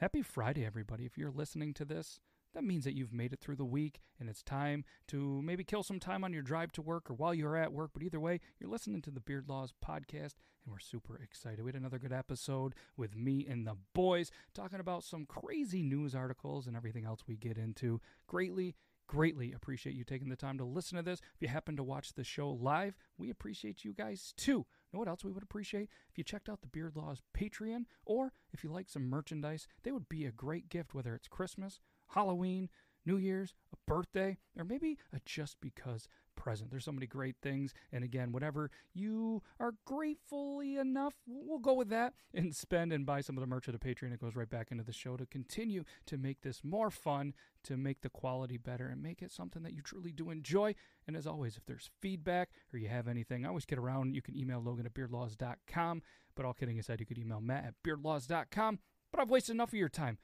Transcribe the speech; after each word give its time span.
Happy 0.00 0.22
Friday, 0.22 0.64
everybody. 0.64 1.06
If 1.06 1.18
you're 1.18 1.32
listening 1.32 1.74
to 1.74 1.84
this, 1.84 2.20
that 2.54 2.62
means 2.62 2.84
that 2.84 2.94
you've 2.94 3.12
made 3.12 3.32
it 3.32 3.40
through 3.40 3.56
the 3.56 3.64
week 3.64 3.98
and 4.20 4.28
it's 4.28 4.44
time 4.44 4.84
to 5.08 5.42
maybe 5.42 5.64
kill 5.64 5.82
some 5.82 5.98
time 5.98 6.22
on 6.22 6.32
your 6.32 6.42
drive 6.42 6.70
to 6.72 6.82
work 6.82 7.10
or 7.10 7.14
while 7.14 7.34
you're 7.34 7.56
at 7.56 7.72
work. 7.72 7.90
But 7.92 8.04
either 8.04 8.20
way, 8.20 8.38
you're 8.60 8.70
listening 8.70 9.02
to 9.02 9.10
the 9.10 9.18
Beard 9.18 9.48
Laws 9.48 9.74
podcast 9.84 10.36
and 10.62 10.70
we're 10.70 10.78
super 10.78 11.20
excited. 11.20 11.64
We 11.64 11.70
had 11.70 11.80
another 11.80 11.98
good 11.98 12.12
episode 12.12 12.76
with 12.96 13.16
me 13.16 13.44
and 13.50 13.66
the 13.66 13.74
boys 13.92 14.30
talking 14.54 14.78
about 14.78 15.02
some 15.02 15.26
crazy 15.26 15.82
news 15.82 16.14
articles 16.14 16.68
and 16.68 16.76
everything 16.76 17.04
else 17.04 17.24
we 17.26 17.36
get 17.36 17.58
into. 17.58 18.00
Greatly, 18.28 18.76
greatly 19.08 19.52
appreciate 19.52 19.96
you 19.96 20.04
taking 20.04 20.28
the 20.28 20.36
time 20.36 20.58
to 20.58 20.64
listen 20.64 20.96
to 20.96 21.02
this. 21.02 21.18
If 21.34 21.42
you 21.42 21.48
happen 21.48 21.76
to 21.76 21.82
watch 21.82 22.12
the 22.12 22.22
show 22.22 22.50
live, 22.50 22.96
we 23.16 23.30
appreciate 23.30 23.84
you 23.84 23.94
guys 23.94 24.32
too. 24.36 24.64
Know 24.92 25.00
what 25.00 25.08
else 25.08 25.24
we 25.24 25.32
would 25.32 25.42
appreciate? 25.42 25.90
If 26.10 26.16
you 26.16 26.24
checked 26.24 26.48
out 26.48 26.60
the 26.60 26.66
Beard 26.66 26.96
Laws 26.96 27.20
Patreon, 27.36 27.84
or 28.06 28.32
if 28.52 28.64
you 28.64 28.70
like 28.70 28.88
some 28.88 29.08
merchandise, 29.08 29.66
they 29.82 29.92
would 29.92 30.08
be 30.08 30.24
a 30.24 30.32
great 30.32 30.68
gift, 30.68 30.94
whether 30.94 31.14
it's 31.14 31.28
Christmas, 31.28 31.80
Halloween, 32.08 32.70
New 33.04 33.16
Year's, 33.16 33.54
a 33.72 33.76
birthday, 33.86 34.38
or 34.56 34.64
maybe 34.64 34.98
a 35.12 35.20
just 35.24 35.60
because 35.60 36.08
present. 36.38 36.70
There's 36.70 36.84
so 36.84 36.92
many 36.92 37.06
great 37.06 37.36
things. 37.42 37.74
And 37.92 38.04
again, 38.04 38.32
whatever 38.32 38.70
you 38.94 39.42
are 39.60 39.74
gratefully 39.84 40.76
enough, 40.76 41.14
we'll 41.26 41.58
go 41.58 41.74
with 41.74 41.90
that 41.90 42.14
and 42.34 42.54
spend 42.54 42.92
and 42.92 43.04
buy 43.04 43.20
some 43.20 43.36
of 43.36 43.40
the 43.40 43.46
merch 43.46 43.68
at 43.68 43.78
the 43.78 43.86
Patreon. 43.86 44.12
It 44.14 44.20
goes 44.20 44.36
right 44.36 44.48
back 44.48 44.70
into 44.70 44.84
the 44.84 44.92
show 44.92 45.16
to 45.16 45.26
continue 45.26 45.84
to 46.06 46.16
make 46.16 46.40
this 46.40 46.62
more 46.62 46.90
fun, 46.90 47.34
to 47.64 47.76
make 47.76 48.00
the 48.00 48.08
quality 48.08 48.56
better, 48.56 48.86
and 48.86 49.02
make 49.02 49.20
it 49.20 49.32
something 49.32 49.62
that 49.64 49.74
you 49.74 49.82
truly 49.82 50.12
do 50.12 50.30
enjoy. 50.30 50.74
And 51.06 51.16
as 51.16 51.26
always, 51.26 51.56
if 51.56 51.66
there's 51.66 51.90
feedback 52.00 52.50
or 52.72 52.78
you 52.78 52.88
have 52.88 53.08
anything, 53.08 53.44
I 53.44 53.48
always 53.48 53.66
get 53.66 53.78
around. 53.78 54.14
You 54.14 54.22
can 54.22 54.36
email 54.36 54.62
Logan 54.62 54.86
at 54.86 54.94
beardlaws.com. 54.94 56.02
But 56.34 56.46
all 56.46 56.54
kidding 56.54 56.78
aside, 56.78 57.00
you 57.00 57.06
could 57.06 57.18
email 57.18 57.40
Matt 57.40 57.64
at 57.64 57.74
beardlaws.com. 57.84 58.78
But 59.10 59.20
I've 59.20 59.30
wasted 59.30 59.54
enough 59.54 59.70
of 59.70 59.74
your 59.74 59.88
time 59.88 60.18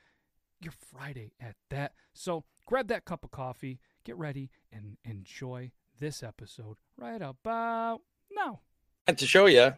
your 0.61 0.73
Friday 0.73 1.33
at 1.41 1.57
that. 1.71 1.93
So 2.13 2.45
grab 2.67 2.89
that 2.89 3.05
cup 3.05 3.25
of 3.25 3.31
coffee, 3.31 3.81
get 4.05 4.17
ready, 4.17 4.51
and 4.73 4.97
enjoy 5.05 5.73
this 5.99 6.23
episode 6.23 6.77
right 6.97 7.21
about 7.23 8.01
now. 8.33 8.61
And 9.07 9.19
to 9.19 9.27
show 9.27 9.47
you, 9.47 9.73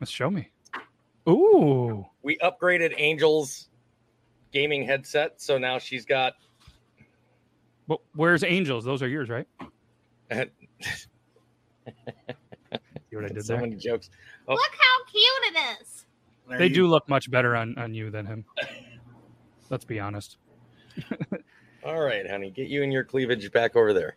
Let's 0.00 0.10
show 0.12 0.30
me. 0.30 0.50
Ooh. 1.28 2.06
we 2.22 2.38
upgraded 2.38 2.98
Angel's 2.98 3.68
gaming 4.52 4.84
headset, 4.84 5.40
so 5.40 5.58
now 5.58 5.78
she's 5.78 6.04
got. 6.04 6.34
Well, 7.86 8.00
where's 8.14 8.44
Angels? 8.44 8.84
Those 8.84 9.02
are 9.02 9.08
yours, 9.08 9.28
right? 9.28 9.46
See 10.30 10.46
what 13.16 13.24
I 13.24 13.28
did 13.28 13.44
so 13.44 13.54
there? 13.54 13.62
many 13.62 13.76
jokes. 13.76 14.10
Oh, 14.46 14.54
Look 14.54 14.70
how 14.78 15.04
cute 15.10 15.56
it 15.56 15.82
is. 15.82 16.06
They 16.58 16.68
do 16.68 16.86
look 16.86 17.08
much 17.08 17.30
better 17.30 17.56
on, 17.56 17.76
on 17.76 17.92
you 17.94 18.10
than 18.10 18.24
him. 18.24 18.44
Let's 19.70 19.84
be 19.84 20.00
honest. 20.00 20.38
all 21.84 22.00
right, 22.00 22.28
honey, 22.28 22.50
get 22.50 22.68
you 22.68 22.82
and 22.82 22.92
your 22.92 23.04
cleavage 23.04 23.50
back 23.52 23.76
over 23.76 23.92
there. 23.92 24.16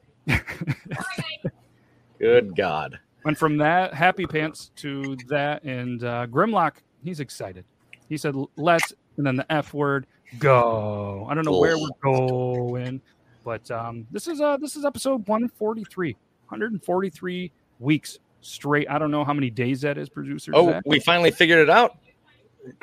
Good 2.20 2.56
God. 2.56 3.00
Went 3.24 3.38
from 3.38 3.58
that 3.58 3.94
happy 3.94 4.26
pants 4.26 4.72
to 4.78 5.16
that, 5.28 5.64
and 5.64 6.04
uh, 6.04 6.28
Grimlock, 6.28 6.78
he's 7.04 7.20
excited. 7.20 7.66
He 8.10 8.18
said, 8.18 8.36
"Let's," 8.56 8.94
and 9.18 9.26
then 9.26 9.36
the 9.36 9.52
F 9.52 9.74
word, 9.74 10.08
go. 10.40 11.28
I 11.30 11.34
don't 11.34 11.46
know 11.46 11.60
where 11.60 11.78
we're 11.78 11.90
going, 12.04 13.02
but 13.44 13.70
um, 13.72 14.08
this 14.12 14.28
is 14.28 14.42
uh 14.42 14.58
this 14.58 14.76
is 14.76 14.86
episode 14.86 15.28
143, 15.28 16.14
143 16.14 17.52
weeks 17.80 18.20
straight. 18.42 18.90
I 18.90 18.98
don't 18.98 19.12
know 19.12 19.24
how 19.24 19.34
many 19.34 19.50
days 19.50 19.82
that 19.82 19.98
is, 19.98 20.10
producer. 20.10 20.52
Oh, 20.54 20.72
Zac. 20.72 20.84
we 20.86 21.00
finally 21.00 21.32
figured 21.32 21.60
it 21.60 21.70
out. 21.70 21.98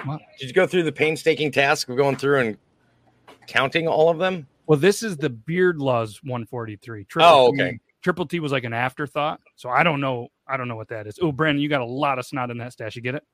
What? 0.05 0.21
Did 0.39 0.47
you 0.49 0.53
go 0.53 0.67
through 0.67 0.85
the 0.85 0.93
painstaking 0.93 1.53
task 1.53 1.89
of 1.89 1.97
going 1.97 2.17
through 2.17 2.41
and 2.41 2.59
counting 3.47 3.87
all 3.87 4.09
of 4.09 4.19
them? 4.19 4.47
Well, 4.69 4.79
this 4.79 5.03
is 5.03 5.17
the 5.17 5.31
Beard 5.31 5.79
Laws 5.79 6.23
143. 6.23 7.05
Triple 7.05 7.29
Oh, 7.29 7.51
T- 7.53 7.63
okay. 7.63 7.79
Triple 8.03 8.27
T 8.27 8.39
was 8.39 8.53
like 8.53 8.65
an 8.65 8.73
afterthought, 8.75 9.41
so 9.57 9.69
I 9.71 9.83
don't 9.83 10.01
know. 10.01 10.29
I 10.47 10.57
don't 10.57 10.69
know 10.69 10.77
what 10.77 10.89
that 10.89 11.07
is. 11.07 11.19
Oh, 11.21 11.33
Brandon, 11.33 11.61
you 11.61 11.69
got 11.69 11.81
a 11.81 11.85
lot 11.87 12.19
of 12.19 12.27
snot 12.27 12.51
in 12.51 12.59
that 12.59 12.73
stash. 12.75 12.95
You 12.95 13.03
get 13.03 13.15
it? 13.17 13.25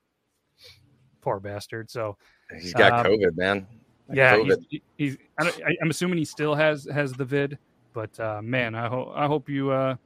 Poor 1.21 1.41
bastard. 1.41 1.91
So 1.91 2.17
He's 2.61 2.73
got 2.73 3.05
Um, 3.05 3.13
COVID, 3.13 3.37
man. 3.37 3.67
yeah, 4.13 4.37
he's, 4.37 4.57
COVID. 4.57 4.81
he's 4.97 5.17
I 5.39 5.45
don't, 5.45 5.63
I, 5.67 5.77
I'm 5.83 5.91
assuming 5.91 6.19
he 6.19 6.25
still 6.25 6.55
has 6.55 6.87
has 6.93 7.13
the 7.13 7.25
vid, 7.25 7.59
but 7.93 8.19
uh, 8.21 8.41
man, 8.43 8.75
I 8.75 8.89
hope 8.89 9.13
I 9.15 9.27
hope 9.27 9.49
you 9.49 9.71
uh, 9.71 9.97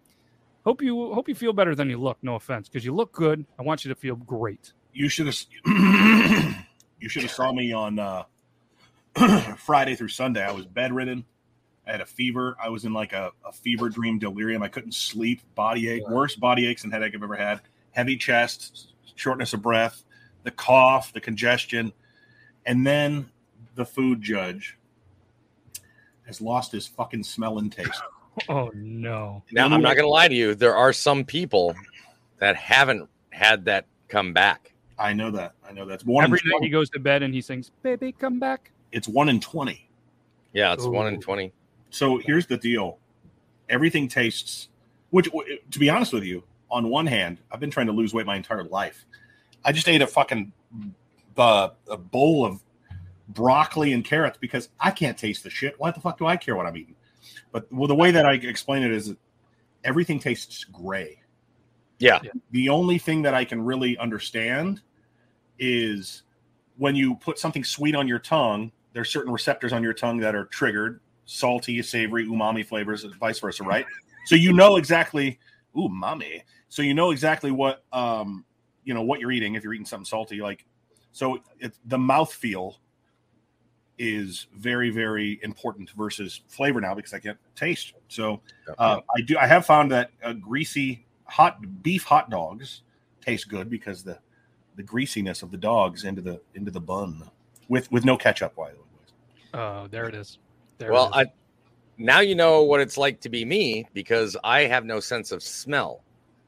hope 0.64 0.80
you 0.82 1.12
hope 1.12 1.28
you 1.28 1.34
feel 1.34 1.52
better 1.52 1.74
than 1.74 1.90
you 1.90 1.98
look. 1.98 2.16
No 2.22 2.36
offense, 2.36 2.68
because 2.68 2.84
you 2.84 2.94
look 2.94 3.12
good. 3.12 3.44
I 3.58 3.62
want 3.62 3.84
you 3.84 3.90
to 3.90 3.94
feel 3.94 4.16
great. 4.16 4.72
you 4.92 5.08
should 5.08 5.26
have 5.26 5.36
you 7.00 7.08
should 7.08 7.22
have 7.22 7.32
saw 7.32 7.52
me 7.52 7.72
on 7.72 7.98
uh 7.98 8.22
Friday 9.58 9.94
through 9.94 10.08
Sunday. 10.08 10.42
I 10.42 10.52
was 10.52 10.66
bedridden. 10.66 11.24
I 11.86 11.92
had 11.92 12.00
a 12.00 12.06
fever. 12.06 12.56
I 12.62 12.68
was 12.68 12.84
in 12.84 12.92
like 12.92 13.12
a, 13.12 13.32
a 13.46 13.52
fever 13.52 13.88
dream 13.88 14.18
delirium. 14.18 14.62
I 14.62 14.68
couldn't 14.68 14.92
sleep, 14.92 15.40
body 15.54 15.88
ache, 15.88 16.08
worst 16.08 16.38
body 16.38 16.66
aches 16.66 16.84
and 16.84 16.92
headache 16.92 17.14
I've 17.14 17.22
ever 17.22 17.36
had. 17.36 17.60
Heavy 17.92 18.16
chest, 18.16 18.92
shortness 19.14 19.54
of 19.54 19.62
breath, 19.62 20.04
the 20.42 20.50
cough, 20.50 21.12
the 21.12 21.20
congestion, 21.20 21.92
and 22.66 22.86
then 22.86 23.30
the 23.74 23.86
food 23.86 24.20
judge 24.20 24.76
has 26.26 26.40
lost 26.40 26.72
his 26.72 26.86
fucking 26.86 27.22
smell 27.22 27.58
and 27.58 27.72
taste. 27.72 28.02
Oh 28.48 28.70
no! 28.72 29.42
Now, 29.50 29.64
I'm 29.64 29.82
not 29.82 29.96
going 29.96 30.04
to 30.04 30.08
lie 30.08 30.28
to 30.28 30.34
you. 30.34 30.54
There 30.54 30.76
are 30.76 30.92
some 30.92 31.24
people 31.24 31.74
that 32.38 32.54
haven't 32.54 33.08
had 33.30 33.64
that 33.64 33.86
come 34.06 34.32
back. 34.32 34.72
I 34.96 35.12
know 35.12 35.32
that. 35.32 35.54
I 35.68 35.72
know 35.72 35.84
that's 35.86 36.04
one. 36.04 36.22
Every 36.22 36.38
night 36.44 36.62
he 36.62 36.68
goes 36.68 36.88
to 36.90 37.00
bed 37.00 37.24
and 37.24 37.34
he 37.34 37.40
sings, 37.40 37.72
"Baby, 37.82 38.12
come 38.12 38.38
back." 38.38 38.70
It's 38.92 39.08
one 39.08 39.28
in 39.28 39.40
twenty. 39.40 39.88
Yeah, 40.52 40.72
it's 40.72 40.86
one 40.86 41.06
in 41.12 41.20
20. 41.20 41.52
So 41.90 42.18
here's 42.18 42.46
the 42.46 42.56
deal: 42.56 42.98
everything 43.68 44.08
tastes. 44.08 44.68
Which, 45.10 45.28
to 45.70 45.78
be 45.78 45.88
honest 45.88 46.12
with 46.12 46.24
you, 46.24 46.42
on 46.70 46.88
one 46.88 47.06
hand, 47.06 47.38
I've 47.50 47.60
been 47.60 47.70
trying 47.70 47.86
to 47.86 47.92
lose 47.92 48.12
weight 48.12 48.26
my 48.26 48.36
entire 48.36 48.64
life. 48.64 49.06
I 49.64 49.72
just 49.72 49.88
ate 49.88 50.02
a 50.02 50.06
fucking 50.06 50.52
uh, 51.36 51.70
a 51.88 51.96
bowl 51.96 52.44
of 52.44 52.62
broccoli 53.28 53.92
and 53.92 54.04
carrots 54.04 54.38
because 54.38 54.68
I 54.80 54.90
can't 54.90 55.16
taste 55.16 55.44
the 55.44 55.50
shit. 55.50 55.78
Why 55.78 55.90
the 55.90 56.00
fuck 56.00 56.18
do 56.18 56.26
I 56.26 56.36
care 56.36 56.56
what 56.56 56.66
I'm 56.66 56.76
eating? 56.76 56.96
But 57.52 57.72
well, 57.72 57.88
the 57.88 57.94
way 57.94 58.10
that 58.10 58.26
I 58.26 58.34
explain 58.34 58.82
it 58.82 58.90
is 58.90 59.08
that 59.08 59.18
everything 59.84 60.18
tastes 60.18 60.64
gray. 60.64 61.22
Yeah. 61.98 62.20
The 62.50 62.68
only 62.68 62.98
thing 62.98 63.22
that 63.22 63.34
I 63.34 63.44
can 63.44 63.64
really 63.64 63.96
understand 63.98 64.80
is 65.58 66.22
when 66.76 66.94
you 66.94 67.16
put 67.16 67.38
something 67.38 67.64
sweet 67.64 67.94
on 67.94 68.06
your 68.06 68.20
tongue, 68.20 68.70
there's 68.92 69.10
certain 69.10 69.32
receptors 69.32 69.72
on 69.72 69.82
your 69.82 69.92
tongue 69.92 70.18
that 70.18 70.34
are 70.34 70.46
triggered, 70.46 71.00
salty, 71.26 71.82
savory, 71.82 72.26
umami 72.26 72.66
flavors, 72.66 73.04
and 73.04 73.14
vice 73.16 73.38
versa, 73.38 73.64
right? 73.64 73.86
so 74.26 74.34
you 74.34 74.52
know 74.52 74.76
exactly 74.76 75.38
umami. 75.76 76.42
So 76.68 76.82
you 76.82 76.94
know 76.94 77.10
exactly 77.10 77.50
what 77.50 77.84
um 77.92 78.44
you 78.84 78.94
know 78.94 79.02
what 79.02 79.20
you're 79.20 79.32
eating 79.32 79.54
if 79.54 79.64
you're 79.64 79.74
eating 79.74 79.86
something 79.86 80.04
salty. 80.04 80.40
Like 80.40 80.64
so 81.12 81.38
it's 81.58 81.78
the 81.86 81.98
mouth 81.98 82.32
feel 82.32 82.78
is 83.98 84.46
very, 84.56 84.90
very 84.90 85.40
important 85.42 85.90
versus 85.90 86.40
flavor 86.48 86.80
now 86.80 86.94
because 86.94 87.12
I 87.12 87.18
can't 87.18 87.38
taste. 87.56 87.94
So 88.08 88.40
uh, 88.78 89.00
I 89.16 89.20
do 89.22 89.36
I 89.38 89.46
have 89.46 89.66
found 89.66 89.90
that 89.92 90.10
uh, 90.22 90.34
greasy 90.34 91.06
hot 91.24 91.58
beef 91.82 92.04
hot 92.04 92.30
dogs 92.30 92.82
taste 93.20 93.48
good 93.48 93.68
because 93.68 94.02
the 94.02 94.18
the 94.76 94.82
greasiness 94.82 95.42
of 95.42 95.50
the 95.50 95.56
dogs 95.56 96.04
into 96.04 96.22
the 96.22 96.40
into 96.54 96.70
the 96.70 96.80
bun 96.80 97.28
with 97.68 97.90
with 97.92 98.04
no 98.04 98.16
ketchup 98.16 98.54
by 98.56 98.70
the 98.70 98.76
way. 98.76 98.82
Oh, 99.54 99.86
there 99.88 100.08
it 100.08 100.14
is. 100.14 100.38
There 100.78 100.92
well, 100.92 101.06
it 101.14 101.20
is. 101.20 101.26
I 101.28 101.32
now 101.98 102.20
you 102.20 102.34
know 102.34 102.62
what 102.62 102.80
it's 102.80 102.96
like 102.96 103.20
to 103.22 103.28
be 103.28 103.44
me 103.44 103.86
because 103.94 104.36
I 104.44 104.62
have 104.62 104.84
no 104.84 105.00
sense 105.00 105.32
of 105.32 105.42
smell. 105.42 106.02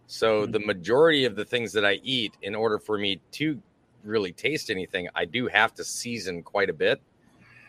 So 0.06 0.42
Mm-hmm. 0.42 0.52
the 0.52 0.60
majority 0.60 1.24
of 1.24 1.36
the 1.36 1.44
things 1.44 1.72
that 1.72 1.84
I 1.84 2.00
eat, 2.02 2.36
in 2.42 2.54
order 2.54 2.78
for 2.78 2.98
me 2.98 3.20
to 3.32 3.60
really 4.04 4.32
taste 4.32 4.70
anything, 4.70 5.08
I 5.14 5.24
do 5.24 5.46
have 5.48 5.74
to 5.74 5.84
season 5.84 6.42
quite 6.42 6.70
a 6.70 6.72
bit. 6.72 7.00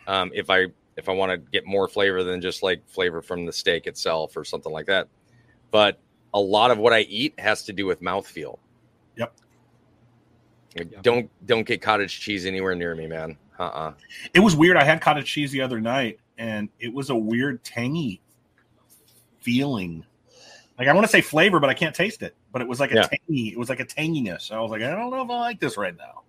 Um, 0.08 0.32
if 0.34 0.50
I 0.50 0.68
if 0.98 1.08
I 1.10 1.14
want 1.14 1.32
to 1.32 1.38
get 1.38 1.66
more 1.66 1.88
flavor 1.88 2.24
than 2.24 2.42
just 2.42 2.64
like 2.64 2.88
flavor 2.88 3.22
from 3.22 3.46
the 3.46 3.54
steak 3.54 3.88
itself 3.88 4.36
or 4.38 4.44
something 4.44 4.72
like 4.72 4.88
that. 4.88 5.08
But 5.72 6.00
a 6.34 6.40
lot 6.40 6.72
of 6.72 6.78
what 6.78 6.94
I 6.94 7.02
eat 7.02 7.34
has 7.40 7.64
to 7.64 7.74
do 7.74 7.86
with 7.86 8.02
mouthfeel. 8.02 8.58
Yep. 9.18 9.34
Like, 10.78 10.92
Yeah. 10.92 11.00
Don't 11.02 11.30
don't 11.46 11.66
get 11.66 11.82
cottage 11.82 12.20
cheese 12.20 12.46
anywhere 12.46 12.76
near 12.76 12.96
me, 12.96 13.08
man. 13.08 13.38
Uh 13.60 13.64
uh 13.64 13.94
It 14.34 14.40
was 14.40 14.56
weird. 14.56 14.78
I 14.78 14.84
had 14.84 15.02
cottage 15.02 15.26
cheese 15.32 15.52
the 15.52 15.62
other 15.62 15.80
night, 15.82 16.20
and 16.38 16.70
it 16.80 16.94
was 16.94 17.10
a 17.10 17.16
weird 17.16 17.64
tangy 17.64 18.22
feeling. 19.40 20.06
Like 20.78 20.88
I 20.88 20.94
want 20.94 21.06
to 21.06 21.12
say 21.12 21.22
flavor, 21.22 21.60
but 21.60 21.70
I 21.70 21.74
can't 21.74 21.94
taste 21.96 22.22
it. 22.24 22.36
But 22.52 22.62
it 22.62 22.68
was 22.68 22.80
like 22.80 22.92
a 22.92 22.96
Yeah. 22.96 23.08
tangy. 23.08 23.50
It 23.50 23.58
was 23.58 23.70
like 23.70 23.80
a 23.80 23.86
tanginess. 23.86 24.52
I 24.52 24.60
was 24.60 24.72
like, 24.72 24.82
I 24.82 24.90
don't 24.92 25.12
know 25.12 25.24
if 25.24 25.30
I 25.30 25.40
like 25.40 25.60
this 25.60 25.78
right 25.78 25.96
now. 25.96 26.24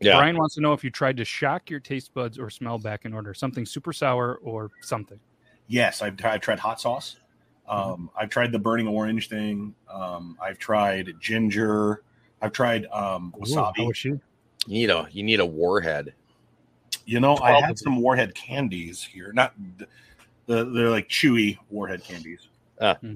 Yeah. 0.00 0.16
Brian 0.16 0.36
wants 0.36 0.54
to 0.54 0.60
know 0.60 0.72
if 0.72 0.84
you 0.84 0.90
tried 0.90 1.16
to 1.16 1.24
shock 1.24 1.68
your 1.70 1.80
taste 1.80 2.14
buds 2.14 2.38
or 2.38 2.50
smell 2.50 2.78
back 2.78 3.04
in 3.04 3.12
order, 3.12 3.34
something 3.34 3.66
super 3.66 3.92
sour 3.92 4.36
or 4.42 4.70
something. 4.80 5.18
Yes, 5.66 6.00
I've, 6.02 6.24
I've 6.24 6.40
tried 6.40 6.60
hot 6.60 6.80
sauce. 6.80 7.16
Um, 7.68 8.08
I've 8.16 8.30
tried 8.30 8.52
the 8.52 8.58
burning 8.58 8.86
orange 8.86 9.28
thing. 9.28 9.74
Um, 9.92 10.38
I've 10.40 10.58
tried 10.58 11.14
ginger. 11.20 12.02
I've 12.40 12.52
tried 12.52 12.86
um, 12.86 13.34
wasabi. 13.38 13.86
was 13.86 13.96
she? 13.96 14.08
You 14.08 14.20
need 14.66 14.90
a 14.90 15.08
you 15.10 15.22
need 15.22 15.40
a 15.40 15.46
warhead. 15.46 16.14
You 17.04 17.20
know, 17.20 17.34
I 17.34 17.50
Twelve 17.50 17.64
had 17.64 17.78
some 17.78 18.00
warhead 18.00 18.34
candies 18.34 19.02
here. 19.02 19.32
Not 19.32 19.54
the, 19.78 19.86
the 20.46 20.64
they're 20.64 20.90
like 20.90 21.08
chewy 21.08 21.58
warhead 21.70 22.04
candies. 22.04 22.48
Ah. 22.80 22.94
Hmm. 22.94 23.14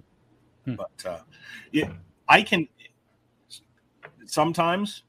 Hmm. 0.65 0.75
But 0.75 1.07
uh, 1.07 1.21
yeah, 1.73 1.91
I 2.29 2.43
can 2.43 2.69
sometimes 4.27 5.03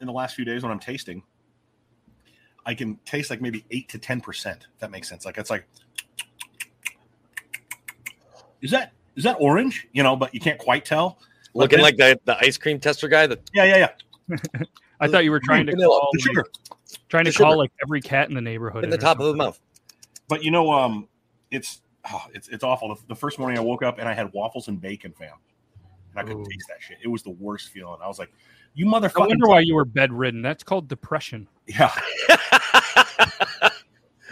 in 0.00 0.06
the 0.06 0.12
last 0.12 0.34
few 0.34 0.44
days 0.44 0.62
when 0.62 0.70
I'm 0.70 0.78
tasting, 0.78 1.22
I 2.66 2.74
can 2.74 2.96
taste 3.04 3.30
like 3.30 3.40
maybe 3.40 3.64
eight 3.70 3.88
to 3.90 3.98
ten 3.98 4.20
percent. 4.20 4.66
If 4.74 4.80
that 4.80 4.90
makes 4.90 5.08
sense. 5.08 5.24
Like 5.24 5.38
it's 5.38 5.50
like, 5.50 5.66
is 8.60 8.70
that 8.70 8.92
is 9.16 9.24
that 9.24 9.36
orange? 9.40 9.88
You 9.92 10.02
know, 10.02 10.16
but 10.16 10.34
you 10.34 10.40
can't 10.40 10.58
quite 10.58 10.84
tell. 10.84 11.18
But 11.58 11.72
Looking 11.72 11.80
like 11.80 11.96
the, 11.96 12.20
the 12.24 12.36
ice 12.38 12.56
cream 12.56 12.78
tester 12.78 13.08
guy. 13.08 13.26
The 13.26 13.38
yeah, 13.52 13.64
yeah, 13.64 13.90
yeah. 14.30 14.62
I 15.00 15.08
thought 15.08 15.24
you 15.24 15.30
were 15.32 15.40
trying 15.40 15.66
to 15.66 15.72
Vanilla, 15.72 15.88
call, 15.98 16.08
The 16.12 16.18
like, 16.18 16.26
sugar. 16.26 16.44
trying 17.08 17.24
to 17.24 17.30
the 17.32 17.36
call 17.36 17.50
sugar. 17.52 17.56
like 17.58 17.72
every 17.82 18.00
cat 18.00 18.28
in 18.28 18.34
the 18.34 18.40
neighborhood 18.40 18.84
in 18.84 18.90
the 18.90 18.96
or 18.96 19.00
top 19.00 19.18
of 19.20 19.26
the 19.26 19.34
mouth. 19.34 19.58
But 20.28 20.44
you 20.44 20.50
know, 20.50 20.70
um, 20.70 21.08
it's 21.50 21.80
oh, 22.12 22.22
it's 22.32 22.48
it's 22.48 22.62
awful. 22.62 22.94
The, 22.94 23.00
the 23.08 23.14
first 23.16 23.38
morning 23.38 23.58
I 23.58 23.60
woke 23.60 23.82
up 23.82 23.98
and 23.98 24.08
I 24.08 24.12
had 24.14 24.32
waffles 24.32 24.68
and 24.68 24.80
bacon, 24.80 25.12
fam, 25.18 25.32
and 26.12 26.20
I 26.20 26.22
couldn't 26.22 26.42
Ooh. 26.42 26.44
taste 26.44 26.66
that 26.68 26.80
shit. 26.80 26.98
It 27.02 27.08
was 27.08 27.22
the 27.22 27.30
worst 27.30 27.70
feeling. 27.70 27.98
I 28.02 28.06
was 28.06 28.18
like, 28.18 28.30
"You 28.74 28.86
motherfucker!" 28.86 29.22
I 29.24 29.26
wonder 29.26 29.48
why 29.48 29.60
you 29.60 29.74
were 29.74 29.84
bedridden. 29.84 30.42
That's 30.42 30.62
called 30.62 30.86
depression. 30.88 31.48
Yeah, 31.66 31.90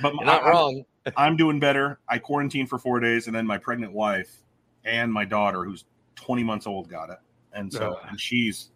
but 0.02 0.14
You're 0.14 0.24
not 0.24 0.42
I- 0.42 0.46
I'm- 0.46 0.50
wrong. 0.50 0.84
I'm 1.16 1.36
doing 1.36 1.60
better. 1.60 2.00
I 2.08 2.18
quarantined 2.18 2.68
for 2.68 2.78
four 2.78 2.98
days, 2.98 3.28
and 3.28 3.36
then 3.36 3.46
my 3.46 3.58
pregnant 3.58 3.92
wife 3.92 4.42
and 4.84 5.12
my 5.12 5.24
daughter, 5.24 5.64
who's 5.64 5.84
20 6.16 6.42
months 6.42 6.66
old, 6.66 6.88
got 6.88 7.10
it, 7.10 7.18
and 7.52 7.72
so 7.72 7.98
and 8.08 8.20
she's 8.20 8.70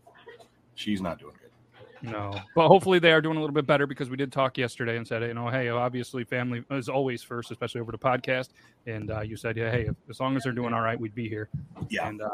she's 0.74 1.00
not 1.00 1.18
doing 1.18 1.34
good. 1.40 1.50
No, 2.02 2.32
but 2.54 2.68
hopefully 2.68 2.98
they 2.98 3.12
are 3.12 3.20
doing 3.20 3.36
a 3.36 3.40
little 3.40 3.54
bit 3.54 3.66
better 3.66 3.86
because 3.86 4.08
we 4.08 4.16
did 4.16 4.32
talk 4.32 4.56
yesterday 4.56 4.96
and 4.96 5.06
said, 5.06 5.22
you 5.22 5.34
know, 5.34 5.48
hey, 5.48 5.68
obviously 5.68 6.24
family 6.24 6.64
is 6.70 6.88
always 6.88 7.22
first, 7.22 7.50
especially 7.50 7.82
over 7.82 7.92
the 7.92 7.98
podcast. 7.98 8.50
And 8.86 9.10
uh, 9.10 9.20
you 9.20 9.36
said, 9.36 9.56
yeah, 9.58 9.70
hey, 9.70 9.90
as 10.08 10.18
long 10.18 10.34
as 10.34 10.44
they're 10.44 10.52
doing 10.52 10.72
all 10.72 10.80
right, 10.80 10.98
we'd 10.98 11.14
be 11.14 11.28
here. 11.28 11.50
Yeah, 11.90 12.08
And 12.08 12.22
uh, 12.22 12.30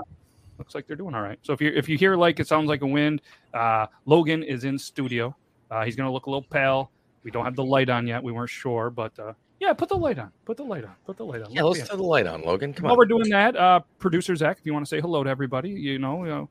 looks 0.58 0.74
like 0.74 0.86
they're 0.86 0.96
doing 0.96 1.14
all 1.14 1.22
right. 1.22 1.38
So 1.42 1.52
if 1.52 1.60
you 1.60 1.72
if 1.74 1.88
you 1.88 1.98
hear 1.98 2.16
like 2.16 2.40
it 2.40 2.46
sounds 2.46 2.68
like 2.68 2.82
a 2.82 2.86
wind, 2.86 3.22
uh, 3.54 3.86
Logan 4.04 4.42
is 4.42 4.64
in 4.64 4.78
studio. 4.78 5.34
Uh, 5.70 5.84
he's 5.84 5.96
gonna 5.96 6.12
look 6.12 6.26
a 6.26 6.30
little 6.30 6.46
pale. 6.48 6.90
We 7.22 7.30
don't 7.30 7.44
have 7.44 7.56
the 7.56 7.64
light 7.64 7.90
on 7.90 8.06
yet. 8.06 8.22
We 8.22 8.32
weren't 8.32 8.50
sure, 8.50 8.90
but 8.90 9.18
uh, 9.18 9.32
yeah, 9.60 9.72
put 9.72 9.88
the 9.88 9.96
light 9.96 10.18
on. 10.18 10.30
Put 10.44 10.56
the 10.56 10.64
light 10.64 10.84
on. 10.84 10.94
Put 11.06 11.16
the 11.16 11.24
light 11.24 11.42
on. 11.42 11.50
Yeah, 11.50 11.62
Let 11.62 11.78
let's 11.78 11.88
turn 11.88 11.98
the 11.98 12.04
light 12.04 12.26
on, 12.26 12.42
Logan. 12.42 12.72
Come 12.72 12.84
While 12.84 12.92
on. 12.92 12.98
we're 12.98 13.06
doing 13.06 13.28
that, 13.30 13.56
uh, 13.56 13.80
producer 13.98 14.34
Zac, 14.36 14.58
if 14.58 14.66
you 14.66 14.72
want 14.72 14.84
to 14.84 14.88
say 14.88 15.00
hello 15.00 15.24
to 15.24 15.30
everybody, 15.30 15.70
you 15.70 15.98
know, 15.98 16.24
you 16.24 16.30
know. 16.30 16.48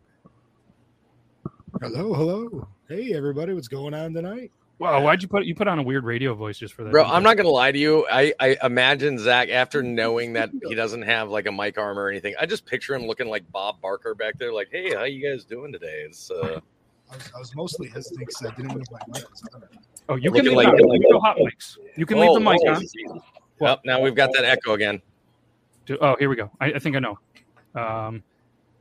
Hello, 1.82 2.14
hello. 2.14 2.68
Hey, 2.88 3.14
everybody, 3.14 3.54
what's 3.54 3.68
going 3.68 3.94
on 3.94 4.14
tonight? 4.14 4.52
Wow, 4.78 5.02
why'd 5.02 5.22
you 5.22 5.30
put 5.30 5.46
you 5.46 5.56
put 5.56 5.70
on 5.70 5.80
a 5.80 5.84
weird 5.84 6.04
radio 6.04 6.34
voice 6.34 6.58
just 6.58 6.74
for 6.74 6.84
that? 6.84 6.92
Bro, 6.92 7.06
I'm 7.06 7.24
not 7.24 7.38
gonna 7.38 7.48
lie 7.50 7.72
to 7.72 7.80
you. 7.80 8.06
I, 8.12 8.34
I 8.42 8.58
imagine 8.64 9.18
Zac 9.18 9.48
after 9.50 9.82
knowing 9.82 10.34
that 10.34 10.50
he 10.68 10.76
doesn't 10.76 11.04
have 11.04 11.30
like 11.30 11.46
a 11.46 11.52
mic 11.52 11.78
arm 11.78 11.98
or 11.98 12.10
anything. 12.10 12.36
I 12.40 12.46
just 12.46 12.66
picture 12.66 12.94
him 12.94 13.04
looking 13.08 13.30
like 13.30 13.50
Bob 13.54 13.80
Barker 13.82 14.14
back 14.16 14.38
there, 14.38 14.52
like, 14.52 14.68
"Hey, 14.72 14.94
how 14.94 15.04
you 15.06 15.26
guys 15.26 15.46
doing 15.46 15.72
today?" 15.72 16.04
It's 16.06 16.30
uh, 16.30 16.60
I 17.10 17.16
was, 17.16 17.32
I 17.36 17.40
was 17.40 17.56
mostly 17.56 17.88
hesitant 17.88 18.20
because 18.20 18.46
I 18.46 18.56
didn't 18.56 18.76
know 18.76 18.82
if 18.82 18.92
my 18.92 19.00
mic 19.08 19.30
was 19.30 19.44
on. 19.54 19.64
Oh, 20.08 20.16
you 20.16 20.30
Looking 20.30 20.46
can 20.46 20.56
leave 20.58 20.68
like- 20.70 20.80
it 20.80 20.84
on. 20.84 20.90
We 20.90 21.00
go 21.12 21.20
hot 21.20 21.38
mics. 21.38 21.78
You 21.98 22.06
can 22.06 22.20
leave 22.20 22.34
the 22.34 22.40
oh, 22.40 22.52
mic 22.52 22.60
oh, 22.66 22.74
on. 23.14 23.22
Well, 23.60 23.82
now 23.86 24.02
we've 24.02 24.16
got 24.16 24.32
that 24.34 24.46
echo 24.46 24.74
again. 24.74 25.02
Do- 25.86 25.98
Oh, 26.02 26.16
here 26.20 26.30
we 26.30 26.36
go. 26.36 26.52
I, 26.60 26.74
I 26.74 26.80
think 26.80 26.96
I 26.96 27.00
know. 27.00 27.20
Um, 27.74 28.24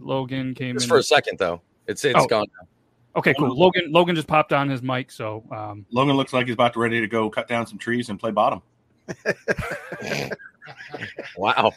Logan 0.01 0.55
came 0.55 0.75
Just 0.77 0.87
in. 0.87 0.89
for 0.89 0.99
a 0.99 1.03
second 1.03 1.39
though. 1.39 1.61
It's 1.87 2.05
it's 2.05 2.19
Oh. 2.19 2.27
gone. 2.27 2.47
Okay, 3.17 3.33
cool. 3.39 3.57
Logan 3.57 3.93
Logan 3.93 4.17
just 4.17 4.27
popped 4.27 4.53
on 4.53 4.69
his 4.69 4.83
mic, 4.83 5.11
so 5.11 5.45
um, 5.53 5.87
Logan 5.93 6.17
looks 6.17 6.33
like 6.33 6.47
he's 6.47 6.55
about 6.55 6.73
to 6.75 6.81
ready 6.81 7.01
to 7.01 7.07
go 7.07 7.31
cut 7.31 7.47
down 7.49 7.67
some 7.67 7.79
trees 7.79 8.09
and 8.09 8.19
play 8.19 8.31
bottom. 8.31 8.61
Wow. 11.37 11.73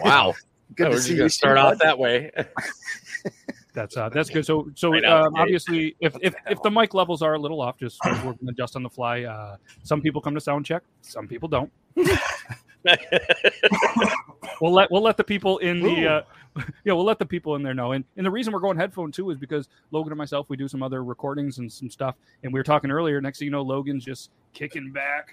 Wow. 0.00 0.34
Good 0.74 0.86
Oh, 0.86 0.90
to 0.90 0.96
we're 0.96 1.00
see 1.00 1.08
just 1.08 1.10
you. 1.10 1.16
gonna 1.18 1.30
start 1.30 1.56
too, 1.58 1.60
off 1.60 1.78
that 1.80 1.98
way. 1.98 2.30
that's 3.76 3.96
uh, 3.96 4.08
that's 4.08 4.30
good. 4.30 4.44
So 4.44 4.68
so 4.74 4.90
Right 4.90 5.04
um, 5.04 5.34
obviously, 5.36 5.94
if, 6.00 6.16
if 6.20 6.34
if 6.50 6.60
the 6.62 6.70
mic 6.70 6.94
levels 6.94 7.22
are 7.22 7.34
a 7.34 7.38
little 7.38 7.60
off, 7.60 7.78
just 7.78 8.00
we're 8.04 8.22
going 8.22 8.38
to 8.38 8.48
adjust 8.48 8.74
on 8.74 8.82
the 8.82 8.90
fly. 8.90 9.22
Uh, 9.22 9.56
some 9.84 10.00
people 10.00 10.20
come 10.20 10.34
to 10.34 10.40
sound 10.40 10.66
check, 10.66 10.82
some 11.02 11.28
people 11.28 11.48
don't. 11.48 11.70
We'll 14.60 14.72
let 14.72 14.90
we'll 14.90 15.02
let 15.02 15.16
the 15.16 15.24
people 15.24 15.58
in 15.58 15.80
the 15.80 16.06
uh, 16.06 16.22
yeah 16.84 16.92
we'll 16.92 17.04
let 17.04 17.18
the 17.18 17.26
people 17.26 17.56
in 17.56 17.62
there 17.62 17.74
know. 17.74 17.92
And 17.92 18.04
and 18.16 18.24
the 18.24 18.30
reason 18.30 18.52
we're 18.52 18.60
going 18.60 18.76
headphone 18.76 19.12
too 19.12 19.30
is 19.30 19.38
because 19.38 19.68
Logan 19.90 20.12
and 20.12 20.18
myself 20.18 20.48
we 20.48 20.56
do 20.56 20.68
some 20.68 20.82
other 20.82 21.04
recordings 21.04 21.58
and 21.58 21.70
some 21.70 21.90
stuff. 21.90 22.14
And 22.42 22.52
we 22.52 22.58
were 22.58 22.64
talking 22.64 22.90
earlier. 22.90 23.20
Next 23.20 23.38
thing 23.38 23.46
you 23.46 23.52
know, 23.52 23.62
Logan's 23.62 24.04
just 24.04 24.30
kicking 24.54 24.92
back, 24.92 25.28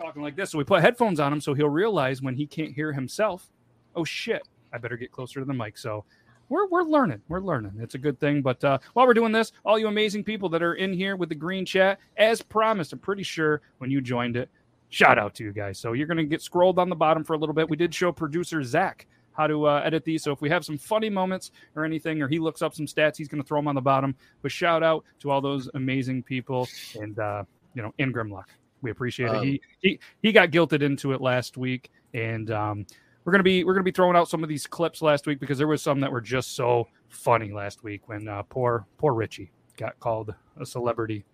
talking 0.00 0.22
like 0.22 0.36
this. 0.36 0.50
So 0.52 0.58
we 0.58 0.64
put 0.64 0.80
headphones 0.80 1.20
on 1.20 1.32
him 1.32 1.40
so 1.40 1.54
he'll 1.54 1.68
realize 1.68 2.22
when 2.22 2.34
he 2.34 2.46
can't 2.46 2.72
hear 2.72 2.92
himself. 2.92 3.50
Oh 3.94 4.04
shit! 4.04 4.42
I 4.72 4.78
better 4.78 4.96
get 4.96 5.12
closer 5.12 5.40
to 5.40 5.44
the 5.44 5.54
mic. 5.54 5.76
So 5.76 6.04
we're 6.48 6.66
we're 6.68 6.82
learning. 6.82 7.20
We're 7.28 7.40
learning. 7.40 7.72
It's 7.80 7.94
a 7.94 7.98
good 7.98 8.18
thing. 8.18 8.42
But 8.42 8.62
uh, 8.64 8.78
while 8.94 9.06
we're 9.06 9.14
doing 9.14 9.32
this, 9.32 9.52
all 9.64 9.78
you 9.78 9.88
amazing 9.88 10.24
people 10.24 10.48
that 10.50 10.62
are 10.62 10.74
in 10.74 10.92
here 10.92 11.16
with 11.16 11.28
the 11.28 11.34
green 11.34 11.64
chat, 11.64 11.98
as 12.16 12.42
promised, 12.42 12.92
I'm 12.92 12.98
pretty 12.98 13.22
sure 13.22 13.62
when 13.78 13.90
you 13.90 14.00
joined 14.00 14.36
it, 14.36 14.48
shout 14.90 15.18
out 15.18 15.34
to 15.34 15.44
you 15.44 15.52
guys. 15.52 15.78
So 15.78 15.92
you're 15.92 16.06
going 16.06 16.18
to 16.18 16.24
get 16.24 16.42
scrolled 16.42 16.78
on 16.78 16.88
the 16.88 16.96
bottom 16.96 17.24
for 17.24 17.34
a 17.34 17.38
little 17.38 17.54
bit. 17.54 17.68
We 17.68 17.76
did 17.76 17.94
show 17.94 18.12
producer 18.12 18.62
Zac 18.62 19.06
how 19.32 19.46
to 19.46 19.66
uh, 19.68 19.82
edit 19.84 20.04
these. 20.04 20.24
So 20.24 20.32
if 20.32 20.40
we 20.40 20.50
have 20.50 20.64
some 20.64 20.76
funny 20.76 21.08
moments 21.08 21.52
or 21.76 21.84
anything, 21.84 22.20
or 22.20 22.28
he 22.28 22.40
looks 22.40 22.60
up 22.60 22.74
some 22.74 22.86
stats, 22.86 23.16
he's 23.16 23.28
going 23.28 23.40
to 23.40 23.46
throw 23.46 23.58
them 23.58 23.68
on 23.68 23.76
the 23.76 23.80
bottom. 23.80 24.16
But 24.42 24.50
shout 24.50 24.82
out 24.82 25.04
to 25.20 25.30
all 25.30 25.40
those 25.40 25.70
amazing 25.74 26.24
people 26.24 26.66
and 27.00 27.18
uh, 27.18 27.44
you 27.74 27.82
know 27.82 27.94
in 27.98 28.12
Grimlock. 28.12 28.46
We 28.82 28.90
appreciate 28.90 29.26
it. 29.26 29.36
Um, 29.36 29.44
He 29.44 29.60
he 29.80 30.00
he 30.22 30.32
got 30.32 30.50
guilted 30.50 30.82
into 30.82 31.12
it 31.12 31.20
last 31.20 31.56
week, 31.56 31.90
and 32.14 32.50
um, 32.50 32.86
we're 33.28 33.32
gonna 33.32 33.42
be 33.42 33.62
we're 33.62 33.74
gonna 33.74 33.84
be 33.84 33.90
throwing 33.90 34.16
out 34.16 34.26
some 34.26 34.42
of 34.42 34.48
these 34.48 34.66
clips 34.66 35.02
last 35.02 35.26
week 35.26 35.38
because 35.38 35.58
there 35.58 35.66
was 35.66 35.82
some 35.82 36.00
that 36.00 36.10
were 36.10 36.22
just 36.22 36.56
so 36.56 36.88
funny 37.10 37.52
last 37.52 37.84
week 37.84 38.08
when 38.08 38.26
uh, 38.26 38.42
poor 38.44 38.86
poor 38.96 39.12
Richie 39.12 39.50
got 39.76 40.00
called 40.00 40.34
a 40.58 40.64
celebrity 40.64 41.26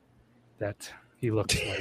that 0.59 0.91
he 1.19 1.31
looked 1.31 1.57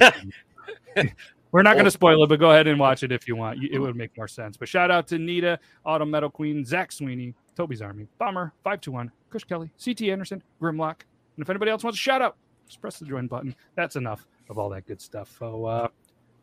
like. 0.96 1.16
We're 1.50 1.62
not 1.62 1.72
going 1.72 1.84
to 1.86 1.90
spoil 1.90 2.22
it, 2.22 2.28
but 2.28 2.38
go 2.38 2.52
ahead 2.52 2.68
and 2.68 2.78
watch 2.78 3.02
it 3.02 3.10
if 3.10 3.26
you 3.26 3.34
want. 3.34 3.58
It 3.68 3.80
would 3.80 3.96
make 3.96 4.16
more 4.16 4.28
sense. 4.28 4.56
But 4.56 4.68
shout 4.68 4.88
out 4.88 5.08
to 5.08 5.18
Nita, 5.18 5.58
Autumn 5.84 6.12
Metal 6.12 6.30
Queen, 6.30 6.64
Zach 6.64 6.92
Sweeney, 6.92 7.34
Toby's 7.56 7.82
Army, 7.82 8.06
Bomber, 8.16 8.52
521, 8.62 9.10
Kush 9.30 9.42
Kelly, 9.42 9.72
CT 9.84 10.02
Anderson, 10.02 10.44
Grimlock. 10.62 11.02
And 11.36 11.42
if 11.42 11.50
anybody 11.50 11.72
else 11.72 11.82
wants 11.82 11.98
a 11.98 12.00
shout 12.00 12.22
out, 12.22 12.36
Just 12.68 12.80
press 12.80 13.00
the 13.00 13.04
join 13.04 13.26
button. 13.26 13.56
That's 13.74 13.96
enough 13.96 14.28
of 14.48 14.58
all 14.58 14.68
that 14.70 14.86
good 14.86 15.00
stuff. 15.00 15.34
So, 15.40 15.64
uh, 15.64 15.88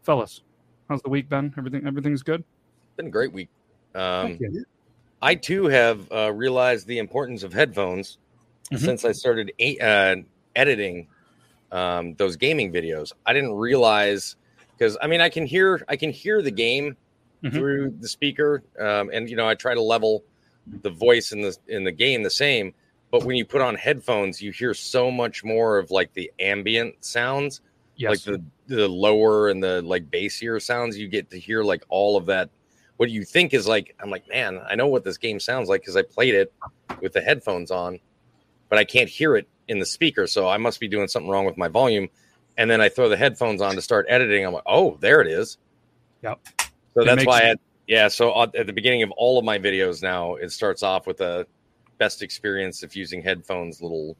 fellas, 0.04 0.42
how's 0.90 1.02
the 1.02 1.10
week 1.10 1.30
been? 1.30 1.54
Everything 1.58 1.88
everything's 1.88 2.22
good. 2.22 2.44
Been 2.98 3.08
a 3.08 3.12
great 3.12 3.32
week. 3.32 3.50
Um. 3.96 4.38
I 5.24 5.36
too 5.36 5.66
have 5.66 6.12
uh, 6.12 6.32
realized 6.34 6.88
the 6.88 6.98
importance 6.98 7.44
of 7.44 7.54
headphones 7.54 8.18
Mhm. 8.72 8.80
since 8.80 9.06
I 9.06 9.12
started 9.12 9.52
a- 9.60 9.78
uh, 9.80 10.16
editing 10.56 11.08
um, 11.72 12.16
those 12.16 12.36
gaming 12.38 12.74
videos. 12.74 13.14
I 13.26 13.34
didn't 13.34 13.54
realize 13.54 14.36
because 14.78 14.98
I 15.02 15.08
mean 15.08 15.22
I 15.22 15.30
can 15.30 15.46
hear 15.46 15.84
I 15.88 15.96
can 15.96 16.10
hear 16.10 16.42
the 16.42 16.52
game 16.52 16.98
Mhm. 17.44 17.54
through 17.54 17.96
the 18.00 18.08
speaker, 18.08 18.64
um, 18.80 19.10
and 19.14 19.30
you 19.30 19.36
know 19.36 19.48
I 19.48 19.56
try 19.56 19.74
to 19.74 19.82
level 19.82 20.24
the 20.82 20.90
voice 20.90 21.32
in 21.32 21.42
the 21.42 21.56
in 21.68 21.84
the 21.84 21.92
game 21.92 22.24
the 22.24 22.30
same. 22.30 22.74
But 23.12 23.24
when 23.24 23.36
you 23.36 23.46
put 23.46 23.62
on 23.62 23.76
headphones, 23.76 24.42
you 24.42 24.52
hear 24.52 24.74
so 24.74 25.12
much 25.12 25.44
more 25.44 25.78
of 25.78 25.92
like 25.92 26.14
the 26.14 26.32
ambient 26.40 27.04
sounds, 27.06 27.62
Yes. 27.96 28.10
like 28.10 28.22
the 28.24 28.44
the 28.76 28.88
lower 28.88 29.50
and 29.50 29.62
the 29.64 29.82
like 29.82 30.10
bassier 30.10 30.60
sounds. 30.62 30.98
You 30.98 31.08
get 31.08 31.30
to 31.32 31.40
hear 31.40 31.64
like 31.64 31.84
all 31.90 32.18
of 32.18 32.26
that. 32.28 32.50
What 33.02 33.08
do 33.08 33.16
you 33.16 33.26
think 33.26 33.56
is 33.56 33.68
like, 33.68 33.96
I'm 34.00 34.12
like, 34.12 34.30
man, 34.30 34.62
I 34.70 34.76
know 34.76 34.86
what 34.86 35.04
this 35.04 35.18
game 35.18 35.40
sounds 35.40 35.68
like 35.68 35.82
because 35.82 35.98
I 35.98 36.04
played 36.04 36.36
it 36.36 36.54
with 37.02 37.14
the 37.14 37.22
headphones 37.22 37.72
on, 37.72 38.00
but 38.70 38.78
I 38.78 38.84
can't 38.84 39.10
hear 39.10 39.36
it 39.36 39.48
in 39.68 39.80
the 39.80 39.88
speaker. 39.88 40.28
So 40.28 40.48
I 40.48 40.58
must 40.58 40.80
be 40.80 40.88
doing 40.88 41.08
something 41.08 41.28
wrong 41.28 41.46
with 41.46 41.58
my 41.58 41.68
volume. 41.68 42.10
And 42.60 42.70
then 42.70 42.80
I 42.80 42.90
throw 42.90 43.10
the 43.10 43.18
headphones 43.18 43.60
on 43.60 43.74
to 43.74 43.82
start 43.82 44.06
editing. 44.08 44.46
I'm 44.46 44.54
like, 44.54 44.62
oh, 44.68 44.98
there 45.00 45.20
it 45.20 45.26
is. 45.26 45.58
Yep. 46.22 46.42
So 46.94 47.02
It 47.02 47.06
that's 47.06 47.26
why 47.26 47.40
I 47.40 47.46
had, 47.46 47.60
yeah. 47.88 48.08
So 48.08 48.40
at 48.40 48.68
the 48.68 48.72
beginning 48.72 49.02
of 49.02 49.10
all 49.18 49.40
of 49.40 49.46
my 49.46 49.58
videos 49.58 50.04
now, 50.04 50.36
it 50.36 50.52
starts 50.52 50.84
off 50.84 51.08
with 51.08 51.22
a 51.22 51.48
best 51.98 52.22
experience 52.22 52.84
of 52.84 52.96
using 52.96 53.24
headphones 53.24 53.82
little 53.82 54.16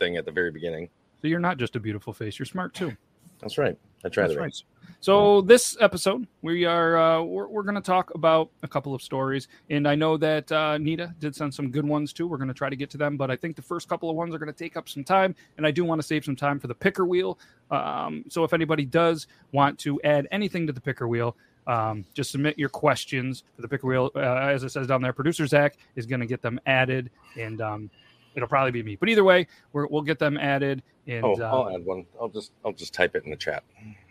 thing 0.00 0.16
at 0.16 0.24
the 0.24 0.32
very 0.32 0.50
beginning. 0.50 0.88
so 1.22 1.28
you're 1.28 1.38
not 1.38 1.56
just 1.56 1.76
a 1.76 1.80
beautiful 1.80 2.12
face. 2.12 2.36
You're 2.36 2.46
smart 2.46 2.74
too. 2.74 2.96
That's 3.38 3.58
right. 3.58 3.78
I 4.04 4.08
try 4.08 4.24
That's 4.24 4.34
be. 4.34 4.40
right. 4.40 4.62
So 5.00 5.42
this 5.42 5.76
episode, 5.80 6.26
we 6.42 6.64
are 6.64 6.96
uh, 6.96 7.22
we're, 7.22 7.46
we're 7.46 7.62
going 7.62 7.76
to 7.76 7.80
talk 7.80 8.12
about 8.16 8.50
a 8.64 8.68
couple 8.68 8.96
of 8.96 9.02
stories, 9.02 9.46
and 9.70 9.86
I 9.86 9.94
know 9.94 10.16
that 10.16 10.50
uh, 10.50 10.76
Nita 10.78 11.14
did 11.20 11.36
send 11.36 11.54
some 11.54 11.70
good 11.70 11.86
ones 11.86 12.12
too. 12.12 12.26
We're 12.26 12.36
going 12.36 12.48
to 12.48 12.54
try 12.54 12.68
to 12.68 12.74
get 12.74 12.90
to 12.90 12.98
them, 12.98 13.16
but 13.16 13.30
I 13.30 13.36
think 13.36 13.54
the 13.54 13.62
first 13.62 13.88
couple 13.88 14.10
of 14.10 14.16
ones 14.16 14.34
are 14.34 14.38
going 14.38 14.52
to 14.52 14.58
take 14.58 14.76
up 14.76 14.88
some 14.88 15.04
time, 15.04 15.36
and 15.56 15.64
I 15.64 15.70
do 15.70 15.84
want 15.84 16.00
to 16.00 16.06
save 16.06 16.24
some 16.24 16.34
time 16.34 16.58
for 16.58 16.66
the 16.66 16.74
picker 16.74 17.06
wheel. 17.06 17.38
Um, 17.70 18.24
so 18.28 18.42
if 18.42 18.52
anybody 18.52 18.84
does 18.84 19.28
want 19.52 19.78
to 19.80 20.00
add 20.02 20.26
anything 20.32 20.66
to 20.66 20.72
the 20.72 20.80
picker 20.80 21.06
wheel, 21.06 21.36
um, 21.68 22.04
just 22.12 22.32
submit 22.32 22.58
your 22.58 22.68
questions 22.68 23.44
for 23.54 23.62
the 23.62 23.68
picker 23.68 23.86
wheel. 23.86 24.10
Uh, 24.16 24.20
as 24.20 24.64
it 24.64 24.70
says 24.70 24.88
down 24.88 25.00
there, 25.00 25.12
producer 25.12 25.46
Zac 25.46 25.76
is 25.94 26.06
going 26.06 26.20
to 26.20 26.26
get 26.26 26.42
them 26.42 26.58
added, 26.66 27.10
and 27.38 27.60
um, 27.60 27.88
it'll 28.34 28.48
probably 28.48 28.72
be 28.72 28.82
me. 28.82 28.96
But 28.96 29.10
either 29.10 29.22
way, 29.24 29.46
we're, 29.72 29.86
we'll 29.86 30.02
get 30.02 30.18
them 30.18 30.36
added. 30.36 30.82
And 31.06 31.24
Oh, 31.24 31.36
uh, 31.40 31.44
I'll 31.44 31.70
add 31.70 31.84
one. 31.84 32.04
I'll 32.20 32.28
just 32.28 32.50
I'll 32.64 32.72
just 32.72 32.92
type 32.92 33.14
it 33.14 33.22
in 33.24 33.30
the 33.30 33.36
chat. 33.36 33.62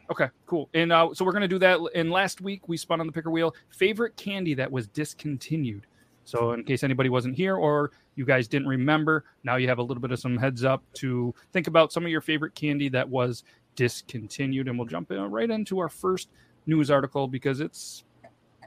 Okay, 0.10 0.30
cool. 0.46 0.70
And 0.74 0.92
uh, 0.92 1.14
so 1.14 1.26
we're 1.26 1.34
gonna 1.34 1.48
do 1.48 1.60
that. 1.60 1.80
And 1.96 2.12
last 2.12 2.42
week 2.42 2.68
we 2.68 2.78
spun 2.78 3.00
on 3.00 3.08
the 3.08 3.14
picker 3.14 3.32
wheel 3.32 3.56
favorite 3.70 4.16
candy 4.16 4.54
that 4.56 4.72
was 4.72 4.88
discontinued. 4.88 5.86
So 6.24 6.52
in 6.52 6.64
case 6.64 6.84
anybody 6.84 7.10
wasn't 7.10 7.36
here 7.36 7.56
or 7.56 7.92
you 8.16 8.26
guys 8.26 8.48
didn't 8.48 8.68
remember, 8.68 9.24
now 9.44 9.56
you 9.56 9.68
have 9.70 9.78
a 9.78 9.84
little 9.84 10.02
bit 10.02 10.12
of 10.12 10.20
some 10.20 10.38
heads 10.38 10.64
up 10.64 10.84
to 10.96 11.34
think 11.54 11.68
about 11.68 11.94
some 11.94 12.04
of 12.04 12.12
your 12.12 12.22
favorite 12.22 12.54
candy 12.54 12.90
that 12.90 13.08
was 13.08 13.44
discontinued. 13.76 14.68
And 14.68 14.78
we'll 14.78 14.88
jump 14.88 15.12
in, 15.12 15.20
right 15.32 15.50
into 15.50 15.80
our 15.80 15.90
first 15.90 16.30
news 16.66 16.92
article 16.92 17.28
because 17.28 17.62
it's 17.62 18.04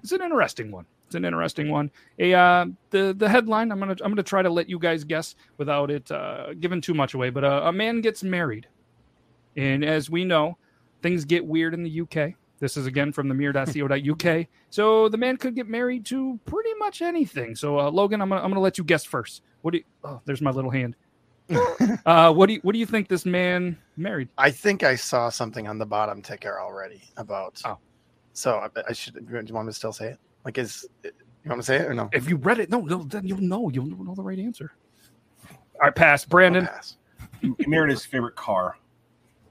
it's 0.03 0.13
an 0.13 0.23
interesting 0.23 0.71
one. 0.71 0.87
It's 1.07 1.15
an 1.15 1.25
interesting 1.25 1.71
one. 1.71 1.91
A 2.19 2.33
uh, 2.33 2.67
the 2.91 3.15
the 3.17 3.29
headline. 3.29 3.73
I'm 3.73 3.79
gonna 3.79 3.97
I'm 4.03 4.11
gonna 4.11 4.23
try 4.23 4.43
to 4.43 4.51
let 4.51 4.69
you 4.69 4.79
guys 4.79 5.05
guess 5.05 5.35
without 5.59 5.91
it 5.91 6.11
uh, 6.11 6.55
giving 6.55 6.81
too 6.81 6.95
much 6.95 7.15
away. 7.15 7.31
But 7.31 7.45
uh, 7.45 7.63
a 7.65 7.73
man 7.73 8.01
gets 8.01 8.23
married, 8.23 8.69
and 9.57 9.85
as 9.85 10.09
we 10.09 10.25
know, 10.25 10.57
things 11.03 11.25
get 11.25 11.45
weird 11.45 11.75
in 11.75 11.83
the 11.83 12.01
UK. 12.01 12.35
This 12.61 12.77
is 12.77 12.87
again 12.87 13.13
from 13.13 13.29
the 13.29 13.35
mirror.co.uk. 13.35 14.47
So 14.73 15.09
the 15.09 15.17
man 15.17 15.37
could 15.37 15.57
get 15.57 15.67
married 15.67 16.07
to 16.07 16.39
pretty 16.45 16.73
much 16.75 17.03
anything. 17.03 17.57
So 17.57 17.81
uh, 17.81 17.91
Logan, 17.91 18.23
I'm 18.23 18.29
gonna 18.29 18.41
I'm 18.41 18.51
gonna 18.51 18.61
let 18.61 18.79
you 18.79 18.85
guess 18.85 19.03
first. 19.03 19.43
What 19.63 19.73
do 19.73 19.79
you? 19.79 19.85
Oh, 20.05 20.21
there's 20.27 20.41
my 20.41 20.53
little 20.53 20.71
hand. 20.71 20.95
uh, 22.07 22.33
what 22.33 22.47
do 22.47 22.53
you 22.53 22.61
what 22.63 22.73
do 22.73 22.79
you 22.79 22.87
think 22.87 23.09
this 23.09 23.27
man 23.27 23.77
married? 23.97 24.29
I 24.39 24.53
think 24.53 24.85
I 24.85 24.95
saw 24.95 25.29
something 25.29 25.67
on 25.67 25.77
the 25.79 25.87
bottom 25.87 26.23
ticker 26.23 26.61
already 26.61 27.03
about. 27.17 27.61
Oh. 27.65 27.79
So 28.33 28.59
I, 28.59 28.69
I 28.89 28.93
should. 28.93 29.15
Do 29.15 29.21
you 29.29 29.55
want 29.55 29.67
me 29.67 29.73
to 29.73 29.77
still 29.77 29.93
say 29.93 30.11
it? 30.11 30.19
Like, 30.45 30.57
is 30.57 30.87
you 31.03 31.11
want 31.47 31.59
me 31.59 31.63
to 31.63 31.67
say 31.67 31.77
it 31.79 31.87
or 31.87 31.95
no? 31.95 32.09
If 32.13 32.29
you 32.29 32.37
read 32.37 32.61
it, 32.61 32.71
no, 32.71 32.81
no, 32.83 33.03
then 33.03 33.27
you'll 33.27 33.41
know. 33.41 33.71
You'll 33.71 33.87
know 33.87 34.15
the 34.15 34.23
right 34.23 34.39
answer. 34.39 34.73
All 35.51 35.81
right, 35.83 35.95
pass. 35.95 36.25
Brandon. 36.25 36.69
I'll 36.69 36.75
pass. 36.75 36.97
He 37.41 37.67
married 37.67 37.91
his 37.91 38.05
favorite 38.05 38.37
car. 38.37 38.77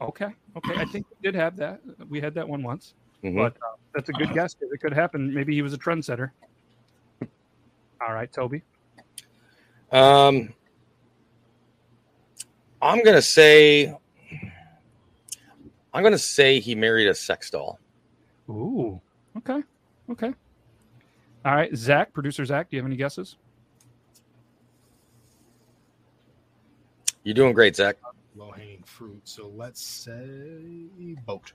Okay, 0.01 0.27
okay. 0.55 0.75
I 0.79 0.85
think 0.85 1.05
we 1.09 1.17
did 1.21 1.35
have 1.35 1.57
that. 1.57 1.81
We 2.07 2.21
had 2.21 2.33
that 2.35 2.47
one 2.47 2.63
once, 2.63 2.93
Mhm. 3.23 3.35
but 3.35 3.57
uh, 3.57 3.75
that's 3.93 4.09
a 4.09 4.13
good 4.13 4.31
guess. 4.33 4.53
'cause 4.53 4.69
It 4.71 4.77
could 4.79 4.93
happen. 4.93 5.33
Maybe 5.33 5.53
he 5.53 5.61
was 5.61 5.73
a 5.73 5.77
trendsetter. 5.77 6.31
All 8.01 8.13
right, 8.13 8.31
Toby. 8.31 8.61
Um, 9.91 10.53
I'm 12.81 13.03
gonna 13.03 13.21
say, 13.21 13.93
I'm 15.93 16.03
gonna 16.03 16.17
say 16.17 16.59
he 16.61 16.75
married 16.75 17.07
a 17.09 17.13
sex 17.13 17.49
doll. 17.49 17.77
Ooh. 18.49 19.01
Okay. 19.37 19.61
Okay. 20.09 20.33
All 21.45 21.55
right, 21.55 21.75
Zac, 21.75 22.13
producer 22.13 22.45
Zac, 22.45 22.69
do 22.69 22.77
you 22.77 22.81
have 22.81 22.87
any 22.89 22.95
guesses? 22.95 23.35
You're 27.23 27.35
doing 27.35 27.53
great, 27.53 27.75
Zac. 27.75 27.97
Low 28.39 28.51
hanging 28.51 28.83
fruit. 28.83 29.19
So 29.25 29.51
let's 29.53 29.81
say 29.81 30.87
boat. 31.25 31.51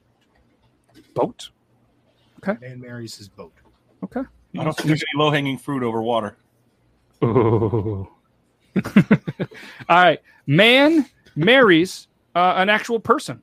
Boat. 1.15 1.49
Okay. 2.39 2.59
Man 2.61 2.79
marries 2.79 3.17
his 3.17 3.27
boat. 3.27 3.55
Okay. 4.05 4.21
I 4.21 4.65
don't 4.65 4.77
think 4.77 4.89
there's 4.89 5.03
any 5.15 5.19
low 5.19 5.31
hanging 5.31 5.57
fruit 5.57 5.83
over 5.83 6.03
water. 6.03 6.37
Ooh. 7.25 8.07
All 8.77 8.83
right. 9.89 10.21
Man 10.47 11.07
marries 11.37 12.09
uh, 12.35 12.53
an 12.57 12.69
actual 12.69 13.01
person. 13.01 13.41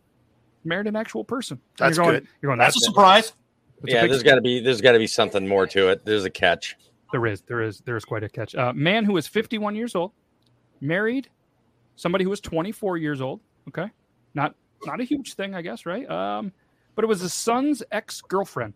Married 0.63 0.85
an 0.85 0.95
actual 0.95 1.23
person. 1.23 1.59
That's 1.79 1.97
you're 1.97 2.05
going, 2.05 2.19
good. 2.19 2.27
You're 2.43 2.49
going. 2.49 2.59
That's 2.59 2.75
a 2.75 2.81
surprise. 2.81 3.33
that's 3.81 3.91
yeah, 3.91 4.01
big- 4.03 4.11
there's 4.11 4.21
got 4.21 4.35
to 4.35 4.41
be 4.41 4.59
there's 4.59 4.81
got 4.81 4.91
to 4.91 4.99
be 4.99 5.07
something 5.07 5.47
more 5.47 5.65
to 5.65 5.89
it. 5.89 6.05
There's 6.05 6.25
a 6.25 6.29
catch. 6.29 6.77
There 7.11 7.25
is, 7.25 7.41
there 7.41 7.63
is, 7.63 7.79
there 7.85 7.97
is 7.97 8.05
quite 8.05 8.23
a 8.23 8.29
catch. 8.29 8.53
Uh, 8.53 8.71
man 8.71 9.03
who 9.03 9.17
is 9.17 9.27
51 9.27 9.75
years 9.75 9.95
old, 9.95 10.11
married 10.79 11.27
somebody 11.95 12.23
who 12.23 12.29
was 12.29 12.41
24 12.41 12.97
years 12.97 13.21
old. 13.21 13.41
Okay, 13.67 13.87
not 14.33 14.55
not 14.85 14.99
a 14.99 15.03
huge 15.03 15.33
thing, 15.35 15.53
I 15.55 15.61
guess, 15.61 15.85
right? 15.85 16.09
Um, 16.09 16.51
but 16.95 17.03
it 17.03 17.07
was 17.07 17.21
his 17.21 17.33
son's 17.33 17.83
ex 17.91 18.21
girlfriend 18.21 18.73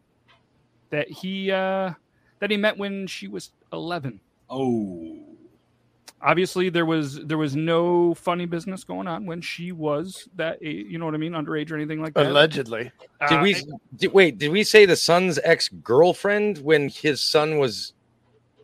that 0.89 1.09
he 1.09 1.51
uh, 1.51 1.91
that 2.39 2.51
he 2.51 2.57
met 2.57 2.77
when 2.77 3.07
she 3.07 3.27
was 3.27 3.51
11. 3.73 4.19
Oh, 4.49 5.17
Obviously, 6.21 6.69
there 6.69 6.85
was 6.85 7.23
there 7.25 7.37
was 7.37 7.55
no 7.55 8.13
funny 8.15 8.45
business 8.45 8.83
going 8.83 9.07
on 9.07 9.25
when 9.25 9.41
she 9.41 9.71
was 9.71 10.27
that 10.35 10.57
a- 10.61 10.67
you 10.67 10.97
know 10.97 11.05
what 11.05 11.13
I 11.13 11.17
mean, 11.17 11.33
underage 11.33 11.71
or 11.71 11.75
anything 11.75 12.01
like 12.01 12.13
that. 12.15 12.25
Allegedly. 12.25 12.91
Did 13.27 13.39
Uh, 13.39 13.41
we 13.43 13.55
did, 13.97 14.13
wait? 14.13 14.37
Did 14.39 14.51
we 14.51 14.63
say 14.63 14.85
the 14.85 14.95
son's 14.95 15.37
ex 15.43 15.67
girlfriend 15.69 16.59
when 16.59 16.89
his 16.89 17.21
son 17.21 17.59
was 17.59 17.93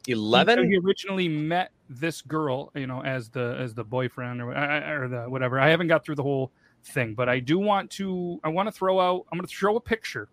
eleven? 0.08 0.72
He 0.72 0.77
originally 0.77 1.27
met 1.27 1.72
this 1.91 2.21
girl, 2.21 2.71
you 2.74 2.88
know, 2.88 3.03
as 3.03 3.29
the 3.29 3.57
as 3.60 3.74
the 3.74 3.83
boyfriend 3.83 4.41
or 4.41 4.51
or 4.51 5.07
the 5.07 5.25
whatever. 5.27 5.60
I 5.60 5.69
haven't 5.69 5.88
got 5.88 6.05
through 6.05 6.15
the 6.15 6.24
whole 6.24 6.51
thing, 6.86 7.13
but 7.13 7.27
I 7.27 7.39
do 7.39 7.60
want 7.60 7.91
to. 7.91 8.39
I 8.43 8.50
want 8.50 8.67
to 8.67 8.71
throw 8.71 9.00
out. 9.00 9.25
I'm 9.31 9.38
going 9.38 9.48
to 9.48 9.53
throw 9.53 9.75
a 9.75 9.81
picture. 9.81 10.29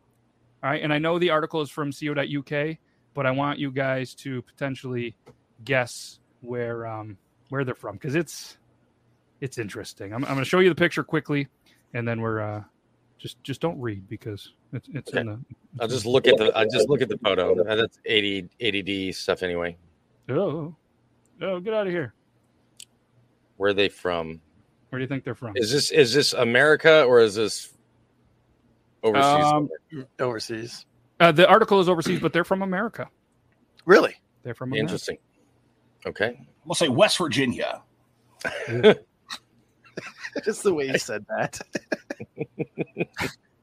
All 0.63 0.71
right, 0.71 0.83
and 0.83 0.93
I 0.93 0.99
know 0.99 1.19
the 1.19 1.31
article 1.31 1.61
is 1.61 1.71
from 1.71 1.93
co.uk, 1.93 2.77
but 3.15 3.27
I 3.27 3.31
want 3.31 3.59
you 3.59 3.71
guys 3.71 4.15
to 4.17 4.43
potentially 4.43 5.17
guess 5.65 6.21
where 6.41 6.87
um 6.87 7.19
where 7.49 7.65
they're 7.65 7.75
from 7.75 7.97
because 7.97 8.15
it's 8.15 8.59
it's 9.41 9.59
interesting. 9.59 10.13
I'm, 10.13 10.25
I'm 10.25 10.35
going 10.35 10.39
to 10.39 10.45
show 10.45 10.61
you 10.61 10.69
the 10.69 10.75
picture 10.75 11.03
quickly, 11.03 11.49
and 11.95 12.07
then 12.07 12.21
we're 12.21 12.41
uh 12.41 12.63
just 13.19 13.43
just 13.43 13.61
don't 13.61 13.81
read 13.81 14.09
because 14.09 14.53
it's 14.73 14.89
it's 14.95 15.13
in 15.13 15.27
the. 15.27 15.41
I'll 15.81 15.89
just 15.89 16.07
look 16.07 16.29
at 16.29 16.37
the 16.39 16.57
I 16.57 16.65
just 16.65 16.89
look 16.89 17.03
at 17.03 17.09
the 17.09 17.19
photo. 17.19 17.65
That's 17.65 17.99
80 18.05 18.49
ADD 18.61 19.15
stuff 19.15 19.43
anyway. 19.43 19.77
Oh, 20.29 20.75
oh, 21.43 21.61
get 21.61 21.75
out 21.75 21.87
of 21.87 21.93
here! 21.93 22.15
Where 23.57 23.71
are 23.71 23.75
they 23.75 23.89
from? 23.89 24.41
Where 24.89 24.99
do 24.99 25.03
you 25.03 25.09
think 25.09 25.25
they're 25.25 25.35
from? 25.35 25.53
Is 25.57 25.71
this 25.71 25.91
is 25.91 26.15
this 26.15 26.33
America 26.33 27.05
or 27.05 27.21
is 27.21 27.35
this 27.35 27.75
overseas? 29.03 29.45
Um, 29.45 29.69
Overseas. 30.19 30.87
Uh, 31.21 31.33
the 31.33 31.49
article 31.49 31.81
is 31.81 31.89
overseas, 31.89 32.21
but 32.21 32.33
they're 32.33 32.45
from 32.45 32.63
America. 32.63 33.09
Really? 33.85 34.15
They're 34.43 34.55
from 34.55 34.71
America. 34.71 34.83
Interesting. 34.83 35.19
Okay. 36.07 36.41
we'll 36.65 36.75
say 36.75 36.89
West 36.89 37.19
Virginia. 37.19 37.83
Just 40.45 40.63
the 40.63 40.73
way 40.73 40.87
you 40.87 40.99
said 40.99 41.27
that. 41.29 41.61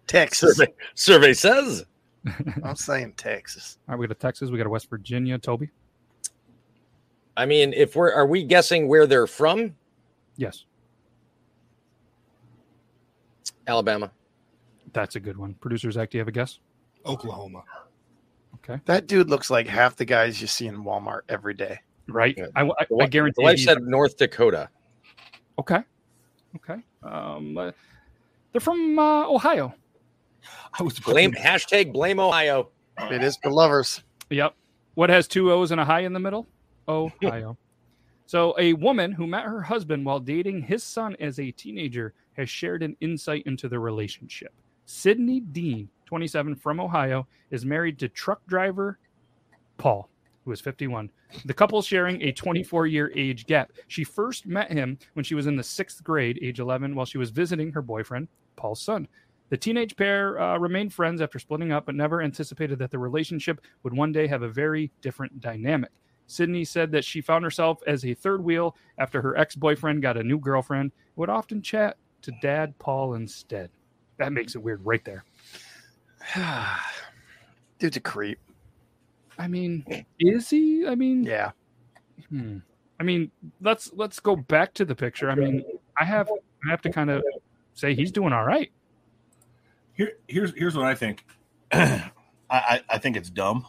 Texas. 0.07 0.57
Survey 0.57 0.73
survey 0.95 1.33
says. 1.33 1.85
I'm 2.63 2.75
saying 2.75 3.13
Texas. 3.15 3.77
All 3.87 3.93
right, 3.93 3.99
we 3.99 4.07
got 4.07 4.17
a 4.17 4.19
Texas, 4.19 4.49
we 4.49 4.57
got 4.57 4.67
a 4.67 4.69
West 4.69 4.89
Virginia. 4.89 5.37
Toby, 5.37 5.69
I 7.37 7.45
mean, 7.45 7.73
if 7.73 7.95
we're 7.95 8.11
are 8.13 8.25
we 8.27 8.43
guessing 8.43 8.87
where 8.87 9.07
they're 9.07 9.27
from? 9.27 9.75
yes. 10.37 10.65
Alabama. 13.67 14.11
That's 14.93 15.15
a 15.15 15.19
good 15.19 15.37
one. 15.37 15.55
Producer 15.55 15.91
Zac, 15.91 16.11
do 16.11 16.17
you 16.17 16.21
have 16.21 16.27
a 16.27 16.31
guess? 16.31 16.59
Oklahoma. 17.05 17.63
Okay. 18.55 18.79
That 18.85 19.07
dude 19.07 19.29
looks 19.29 19.49
like 19.49 19.67
half 19.67 19.95
the 19.95 20.05
guys 20.05 20.39
you 20.39 20.47
see 20.47 20.67
in 20.67 20.83
Walmart 20.83 21.21
every 21.29 21.53
day. 21.55 21.79
Right. 22.07 22.35
Yeah. 22.37 22.45
I, 22.55 22.63
I, 22.63 22.85
I 23.01 23.07
guarantee. 23.07 23.33
The 23.37 23.43
wife 23.43 23.57
he's- 23.57 23.65
said 23.65 23.81
North 23.81 24.17
Dakota. 24.17 24.69
Okay. 25.59 25.79
Okay. 26.55 26.81
Um, 27.03 27.57
uh, 27.57 27.71
they're 28.51 28.61
from 28.61 28.97
uh, 28.99 29.27
Ohio. 29.27 29.73
I 30.79 30.83
was 30.83 30.99
Blame 30.99 31.33
hashtag 31.33 31.91
blame 31.91 32.19
Ohio. 32.19 32.69
It 33.11 33.23
is 33.23 33.37
for 33.41 33.51
lovers. 33.51 34.03
Yep. 34.29 34.53
What 34.93 35.09
has 35.09 35.27
two 35.27 35.51
O's 35.51 35.71
and 35.71 35.81
a 35.81 35.85
high 35.85 36.01
in 36.01 36.13
the 36.13 36.19
middle? 36.19 36.47
Ohio. 36.87 37.57
so, 38.25 38.55
a 38.59 38.73
woman 38.73 39.11
who 39.11 39.27
met 39.27 39.45
her 39.45 39.61
husband 39.61 40.05
while 40.05 40.19
dating 40.19 40.61
his 40.61 40.83
son 40.83 41.15
as 41.19 41.39
a 41.39 41.51
teenager 41.51 42.13
has 42.33 42.49
shared 42.49 42.83
an 42.83 42.95
insight 43.01 43.43
into 43.45 43.67
the 43.69 43.79
relationship. 43.79 44.53
Sydney 44.85 45.39
Dean, 45.39 45.89
27, 46.05 46.55
from 46.55 46.79
Ohio, 46.79 47.27
is 47.49 47.65
married 47.65 47.97
to 47.99 48.09
truck 48.09 48.45
driver 48.47 48.99
Paul, 49.77 50.09
who 50.43 50.51
is 50.51 50.61
51. 50.61 51.09
The 51.45 51.53
couple 51.53 51.81
sharing 51.81 52.21
a 52.21 52.31
24 52.31 52.87
year 52.87 53.11
age 53.15 53.45
gap. 53.45 53.71
She 53.87 54.03
first 54.03 54.45
met 54.45 54.71
him 54.71 54.97
when 55.13 55.23
she 55.23 55.35
was 55.35 55.47
in 55.47 55.55
the 55.55 55.63
sixth 55.63 56.03
grade, 56.03 56.39
age 56.41 56.59
11, 56.59 56.95
while 56.95 57.05
she 57.05 57.17
was 57.17 57.29
visiting 57.29 57.71
her 57.71 57.81
boyfriend, 57.81 58.27
Paul's 58.55 58.81
son. 58.81 59.07
The 59.49 59.57
teenage 59.57 59.95
pair 59.95 60.39
uh, 60.39 60.57
remained 60.57 60.93
friends 60.93 61.21
after 61.21 61.37
splitting 61.37 61.71
up, 61.71 61.85
but 61.85 61.95
never 61.95 62.21
anticipated 62.21 62.79
that 62.79 62.89
the 62.89 62.97
relationship 62.97 63.61
would 63.83 63.93
one 63.93 64.11
day 64.11 64.27
have 64.27 64.41
a 64.41 64.49
very 64.49 64.91
different 65.01 65.39
dynamic. 65.39 65.91
Sydney 66.27 66.65
said 66.65 66.91
that 66.91 67.05
she 67.05 67.21
found 67.21 67.43
herself 67.43 67.81
as 67.85 68.05
a 68.05 68.13
third 68.13 68.43
wheel 68.43 68.75
after 68.97 69.21
her 69.21 69.37
ex 69.37 69.55
boyfriend 69.55 70.01
got 70.01 70.17
a 70.17 70.23
new 70.23 70.39
girlfriend, 70.39 70.91
would 71.15 71.29
often 71.29 71.61
chat 71.61 71.97
to 72.23 72.31
dad 72.41 72.77
Paul 72.79 73.13
instead. 73.13 73.69
That 74.17 74.33
makes 74.33 74.55
it 74.55 74.59
weird 74.63 74.85
right 74.85 75.03
there. 75.05 75.23
Dude's 77.79 77.97
a 77.97 78.01
creep. 78.01 78.39
I 79.37 79.47
mean, 79.47 79.85
is 80.19 80.49
he? 80.49 80.87
I 80.87 80.95
mean, 80.95 81.23
Yeah. 81.23 81.51
Hmm. 82.29 82.59
I 82.99 83.03
mean, 83.03 83.29
let's 83.61 83.91
let's 83.93 84.19
go 84.21 84.37
back 84.37 84.73
to 84.75 84.85
the 84.85 84.95
picture. 84.95 85.29
I 85.29 85.35
mean, 85.35 85.63
I 85.99 86.05
have 86.05 86.29
I 86.65 86.69
have 86.69 86.81
to 86.83 86.89
kind 86.89 87.09
of 87.09 87.23
say 87.73 87.93
he's 87.93 88.11
doing 88.11 88.31
all 88.31 88.45
right. 88.45 88.71
Here, 89.93 90.13
here's 90.29 90.53
here's 90.55 90.75
what 90.77 90.85
I 90.85 90.95
think. 90.95 91.25
I, 91.73 92.11
I 92.49 92.81
I 92.89 92.97
think 92.97 93.17
it's 93.17 93.29
dumb. 93.29 93.65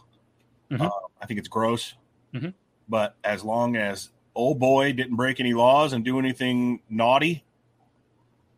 Mhm. 0.71 0.81
Uh, 0.81 0.89
I 1.21 1.25
think 1.25 1.39
it's 1.39 1.49
gross. 1.49 1.95
Mhm. 2.33 2.53
But 2.89 3.15
as 3.23 3.43
long 3.43 3.75
as 3.75 4.09
old 4.35 4.59
boy 4.59 4.93
didn't 4.93 5.15
break 5.15 5.39
any 5.39 5.53
laws 5.53 5.93
and 5.93 6.05
do 6.05 6.19
anything 6.19 6.81
naughty, 6.89 7.43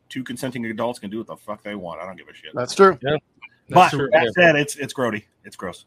two 0.10 0.24
consenting 0.24 0.66
adults 0.66 1.00
can 1.00 1.10
do 1.10 1.18
what 1.20 1.28
the 1.28 1.38
fuck 1.38 1.64
they 1.64 1.76
want. 1.76 2.02
I 2.02 2.06
don't 2.06 2.18
give 2.18 2.28
a 2.28 2.34
shit. 2.34 2.52
That's 2.54 2.76
true. 2.76 2.98
but 3.02 3.20
That's 3.70 3.94
true. 3.96 4.10
that 4.12 4.34
said, 4.34 4.56
it's 4.56 4.76
it's 4.76 4.94
grody. 4.94 5.24
It's 5.46 5.56
gross. 5.56 5.86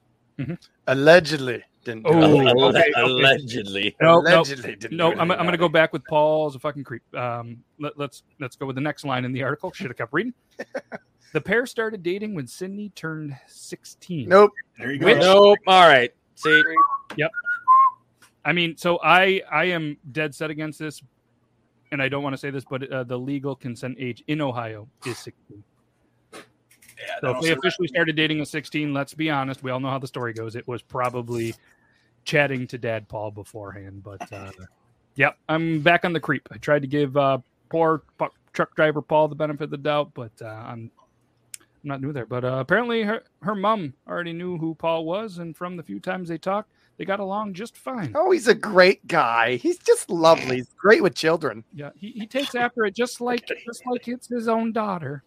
Allegedly 0.86 1.62
didn't 1.84 2.04
do 2.04 2.10
Oh, 2.12 2.48
okay, 2.68 2.80
okay. 2.80 2.92
Allegedly. 2.96 3.96
No, 4.00 4.20
no, 4.20 4.40
Allegedly 4.40 4.76
didn't 4.76 4.96
no. 4.96 5.12
do 5.14 5.20
I'm, 5.20 5.30
I'm 5.30 5.38
going 5.38 5.52
to 5.52 5.58
go 5.58 5.68
back 5.68 5.92
with 5.92 6.04
Paul 6.06 6.46
as 6.46 6.54
a 6.54 6.58
fucking 6.58 6.84
creep. 6.84 7.02
Um, 7.14 7.62
let, 7.78 7.98
let's 7.98 8.22
let's 8.40 8.56
go 8.56 8.66
with 8.66 8.76
the 8.76 8.80
next 8.82 9.04
line 9.04 9.24
in 9.24 9.32
the 9.32 9.42
article. 9.42 9.72
Should 9.72 9.88
have 9.88 9.96
kept 9.96 10.12
reading. 10.12 10.34
the 11.32 11.40
pair 11.40 11.66
started 11.66 12.02
dating 12.02 12.34
when 12.34 12.46
Sydney 12.46 12.90
turned 12.94 13.36
16. 13.46 14.28
Nope. 14.28 14.52
There 14.78 14.92
you 14.92 14.98
go. 14.98 15.06
Which- 15.06 15.18
Nope. 15.18 15.58
All 15.66 15.86
right. 15.86 16.12
See, 16.34 16.62
I 18.44 18.52
mean, 18.52 18.76
so 18.76 18.98
I 19.02 19.42
I 19.50 19.64
am 19.66 19.96
dead 20.10 20.34
set 20.34 20.50
against 20.50 20.78
this, 20.78 21.02
and 21.90 22.02
I 22.02 22.08
don't 22.08 22.22
want 22.22 22.34
to 22.34 22.38
say 22.38 22.50
this, 22.50 22.64
but 22.64 22.90
uh, 22.90 23.04
the 23.04 23.18
legal 23.18 23.54
consent 23.54 23.96
age 23.98 24.22
in 24.26 24.40
Ohio 24.40 24.88
is 25.06 25.18
16. 25.18 25.62
Yeah, 26.32 26.40
So 27.20 27.36
if 27.36 27.42
they 27.42 27.50
officially 27.50 27.88
started 27.88 28.16
dating 28.16 28.40
at 28.40 28.48
16, 28.48 28.92
let's 28.94 29.14
be 29.14 29.30
honest, 29.30 29.62
we 29.62 29.70
all 29.70 29.80
know 29.80 29.90
how 29.90 29.98
the 29.98 30.06
story 30.06 30.32
goes. 30.32 30.56
It 30.56 30.66
was 30.68 30.82
probably 30.82 31.54
chatting 32.24 32.66
to 32.68 32.78
Dad 32.78 33.08
Paul 33.08 33.30
beforehand. 33.30 34.02
But 34.02 34.32
uh, 34.32 34.50
yep, 35.16 35.36
I'm 35.48 35.80
back 35.80 36.04
on 36.04 36.12
the 36.12 36.20
creep. 36.20 36.48
I 36.52 36.58
tried 36.58 36.82
to 36.82 36.88
give 36.88 37.16
uh, 37.16 37.38
poor 37.68 38.02
truck 38.52 38.74
driver 38.76 39.02
Paul 39.02 39.28
the 39.28 39.34
benefit 39.34 39.64
of 39.64 39.70
the 39.70 39.78
doubt, 39.78 40.12
but 40.14 40.32
uh, 40.40 40.46
I'm 40.46 40.90
I'm 41.58 41.88
not 41.88 42.00
new 42.00 42.12
there. 42.12 42.26
But 42.26 42.44
uh, 42.44 42.58
apparently 42.58 43.02
her 43.02 43.22
her 43.42 43.54
mom 43.54 43.94
already 44.08 44.32
knew 44.32 44.58
who 44.58 44.74
Paul 44.74 45.04
was, 45.04 45.38
and 45.38 45.56
from 45.56 45.76
the 45.76 45.82
few 45.82 46.00
times 46.00 46.28
they 46.28 46.38
talked, 46.38 46.70
they 46.98 47.04
got 47.04 47.20
along 47.20 47.54
just 47.54 47.76
fine. 47.76 48.12
Oh, 48.14 48.30
he's 48.30 48.48
a 48.48 48.54
great 48.54 49.06
guy. 49.06 49.56
He's 49.56 49.78
just 49.78 50.10
lovely. 50.10 50.56
He's 50.56 50.68
great 50.78 51.02
with 51.02 51.14
children. 51.14 51.64
Yeah, 51.74 51.90
he, 51.96 52.10
he 52.12 52.26
takes 52.26 52.54
after 52.54 52.84
it 52.84 52.94
just 52.94 53.20
like 53.20 53.46
just 53.64 53.84
like 53.86 54.08
it's 54.08 54.28
his 54.28 54.48
own 54.48 54.72
daughter. 54.72 55.22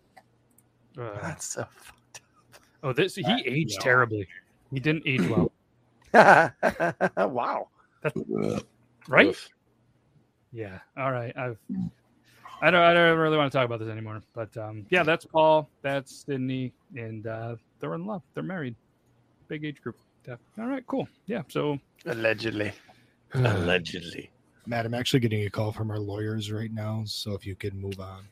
Uh, 0.97 1.09
That's 1.21 1.45
so. 1.45 1.67
fucked 1.75 2.21
up. 2.55 2.61
oh, 2.83 2.93
this 2.93 3.15
he 3.15 3.25
aged 3.45 3.81
terribly. 3.81 4.27
He 4.71 4.79
didn't 4.79 5.03
age 5.05 5.27
well, 5.27 5.51
wow. 7.17 7.67
right? 9.07 9.27
Oof. 9.27 9.49
Yeah. 10.53 10.79
All 10.97 11.11
right. 11.11 11.35
I've 11.35 11.57
I 12.61 12.71
don't 12.71 12.81
I 12.81 12.93
don't 12.93 13.17
really 13.17 13.37
want 13.37 13.51
to 13.51 13.57
talk 13.57 13.65
about 13.65 13.79
this 13.79 13.89
anymore. 13.89 14.21
But 14.33 14.55
um 14.55 14.85
yeah, 14.89 15.03
that's 15.03 15.25
Paul, 15.25 15.69
that's 15.81 16.23
Sydney, 16.25 16.71
and 16.95 17.27
uh 17.27 17.55
they're 17.79 17.95
in 17.95 18.05
love. 18.05 18.21
They're 18.33 18.43
married. 18.43 18.75
Big 19.49 19.65
age 19.65 19.81
group. 19.81 19.97
Yeah. 20.27 20.35
All 20.59 20.67
right, 20.67 20.85
cool. 20.87 21.07
Yeah. 21.25 21.43
So 21.49 21.79
Allegedly. 22.05 22.71
allegedly. 23.33 24.31
Matt, 24.67 24.85
I'm 24.85 24.93
actually 24.93 25.19
getting 25.19 25.45
a 25.45 25.49
call 25.49 25.71
from 25.71 25.91
our 25.91 25.99
lawyers 25.99 26.51
right 26.51 26.71
now. 26.71 27.03
So 27.05 27.33
if 27.33 27.45
you 27.45 27.55
could 27.55 27.75
move 27.75 27.99
on. 27.99 28.27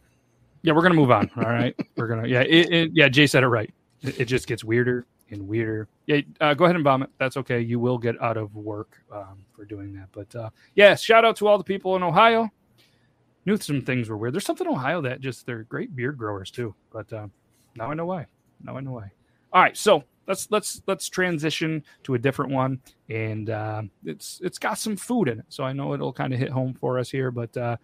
yeah, 0.64 0.74
we're 0.74 0.82
gonna 0.82 0.96
move 0.96 1.12
on. 1.12 1.30
All 1.38 1.44
right. 1.44 1.76
we're 1.96 2.08
gonna 2.08 2.28
yeah, 2.28 2.42
it, 2.42 2.72
it, 2.72 2.92
yeah, 2.94 3.08
Jay 3.10 3.28
said 3.28 3.44
it 3.44 3.48
right. 3.48 3.72
It, 4.02 4.22
it 4.22 4.26
just 4.26 4.48
gets 4.48 4.64
weirder 4.64 5.06
and 5.30 5.48
weirder. 5.48 5.88
Yeah, 6.08 6.22
uh, 6.42 6.54
go 6.54 6.66
ahead 6.66 6.76
and 6.76 6.84
vomit. 6.84 7.10
That's 7.20 7.38
okay. 7.38 7.60
You 7.60 7.80
will 7.80 7.98
get 7.98 8.20
out 8.22 8.38
of 8.38 8.56
work 8.56 8.98
um, 9.12 9.46
for 9.56 9.66
doing 9.66 9.94
that. 9.94 10.10
But 10.12 10.36
uh 10.36 10.50
yeah, 10.76 10.96
shout 10.96 11.26
out 11.26 11.36
to 11.38 11.48
all 11.48 11.58
the 11.58 11.64
people 11.64 11.96
in 11.96 12.04
Ohio. 12.04 12.50
Knew 13.46 13.58
some 13.58 13.82
things 13.82 14.10
were 14.10 14.18
weird. 14.18 14.34
There's 14.34 14.46
something 14.46 14.66
in 14.66 14.74
Ohio 14.74 15.02
that 15.02 15.20
just 15.20 15.46
they're 15.46 15.64
great 15.64 15.96
beard 15.96 16.18
growers 16.18 16.50
too. 16.50 16.74
But 16.92 17.12
uh, 17.12 17.28
now 17.76 17.92
I 17.92 17.94
know 17.94 18.06
why. 18.06 18.26
Now 18.64 18.78
I 18.78 18.82
know 18.82 18.94
why. 18.94 19.12
All 19.52 19.62
right, 19.62 19.78
so 19.78 20.04
let's 20.28 20.50
let's 20.52 20.82
let's 20.88 21.10
transition 21.10 21.84
to 22.04 22.14
a 22.14 22.20
different 22.20 22.52
one, 22.52 22.80
and 23.10 23.50
uh, 23.50 23.84
it's 24.06 24.40
it's 24.44 24.58
got 24.58 24.78
some 24.78 24.96
food 24.96 25.28
in 25.28 25.40
it, 25.40 25.46
so 25.50 25.64
I 25.64 25.74
know 25.74 25.94
it'll 25.94 26.14
kind 26.14 26.34
of 26.34 26.40
hit 26.40 26.50
home 26.50 26.74
for 26.74 27.00
us 27.00 27.10
here. 27.10 27.32
But 27.32 27.56
uh, 27.58 27.78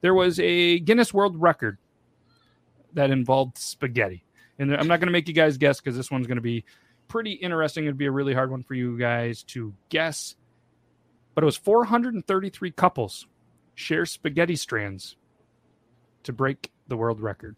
there 0.00 0.14
was 0.14 0.38
a 0.40 0.78
Guinness 0.80 1.12
World 1.14 1.40
Record 1.40 1.78
that 2.94 3.10
involved 3.10 3.58
spaghetti, 3.58 4.24
and 4.58 4.74
I'm 4.74 4.88
not 4.88 5.00
going 5.00 5.08
to 5.08 5.12
make 5.12 5.28
you 5.28 5.34
guys 5.34 5.56
guess 5.56 5.80
because 5.80 5.96
this 5.96 6.10
one's 6.10 6.26
going 6.26 6.36
to 6.36 6.42
be 6.42 6.64
pretty 7.08 7.32
interesting. 7.32 7.84
It'd 7.84 7.98
be 7.98 8.06
a 8.06 8.12
really 8.12 8.34
hard 8.34 8.50
one 8.50 8.62
for 8.62 8.74
you 8.74 8.98
guys 8.98 9.42
to 9.44 9.72
guess, 9.88 10.36
but 11.34 11.44
it 11.44 11.46
was 11.46 11.56
433 11.56 12.70
couples 12.72 13.26
share 13.74 14.06
spaghetti 14.06 14.56
strands 14.56 15.16
to 16.24 16.32
break 16.32 16.72
the 16.88 16.96
world 16.96 17.20
record. 17.20 17.56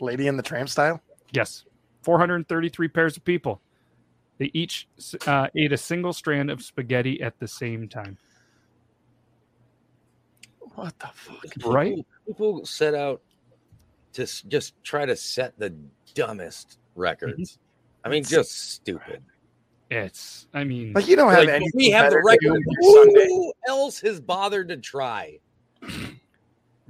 Lady 0.00 0.26
in 0.26 0.36
the 0.36 0.42
tramp 0.42 0.68
style. 0.68 1.02
Yes, 1.32 1.64
433 2.02 2.88
pairs 2.88 3.16
of 3.16 3.24
people. 3.24 3.60
They 4.38 4.50
each 4.54 4.88
uh, 5.26 5.48
ate 5.54 5.72
a 5.72 5.76
single 5.76 6.12
strand 6.12 6.50
of 6.50 6.62
spaghetti 6.62 7.20
at 7.20 7.38
the 7.38 7.46
same 7.48 7.88
time. 7.88 8.16
What 10.74 10.98
the 10.98 11.08
fuck? 11.12 11.44
Right? 11.64 11.96
People, 11.96 12.06
people 12.26 12.66
set 12.66 12.94
out 12.94 13.20
to 14.14 14.26
just 14.48 14.82
try 14.82 15.04
to 15.04 15.16
set 15.16 15.58
the 15.58 15.74
dumbest 16.14 16.78
records. 16.94 17.58
I 18.04 18.08
mean, 18.08 18.24
just 18.24 18.72
stupid. 18.72 19.22
It's, 19.90 20.46
I 20.54 20.64
mean, 20.64 20.92
Like 20.92 21.08
you 21.08 21.16
don't 21.16 21.30
have 21.32 21.40
Like, 21.40 21.48
any. 21.48 21.66
we 21.74 21.90
have 21.90 22.10
the 22.10 22.16
better 22.16 22.22
record. 22.24 22.62
do 22.64 22.92
Sunday. 22.92 23.26
Who 23.28 23.52
else 23.68 24.00
has 24.00 24.20
bothered 24.20 24.68
to 24.68 24.76
try? 24.76 25.38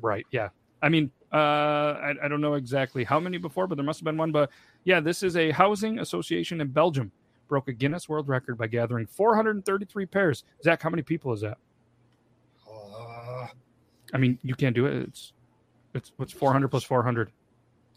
right. 0.00 0.26
Yeah. 0.30 0.50
I 0.82 0.88
mean, 0.88 1.10
uh, 1.32 1.36
I, 1.36 2.14
I 2.22 2.28
don't 2.28 2.40
know 2.40 2.54
exactly 2.54 3.04
how 3.04 3.20
many 3.20 3.38
before, 3.38 3.66
but 3.66 3.76
there 3.76 3.84
must 3.84 4.00
have 4.00 4.04
been 4.04 4.16
one. 4.16 4.32
But 4.32 4.50
yeah, 4.84 5.00
this 5.00 5.22
is 5.22 5.36
a 5.36 5.50
housing 5.50 5.98
association 5.98 6.60
in 6.60 6.68
Belgium 6.68 7.12
broke 7.50 7.68
a 7.68 7.72
Guinness 7.72 8.08
World 8.08 8.28
Record 8.28 8.56
by 8.56 8.68
gathering 8.68 9.06
433 9.06 10.06
pairs. 10.06 10.44
Zac, 10.64 10.80
how 10.80 10.88
many 10.88 11.02
people 11.02 11.32
is 11.34 11.42
that? 11.42 11.58
Uh, 12.66 13.48
I 14.14 14.18
mean, 14.18 14.38
you 14.42 14.54
can't 14.54 14.74
do 14.74 14.86
it. 14.86 15.02
It's, 15.08 15.32
it's 15.92 16.12
what's 16.16 16.32
400 16.32 16.68
plus 16.68 16.84
400? 16.84 17.30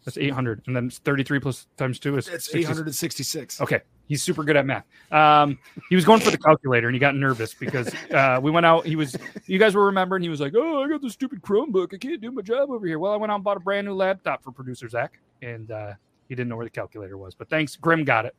That's 0.04 0.18
800. 0.18 0.62
And 0.66 0.76
then 0.76 0.90
33 0.90 1.40
plus 1.40 1.66
times 1.78 1.98
two 1.98 2.18
is 2.18 2.28
it's 2.28 2.44
60 2.46 2.58
866. 2.58 3.60
Okay. 3.62 3.80
He's 4.06 4.22
super 4.22 4.44
good 4.44 4.56
at 4.56 4.66
math. 4.66 4.84
Um, 5.10 5.58
he 5.88 5.96
was 5.96 6.04
going 6.04 6.20
for 6.20 6.30
the 6.30 6.38
calculator 6.38 6.88
and 6.88 6.94
he 6.94 6.98
got 6.98 7.14
nervous 7.16 7.54
because 7.54 7.92
uh, 8.12 8.38
we 8.42 8.50
went 8.50 8.66
out. 8.66 8.84
He 8.84 8.96
was, 8.96 9.16
you 9.46 9.58
guys 9.58 9.74
were 9.74 9.86
remembering, 9.86 10.22
he 10.22 10.28
was 10.28 10.40
like, 10.40 10.54
Oh, 10.54 10.82
I 10.82 10.88
got 10.88 11.00
this 11.00 11.14
stupid 11.14 11.40
Chromebook. 11.40 11.94
I 11.94 11.98
can't 11.98 12.20
do 12.20 12.30
my 12.30 12.42
job 12.42 12.70
over 12.70 12.86
here. 12.86 12.98
Well, 12.98 13.12
I 13.12 13.16
went 13.16 13.32
out 13.32 13.36
and 13.36 13.44
bought 13.44 13.56
a 13.56 13.60
brand 13.60 13.86
new 13.86 13.94
laptop 13.94 14.42
for 14.42 14.52
producer 14.52 14.88
Zac, 14.88 15.18
and 15.42 15.70
uh, 15.70 15.92
he 16.28 16.34
didn't 16.34 16.48
know 16.48 16.56
where 16.56 16.66
the 16.66 16.70
calculator 16.70 17.16
was. 17.16 17.34
But 17.34 17.48
thanks. 17.48 17.76
Grim 17.76 18.04
got 18.04 18.26
it. 18.26 18.34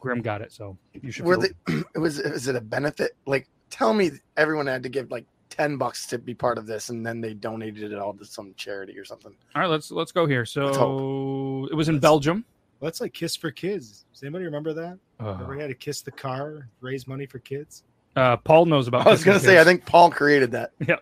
Grim 0.00 0.20
got 0.20 0.42
it. 0.42 0.52
So 0.52 0.76
you 0.92 1.10
should 1.10 1.24
Were 1.24 1.38
they? 1.38 1.50
Was 1.96 2.22
was 2.22 2.46
it 2.48 2.56
a 2.56 2.60
benefit? 2.60 3.12
Like, 3.24 3.48
tell 3.70 3.94
me, 3.94 4.10
everyone 4.36 4.66
had 4.66 4.82
to 4.82 4.88
give 4.88 5.10
like 5.10 5.24
ten 5.48 5.76
bucks 5.76 6.06
to 6.08 6.18
be 6.18 6.34
part 6.34 6.58
of 6.58 6.66
this, 6.66 6.90
and 6.90 7.06
then 7.06 7.20
they 7.20 7.32
donated 7.34 7.92
it 7.92 7.98
all 7.98 8.12
to 8.14 8.24
some 8.24 8.52
charity 8.56 8.98
or 8.98 9.04
something. 9.04 9.34
All 9.54 9.62
right, 9.62 9.70
let's 9.70 9.90
let's 9.90 10.12
go 10.12 10.26
here. 10.26 10.44
So 10.44 11.68
it 11.70 11.74
was 11.74 11.88
in 11.88 12.00
Belgium. 12.00 12.44
Well, 12.80 12.88
that's 12.88 13.00
like 13.00 13.12
Kiss 13.12 13.36
for 13.36 13.50
Kids. 13.50 14.04
Does 14.12 14.22
anybody 14.22 14.44
remember 14.44 14.72
that? 14.74 14.98
Uh, 15.20 15.32
Remember, 15.32 15.54
he 15.54 15.60
had 15.60 15.68
to 15.68 15.74
kiss 15.74 16.02
the 16.02 16.10
car, 16.10 16.68
raise 16.80 17.06
money 17.06 17.24
for 17.26 17.38
kids. 17.38 17.84
uh, 18.16 18.36
Paul 18.38 18.66
knows 18.66 18.88
about. 18.88 19.06
I 19.06 19.10
was 19.10 19.24
gonna 19.24 19.38
say, 19.40 19.60
I 19.60 19.64
think 19.64 19.84
Paul 19.86 20.10
created 20.10 20.50
that. 20.52 20.72
Yeah, 20.80 20.96
Well, 20.96 20.98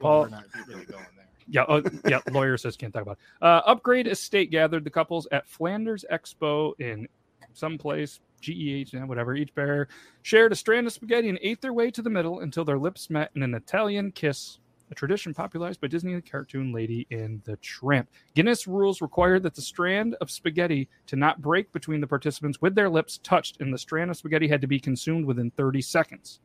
Paul. 0.00 0.20
we're 0.22 0.28
not 0.30 0.44
really 0.68 0.84
going 0.84 1.04
there. 1.16 1.26
Yeah, 1.48 1.62
uh, 1.62 1.82
yeah. 2.08 2.20
Lawyer 2.30 2.56
says 2.56 2.76
can't 2.76 2.92
talk 2.92 3.02
about. 3.02 3.18
It. 3.40 3.44
Uh, 3.44 3.62
Upgrade 3.66 4.06
Estate 4.06 4.50
gathered 4.50 4.84
the 4.84 4.90
couples 4.90 5.26
at 5.32 5.46
Flanders 5.48 6.04
Expo 6.12 6.72
in 6.80 7.06
some 7.54 7.76
place. 7.78 8.20
GEH, 8.40 8.92
yeah, 8.92 9.04
whatever. 9.04 9.34
Each 9.34 9.54
pair 9.54 9.88
shared 10.22 10.52
a 10.52 10.56
strand 10.56 10.86
of 10.86 10.92
spaghetti 10.92 11.28
and 11.28 11.38
ate 11.42 11.60
their 11.62 11.72
way 11.72 11.90
to 11.90 12.02
the 12.02 12.10
middle 12.10 12.40
until 12.40 12.64
their 12.64 12.78
lips 12.78 13.08
met 13.10 13.30
in 13.34 13.42
an 13.42 13.54
Italian 13.54 14.12
kiss, 14.12 14.58
a 14.90 14.94
tradition 14.94 15.34
popularized 15.34 15.80
by 15.80 15.88
Disney 15.88 16.20
cartoon 16.20 16.72
Lady 16.72 17.06
and 17.10 17.42
the 17.44 17.56
Tramp. 17.56 18.08
Guinness 18.34 18.66
rules 18.66 19.00
require 19.00 19.38
that 19.40 19.54
the 19.54 19.62
strand 19.62 20.14
of 20.20 20.30
spaghetti 20.30 20.88
to 21.06 21.16
not 21.16 21.42
break 21.42 21.72
between 21.72 22.00
the 22.00 22.06
participants 22.06 22.60
with 22.60 22.74
their 22.74 22.88
lips 22.88 23.18
touched, 23.22 23.60
and 23.60 23.72
the 23.72 23.78
strand 23.78 24.10
of 24.10 24.16
spaghetti 24.16 24.48
had 24.48 24.60
to 24.60 24.66
be 24.66 24.78
consumed 24.78 25.26
within 25.26 25.50
30 25.50 25.82
seconds. 25.82 26.40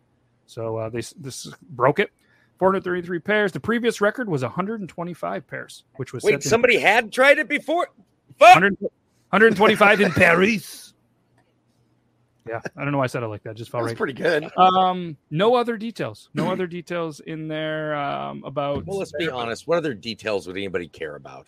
So 0.48 0.78
uh, 0.78 0.90
they 0.90 1.02
this 1.20 1.52
broke 1.70 2.00
it. 2.00 2.12
433 2.60 3.20
pairs. 3.20 3.52
The 3.52 3.60
previous 3.60 4.02
record 4.02 4.30
was 4.30 4.44
125 4.44 5.48
pairs, 5.48 5.84
which 5.96 6.14
was 6.14 6.24
Wait, 6.24 6.32
set 6.32 6.44
in 6.44 6.50
somebody 6.50 6.78
had 6.78 7.12
tried 7.12 7.40
it 7.40 7.48
before? 7.48 7.88
Fuck! 8.38 8.56
100 8.56 8.78
125 8.80 10.02
in 10.02 10.12
Paris. 10.12 10.91
Yeah, 12.48 12.60
I 12.76 12.84
don't 12.84 12.92
know 12.92 12.98
why 12.98 13.04
I 13.04 13.08
said 13.08 13.22
it 13.24 13.28
like 13.28 13.44
that. 13.44 13.56
Just 13.56 13.70
felt 13.70 13.84
That's 13.84 13.92
right. 13.92 13.98
pretty 13.98 14.14
good. 14.14 14.50
Um, 14.58 15.16
no 15.30 15.54
other 15.56 15.78
details. 15.78 16.30
No 16.34 16.52
other 16.52 16.66
details 16.66 17.20
in 17.20 17.48
there 17.48 17.96
um, 17.96 18.44
about. 18.44 18.86
Well, 18.86 18.98
let's 18.98 19.12
be 19.12 19.30
honest. 19.30 19.68
What 19.68 19.78
other 19.78 19.94
details 19.94 20.48
would 20.48 20.58
anybody 20.58 20.88
care 20.88 21.16
about? 21.16 21.46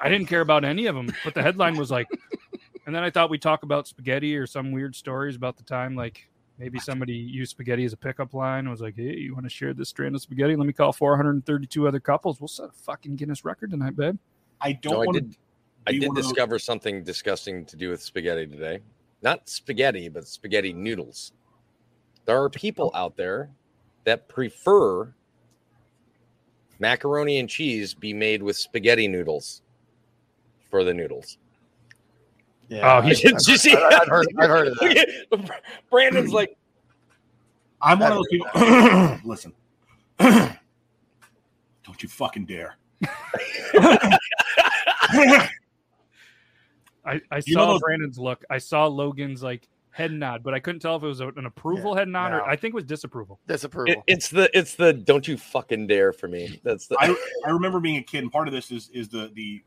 I 0.00 0.08
didn't 0.08 0.26
care 0.28 0.40
about 0.40 0.64
any 0.64 0.86
of 0.86 0.94
them, 0.94 1.12
but 1.24 1.34
the 1.34 1.42
headline 1.42 1.76
was 1.76 1.90
like, 1.90 2.06
and 2.86 2.94
then 2.94 3.02
I 3.02 3.10
thought 3.10 3.28
we'd 3.30 3.42
talk 3.42 3.64
about 3.64 3.86
spaghetti 3.88 4.36
or 4.36 4.46
some 4.46 4.72
weird 4.72 4.94
stories 4.96 5.36
about 5.36 5.56
the 5.56 5.64
time, 5.64 5.94
like 5.94 6.28
maybe 6.56 6.78
somebody 6.78 7.14
used 7.14 7.50
spaghetti 7.50 7.84
as 7.84 7.92
a 7.92 7.96
pickup 7.96 8.32
line. 8.32 8.60
and 8.60 8.70
was 8.70 8.80
like, 8.80 8.96
hey, 8.96 9.14
you 9.16 9.34
want 9.34 9.44
to 9.44 9.50
share 9.50 9.74
this 9.74 9.88
strand 9.90 10.14
of 10.14 10.22
spaghetti? 10.22 10.56
Let 10.56 10.66
me 10.66 10.72
call 10.72 10.92
432 10.92 11.86
other 11.86 12.00
couples. 12.00 12.40
We'll 12.40 12.48
set 12.48 12.66
a 12.66 12.72
fucking 12.72 13.16
Guinness 13.16 13.44
record 13.44 13.72
tonight, 13.72 13.96
babe. 13.96 14.18
I 14.60 14.72
don't 14.72 14.92
No, 15.04 15.10
I 15.10 15.12
did. 15.12 15.36
I 15.86 15.92
did 15.92 16.02
one 16.08 16.10
of 16.10 16.22
those- 16.22 16.32
discover 16.32 16.58
something 16.58 17.02
disgusting 17.02 17.64
to 17.66 17.76
do 17.76 17.90
with 17.90 18.02
spaghetti 18.02 18.46
today. 18.46 18.80
Not 19.22 19.48
spaghetti, 19.48 20.08
but 20.08 20.26
spaghetti 20.28 20.72
noodles. 20.72 21.32
There 22.24 22.40
are 22.42 22.48
people 22.50 22.90
out 22.94 23.16
there 23.16 23.50
that 24.04 24.28
prefer 24.28 25.12
macaroni 26.78 27.38
and 27.38 27.48
cheese 27.48 27.94
be 27.94 28.12
made 28.14 28.42
with 28.42 28.56
spaghetti 28.56 29.08
noodles 29.08 29.62
for 30.70 30.84
the 30.84 30.94
noodles. 30.94 31.38
Yeah, 32.68 32.98
Oh, 32.98 33.00
he's- 33.00 33.20
Did 33.22 33.46
you 33.46 33.56
see? 33.56 33.74
I've 33.74 34.08
heard, 34.08 34.26
I've 34.38 34.50
heard 34.50 34.68
of 34.68 34.78
that. 34.78 35.60
Brandon's 35.90 36.32
like, 36.32 36.56
I'm 37.80 37.98
one 37.98 38.12
of 38.12 38.18
those 38.18 38.28
people. 38.28 39.18
Listen, 39.24 39.52
don't 40.18 40.58
you 42.02 42.08
fucking 42.08 42.44
dare. 42.46 42.76
I, 47.08 47.20
I 47.30 47.36
You 47.46 47.54
saw 47.54 47.66
know 47.66 47.72
those- 47.72 47.80
Brandon's 47.80 48.18
look. 48.18 48.44
I 48.50 48.58
saw 48.58 48.86
Logan's 48.86 49.42
like 49.42 49.68
head 49.90 50.12
nod, 50.12 50.42
but 50.44 50.54
I 50.54 50.60
couldn't 50.60 50.80
tell 50.80 50.94
if 50.96 51.02
it 51.02 51.06
was 51.06 51.20
an 51.20 51.44
approval 51.46 51.94
head 51.94 52.08
nod 52.08 52.32
or. 52.32 52.42
I 52.44 52.54
think 52.56 52.72
it 52.72 52.76
was 52.76 52.84
disapproval. 52.84 53.40
Disapproval. 53.48 53.92
it- 53.94 54.02
it's 54.06 54.28
the 54.28 54.50
it's 54.56 54.74
the 54.76 54.92
don't 54.92 55.26
you 55.26 55.36
fucking 55.36 55.86
dare 55.86 56.12
for 56.12 56.28
me. 56.28 56.60
That's 56.62 56.86
the 56.86 56.96
I, 57.00 57.16
I 57.46 57.50
remember 57.50 57.80
being 57.80 57.96
a 57.96 58.02
kid, 58.02 58.22
and 58.22 58.30
part 58.32 58.46
of 58.48 58.54
this 58.54 58.70
is 58.70 58.90
is 58.92 59.08
the 59.08 59.30
the 59.34 59.62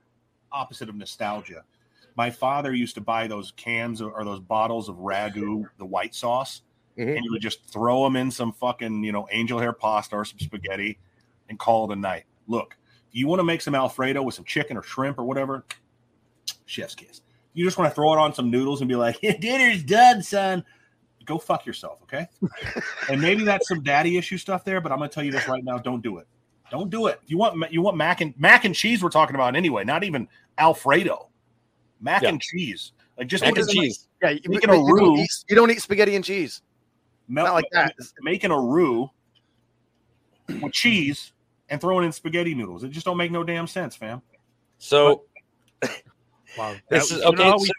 opposite 0.52 0.90
of 0.90 0.96
nostalgia. 0.96 1.64
My 2.16 2.30
father 2.30 2.74
used 2.74 2.96
to 2.96 3.02
buy 3.02 3.28
those 3.28 3.52
cans 3.56 4.02
or, 4.02 4.12
or 4.12 4.26
those 4.26 4.42
bottles 4.42 4.90
of 4.90 4.98
ragu, 4.98 5.64
the 5.78 5.86
white 5.86 6.14
sauce, 6.14 6.62
Mhm. 6.98 7.16
and 7.16 7.20
he 7.22 7.30
would 7.30 7.42
just 7.42 7.64
throw 7.66 8.04
them 8.04 8.16
in 8.18 8.30
some 8.32 8.52
fucking 8.54 9.04
you 9.04 9.12
know 9.12 9.28
angel 9.32 9.60
hair 9.60 9.74
pasta 9.74 10.16
or 10.16 10.26
some 10.26 10.40
spaghetti, 10.40 11.00
and 11.50 11.58
call 11.58 11.90
it 11.90 11.94
a 11.94 12.00
night. 12.00 12.26
Look, 12.48 12.78
you 13.12 13.28
want 13.28 13.40
to 13.40 13.44
make 13.46 13.62
some 13.62 13.76
Alfredo 13.76 14.22
with 14.24 14.36
some 14.36 14.46
chicken 14.46 14.78
or 14.78 14.84
shrimp 14.84 15.18
or 15.20 15.24
whatever, 15.24 15.66
chef's 16.66 16.96
kiss. 16.96 17.22
You 17.54 17.66
just 17.66 17.78
want 17.78 17.90
to 17.92 17.96
throw 17.96 18.14
it 18.14 18.18
on 18.20 18.34
some 18.34 18.50
noodles 18.50 18.82
and 18.82 18.88
be 18.88 18.96
like, 18.96 19.20
dinner's 19.40 19.84
done, 19.84 20.22
son. 20.24 20.64
Go 21.26 21.38
fuck 21.38 21.66
yourself, 21.66 22.02
okay? 22.04 22.28
and 23.10 23.22
maybe 23.22 23.44
that's 23.44 23.68
some 23.68 23.84
daddy 23.84 24.18
issue 24.18 24.38
stuff 24.38 24.64
there, 24.66 24.82
but 24.82 24.92
I'm 24.92 24.98
gonna 24.98 25.10
tell 25.10 25.24
you 25.24 25.32
this 25.32 25.48
right 25.48 25.64
now: 25.64 25.78
don't 25.78 26.02
do 26.02 26.18
it. 26.18 26.28
Don't 26.72 26.90
do 26.90 27.08
it. 27.08 27.20
You 27.28 27.38
want 27.38 27.72
you 27.72 27.82
want 27.82 27.96
mac 27.98 28.22
and 28.22 28.34
mac 28.40 28.66
and 28.66 28.74
cheese? 28.74 29.04
We're 29.04 29.10
talking 29.10 29.36
about 29.36 29.56
anyway, 29.56 29.84
not 29.84 30.04
even 30.04 30.28
Alfredo. 30.58 31.28
Mac 32.00 32.24
Yeah. 32.24 32.30
and 32.30 32.42
cheese, 32.42 32.94
like 33.18 33.28
just 33.28 33.44
mac 33.44 33.56
and 33.56 33.68
making- 33.68 33.82
cheese. 33.84 34.08
yeah, 34.24 34.30
you, 34.32 34.40
making 34.48 34.70
you 34.70 34.76
a 34.76 34.78
don't 34.78 34.86
roux. 34.92 35.18
eat- 35.18 35.46
you 35.50 35.56
don't 35.56 35.70
eat 35.70 35.82
spaghetti 35.82 36.16
and 36.16 36.26
cheese. 36.26 36.64
melt, 37.28 37.48
Not 37.50 37.54
like 37.54 37.66
that. 37.74 37.94
Making 38.22 38.50
a 38.52 38.60
roux 38.60 39.08
with 40.62 40.74
cheese 40.74 41.34
and 41.70 41.80
throwing 41.80 42.06
in 42.06 42.12
spaghetti 42.12 42.56
noodles. 42.56 42.84
It 42.84 42.90
just 42.90 43.06
don't 43.06 43.18
make 43.18 43.32
no 43.32 43.44
damn 43.44 43.68
sense, 43.68 43.96
fam. 43.96 44.22
So 44.80 45.24
Wow. 46.58 46.76
This 46.90 47.10
That- 47.10 47.16
is- 47.16 47.22
you 47.22 47.28
okay, 47.30 47.44
Know 47.44 47.50
how, 47.52 47.58
we, 47.60 47.66
so- 47.68 47.74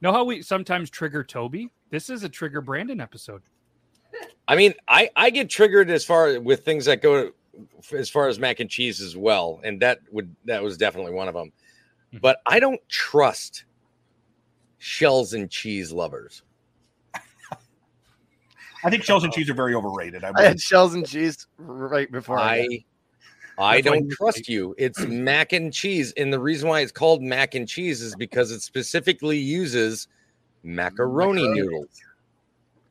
know 0.00 0.12
how 0.12 0.24
we 0.24 0.42
sometimes 0.42 0.90
trigger 0.90 1.22
Toby? 1.24 1.70
This 1.90 2.08
is 2.10 2.22
a 2.24 2.28
trigger 2.28 2.60
Brandon 2.60 3.00
episode. 3.00 3.42
I 4.48 4.56
mean, 4.56 4.74
I 4.88 5.10
I 5.14 5.30
get 5.30 5.48
triggered 5.48 5.90
as 5.90 6.04
far 6.04 6.40
with 6.40 6.64
things 6.64 6.86
that 6.86 7.00
go 7.02 7.30
as 7.92 8.10
far 8.10 8.26
as 8.28 8.38
mac 8.38 8.58
and 8.60 8.68
cheese 8.68 9.00
as 9.00 9.16
well, 9.16 9.60
and 9.62 9.80
that 9.82 10.00
would 10.10 10.34
that 10.46 10.62
was 10.62 10.76
definitely 10.76 11.12
one 11.12 11.28
of 11.28 11.34
them. 11.34 11.52
Mhm. 12.14 12.20
But 12.20 12.40
I 12.46 12.58
don't 12.58 12.80
trust 12.88 13.64
shells 14.78 15.32
and 15.34 15.48
cheese 15.50 15.92
lovers. 15.92 16.42
I 18.82 18.88
think 18.88 19.04
shells 19.04 19.24
and 19.24 19.32
cheese 19.32 19.50
are 19.50 19.54
very 19.54 19.74
overrated. 19.74 20.24
I, 20.24 20.32
I 20.34 20.42
had 20.42 20.60
shells 20.60 20.94
and 20.94 21.06
cheese 21.06 21.46
right 21.58 22.10
before 22.10 22.38
I. 22.38 22.60
I 22.60 22.84
I 23.60 23.80
don't 23.80 24.10
trust 24.10 24.48
you. 24.48 24.74
It's 24.78 24.98
mac 25.06 25.52
and 25.52 25.72
cheese, 25.72 26.12
and 26.16 26.32
the 26.32 26.40
reason 26.40 26.68
why 26.68 26.80
it's 26.80 26.92
called 26.92 27.22
mac 27.22 27.54
and 27.54 27.68
cheese 27.68 28.00
is 28.00 28.14
because 28.16 28.50
it 28.50 28.62
specifically 28.62 29.38
uses 29.38 30.08
macaroni 30.62 31.42
Macaroni. 31.42 31.60
noodles, 31.60 32.02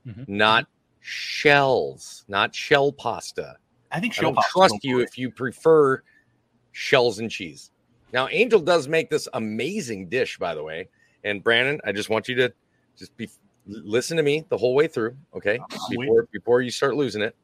Mhm. 0.08 0.28
not 0.28 0.68
shells, 1.02 2.24
not 2.28 2.54
shell 2.56 2.92
pasta. 2.92 3.58
I 3.92 4.00
think 4.00 4.14
I 4.14 4.16
shell 4.16 4.24
don't 4.24 4.36
pasta's 4.36 4.52
trust 4.52 4.84
you 4.84 5.00
if 5.00 5.18
you 5.18 5.32
prefer 5.32 6.04
shells 6.72 7.20
and 7.20 7.30
cheese. 7.30 7.72
Now, 8.14 8.28
Angel 8.30 8.60
does 8.60 8.88
make 8.88 9.10
this 9.10 9.28
amazing 9.34 10.10
dish, 10.10 10.38
by 10.38 10.56
the 10.56 10.64
way. 10.64 10.90
And 11.24 11.44
Brandon, 11.44 11.80
I 11.86 11.92
just 11.92 12.10
want 12.10 12.28
you 12.28 12.36
to 12.36 12.54
just 12.98 13.16
be 13.18 13.30
listen 13.68 14.18
to 14.18 14.24
me 14.24 14.46
the 14.50 14.58
whole 14.58 14.74
way 14.74 14.88
through, 14.88 15.16
okay? 15.36 15.60
Before 15.90 16.28
before 16.32 16.62
you 16.62 16.72
start 16.72 16.96
losing 16.96 17.22
it. 17.22 17.36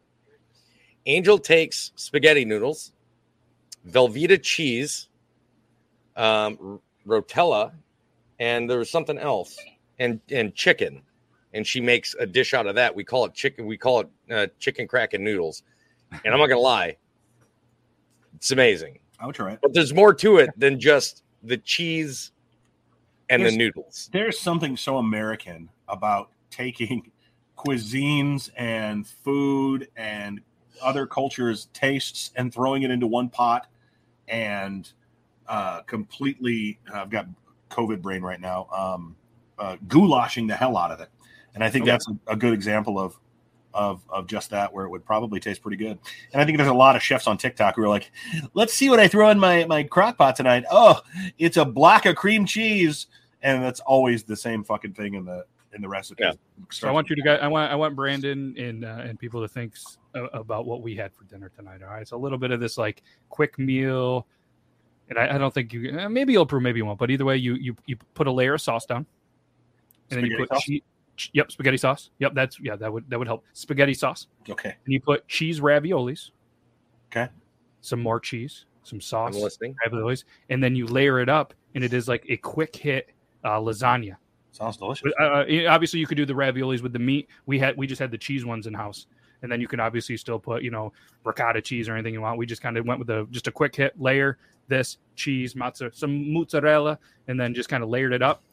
Angel 1.06 1.38
takes 1.38 1.92
spaghetti 1.96 2.46
noodles, 2.46 2.94
Velveeta 3.90 4.42
cheese, 4.42 5.10
um, 6.16 6.80
rotella, 7.08 7.72
and 8.40 8.70
there 8.70 8.80
was 8.80 8.90
something 8.90 9.18
else, 9.18 9.58
and 10.00 10.20
and 10.32 10.54
chicken, 10.56 11.02
and 11.54 11.66
she 11.66 11.80
makes 11.80 12.16
a 12.20 12.26
dish 12.26 12.54
out 12.54 12.68
of 12.68 12.76
that. 12.76 12.96
We 12.96 13.04
call 13.04 13.26
it 13.26 13.34
chicken. 13.34 13.66
We 13.66 13.78
call 13.78 14.02
it 14.02 14.08
uh, 14.32 14.48
chicken 14.60 14.88
crack 14.88 15.14
and 15.14 15.24
noodles. 15.24 15.64
And 16.12 16.34
I'm 16.34 16.40
not 16.40 16.48
gonna 16.48 16.60
lie, 16.62 16.98
it's 18.36 18.52
amazing. 18.52 19.00
I 19.20 19.26
would 19.26 19.36
try 19.36 19.54
it. 19.54 19.60
But 19.62 19.74
there's 19.74 19.94
more 19.94 20.14
to 20.16 20.38
it 20.38 20.50
than 20.58 20.80
just 20.80 21.24
the 21.44 21.58
cheese 21.58 22.32
and 23.30 23.42
There's- 23.42 23.54
the 23.54 23.58
noodles. 23.58 24.10
There's 24.12 24.40
something 24.40 24.78
so 24.78 24.98
American 24.98 25.70
about 25.88 26.30
taking 26.52 27.12
cuisines 27.58 28.50
and 28.58 29.08
food 29.08 29.88
and 29.96 30.42
other 30.82 31.06
cultures' 31.06 31.68
tastes 31.74 32.32
and 32.36 32.54
throwing 32.54 32.84
it 32.84 32.92
into 32.92 33.08
one 33.08 33.30
pot 33.30 33.68
and 34.28 34.92
uh, 35.48 35.82
completely. 35.82 36.80
I've 36.94 37.10
got 37.10 37.28
COVID 37.70 38.02
brain 38.02 38.22
right 38.22 38.40
now. 38.40 38.68
Um, 38.72 39.16
uh, 39.58 39.78
goulashing 39.88 40.48
the 40.48 40.56
hell 40.56 40.78
out 40.78 40.92
of 40.92 41.00
it, 41.00 41.10
and 41.54 41.64
I 41.64 41.70
think 41.70 41.84
Okay. 41.84 41.92
that's 41.92 42.08
a, 42.08 42.34
a 42.34 42.36
good 42.36 42.54
example 42.54 43.00
of. 43.00 43.20
Of, 43.78 44.04
of 44.08 44.26
just 44.26 44.52
that, 44.52 44.72
where 44.72 44.86
it 44.86 44.90
would 44.90 45.04
probably 45.04 45.42
taste 45.42 45.62
pretty 45.62 45.76
good, 45.76 46.00
and 46.32 46.42
I 46.42 46.46
think 46.46 46.58
there's 46.58 46.70
a 46.70 46.74
lot 46.74 46.96
of 46.96 47.04
chefs 47.04 47.28
on 47.28 47.38
TikTok 47.38 47.76
who 47.76 47.84
are 47.84 47.90
like, 47.90 48.10
"Let's 48.54 48.74
see 48.74 48.90
what 48.90 49.02
I 49.02 49.10
throw 49.10 49.30
in 49.32 49.38
my 49.38 49.66
my 49.66 49.84
crock 49.84 50.18
pot 50.18 50.38
tonight." 50.38 50.64
Oh, 50.72 51.02
it's 51.38 51.58
a 51.58 51.66
block 51.66 52.06
of 52.06 52.16
cream 52.16 52.46
cheese, 52.46 53.08
and 53.42 53.62
that's 53.62 53.82
always 53.82 54.24
the 54.24 54.38
same 54.38 54.64
fucking 54.64 54.94
thing 54.94 55.16
in 55.16 55.26
the 55.26 55.46
in 55.76 55.82
the 55.82 55.88
recipe. 55.90 56.24
Yeah. 56.24 56.32
So 56.72 56.88
I 56.88 56.92
want 56.92 57.10
you 57.10 57.16
to 57.16 57.22
guys, 57.22 57.40
I 57.42 57.48
want 57.48 57.72
I 57.72 57.76
want 57.76 57.96
Brandon 57.96 58.56
and 58.58 58.84
uh, 58.86 59.02
and 59.04 59.20
people 59.20 59.42
to 59.42 59.48
think 59.48 59.74
s- 59.74 59.98
a- 60.16 60.24
about 60.26 60.66
what 60.66 60.82
we 60.82 60.96
had 60.96 61.14
for 61.14 61.24
dinner 61.26 61.50
tonight. 61.56 61.82
All 61.84 61.90
right, 61.90 62.08
so 62.08 62.18
a 62.18 62.20
little 62.20 62.38
bit 62.38 62.52
of 62.52 62.60
this 62.60 62.78
like 62.78 63.04
quick 63.30 63.60
meal, 63.60 64.26
and 65.10 65.20
I, 65.20 65.36
I 65.36 65.38
don't 65.38 65.54
think 65.54 65.74
you 65.74 65.98
eh, 66.00 66.08
maybe 66.08 66.34
you'll 66.34 66.46
prove 66.46 66.64
maybe 66.64 66.78
you 66.80 66.86
won't. 66.86 66.98
But 66.98 67.12
either 67.12 67.26
way, 67.26 67.38
you 67.38 67.56
you 67.56 67.76
you 67.86 67.98
put 68.14 68.26
a 68.28 68.32
layer 68.32 68.54
of 68.56 68.62
sauce 68.62 68.86
down, 68.86 69.06
and 70.10 70.18
then 70.24 70.26
you 70.30 70.38
put 70.38 70.50
sauce? 70.50 70.64
che- 70.64 70.84
yep 71.34 71.52
spaghetti 71.52 71.78
sauce. 71.78 72.10
Yep, 72.20 72.34
that's 72.34 72.60
yeah 72.60 72.76
that 72.78 72.92
would 72.92 73.10
that 73.10 73.20
would 73.20 73.28
help 73.28 73.44
spaghetti 73.54 73.94
sauce. 73.94 74.28
Okay. 74.50 74.70
And 74.86 74.94
you 74.94 75.02
put 75.02 75.28
cheese 75.28 75.60
raviolis, 75.60 76.32
Okay. 77.12 77.30
Some 77.82 78.02
more 78.02 78.20
cheese, 78.20 78.66
some 78.84 79.00
sauce, 79.00 79.36
I'm 79.36 79.42
listening. 79.42 79.76
raviolis, 79.86 80.24
and 80.50 80.64
then 80.64 80.76
you 80.76 80.88
layer 80.88 81.20
it 81.20 81.30
up, 81.30 81.54
and 81.76 81.84
it 81.84 81.94
is 81.94 82.08
like 82.08 82.26
a 82.30 82.38
quick 82.38 82.76
hit 82.76 83.10
uh, 83.44 83.60
lasagna. 83.60 84.16
Sounds 84.56 84.78
delicious. 84.78 85.12
Uh, 85.20 85.24
uh, 85.24 85.46
obviously, 85.68 86.00
you 86.00 86.08
could 86.08 86.16
do 86.16 86.26
the 86.26 86.34
raviolis 86.34 86.82
with 86.82 86.94
the 86.94 87.00
meat. 87.00 87.28
We 87.46 87.60
had 87.60 87.76
we 87.76 87.88
just 87.88 88.00
had 88.00 88.10
the 88.10 88.18
cheese 88.18 88.46
ones 88.46 88.68
in 88.68 88.74
house, 88.74 89.08
and 89.42 89.52
then 89.52 89.60
you 89.60 89.68
can 89.68 89.82
obviously 89.82 90.16
still 90.16 90.40
put 90.40 90.64
you 90.64 90.72
know 90.72 90.94
ricotta 91.26 91.62
cheese 91.62 91.90
or 91.90 91.94
anything 91.94 92.14
you 92.14 92.22
want. 92.22 92.38
We 92.38 92.46
just 92.46 92.62
kind 92.62 92.78
of 92.78 92.86
went 92.86 93.00
with 93.00 93.10
a 93.10 93.28
just 93.32 93.48
a 93.48 93.52
quick 93.52 93.76
hit 93.76 94.00
layer 94.00 94.38
this 94.70 94.98
cheese, 95.16 95.58
mozzarella, 95.58 95.94
some 95.94 96.32
mozzarella, 96.32 96.98
and 97.28 97.38
then 97.38 97.54
just 97.54 97.68
kind 97.68 97.84
of 97.84 97.90
layered 97.90 98.14
it 98.14 98.22
up. 98.22 98.44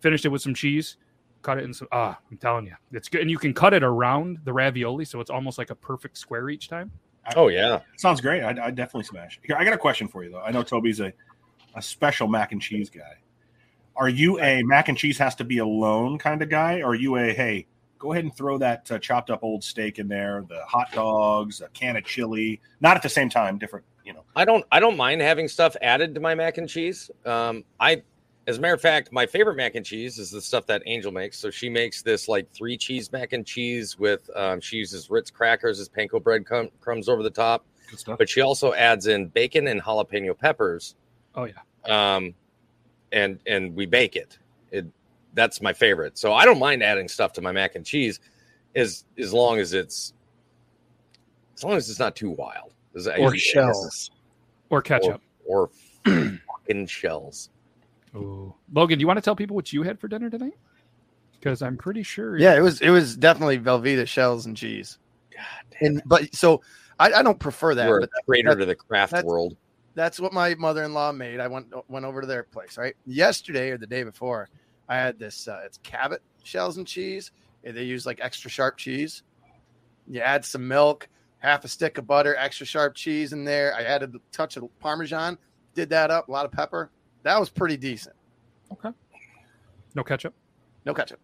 Finished 0.00 0.24
it 0.24 0.30
with 0.30 0.40
some 0.40 0.54
cheese, 0.54 0.96
cut 1.42 1.58
it 1.58 1.64
in 1.64 1.74
some. 1.74 1.88
Ah, 1.92 2.18
I'm 2.30 2.38
telling 2.38 2.64
you, 2.64 2.74
it's 2.92 3.10
good, 3.10 3.20
and 3.20 3.30
you 3.30 3.36
can 3.36 3.52
cut 3.52 3.74
it 3.74 3.82
around 3.82 4.38
the 4.44 4.52
ravioli, 4.54 5.04
so 5.04 5.20
it's 5.20 5.30
almost 5.30 5.58
like 5.58 5.68
a 5.68 5.74
perfect 5.74 6.16
square 6.16 6.48
each 6.48 6.70
time. 6.70 6.90
Oh 7.36 7.48
yeah, 7.48 7.80
Sounds 7.98 8.22
great. 8.22 8.42
I 8.42 8.48
I 8.48 8.70
definitely 8.70 9.04
smash. 9.04 9.38
Here, 9.44 9.56
I 9.56 9.64
got 9.64 9.74
a 9.74 9.78
question 9.78 10.08
for 10.08 10.24
you 10.24 10.30
though. 10.30 10.40
I 10.40 10.52
know 10.52 10.62
Toby's 10.62 11.00
a 11.00 11.12
a 11.74 11.82
special 11.82 12.28
mac 12.28 12.52
and 12.52 12.62
cheese 12.62 12.88
guy. 12.88 13.18
Are 13.96 14.08
you 14.08 14.40
a 14.40 14.62
mac 14.62 14.88
and 14.88 14.96
cheese 14.96 15.18
has 15.18 15.34
to 15.36 15.44
be 15.44 15.58
alone 15.58 16.18
kind 16.18 16.42
of 16.42 16.48
guy, 16.48 16.80
or 16.80 16.90
are 16.90 16.94
you 16.94 17.16
a 17.16 17.32
hey, 17.32 17.66
go 17.98 18.12
ahead 18.12 18.24
and 18.24 18.34
throw 18.34 18.56
that 18.58 18.90
uh, 18.90 18.98
chopped 18.98 19.30
up 19.30 19.40
old 19.42 19.62
steak 19.62 19.98
in 19.98 20.08
there, 20.08 20.44
the 20.48 20.62
hot 20.64 20.90
dogs, 20.92 21.60
a 21.60 21.68
can 21.68 21.96
of 21.96 22.04
chili, 22.04 22.60
not 22.80 22.96
at 22.96 23.02
the 23.02 23.08
same 23.08 23.28
time, 23.28 23.58
different, 23.58 23.84
you 24.04 24.12
know. 24.14 24.24
I 24.34 24.44
don't 24.44 24.64
I 24.72 24.80
don't 24.80 24.96
mind 24.96 25.20
having 25.20 25.48
stuff 25.48 25.76
added 25.82 26.14
to 26.14 26.20
my 26.20 26.34
mac 26.34 26.56
and 26.56 26.68
cheese. 26.68 27.10
Um, 27.26 27.64
I, 27.78 28.02
as 28.46 28.56
a 28.56 28.60
matter 28.60 28.74
of 28.74 28.80
fact, 28.80 29.12
my 29.12 29.26
favorite 29.26 29.56
mac 29.56 29.74
and 29.74 29.84
cheese 29.84 30.18
is 30.18 30.30
the 30.30 30.40
stuff 30.40 30.66
that 30.66 30.82
Angel 30.86 31.12
makes. 31.12 31.38
So 31.38 31.50
she 31.50 31.68
makes 31.68 32.00
this 32.02 32.26
like 32.26 32.50
three 32.52 32.78
cheese 32.78 33.12
mac 33.12 33.32
and 33.34 33.44
cheese 33.44 33.98
with 33.98 34.30
um, 34.34 34.60
she 34.60 34.76
uses 34.76 35.10
Ritz 35.10 35.30
crackers 35.30 35.78
as 35.78 35.88
panko 35.90 36.22
bread 36.22 36.46
crumb, 36.46 36.70
crumbs 36.80 37.08
over 37.08 37.22
the 37.22 37.30
top, 37.30 37.66
Good 37.90 37.98
stuff. 37.98 38.18
but 38.18 38.30
she 38.30 38.40
also 38.40 38.72
adds 38.72 39.08
in 39.08 39.26
bacon 39.26 39.66
and 39.66 39.82
jalapeno 39.82 40.36
peppers. 40.38 40.94
Oh 41.34 41.44
yeah, 41.44 42.16
Um, 42.16 42.34
and 43.12 43.38
and 43.46 43.74
we 43.74 43.86
bake 43.86 44.16
it. 44.16 44.38
It 44.70 44.86
that's 45.34 45.60
my 45.62 45.72
favorite. 45.72 46.18
So 46.18 46.32
I 46.32 46.44
don't 46.44 46.58
mind 46.58 46.82
adding 46.82 47.08
stuff 47.08 47.32
to 47.34 47.40
my 47.40 47.52
mac 47.52 47.74
and 47.76 47.84
cheese, 47.84 48.20
as 48.74 49.04
as 49.18 49.32
long 49.32 49.58
as 49.58 49.72
it's 49.72 50.12
as 51.56 51.64
long 51.64 51.74
as 51.74 51.88
it's 51.90 51.98
not 51.98 52.16
too 52.16 52.30
wild. 52.30 52.72
As 52.94 53.06
I 53.06 53.16
Or 53.16 53.34
usually 53.34 53.38
say, 53.38 53.50
shells. 53.52 54.10
or 54.70 54.82
ketchup. 54.82 55.20
or, 55.46 55.70
or 56.04 56.30
fucking 56.66 56.86
shells. 56.86 57.50
Ooh. 58.16 58.52
Logan, 58.72 58.98
do 58.98 59.02
you 59.02 59.06
want 59.06 59.18
to 59.18 59.22
tell 59.22 59.36
people 59.36 59.54
what 59.54 59.72
you 59.72 59.82
had 59.84 60.00
for 60.00 60.08
dinner 60.08 60.28
tonight? 60.30 60.54
Because 61.38 61.62
I'm 61.62 61.76
pretty 61.76 62.02
sure. 62.02 62.36
Yeah, 62.38 62.56
it 62.56 62.60
was 62.60 62.80
it 62.80 62.90
was 62.90 63.16
definitely 63.16 63.58
Velveeta 63.58 64.06
shells 64.08 64.46
and 64.46 64.56
cheese. 64.56 64.98
God 65.32 65.76
And 65.80 66.02
but 66.06 66.34
so 66.34 66.60
I, 66.98 67.12
I 67.12 67.22
don't 67.22 67.38
prefer 67.38 67.74
that. 67.76 67.86
You're 67.86 67.98
a 67.98 68.00
but 68.02 68.10
that- 68.10 68.22
traitor 68.26 68.50
that- 68.54 68.60
to 68.60 68.66
the 68.66 68.74
craft 68.74 69.12
that's- 69.12 69.24
world. 69.24 69.56
That's 69.94 70.20
what 70.20 70.32
my 70.32 70.54
mother-in-law 70.54 71.12
made. 71.12 71.40
I 71.40 71.48
went 71.48 71.72
went 71.88 72.04
over 72.04 72.20
to 72.20 72.26
their 72.26 72.44
place, 72.44 72.78
right? 72.78 72.94
Yesterday 73.06 73.70
or 73.70 73.78
the 73.78 73.86
day 73.86 74.02
before, 74.02 74.48
I 74.88 74.96
had 74.96 75.18
this 75.18 75.48
uh, 75.48 75.60
it's 75.64 75.78
Cabot 75.78 76.22
shells 76.42 76.76
and 76.76 76.86
cheese. 76.86 77.32
and 77.64 77.76
They 77.76 77.84
use 77.84 78.06
like 78.06 78.20
extra 78.22 78.50
sharp 78.50 78.76
cheese. 78.76 79.22
You 80.08 80.20
add 80.20 80.44
some 80.44 80.66
milk, 80.66 81.08
half 81.38 81.64
a 81.64 81.68
stick 81.68 81.98
of 81.98 82.06
butter, 82.06 82.34
extra 82.36 82.66
sharp 82.66 82.94
cheese 82.94 83.32
in 83.32 83.44
there. 83.44 83.74
I 83.74 83.82
added 83.82 84.14
a 84.14 84.18
touch 84.32 84.56
of 84.56 84.64
parmesan, 84.80 85.38
did 85.74 85.90
that 85.90 86.10
up, 86.10 86.28
a 86.28 86.32
lot 86.32 86.44
of 86.44 86.52
pepper. 86.52 86.90
That 87.22 87.38
was 87.38 87.48
pretty 87.50 87.76
decent. 87.76 88.16
Okay. 88.72 88.90
No 89.94 90.02
ketchup. 90.02 90.34
No 90.86 90.94
ketchup. 90.94 91.20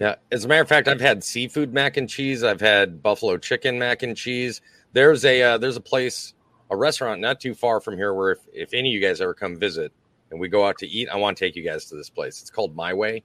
Yeah. 0.00 0.14
As 0.32 0.44
a 0.44 0.48
matter 0.48 0.62
of 0.62 0.68
fact, 0.68 0.88
I've 0.88 1.00
had 1.00 1.22
seafood 1.22 1.74
mac 1.74 1.96
and 1.96 2.08
cheese. 2.08 2.42
I've 2.42 2.60
had 2.60 3.02
buffalo 3.02 3.36
chicken 3.36 3.78
mac 3.78 4.02
and 4.02 4.16
cheese. 4.16 4.60
There's 4.92 5.24
a 5.24 5.42
uh, 5.42 5.58
there's 5.58 5.76
a 5.76 5.80
place, 5.80 6.32
a 6.70 6.76
restaurant 6.76 7.20
not 7.20 7.40
too 7.40 7.54
far 7.54 7.80
from 7.80 7.96
here 7.96 8.14
where 8.14 8.32
if, 8.32 8.38
if 8.52 8.74
any 8.74 8.88
of 8.90 8.94
you 8.94 9.00
guys 9.06 9.20
ever 9.20 9.34
come 9.34 9.56
visit 9.56 9.92
and 10.30 10.40
we 10.40 10.48
go 10.48 10.66
out 10.66 10.78
to 10.78 10.86
eat, 10.86 11.08
I 11.08 11.16
want 11.16 11.36
to 11.36 11.44
take 11.44 11.56
you 11.56 11.62
guys 11.62 11.84
to 11.86 11.94
this 11.96 12.10
place. 12.10 12.40
It's 12.40 12.50
called 12.50 12.74
My 12.74 12.92
Way. 12.94 13.22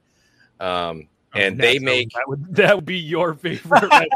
Um, 0.60 1.08
and 1.34 1.58
they 1.58 1.78
That's- 1.78 1.82
make 1.82 2.10
that 2.10 2.28
would 2.28 2.54
that 2.56 2.74
would 2.76 2.84
be 2.84 2.98
your 2.98 3.34
favorite. 3.34 3.82
restaurant. 3.90 4.08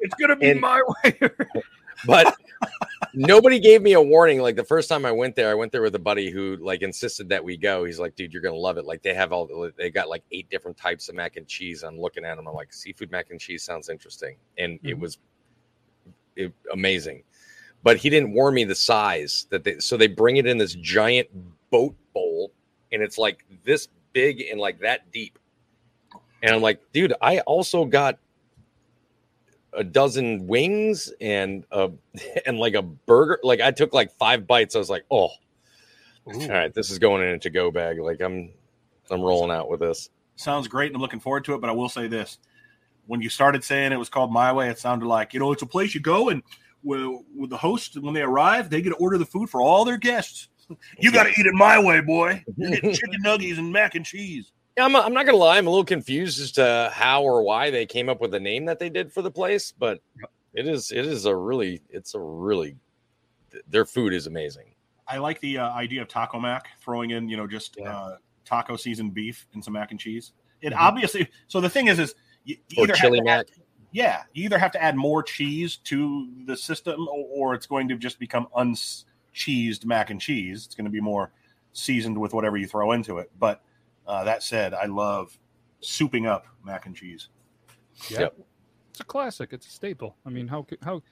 it's 0.00 0.14
gonna 0.20 0.36
be 0.36 0.50
And- 0.50 0.60
my 0.60 0.82
way. 1.04 1.18
but 2.06 2.34
nobody 3.14 3.58
gave 3.60 3.82
me 3.82 3.92
a 3.92 4.00
warning. 4.02 4.40
Like 4.40 4.56
the 4.56 4.64
first 4.64 4.88
time 4.88 5.06
I 5.06 5.12
went 5.12 5.36
there, 5.36 5.48
I 5.50 5.54
went 5.54 5.70
there 5.72 5.80
with 5.82 5.94
a 5.94 5.98
buddy 6.00 6.30
who 6.30 6.56
like 6.56 6.82
insisted 6.82 7.28
that 7.30 7.42
we 7.42 7.56
go. 7.56 7.84
He's 7.84 7.98
like, 8.00 8.14
dude, 8.16 8.32
you're 8.32 8.42
gonna 8.42 8.56
love 8.56 8.78
it. 8.78 8.84
Like 8.84 9.00
they 9.02 9.14
have 9.14 9.32
all 9.32 9.70
they 9.76 9.90
got 9.90 10.08
like 10.08 10.24
eight 10.32 10.50
different 10.50 10.76
types 10.76 11.08
of 11.08 11.14
mac 11.14 11.36
and 11.36 11.46
cheese. 11.46 11.82
I'm 11.84 11.98
looking 12.00 12.24
at 12.24 12.36
them. 12.36 12.46
I'm 12.48 12.54
like, 12.54 12.72
seafood 12.72 13.10
mac 13.12 13.30
and 13.30 13.40
cheese 13.40 13.62
sounds 13.62 13.88
interesting, 13.88 14.36
and 14.58 14.78
it 14.82 14.96
Mhm. 14.96 15.00
was 15.00 15.18
it, 16.36 16.52
amazing. 16.72 17.22
But 17.82 17.96
he 17.96 18.10
didn't 18.10 18.32
warn 18.32 18.54
me 18.54 18.64
the 18.64 18.74
size 18.74 19.46
that 19.50 19.64
they. 19.64 19.78
So 19.78 19.96
they 19.96 20.08
bring 20.08 20.36
it 20.36 20.46
in 20.46 20.58
this 20.58 20.74
giant 20.74 21.28
boat 21.70 21.94
bowl, 22.12 22.52
and 22.92 23.02
it's 23.02 23.18
like 23.18 23.44
this 23.64 23.88
big 24.12 24.40
and 24.40 24.60
like 24.60 24.80
that 24.80 25.10
deep. 25.12 25.38
And 26.42 26.54
I'm 26.54 26.62
like, 26.62 26.80
dude, 26.92 27.14
I 27.20 27.40
also 27.40 27.84
got 27.84 28.18
a 29.72 29.84
dozen 29.84 30.46
wings 30.46 31.12
and 31.20 31.64
a 31.70 31.90
and 32.46 32.58
like 32.58 32.74
a 32.74 32.82
burger. 32.82 33.38
Like 33.42 33.60
I 33.60 33.70
took 33.70 33.92
like 33.92 34.12
five 34.12 34.46
bites. 34.46 34.74
I 34.74 34.78
was 34.78 34.90
like, 34.90 35.04
oh, 35.10 35.30
all 36.26 36.48
right, 36.48 36.72
this 36.74 36.90
is 36.90 36.98
going 36.98 37.22
in 37.22 37.28
a 37.34 37.38
to 37.38 37.50
go 37.50 37.70
bag. 37.70 37.98
Like 38.00 38.20
I'm 38.20 38.50
I'm 39.10 39.22
rolling 39.22 39.50
out 39.50 39.70
with 39.70 39.80
this. 39.80 40.10
Sounds 40.36 40.68
great, 40.68 40.88
and 40.88 40.96
I'm 40.96 41.02
looking 41.02 41.20
forward 41.20 41.44
to 41.46 41.54
it. 41.54 41.60
But 41.60 41.70
I 41.70 41.72
will 41.72 41.88
say 41.88 42.06
this: 42.06 42.38
when 43.06 43.20
you 43.20 43.28
started 43.28 43.64
saying 43.64 43.92
it 43.92 43.98
was 43.98 44.08
called 44.08 44.32
My 44.32 44.52
Way, 44.52 44.68
it 44.68 44.78
sounded 44.78 45.06
like 45.06 45.32
you 45.32 45.40
know 45.40 45.52
it's 45.52 45.62
a 45.62 45.66
place 45.66 45.94
you 45.94 46.00
go 46.00 46.28
and 46.28 46.42
with, 46.82 47.20
with 47.36 47.50
the 47.50 47.56
host 47.56 48.00
when 48.00 48.14
they 48.14 48.22
arrive, 48.22 48.70
they 48.70 48.82
get 48.82 48.90
to 48.90 48.96
order 48.96 49.18
the 49.18 49.26
food 49.26 49.50
for 49.50 49.60
all 49.60 49.84
their 49.84 49.98
guests. 49.98 50.48
You 51.00 51.10
got 51.10 51.22
to 51.22 51.30
eat 51.30 51.46
it 51.46 51.54
my 51.54 51.78
way, 51.82 52.02
boy. 52.02 52.44
You're 52.58 52.72
getting 52.72 52.92
chicken 52.94 53.22
nuggets 53.22 53.58
and 53.58 53.72
mac 53.72 53.94
and 53.94 54.04
cheese. 54.04 54.52
Yeah, 54.76 54.84
I'm, 54.84 54.94
I'm 54.94 55.14
not 55.14 55.24
gonna 55.24 55.38
lie, 55.38 55.56
I'm 55.56 55.66
a 55.66 55.70
little 55.70 55.82
confused 55.82 56.40
as 56.42 56.52
to 56.52 56.90
how 56.92 57.22
or 57.22 57.42
why 57.42 57.70
they 57.70 57.86
came 57.86 58.10
up 58.10 58.20
with 58.20 58.32
the 58.32 58.38
name 58.38 58.66
that 58.66 58.78
they 58.78 58.90
did 58.90 59.10
for 59.10 59.22
the 59.22 59.30
place, 59.30 59.72
but 59.72 60.00
it 60.52 60.68
is 60.68 60.92
it 60.92 61.06
is 61.06 61.24
a 61.24 61.34
really 61.34 61.80
it's 61.88 62.14
a 62.14 62.20
really 62.20 62.76
their 63.66 63.86
food 63.86 64.12
is 64.12 64.26
amazing. 64.26 64.74
I 65.08 65.16
like 65.16 65.40
the 65.40 65.56
uh, 65.56 65.70
idea 65.70 66.02
of 66.02 66.08
taco 66.08 66.38
mac, 66.38 66.68
throwing 66.80 67.10
in 67.10 67.28
you 67.30 67.38
know 67.38 67.46
just 67.46 67.78
uh, 67.80 68.16
taco 68.44 68.76
seasoned 68.76 69.14
beef 69.14 69.46
and 69.54 69.64
some 69.64 69.72
mac 69.72 69.90
and 69.90 69.98
cheese. 69.98 70.32
It 70.60 70.72
Mhm. 70.74 70.78
obviously. 70.78 71.28
So 71.46 71.60
the 71.62 71.70
thing 71.70 71.86
is, 71.86 71.98
is 71.98 72.14
you, 72.44 72.56
you 72.68 72.82
Or 72.82 72.84
either 72.84 72.92
chili 72.92 73.20
mac. 73.22 73.46
Yeah, 73.92 74.22
you 74.32 74.44
either 74.44 74.58
have 74.58 74.72
to 74.72 74.82
add 74.82 74.96
more 74.96 75.22
cheese 75.22 75.76
to 75.84 76.28
the 76.46 76.56
system, 76.56 77.08
or, 77.08 77.26
or 77.30 77.54
it's 77.54 77.66
going 77.66 77.88
to 77.88 77.96
just 77.96 78.18
become 78.18 78.48
uncheesed 78.54 79.84
mac 79.86 80.10
and 80.10 80.20
cheese. 80.20 80.66
It's 80.66 80.74
going 80.74 80.84
to 80.84 80.90
be 80.90 81.00
more 81.00 81.30
seasoned 81.72 82.18
with 82.18 82.32
whatever 82.34 82.56
you 82.56 82.66
throw 82.66 82.92
into 82.92 83.18
it. 83.18 83.30
But 83.38 83.62
uh, 84.06 84.24
that 84.24 84.42
said, 84.42 84.74
I 84.74 84.86
love 84.86 85.36
souping 85.82 86.26
up 86.26 86.46
mac 86.64 86.86
and 86.86 86.94
cheese. 86.94 87.28
Yeah. 88.10 88.20
Yep. 88.20 88.36
It's 88.90 89.00
a 89.00 89.04
classic. 89.04 89.50
It's 89.52 89.66
a 89.66 89.70
staple. 89.70 90.16
I 90.26 90.30
mean, 90.30 90.48
how 90.48 90.62
could 90.62 90.78
how 90.82 91.02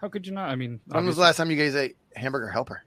how 0.00 0.08
could 0.08 0.26
you 0.26 0.32
not? 0.32 0.50
I 0.50 0.56
mean, 0.56 0.80
When 0.86 1.06
was 1.06 1.16
the 1.16 1.22
last 1.22 1.36
time 1.36 1.50
you 1.50 1.56
guys 1.56 1.74
ate 1.76 1.96
hamburger 2.16 2.48
helper? 2.48 2.82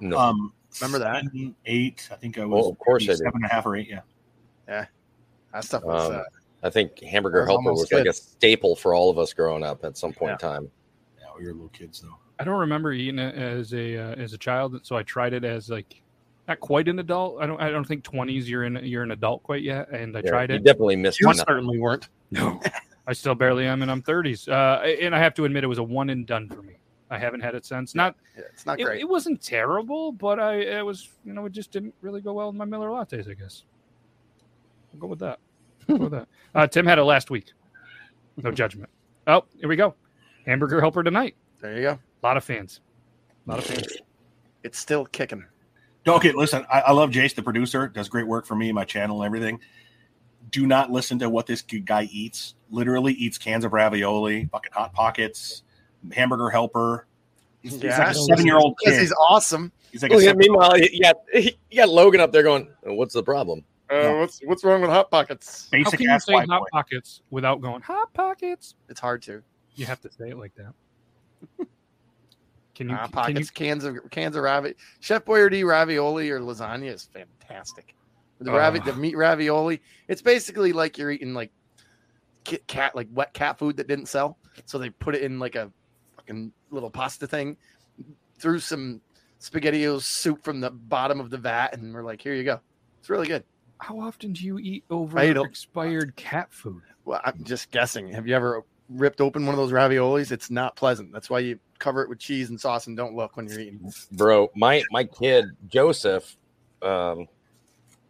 No, 0.00 0.18
Um, 0.18 0.52
Remember 0.80 0.98
that? 0.98 1.24
seven, 1.24 1.54
Eight, 1.66 2.08
I 2.10 2.16
think 2.16 2.36
I 2.38 2.44
was. 2.44 2.66
Oh, 2.66 2.70
of 2.70 2.78
course 2.78 3.04
I 3.04 3.06
maybe 3.06 3.12
do. 3.18 3.24
seven 3.24 3.32
and 3.36 3.44
a 3.44 3.48
half 3.48 3.64
or 3.64 3.76
eight. 3.76 3.88
Yeah. 3.88 4.00
Yeah. 4.68 4.86
That 5.52 5.64
stuff 5.64 5.84
was. 5.84 6.10
Um, 6.10 6.16
uh, 6.16 6.22
I 6.64 6.70
think 6.70 6.98
hamburger 7.00 7.38
That 7.38 7.42
was 7.42 7.48
helper 7.48 7.68
almost 7.68 7.92
was 7.92 7.92
like 7.92 8.06
a 8.08 8.12
staple 8.14 8.74
for 8.74 8.94
all 8.94 9.10
of 9.10 9.18
us 9.18 9.34
growing 9.34 9.62
up 9.62 9.84
at 9.84 9.98
some 9.98 10.14
point 10.14 10.32
in 10.32 10.38
time. 10.38 10.70
Yeah, 11.18 11.26
we 11.38 11.44
were 11.44 11.52
little 11.52 11.68
kids 11.68 12.00
though. 12.00 12.16
I 12.38 12.44
don't 12.44 12.58
remember 12.58 12.92
eating 12.92 13.18
it 13.18 13.34
as 13.34 13.74
a 13.74 13.96
uh, 13.98 14.14
as 14.14 14.32
a 14.32 14.38
child, 14.38 14.80
so 14.82 14.96
I 14.96 15.02
tried 15.02 15.34
it 15.34 15.44
as 15.44 15.68
like 15.68 16.02
not 16.48 16.60
quite 16.60 16.88
an 16.88 16.98
adult. 16.98 17.40
I 17.40 17.46
don't 17.46 17.60
I 17.60 17.68
don't 17.70 17.86
think 17.86 18.02
twenties 18.02 18.48
you're 18.48 18.64
in 18.64 18.76
you're 18.82 19.02
an 19.02 19.10
adult 19.10 19.42
quite 19.42 19.62
yet, 19.62 19.90
and 19.90 20.16
I 20.16 20.22
Yeah, 20.24 20.30
tried 20.30 20.50
you 20.50 20.56
it. 20.56 20.64
definitely 20.64 20.96
missed 20.96 21.20
you 21.20 21.26
one. 21.26 21.36
certainly 21.36 21.78
weren't. 21.78 22.08
No, 22.30 22.60
I 23.06 23.12
still 23.12 23.34
barely 23.34 23.66
am, 23.66 23.82
and 23.82 23.90
I'm 23.90 24.00
thirties. 24.00 24.48
Uh, 24.48 24.82
and 25.02 25.14
I 25.14 25.18
have 25.18 25.34
to 25.34 25.44
admit, 25.44 25.64
it 25.64 25.68
was 25.68 25.78
a 25.78 25.82
one 25.84 26.08
and 26.08 26.26
done 26.26 26.48
for 26.48 26.62
me. 26.62 26.78
I 27.10 27.18
haven't 27.18 27.40
had 27.40 27.54
it 27.54 27.66
since. 27.66 27.94
Not 27.94 28.16
Yeah, 28.36 28.44
it's 28.52 28.64
not 28.64 28.80
it, 28.80 28.84
great. 28.84 29.00
it 29.02 29.08
wasn't 29.08 29.42
terrible, 29.42 30.12
but 30.12 30.40
I 30.40 30.56
it 30.78 30.84
was 30.84 31.10
you 31.26 31.34
know 31.34 31.44
it 31.44 31.52
just 31.52 31.70
didn't 31.72 31.94
really 32.00 32.22
go 32.22 32.32
well 32.32 32.46
with 32.48 32.56
my 32.56 32.64
Miller 32.64 32.88
lattes. 32.88 33.30
I 33.30 33.34
guess. 33.34 33.64
I'll 34.94 35.00
go 35.00 35.06
with 35.08 35.18
that. 35.18 35.38
I'll 35.88 35.96
go 35.98 36.04
with 36.04 36.12
that. 36.12 36.28
Uh, 36.54 36.66
Tim 36.66 36.86
had 36.86 36.98
it 36.98 37.04
last 37.04 37.30
week. 37.30 37.52
No 38.36 38.50
judgment. 38.52 38.90
Oh, 39.26 39.44
here 39.58 39.68
we 39.68 39.76
go. 39.76 39.94
Hamburger 40.46 40.80
helper 40.80 41.02
tonight. 41.02 41.36
there 41.60 41.76
you 41.76 41.82
go. 41.82 41.92
A 41.92 42.26
lot 42.26 42.36
of 42.36 42.44
fans. 42.44 42.80
A 43.46 43.50
lot 43.50 43.58
of 43.58 43.64
fans. 43.64 43.86
It's 44.62 44.78
still 44.78 45.04
kicking. 45.06 45.44
Okay, 46.06 46.32
listen, 46.32 46.66
I, 46.70 46.80
I 46.80 46.92
love 46.92 47.10
Jace, 47.10 47.34
the 47.34 47.42
producer, 47.42 47.88
does 47.88 48.08
great 48.10 48.26
work 48.26 48.44
for 48.46 48.54
me, 48.54 48.70
my 48.72 48.84
channel, 48.84 49.22
and 49.22 49.26
everything. 49.26 49.60
Do 50.50 50.66
not 50.66 50.90
listen 50.90 51.18
to 51.20 51.30
what 51.30 51.46
this 51.46 51.62
guy 51.62 52.04
eats. 52.12 52.54
Literally 52.70 53.14
eats 53.14 53.38
cans 53.38 53.64
of 53.64 53.72
ravioli, 53.72 54.46
fucking 54.52 54.72
hot 54.72 54.92
pockets, 54.92 55.62
hamburger 56.12 56.50
helper. 56.50 57.06
He's, 57.62 57.72
he's 57.72 57.82
like 57.84 57.90
Yeah. 57.98 58.10
a 58.10 58.14
seven-year-old 58.14 58.76
Because 58.78 58.94
kid. 58.98 59.00
he's 59.00 59.14
awesome. 59.30 59.72
He's 59.90 60.02
like 60.02 60.12
a 60.12 60.16
Oh, 60.16 60.18
yeah, 60.18 60.24
seven- 60.26 60.38
meanwhile, 60.40 60.76
you 60.78 61.00
got 61.00 61.16
you 61.32 61.52
got 61.76 61.88
Logan 61.88 62.20
up 62.20 62.30
there 62.32 62.42
going, 62.42 62.68
"What's 62.82 63.14
the 63.14 63.22
problem?" 63.22 63.64
Uh, 63.90 63.94
Yeah. 63.94 64.20
What's 64.20 64.40
what's 64.44 64.64
wrong 64.64 64.80
with 64.80 64.90
hot 64.90 65.10
pockets? 65.10 65.68
How 65.72 65.90
can 65.90 66.00
you 66.00 66.20
say 66.20 66.34
hot 66.34 66.46
boy. 66.46 66.66
pockets 66.72 67.22
without 67.30 67.60
going 67.60 67.82
hot 67.82 68.12
pockets? 68.14 68.74
It's 68.88 69.00
hard 69.00 69.22
to. 69.22 69.42
You 69.74 69.86
have 69.86 70.00
to 70.02 70.10
say 70.10 70.30
it 70.30 70.38
like 70.38 70.54
that. 70.54 70.72
Can 72.74 72.88
you 72.88 72.96
Hot 72.96 73.12
can 73.12 73.36
you 73.36 73.40
pockets, 73.40 73.50
cans 73.50 73.84
of 73.84 73.96
cans 74.10 74.34
of 74.34 74.42
ravi, 74.42 74.74
Chef 74.98 75.24
Boyardee 75.24 75.64
ravioli 75.64 76.28
or 76.30 76.40
lasagna 76.40 76.92
is 76.92 77.04
fantastic. 77.04 77.94
The 78.40 78.50
ravi, 78.50 78.80
the 78.80 78.94
meat 78.94 79.16
ravioli, 79.16 79.80
it's 80.08 80.20
basically 80.20 80.72
like 80.72 80.98
you're 80.98 81.12
eating 81.12 81.34
like 81.34 81.52
Kit 82.42 82.66
Kat, 82.66 82.96
like 82.96 83.08
wet 83.12 83.32
cat 83.32 83.58
food 83.58 83.76
that 83.76 83.86
didn't 83.86 84.06
sell. 84.06 84.38
So 84.66 84.78
they 84.78 84.90
put 84.90 85.14
it 85.14 85.22
in 85.22 85.38
like 85.38 85.54
a 85.54 85.70
fucking 86.16 86.52
little 86.70 86.90
pasta 86.90 87.26
thing, 87.28 87.56
threw 88.38 88.58
some 88.58 89.00
spaghettios 89.40 90.02
soup 90.02 90.44
from 90.44 90.60
the 90.60 90.70
bottom 90.70 91.20
of 91.20 91.30
the 91.30 91.38
vat, 91.38 91.68
and 91.74 91.94
we're 91.94 92.02
like, 92.02 92.20
here 92.20 92.34
you 92.34 92.44
go. 92.44 92.60
It's 92.98 93.08
really 93.08 93.28
good. 93.28 93.44
How 93.84 94.00
often 94.00 94.32
do 94.32 94.44
you 94.44 94.58
eat 94.58 94.82
over 94.88 95.18
expired 95.44 96.16
cat 96.16 96.48
food? 96.50 96.80
Well, 97.04 97.20
I'm 97.24 97.44
just 97.44 97.70
guessing. 97.70 98.08
Have 98.08 98.26
you 98.26 98.34
ever 98.34 98.62
ripped 98.88 99.20
open 99.20 99.44
one 99.44 99.54
of 99.54 99.58
those 99.58 99.72
raviolis? 99.72 100.32
It's 100.32 100.50
not 100.50 100.74
pleasant. 100.74 101.12
That's 101.12 101.28
why 101.28 101.40
you 101.40 101.58
cover 101.78 102.02
it 102.02 102.08
with 102.08 102.18
cheese 102.18 102.48
and 102.48 102.58
sauce 102.58 102.86
and 102.86 102.96
don't 102.96 103.14
look 103.14 103.36
when 103.36 103.46
you're 103.46 103.60
eating. 103.60 103.92
bro 104.12 104.50
my 104.56 104.82
my 104.90 105.04
kid 105.04 105.44
joseph 105.68 106.36
um 106.80 107.26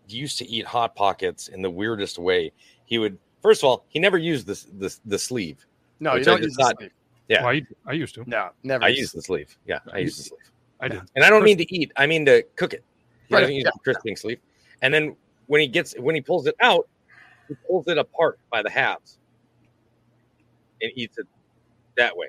used 0.06 0.38
to 0.38 0.46
eat 0.46 0.64
hot 0.64 0.94
pockets 0.94 1.48
in 1.48 1.60
the 1.60 1.70
weirdest 1.70 2.18
way 2.18 2.52
he 2.84 2.98
would 2.98 3.18
first 3.42 3.62
of 3.62 3.66
all 3.68 3.84
he 3.88 3.98
never 3.98 4.18
used 4.18 4.46
this 4.46 4.66
this 4.74 5.00
the 5.06 5.18
sleeve 5.18 5.66
No, 5.98 6.14
you 6.14 6.22
don't 6.22 6.36
just 6.42 6.56
use 6.56 6.68
the 6.68 6.74
sleeve. 6.78 6.90
yeah 7.28 7.42
Well, 7.42 7.52
I, 7.54 7.62
I 7.90 7.92
used 7.94 8.14
to. 8.16 8.24
No, 8.28 8.50
never. 8.62 8.84
i 8.84 8.88
used, 8.88 9.00
use 9.00 9.12
the 9.12 9.22
sleeve 9.22 9.56
yeah 9.66 9.78
i 9.92 9.98
used 9.98 10.18
the 10.20 10.24
sleeve 10.24 10.50
I 10.80 10.86
did. 10.88 11.00
and 11.16 11.24
i 11.24 11.30
don't 11.30 11.42
mean 11.42 11.56
to 11.58 11.74
eat 11.74 11.90
i 11.96 12.06
mean 12.06 12.24
to 12.26 12.44
cook 12.54 12.74
it 12.74 12.84
he 13.26 13.34
Right, 13.34 13.40
doesn't 13.40 13.56
use 13.56 13.64
yeah. 13.64 13.70
the 13.74 13.80
crisping 13.80 14.14
sleeve 14.14 14.38
and 14.82 14.92
then 14.94 15.16
when 15.46 15.60
he 15.60 15.66
gets 15.66 15.94
when 15.98 16.14
he 16.14 16.20
pulls 16.20 16.46
it 16.46 16.54
out 16.60 16.88
he 17.48 17.54
pulls 17.66 17.86
it 17.88 17.98
apart 17.98 18.38
by 18.50 18.62
the 18.62 18.70
halves 18.70 19.18
and 20.80 20.90
eats 20.94 21.18
it 21.18 21.26
that 21.96 22.16
way 22.16 22.28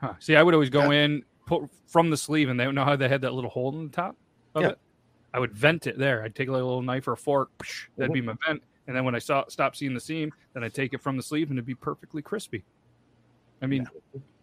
Huh. 0.00 0.14
See, 0.20 0.36
I 0.36 0.42
would 0.42 0.54
always 0.54 0.70
go 0.70 0.90
in, 0.90 1.24
put 1.46 1.68
from 1.86 2.10
the 2.10 2.16
sleeve, 2.16 2.48
and 2.48 2.58
they 2.58 2.70
know 2.70 2.84
how 2.84 2.96
they 2.96 3.08
had 3.08 3.22
that 3.22 3.34
little 3.34 3.50
hole 3.50 3.76
in 3.76 3.84
the 3.84 3.92
top 3.92 4.16
of 4.54 4.62
Yeah. 4.62 4.68
it. 4.70 4.78
I 5.34 5.40
would 5.40 5.52
vent 5.52 5.86
it 5.86 5.98
there. 5.98 6.22
I'd 6.22 6.34
take 6.34 6.48
like 6.48 6.60
a 6.60 6.64
little 6.64 6.82
knife 6.82 7.06
or 7.08 7.12
a 7.12 7.16
fork. 7.16 7.50
psh, 7.58 7.86
That'd 7.96 8.12
be 8.12 8.20
mm-hmm. 8.20 8.28
my 8.28 8.34
vent. 8.46 8.62
And 8.86 8.96
then 8.96 9.04
when 9.04 9.14
I 9.14 9.18
saw 9.18 9.44
stop 9.48 9.76
seeing 9.76 9.92
the 9.92 10.00
seam, 10.00 10.32
then 10.54 10.64
I'd 10.64 10.72
take 10.72 10.94
it 10.94 11.02
from 11.02 11.16
the 11.16 11.22
sleeve, 11.22 11.50
and 11.50 11.58
it'd 11.58 11.66
be 11.66 11.74
perfectly 11.74 12.22
crispy. 12.22 12.64
I 13.60 13.66
mean, 13.66 13.86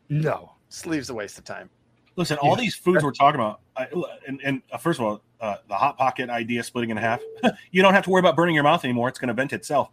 no. 0.10 0.52
Sleeve's 0.69 1.10
a 1.10 1.13
waste 1.13 1.38
of 1.38 1.45
time. 1.45 1.69
Listen, 2.17 2.38
all 2.38 2.56
these 2.56 2.76
foods 2.76 3.04
we're 3.04 3.12
talking 3.12 3.39
about, 3.39 3.62
I, 3.78 3.88
and, 4.28 4.42
and 4.44 4.62
uh, 4.72 4.78
first 4.78 5.00
of 5.00 5.06
all, 5.06 5.22
uh, 5.42 5.56
the 5.68 5.76
hot 5.76 5.98
pocket 5.98 6.30
idea 6.30 6.64
splitting 6.64 6.90
in 6.90 6.98
half, 6.98 7.22
you 7.72 7.82
don't 7.82 7.94
have 7.94 8.04
to 8.06 8.10
worry 8.10 8.20
about 8.20 8.36
burning 8.36 8.56
your 8.56 8.64
mouth 8.64 8.84
anymore. 8.84 9.10
It's 9.10 9.20
going 9.20 9.28
to 9.28 9.34
vent 9.34 9.54
itself. 9.54 9.90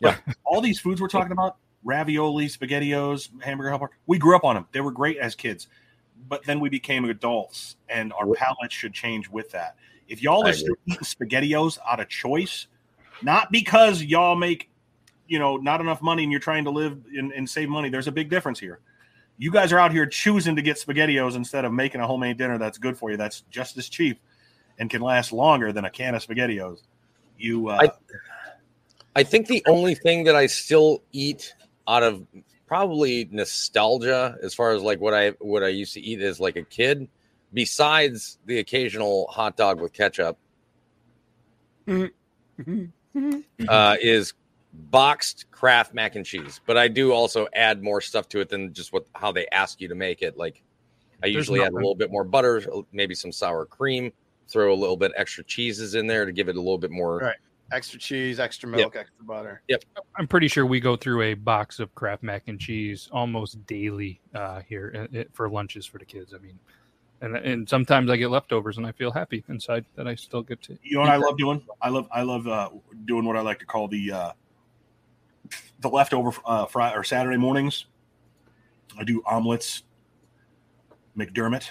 But 0.00 0.20
all 0.44 0.60
these 0.60 0.78
foods 0.78 1.00
we're 1.00 1.08
talking 1.08 1.32
about, 1.32 1.56
ravioli, 1.84 2.46
spaghettios, 2.48 3.28
hamburger 3.42 3.70
helper, 3.70 3.90
we 4.06 4.18
grew 4.18 4.36
up 4.36 4.44
on 4.44 4.54
them. 4.54 4.66
They 4.72 4.80
were 4.80 4.90
great 4.90 5.16
as 5.18 5.34
kids, 5.34 5.68
but 6.28 6.44
then 6.44 6.60
we 6.60 6.68
became 6.68 7.04
adults, 7.06 7.76
and 7.88 8.12
our 8.12 8.26
palates 8.34 8.74
should 8.74 8.92
change 8.92 9.28
with 9.28 9.50
that. 9.52 9.76
If 10.08 10.22
y'all 10.22 10.46
are 10.46 10.52
still 10.52 10.74
eating 10.86 11.00
spaghettios 11.00 11.78
out 11.88 11.98
of 11.98 12.08
choice, 12.08 12.66
not 13.22 13.50
because 13.50 14.02
y'all 14.02 14.36
make, 14.36 14.70
you 15.26 15.38
know, 15.38 15.56
not 15.56 15.80
enough 15.80 16.02
money 16.02 16.22
and 16.22 16.30
you're 16.30 16.40
trying 16.40 16.64
to 16.64 16.70
live 16.70 17.00
and, 17.16 17.32
and 17.32 17.48
save 17.48 17.68
money, 17.68 17.88
there's 17.88 18.06
a 18.06 18.12
big 18.12 18.30
difference 18.30 18.60
here 18.60 18.80
you 19.38 19.50
guys 19.50 19.72
are 19.72 19.78
out 19.78 19.92
here 19.92 20.06
choosing 20.06 20.56
to 20.56 20.62
get 20.62 20.76
spaghettios 20.76 21.36
instead 21.36 21.64
of 21.64 21.72
making 21.72 22.00
a 22.00 22.06
homemade 22.06 22.38
dinner 22.38 22.58
that's 22.58 22.78
good 22.78 22.96
for 22.96 23.10
you 23.10 23.16
that's 23.16 23.42
just 23.50 23.76
as 23.76 23.88
cheap 23.88 24.18
and 24.78 24.90
can 24.90 25.02
last 25.02 25.32
longer 25.32 25.72
than 25.72 25.84
a 25.84 25.90
can 25.90 26.14
of 26.14 26.26
spaghettios. 26.26 26.78
You 27.38 27.68
uh, 27.68 27.78
I- 27.82 27.90
I 29.14 29.22
think 29.22 29.46
the 29.46 29.62
only 29.66 29.94
thing 29.94 30.24
that 30.24 30.36
I 30.36 30.46
still 30.46 31.02
eat 31.12 31.54
out 31.88 32.02
of 32.02 32.26
probably 32.66 33.26
nostalgia, 33.30 34.36
as 34.42 34.52
far 34.52 34.72
as 34.72 34.82
like 34.82 35.00
what 35.00 35.14
I 35.14 35.30
what 35.40 35.62
I 35.62 35.68
used 35.68 35.94
to 35.94 36.00
eat 36.00 36.20
as 36.20 36.38
like 36.38 36.56
a 36.56 36.62
kid, 36.62 37.08
besides 37.52 38.38
the 38.44 38.58
occasional 38.58 39.26
hot 39.28 39.56
dog 39.56 39.80
with 39.80 39.94
ketchup, 39.94 40.36
uh, 41.88 43.96
is 44.02 44.34
boxed 44.90 45.46
Kraft 45.50 45.94
mac 45.94 46.16
and 46.16 46.24
cheese. 46.24 46.60
But 46.66 46.76
I 46.76 46.88
do 46.88 47.12
also 47.12 47.46
add 47.54 47.82
more 47.82 48.00
stuff 48.00 48.28
to 48.30 48.40
it 48.40 48.48
than 48.48 48.72
just 48.72 48.92
what 48.92 49.06
how 49.14 49.32
they 49.32 49.46
ask 49.52 49.80
you 49.80 49.88
to 49.88 49.94
make 49.94 50.22
it. 50.22 50.36
Like 50.36 50.62
I 51.22 51.26
There's 51.26 51.34
usually 51.34 51.62
add 51.62 51.72
a 51.72 51.76
little 51.76 51.94
bit 51.94 52.10
more 52.10 52.24
butter, 52.24 52.62
maybe 52.92 53.14
some 53.14 53.32
sour 53.32 53.64
cream, 53.64 54.12
throw 54.48 54.72
a 54.72 54.76
little 54.76 54.96
bit 54.96 55.12
extra 55.16 55.44
cheeses 55.44 55.94
in 55.94 56.06
there 56.06 56.24
to 56.24 56.32
give 56.32 56.48
it 56.48 56.56
a 56.56 56.60
little 56.60 56.78
bit 56.78 56.90
more. 56.90 57.18
Right. 57.18 57.36
Extra 57.72 57.98
cheese, 57.98 58.38
extra 58.38 58.68
milk, 58.68 58.94
extra 58.94 59.24
butter. 59.24 59.60
Yep. 59.66 59.82
I'm 60.16 60.28
pretty 60.28 60.46
sure 60.46 60.64
we 60.64 60.78
go 60.78 60.94
through 60.94 61.22
a 61.22 61.34
box 61.34 61.80
of 61.80 61.92
Kraft 61.96 62.22
mac 62.22 62.44
and 62.46 62.60
cheese 62.60 63.08
almost 63.10 63.66
daily 63.66 64.20
uh, 64.36 64.60
here 64.68 65.08
uh, 65.12 65.18
uh, 65.18 65.24
for 65.32 65.48
lunches 65.48 65.84
for 65.84 65.98
the 65.98 66.04
kids. 66.04 66.32
I 66.32 66.38
mean, 66.38 66.60
and 67.22 67.36
and 67.36 67.68
sometimes 67.68 68.08
I 68.10 68.16
get 68.16 68.30
leftovers 68.30 68.78
and 68.78 68.86
I 68.86 68.92
feel 68.92 69.10
happy 69.10 69.42
inside 69.48 69.84
that 69.96 70.06
I 70.06 70.14
still 70.14 70.42
get 70.42 70.62
to. 70.62 70.78
you 70.82 70.96
know 70.96 71.00
what 71.00 71.10
i 71.10 71.16
love 71.16 71.36
doing 71.38 71.62
i 71.80 71.88
love 71.88 72.06
i 72.12 72.22
love 72.22 72.46
uh, 72.46 72.68
doing 73.06 73.24
what 73.24 73.36
i 73.36 73.40
like 73.40 73.58
to 73.58 73.66
call 73.66 73.88
the 73.88 74.12
uh, 74.12 74.32
the 75.80 75.88
leftover 75.88 76.30
uh, 76.44 76.66
friday 76.66 76.96
or 76.96 77.04
saturday 77.04 77.36
mornings 77.36 77.86
i 78.98 79.04
do 79.04 79.22
omelets 79.26 79.82
mcdermott 81.16 81.68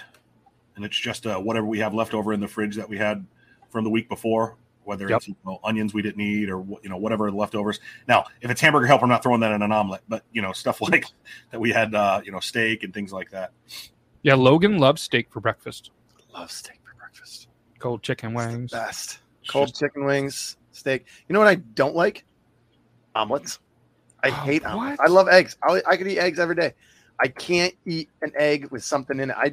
and 0.76 0.84
it's 0.84 0.98
just 0.98 1.26
uh, 1.26 1.38
whatever 1.38 1.66
we 1.66 1.78
have 1.78 1.94
left 1.94 2.14
over 2.14 2.32
in 2.32 2.40
the 2.40 2.48
fridge 2.48 2.76
that 2.76 2.88
we 2.88 2.98
had 2.98 3.24
from 3.70 3.84
the 3.84 3.90
week 3.90 4.08
before 4.08 4.56
whether 4.84 5.08
Yep. 5.08 5.16
it's 5.16 5.28
you 5.28 5.36
know, 5.44 5.58
onions 5.64 5.92
we 5.94 6.02
didn't 6.02 6.20
eat 6.20 6.48
or 6.48 6.64
you 6.82 6.88
know 6.88 6.96
whatever 6.96 7.30
leftovers 7.32 7.80
now 8.06 8.24
if 8.40 8.50
it's 8.50 8.60
hamburger 8.60 8.86
helper 8.86 9.04
i'm 9.04 9.08
not 9.10 9.22
throwing 9.22 9.40
that 9.40 9.52
in 9.52 9.62
an 9.62 9.72
omelet 9.72 10.02
but 10.08 10.22
you 10.32 10.42
know 10.42 10.52
stuff 10.52 10.80
like 10.82 11.06
that 11.50 11.60
we 11.60 11.70
had 11.72 11.94
uh, 11.94 12.20
you 12.24 12.30
know 12.32 12.40
steak 12.40 12.84
and 12.84 12.94
things 12.94 13.12
like 13.12 13.30
that 13.30 13.52
Yeah, 14.22 14.34
Logan 14.34 14.78
loves 14.78 15.02
steak 15.02 15.28
for 15.30 15.40
breakfast. 15.40 15.90
Love 16.34 16.50
steak 16.50 16.80
for 16.82 16.94
breakfast. 16.98 17.46
Cold 17.78 18.02
chicken 18.02 18.34
wings. 18.34 18.72
Best. 18.72 19.20
Cold 19.48 19.72
chicken 19.72 20.04
wings, 20.04 20.56
steak. 20.72 21.06
You 21.28 21.32
know 21.32 21.38
what 21.38 21.46
I 21.48 21.54
don't 21.54 21.94
like? 21.94 22.24
Omelets. 23.14 23.60
I 24.26 24.28
Oh, 24.30 24.44
hate 24.44 24.64
omelets. 24.64 25.00
I 25.00 25.06
love 25.08 25.28
eggs. 25.28 25.56
I, 25.62 25.80
I 25.86 25.96
could 25.96 26.08
eat 26.08 26.18
eggs 26.18 26.38
every 26.38 26.54
day. 26.54 26.74
I 27.20 27.28
can't 27.28 27.74
eat 27.86 28.08
an 28.22 28.32
egg 28.36 28.68
with 28.70 28.84
something 28.84 29.18
in 29.20 29.30
it. 29.30 29.36
I 29.38 29.52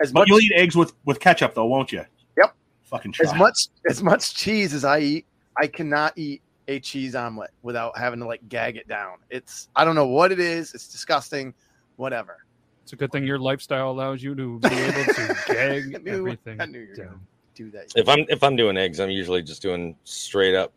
as 0.00 0.10
but 0.12 0.20
much 0.20 0.28
you'll 0.28 0.40
eat 0.40 0.52
eggs 0.56 0.76
with 0.76 0.92
with 1.04 1.20
ketchup 1.20 1.54
though 1.54 1.66
won't 1.66 1.92
you 1.92 2.04
Yep. 2.36 2.54
fucking 2.84 3.12
try. 3.12 3.30
as 3.30 3.38
much 3.38 3.58
as 3.88 4.02
much 4.02 4.34
cheese 4.34 4.74
as 4.74 4.84
I 4.84 4.98
eat, 5.00 5.26
I 5.56 5.66
cannot 5.68 6.16
eat 6.18 6.42
a 6.66 6.80
cheese 6.80 7.14
omelet 7.14 7.50
without 7.62 7.96
having 7.96 8.18
to 8.20 8.26
like 8.26 8.48
gag 8.48 8.76
it 8.76 8.88
down. 8.88 9.18
It's 9.30 9.68
I 9.76 9.84
don't 9.84 9.94
know 9.94 10.08
what 10.08 10.32
it 10.32 10.40
is. 10.40 10.74
It's 10.74 10.88
disgusting. 10.88 11.54
Whatever. 11.96 12.38
It's 12.82 12.92
a 12.92 12.96
good 12.96 13.12
thing 13.12 13.24
your 13.24 13.38
lifestyle 13.38 13.90
allows 13.92 14.22
you 14.22 14.34
to 14.34 14.58
be 14.58 14.68
able 14.68 15.04
to 15.14 15.36
gag 15.46 15.94
I 15.94 15.98
knew- 15.98 16.10
everything 16.18 16.60
I 16.60 16.64
knew 16.66 16.80
you 16.80 16.88
were 16.98 17.04
down. 17.04 17.20
Do 17.54 17.70
that. 17.70 17.92
If 17.94 18.08
I'm 18.08 18.24
if 18.28 18.42
I'm 18.42 18.56
doing 18.56 18.76
eggs, 18.76 18.98
I'm 18.98 19.10
usually 19.10 19.42
just 19.42 19.62
doing 19.62 19.94
straight 20.02 20.56
up 20.56 20.72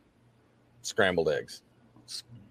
scrambled 0.84 1.30
eggs. 1.30 1.64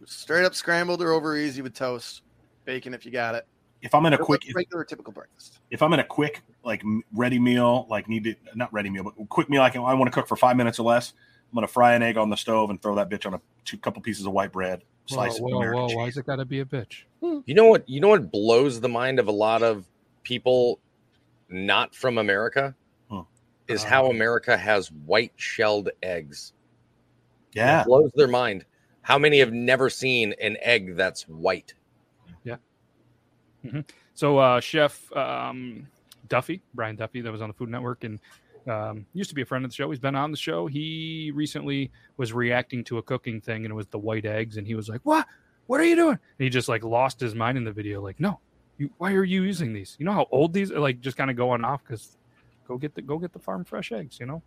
Straight 0.07 0.45
up 0.45 0.55
scrambled 0.55 1.03
or 1.03 1.13
over 1.13 1.37
easy 1.37 1.63
with 1.63 1.75
toast, 1.75 2.23
bacon 2.65 2.95
if 2.95 3.05
you 3.05 3.11
got 3.13 3.35
it. 3.35 3.47
if 3.83 3.95
i'm 3.95 4.07
in 4.07 4.13
a 4.15 4.17
Or 4.17 4.25
quick 4.25 4.43
regular 4.55 4.85
typical 4.85 5.13
breakfast. 5.13 5.59
if 5.71 5.83
I'm 5.83 5.93
in 5.93 6.01
a 6.01 6.05
quick 6.05 6.43
like 6.65 6.83
ready 7.13 7.39
meal, 7.39 7.87
like 7.91 8.09
need 8.09 8.25
to 8.25 8.35
not 8.55 8.73
ready 8.73 8.89
meal, 8.89 9.05
but 9.05 9.15
quick 9.29 9.51
meal, 9.51 9.63
I 9.63 9.71
can 9.71 9.83
I 9.83 9.93
want 9.95 10.07
to 10.07 10.15
cook 10.15 10.27
for 10.29 10.37
five 10.37 10.57
minutes 10.57 10.79
or 10.79 10.85
less. 10.85 11.13
I'm 11.51 11.55
gonna 11.55 11.67
fry 11.69 11.95
an 11.95 12.03
egg 12.03 12.17
on 12.17 12.31
the 12.31 12.37
stove 12.37 12.71
and 12.71 12.81
throw 12.81 12.95
that 12.97 13.09
bitch 13.11 13.27
on 13.27 13.35
a 13.35 13.41
two 13.65 13.79
couple 13.79 14.01
pieces 14.03 14.27
of 14.27 14.33
white 14.33 14.53
bread, 14.53 14.83
slice 15.07 15.37
of 15.37 15.43
whoa, 15.43 15.59
American 15.59 15.83
whoa! 15.83 15.89
cheese. 15.89 15.97
Why's 15.97 16.17
it 16.17 16.27
got 16.27 16.37
to 16.37 16.45
be 16.45 16.61
a 16.61 16.65
bitch? 16.65 17.03
You 17.21 17.55
know 17.55 17.67
what? 17.67 17.89
You 17.89 18.01
know 18.01 18.09
what 18.09 18.31
blows 18.33 18.81
the 18.81 18.89
mind 18.89 19.19
of 19.19 19.27
a 19.29 19.33
lot 19.33 19.63
of 19.63 19.85
people 20.23 20.81
not 21.49 21.95
from 21.95 22.19
America 22.19 22.75
Huh. 23.11 23.23
is 23.69 23.85
Uh, 23.85 23.89
how 23.89 24.07
America 24.11 24.57
has 24.57 24.91
white 24.91 25.33
shelled 25.37 25.91
eggs. 26.03 26.53
Yeah, 27.53 27.83
It 27.83 27.87
blows 27.87 28.11
their 28.15 28.29
mind. 28.29 28.65
How 29.07 29.21
many 29.21 29.39
have 29.39 29.53
never 29.53 29.89
seen 29.89 30.35
an 30.43 30.57
egg 30.61 30.97
that's 30.97 31.29
white? 31.29 31.75
Yeah. 32.43 32.57
So, 34.15 34.39
uh, 34.39 34.59
Chef 34.59 35.13
um, 35.17 35.87
Duffy, 36.27 36.61
Brian 36.75 36.97
Duffy, 36.97 37.21
that 37.21 37.31
was 37.31 37.41
on 37.41 37.47
the 37.47 37.55
Food 37.55 37.69
Network 37.69 38.03
and 38.03 38.19
um, 38.67 39.07
used 39.13 39.31
to 39.31 39.37
be 39.37 39.43
a 39.43 39.47
friend 39.47 39.65
of 39.65 39.71
the 39.71 39.77
show. 39.77 39.89
He's 39.91 40.01
been 40.01 40.17
on 40.17 40.33
the 40.33 40.37
show. 40.37 40.67
He 40.67 41.31
recently 41.37 41.93
was 42.17 42.33
reacting 42.33 42.83
to 42.83 42.99
a 42.99 43.03
cooking 43.03 43.41
thing, 43.41 43.65
and 43.65 43.71
it 43.71 43.77
was 43.77 43.87
the 43.87 43.99
white 43.99 44.27
eggs, 44.27 44.57
and 44.57 44.67
he 44.67 44.75
was 44.75 44.89
like, 44.89 45.03
"What? 45.05 45.25
What 45.69 45.81
are 45.81 45.85
you 45.85 45.95
doing?" 45.95 46.19
And 46.39 46.45
he 46.45 46.49
just 46.49 46.69
like 46.69 46.83
lost 46.83 47.21
his 47.21 47.37
mind 47.37 47.57
in 47.59 47.63
the 47.63 47.71
video. 47.71 48.03
Like, 48.03 48.19
no, 48.19 48.41
you, 48.77 48.91
why 48.99 49.13
are 49.13 49.23
you 49.23 49.45
using 49.45 49.73
these? 49.73 49.95
You 50.01 50.07
know 50.07 50.15
how 50.15 50.27
old 50.33 50.53
these 50.53 50.73
are? 50.73 50.81
Like, 50.81 51.01
just 51.01 51.17
kind 51.17 51.31
of 51.31 51.37
going 51.37 51.65
off 51.65 51.85
because 51.85 52.19
go 52.67 52.77
get 52.77 52.97
the 52.97 53.03
go 53.03 53.19
get 53.19 53.33
the 53.33 53.39
farm 53.39 53.65
fresh 53.65 53.93
eggs. 53.93 54.19
You 54.19 54.27
know. 54.27 54.43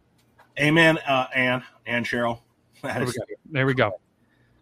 amen, 0.60 0.98
uh, 1.08 1.28
Anne 1.34 1.64
and 1.86 2.06
Cheryl. 2.06 2.42
There 2.84 3.06
we 3.06 3.14
go. 3.14 3.24
There 3.52 3.66
we 3.66 3.74
go. 3.74 3.94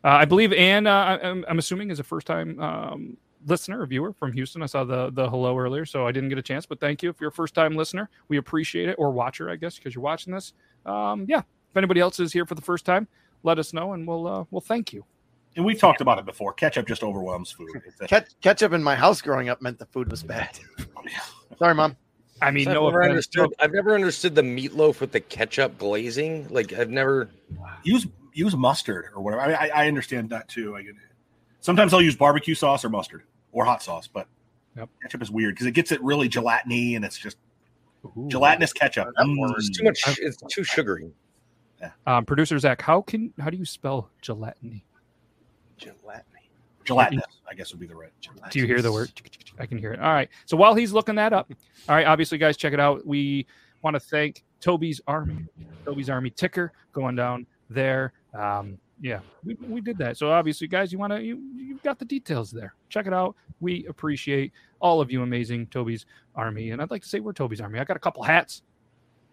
Uh, 0.04 0.10
I 0.10 0.26
believe 0.26 0.54
Ann. 0.54 0.88
Uh, 0.88 0.92
I- 0.94 1.28
I'm, 1.30 1.46
I'm 1.50 1.60
assuming 1.60 1.92
is 1.92 2.00
a 2.00 2.04
first 2.04 2.28
time 2.28 2.60
um, 2.60 3.18
listener 3.46 3.82
or 3.82 3.86
viewer 3.86 4.14
from 4.14 4.32
Houston. 4.34 4.62
I 4.62 4.66
saw 4.68 4.84
the 4.84 5.10
the 5.12 5.30
hello 5.30 5.58
earlier, 5.58 5.86
so 5.86 6.06
I 6.08 6.12
didn't 6.12 6.30
get 6.30 6.38
a 6.38 6.42
chance. 6.44 6.66
But 6.66 6.80
thank 6.80 7.02
you 7.04 7.10
if 7.10 7.20
you're 7.20 7.30
a 7.30 7.34
first 7.34 7.54
time 7.56 7.76
listener. 7.76 8.10
We 8.28 8.38
appreciate 8.38 8.90
it, 8.90 8.96
or 8.98 9.12
watcher, 9.12 9.50
I 9.50 9.56
guess, 9.56 9.78
because 9.78 9.96
you're 9.96 10.04
watching 10.04 10.34
this. 10.34 10.54
Um, 10.86 11.26
yeah. 11.28 11.40
If 11.70 11.76
anybody 11.78 12.00
else 12.00 12.20
is 12.20 12.32
here 12.32 12.46
for 12.46 12.56
the 12.56 12.62
first 12.62 12.86
time, 12.86 13.08
let 13.44 13.60
us 13.60 13.74
know, 13.74 13.94
and 13.94 14.08
we'll 14.08 14.28
uh, 14.28 14.44
we'll 14.52 14.62
thank 14.62 14.94
you. 14.94 15.04
and 15.56 15.66
we've 15.66 15.80
talked 15.80 16.02
about 16.02 16.18
it 16.20 16.26
before. 16.26 16.54
Ketchup 16.54 16.88
just 16.88 17.04
overwhelms 17.04 17.52
food. 17.52 17.70
Ket- 18.08 18.34
ketchup 18.42 18.74
in 18.74 18.82
my 18.84 18.96
house 18.96 19.22
growing 19.22 19.50
up 19.50 19.62
meant 19.62 19.78
the 19.80 19.86
food 19.88 20.10
was 20.10 20.24
bad. 20.24 20.58
Sorry, 21.58 21.74
mom. 21.76 21.98
I 22.42 22.52
mean, 22.52 22.66
So 22.66 22.74
no 22.74 22.86
I've 22.88 22.94
never 22.94 23.00
offense. 23.02 23.10
understood. 23.12 23.54
I've 23.60 23.74
never 23.74 23.96
understood 23.96 24.36
the 24.36 24.44
meatloaf 24.44 25.00
with 25.02 25.12
the 25.12 25.20
ketchup 25.20 25.78
glazing. 25.80 26.48
Like 26.50 26.72
I've 26.74 26.92
never. 26.92 27.30
Use 27.84 28.06
use 28.38 28.56
mustard 28.56 29.06
or 29.16 29.22
whatever. 29.22 29.42
I, 29.42 29.54
I, 29.68 29.84
I 29.84 29.88
understand 29.88 30.30
that 30.30 30.48
too. 30.48 30.76
I 30.76 30.82
get 30.82 30.92
it. 30.92 30.96
Sometimes 31.60 31.94
I'll 31.94 32.02
use 32.02 32.16
barbecue 32.16 32.56
sauce 32.56 32.86
or 32.86 32.90
mustard 32.90 33.24
or 33.52 33.66
hot 33.66 33.82
sauce, 33.84 34.08
but 34.08 34.28
Yep. 34.76 34.90
ketchup 35.02 35.22
is 35.24 35.32
weird 35.32 35.56
because 35.56 35.66
it 35.66 35.72
gets 35.72 35.92
it 35.92 36.02
really 36.04 36.30
gelatiny 36.30 36.96
and 36.96 37.04
it's 37.04 37.18
just 37.18 37.38
Ooh. 38.06 38.28
gelatinous 38.30 38.72
ketchup. 38.74 39.08
That 39.18 39.26
Mm. 39.26 39.40
works. 39.40 39.68
It's 39.70 39.78
too 39.78 39.84
much. 39.84 40.20
It's 40.20 40.38
too 40.54 40.64
sugary. 40.64 41.12
Um, 42.06 42.26
producer 42.26 42.58
Zac, 42.60 42.82
how 42.82 43.02
can 43.02 43.34
how 43.40 43.50
do 43.50 43.58
you 43.58 43.66
spell 43.66 44.10
gelatiny? 44.22 44.84
Gelatiny. 45.80 46.24
Gelatinous, 46.86 47.26
I 47.50 47.54
guess 47.56 47.72
would 47.72 47.80
be 47.80 47.88
the 47.88 47.96
right. 47.96 48.12
Do 48.52 48.60
you 48.60 48.66
hear 48.66 48.82
the 48.82 48.92
word? 48.92 49.12
I 49.60 49.66
can 49.66 49.78
hear 49.78 49.92
it. 49.94 50.00
All 50.00 50.14
right. 50.14 50.30
So 50.46 50.56
while 50.56 50.74
he's 50.76 50.94
looking 50.94 51.16
that 51.16 51.34
up, 51.34 51.52
all 51.90 51.96
right, 51.96 52.06
obviously, 52.08 52.38
guys, 52.38 52.56
check 52.56 52.74
it 52.74 52.80
out. 52.80 53.06
We 53.06 53.46
want 53.82 53.96
to 53.96 54.00
thank 54.00 54.44
Toby's 54.62 55.02
Army, 55.08 55.46
Toby's 55.86 56.10
Army 56.10 56.30
ticker 56.30 56.72
going 56.94 57.16
down 57.16 57.46
there. 57.70 58.14
Um, 58.34 58.78
yeah, 59.02 59.20
we, 59.44 59.56
we 59.68 59.82
did 59.82 59.98
that. 60.00 60.18
So 60.18 60.32
obviously, 60.32 60.68
guys, 60.68 60.92
you 60.92 60.98
want 60.98 61.14
to 61.14 61.22
you 61.22 61.40
you've 61.56 61.84
got 61.84 62.00
the 62.00 62.06
details 62.06 62.52
there. 62.52 62.74
Check 62.90 63.08
it 63.08 63.14
out. 63.14 63.36
We 63.60 63.86
appreciate 63.88 64.54
all 64.80 65.02
of 65.02 65.12
you, 65.12 65.22
amazing 65.22 65.68
Toby's 65.68 66.06
Army, 66.36 66.72
and 66.72 66.82
I'd 66.82 66.92
like 66.92 67.04
to 67.04 67.08
say 67.08 67.20
we're 67.20 67.34
Toby's 67.34 67.62
Army. 67.62 67.80
I 67.80 67.84
got 67.84 67.98
a 67.98 68.00
couple 68.00 68.24
hats. 68.24 68.64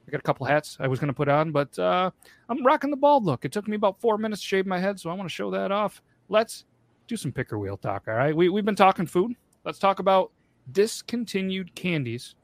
I 0.07 0.11
got 0.11 0.21
a 0.21 0.23
couple 0.23 0.45
hats 0.45 0.77
I 0.81 0.87
was 0.87 0.99
going 1.01 1.09
to 1.09 1.15
put 1.15 1.29
on, 1.29 1.51
but 1.51 1.79
uh, 1.79 2.11
I'm 2.51 2.65
rocking 2.65 2.91
the 2.91 2.97
bald 2.97 3.25
look. 3.25 3.47
It 3.47 3.53
took 3.53 3.67
me 3.67 3.77
about 3.77 4.01
four 4.01 4.19
minutes 4.19 4.43
to 4.43 4.47
shave 4.47 4.67
my 4.67 4.79
head, 4.79 5.01
so 5.01 5.09
I 5.09 5.15
want 5.15 5.29
to 5.29 5.35
show 5.35 5.51
that 5.51 5.73
off. 5.73 6.03
Let's 6.29 6.67
do 7.09 7.17
some 7.17 7.33
picker 7.33 7.59
wheel 7.59 7.79
talk. 7.79 8.05
All 8.07 8.15
right, 8.15 8.37
we 8.37 8.51
we've 8.51 8.65
been 8.65 8.77
talking 8.77 9.07
food. 9.07 9.35
Let's 9.65 9.79
talk 9.79 9.99
about 9.99 10.31
discontinued 10.73 11.75
candies. 11.75 12.35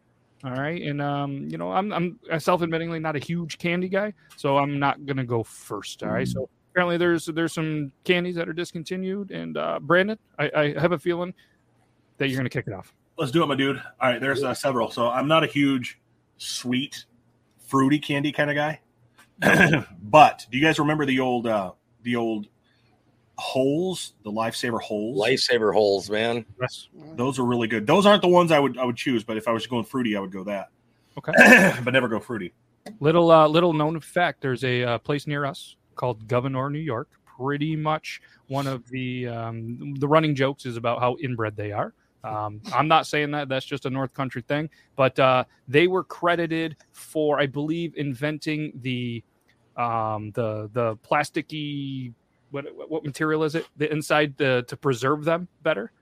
All 0.43 0.53
right, 0.53 0.81
and 0.81 1.03
um, 1.03 1.49
you 1.51 1.59
know, 1.59 1.71
I'm 1.71 1.93
I'm 1.93 2.19
self-admittingly 2.39 3.01
not 3.01 3.15
a 3.15 3.19
huge 3.19 3.59
candy 3.59 3.89
guy, 3.89 4.15
so 4.37 4.57
I'm 4.57 4.79
not 4.79 5.05
gonna 5.05 5.25
go 5.25 5.43
first. 5.43 6.03
All 6.03 6.11
right, 6.11 6.27
so 6.27 6.49
apparently 6.73 6.97
there's 6.97 7.27
there's 7.27 7.53
some 7.53 7.93
candies 8.05 8.37
that 8.37 8.49
are 8.49 8.55
discontinued, 8.55 9.33
and 9.33 9.59
uh, 9.59 9.79
Brandon, 9.81 10.19
I, 10.39 10.51
I 10.55 10.81
have 10.81 10.93
a 10.93 10.99
feeling 10.99 11.35
that 12.17 12.29
you're 12.29 12.39
gonna 12.39 12.49
kick 12.49 12.67
it 12.67 12.73
off. 12.73 12.95
Let's 13.19 13.33
do 13.33 13.43
it, 13.43 13.47
my 13.47 13.55
dude. 13.55 13.77
All 14.01 14.09
right, 14.09 14.21
there's 14.21 14.43
uh, 14.43 14.55
several. 14.55 14.91
So 14.91 15.09
I'm 15.09 15.29
not 15.29 15.45
a 15.45 15.47
huge 15.47 16.01
sweet, 16.39 17.05
fruity 17.67 17.99
candy 17.99 18.33
kind 18.33 18.51
of 18.51 18.57
guy. 18.57 18.81
but 20.03 20.47
do 20.51 20.59
you 20.59 20.65
guys 20.65 20.79
remember 20.79 21.07
the 21.07 21.21
old 21.21 21.47
uh 21.47 21.73
the 22.03 22.17
old 22.17 22.49
holes, 23.41 24.15
the 24.23 24.31
lifesaver 24.31 24.81
holes? 24.81 25.19
Lifesaver 25.19 25.73
holes, 25.73 26.09
man. 26.09 26.45
Yes. 26.61 26.89
Those 27.17 27.39
are 27.39 27.45
really 27.45 27.67
good. 27.67 27.87
Those 27.87 28.07
aren't 28.07 28.23
the 28.23 28.29
ones 28.29 28.53
I 28.53 28.61
would 28.61 28.79
I 28.79 28.85
would 28.85 28.97
choose, 28.97 29.25
but 29.25 29.37
if 29.37 29.49
I 29.49 29.53
was 29.53 29.67
going 29.67 29.85
fruity, 29.85 30.17
I 30.17 30.21
would 30.21 30.33
go 30.33 30.45
that. 30.45 30.69
Okay. 31.19 31.33
but 31.85 31.93
never 31.93 32.09
go 32.09 32.21
fruity. 32.21 32.53
Little 33.01 33.31
uh, 33.31 33.49
little 33.49 33.73
known 33.73 33.99
fact: 34.01 34.41
there's 34.41 34.65
a 34.65 34.85
uh, 34.85 34.99
place 34.99 35.27
near 35.27 35.45
us 35.45 35.77
called 35.97 36.27
Gouverneur, 36.29 36.71
New 36.71 36.79
York. 36.79 37.09
Pretty 37.25 37.75
much 37.75 38.21
one 38.49 38.67
of 38.67 38.87
the 38.89 39.27
um, 39.29 39.95
the 39.99 40.09
running 40.09 40.35
jokes 40.35 40.67
is 40.67 40.77
about 40.77 41.01
how 41.01 41.17
inbred 41.21 41.57
they 41.57 41.73
are. 41.73 41.95
Um, 42.23 42.61
I'm 42.73 42.89
not 42.89 43.07
saying 43.07 43.31
that; 43.33 43.49
that's 43.49 43.67
just 43.67 43.87
a 43.87 43.91
North 43.91 44.15
Country 44.15 44.43
thing. 44.43 44.69
But 44.97 45.19
uh, 45.19 45.45
they 45.69 45.87
were 45.87 46.05
credited 46.05 46.77
for, 46.93 47.41
I 47.41 47.47
believe, 47.47 47.95
inventing 47.97 48.73
the 48.83 49.23
um, 49.77 50.31
the 50.33 50.71
the 50.73 50.97
plasticky 50.97 52.13
what 52.51 52.65
what 52.89 53.05
material 53.05 53.45
is 53.45 53.55
it? 53.55 53.67
The 53.77 53.91
inside 53.93 54.37
the, 54.37 54.65
to 54.69 54.77
preserve 54.77 55.25
them 55.25 55.49
better 55.63 55.93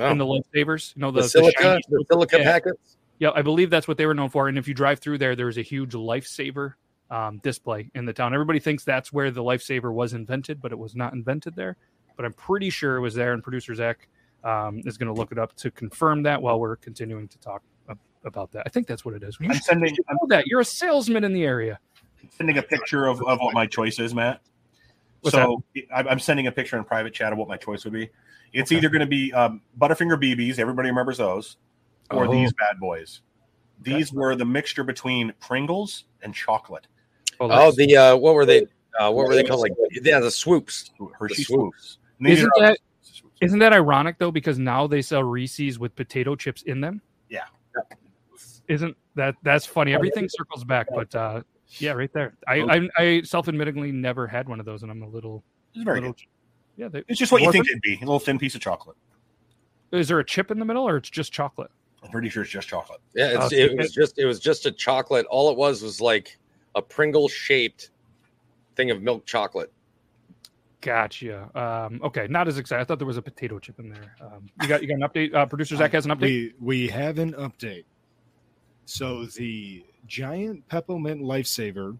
Oh, 0.00 0.10
in 0.10 0.18
the 0.18 0.24
lifesavers. 0.24 0.94
You 0.94 1.02
know 1.02 1.10
the, 1.10 1.22
the, 1.22 1.28
silica, 1.28 1.62
shiny- 1.62 1.82
the 1.88 2.04
silica 2.08 2.38
yeah. 2.38 2.44
packets. 2.44 2.96
Yeah, 3.18 3.30
I 3.34 3.42
believe 3.42 3.68
that's 3.68 3.88
what 3.88 3.96
they 3.98 4.06
were 4.06 4.14
known 4.14 4.28
for. 4.30 4.48
And 4.48 4.56
if 4.56 4.68
you 4.68 4.74
drive 4.74 5.00
through 5.00 5.18
there, 5.18 5.34
there's 5.34 5.58
a 5.58 5.62
huge 5.62 5.92
lifesaver 5.92 6.74
um, 7.10 7.38
display 7.38 7.90
in 7.94 8.04
the 8.04 8.12
town. 8.12 8.32
Everybody 8.32 8.60
thinks 8.60 8.84
that's 8.84 9.12
where 9.12 9.30
the 9.32 9.42
lifesaver 9.42 9.92
was 9.92 10.12
invented, 10.12 10.60
but 10.60 10.70
it 10.70 10.78
was 10.78 10.94
not 10.94 11.14
invented 11.14 11.56
there. 11.56 11.76
But 12.16 12.24
I'm 12.26 12.32
pretty 12.32 12.70
sure 12.70 12.96
it 12.96 13.00
was 13.00 13.14
there. 13.14 13.32
And 13.32 13.42
producer 13.42 13.74
Zac 13.74 14.08
um, 14.44 14.82
is 14.84 14.96
going 14.96 15.12
to 15.12 15.18
look 15.18 15.32
it 15.32 15.38
up 15.38 15.54
to 15.56 15.70
confirm 15.72 16.22
that 16.24 16.40
while 16.40 16.60
we're 16.60 16.76
continuing 16.76 17.26
to 17.26 17.38
talk 17.38 17.62
about 18.24 18.52
that. 18.52 18.62
I 18.66 18.68
think 18.68 18.86
that's 18.86 19.04
what 19.04 19.14
it 19.14 19.22
is. 19.22 19.36
You 19.40 19.48
I'm 19.48 19.54
should 19.54 19.64
sending 19.64 19.96
I'm 20.08 20.16
know 20.16 20.26
that. 20.28 20.46
You're 20.46 20.60
a 20.60 20.64
salesman 20.64 21.24
in 21.24 21.32
the 21.32 21.44
area. 21.44 21.80
sending 22.36 22.58
a 22.58 22.62
picture 22.62 23.06
of, 23.06 23.20
of 23.26 23.38
what 23.40 23.54
my 23.54 23.66
choice 23.66 23.98
is, 23.98 24.14
Matt. 24.14 24.40
What's 25.20 25.34
so 25.34 25.62
I- 25.94 26.04
I'm 26.04 26.18
sending 26.18 26.46
a 26.46 26.52
picture 26.52 26.76
in 26.76 26.84
private 26.84 27.12
chat 27.14 27.32
of 27.32 27.38
what 27.38 27.48
my 27.48 27.56
choice 27.56 27.84
would 27.84 27.92
be. 27.92 28.08
It's 28.52 28.72
either 28.72 28.88
going 28.88 29.00
to 29.00 29.06
be 29.06 29.32
um, 29.32 29.60
Butterfinger 29.78 30.16
BBs. 30.22 30.58
Everybody 30.58 30.88
remembers 30.88 31.18
those, 31.18 31.56
or 32.10 32.26
Oh. 32.26 32.32
these 32.32 32.52
bad 32.54 32.78
boys. 32.80 33.20
These 33.82 34.12
were 34.12 34.34
the 34.34 34.44
mixture 34.44 34.84
between 34.84 35.32
Pringles 35.40 36.04
and 36.22 36.34
chocolate. 36.34 36.86
Oh, 37.40 37.70
the 37.72 37.96
uh, 37.96 38.16
what 38.16 38.34
were 38.34 38.46
they? 38.46 38.66
Uh, 38.98 39.10
what 39.12 39.28
were 39.28 39.34
they 39.34 39.44
called? 39.44 39.60
Like 39.60 39.72
yeah, 40.02 40.18
the 40.18 40.30
swoops. 40.30 40.90
Hershey 41.18 41.34
The 41.36 41.42
swoop. 41.44 41.74
swoops. 41.74 41.98
Isn't 42.24 42.50
are- 42.58 42.60
that 42.68 42.78
isn't 43.40 43.58
that 43.60 43.72
ironic 43.72 44.18
though? 44.18 44.32
Because 44.32 44.58
now 44.58 44.86
they 44.88 45.02
sell 45.02 45.22
Reese's 45.22 45.78
with 45.78 45.94
potato 45.94 46.34
chips 46.34 46.62
in 46.62 46.80
them. 46.80 47.00
Yeah. 47.28 47.44
Isn't 48.66 48.96
that 49.14 49.34
that's 49.42 49.64
funny? 49.66 49.94
Everything 49.94 50.28
circles 50.28 50.64
back, 50.64 50.88
but 50.92 51.14
uh, 51.14 51.42
yeah, 51.78 51.92
right 51.92 52.12
there. 52.12 52.34
I 52.46 52.60
I, 52.60 52.88
I 53.02 53.22
self-admittingly 53.22 53.92
never 53.92 54.26
had 54.26 54.48
one 54.48 54.60
of 54.60 54.66
those, 54.66 54.82
and 54.82 54.90
I'm 54.90 55.02
a 55.02 55.08
little 55.08 55.44
It's 55.74 55.84
very 55.84 56.00
little. 56.00 56.14
good. 56.14 56.22
Yeah, 56.76 56.88
they, 56.88 57.04
It's 57.08 57.18
just 57.18 57.32
what 57.32 57.42
you 57.42 57.50
think 57.52 57.66
than- 57.66 57.72
it'd 57.72 57.82
be. 57.82 57.96
A 57.96 58.00
little 58.00 58.18
thin 58.20 58.38
piece 58.38 58.54
of 58.54 58.60
chocolate. 58.60 58.96
Is 59.92 60.08
there 60.08 60.18
a 60.18 60.24
chip 60.24 60.50
in 60.50 60.58
the 60.58 60.64
middle, 60.64 60.86
or 60.86 60.96
it's 60.96 61.10
just 61.10 61.32
chocolate? 61.32 61.70
I'm 62.04 62.10
pretty 62.10 62.28
sure 62.28 62.42
it's 62.42 62.52
just 62.52 62.68
chocolate. 62.68 63.00
Yeah, 63.14 63.44
it's, 63.44 63.52
Oh, 63.52 63.56
it 63.56 63.76
was 63.76 63.92
just 63.92 64.18
it 64.18 64.24
was 64.26 64.38
just 64.38 64.66
a 64.66 64.70
chocolate. 64.70 65.26
All 65.26 65.50
it 65.50 65.56
was 65.56 65.82
was 65.82 66.00
like 66.00 66.38
a 66.74 66.82
Pringle 66.82 67.28
shaped 67.28 67.90
thing 68.76 68.90
of 68.90 69.02
milk 69.02 69.26
chocolate. 69.26 69.72
Gotcha. 70.80 71.50
Um, 71.58 72.00
okay, 72.04 72.28
not 72.30 72.46
as 72.46 72.56
excited. 72.58 72.80
I 72.80 72.84
thought 72.84 72.98
there 72.98 73.06
was 73.06 73.16
a 73.16 73.22
potato 73.22 73.58
chip 73.58 73.80
in 73.80 73.88
there. 73.88 74.14
Um, 74.20 74.48
you 74.62 74.68
got 74.68 74.80
you 74.82 74.86
got 74.88 74.94
an 74.94 75.00
update. 75.08 75.34
Uh, 75.34 75.44
Producer 75.46 75.74
Zac 75.74 75.90
has 75.92 76.04
an 76.06 76.12
update. 76.12 76.20
We 76.20 76.54
we 76.60 76.88
have 76.88 77.18
an 77.18 77.32
update. 77.32 77.84
So 78.84 79.26
the 79.26 79.84
giant 80.08 80.66
peppermint 80.68 81.20
lifesaver 81.20 81.96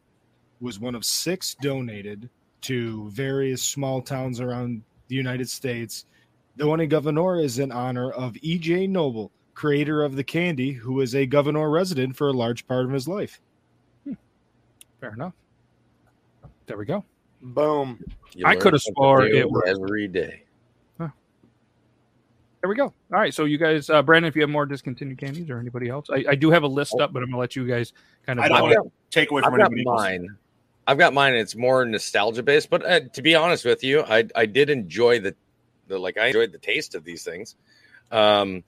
was 0.60 0.80
one 0.80 0.94
of 0.94 1.04
six 1.04 1.54
donated 1.60 2.28
to 2.62 3.08
various 3.10 3.62
small 3.62 4.02
towns 4.02 4.40
around 4.40 4.82
the 5.06 5.14
United 5.14 5.48
States. 5.48 6.06
The 6.56 6.66
one 6.66 6.80
in 6.80 6.88
Gouverneur 6.88 7.38
is 7.38 7.60
in 7.60 7.70
honor 7.70 8.10
of 8.10 8.36
E.J. 8.42 8.88
Noble, 8.88 9.30
creator 9.54 10.02
of 10.02 10.16
the 10.16 10.24
candy, 10.24 10.72
who 10.72 10.94
was 10.94 11.14
a 11.14 11.26
Gouverneur 11.26 11.70
resident 11.70 12.16
for 12.16 12.28
a 12.28 12.32
large 12.32 12.66
part 12.66 12.84
of 12.86 12.90
his 12.90 13.06
life. 13.06 13.40
Hmm. 14.04 14.14
Fair 15.00 15.12
enough. 15.12 15.34
There 16.66 16.76
we 16.76 16.84
go. 16.86 17.04
Boom. 17.40 18.02
You 18.34 18.44
I 18.46 18.56
coulda 18.56 18.78
something 18.80 18.94
swore 18.96 19.22
it 19.24 19.48
was- 19.48 19.62
every 19.68 20.08
day. 20.08 20.42
There 22.60 22.68
we 22.68 22.74
go. 22.74 22.84
All 22.84 22.94
right. 23.10 23.32
So 23.32 23.44
you 23.44 23.56
guys, 23.56 23.88
uh, 23.88 24.02
Brandon, 24.02 24.28
if 24.28 24.34
you 24.34 24.42
have 24.42 24.50
more 24.50 24.66
discontinued 24.66 25.18
candies 25.18 25.48
or 25.48 25.58
anybody 25.58 25.88
else, 25.88 26.08
I, 26.10 26.24
I 26.30 26.34
do 26.34 26.50
have 26.50 26.64
a 26.64 26.68
list 26.68 26.94
up, 27.00 27.12
but 27.12 27.22
I'm 27.22 27.30
gonna 27.30 27.40
let 27.40 27.54
you 27.54 27.66
guys 27.66 27.92
kind 28.26 28.38
of. 28.38 28.44
I 28.44 28.48
don't 28.48 28.62
want 28.62 28.74
to 28.74 28.90
take 29.10 29.30
away 29.30 29.42
from 29.42 29.54
I've 29.54 29.60
got 29.60 29.72
else. 29.72 29.84
mine. 29.84 30.36
I've 30.86 30.98
got 30.98 31.14
mine. 31.14 31.34
It's 31.34 31.54
more 31.54 31.84
nostalgia 31.84 32.42
based, 32.42 32.68
but 32.70 32.84
uh, 32.84 33.00
to 33.12 33.22
be 33.22 33.34
honest 33.34 33.64
with 33.64 33.84
you, 33.84 34.02
I 34.02 34.24
I 34.34 34.46
did 34.46 34.70
enjoy 34.70 35.20
the 35.20 35.36
the 35.86 35.98
like 35.98 36.18
I 36.18 36.26
enjoyed 36.26 36.50
the 36.50 36.58
taste 36.58 36.94
of 36.94 37.04
these 37.04 37.22
things. 37.22 37.54
Um, 38.10 38.64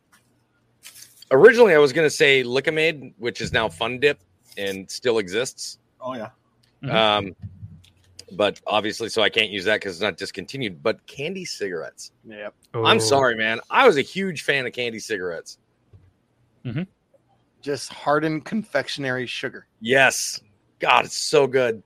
originally 1.30 1.74
I 1.74 1.78
was 1.78 1.93
going 1.93 2.07
to 2.07 2.14
say 2.14 2.43
Lik-M-Aid, 2.43 3.14
which 3.18 3.41
is 3.41 3.53
now 3.53 3.68
Fun 3.68 3.99
Dip 3.99 4.20
and 4.59 4.91
still 4.91 5.18
exists. 5.18 5.78
Oh 6.01 6.14
yeah. 6.14 6.30
Mhm. 6.82 6.93
Um, 6.93 7.36
but 8.33 8.61
obviously, 8.66 9.09
so 9.09 9.22
I 9.22 9.28
can't 9.28 9.51
use 9.51 9.64
that 9.64 9.76
because 9.76 9.97
it's 9.97 10.03
not 10.03 10.16
discontinued. 10.16 10.83
But 10.83 11.05
candy 11.07 11.45
cigarettes. 11.45 12.12
Yep. 12.24 12.55
Oh, 12.74 12.85
I'm 12.85 13.01
sorry, 13.01 13.37
man. 13.37 13.61
I 13.70 13.87
was 13.87 13.97
a 13.97 14.03
huge 14.03 14.43
fan 14.43 14.66
of 14.66 14.72
candy 14.72 14.99
cigarettes. 14.99 15.59
Mm-hmm. 16.64 16.83
Just 17.62 17.93
hardened 17.93 18.45
confectionery 18.45 19.26
sugar. 19.26 19.66
Yes. 19.81 20.41
God, 20.78 21.05
it's 21.05 21.16
so 21.16 21.47
good. 21.47 21.83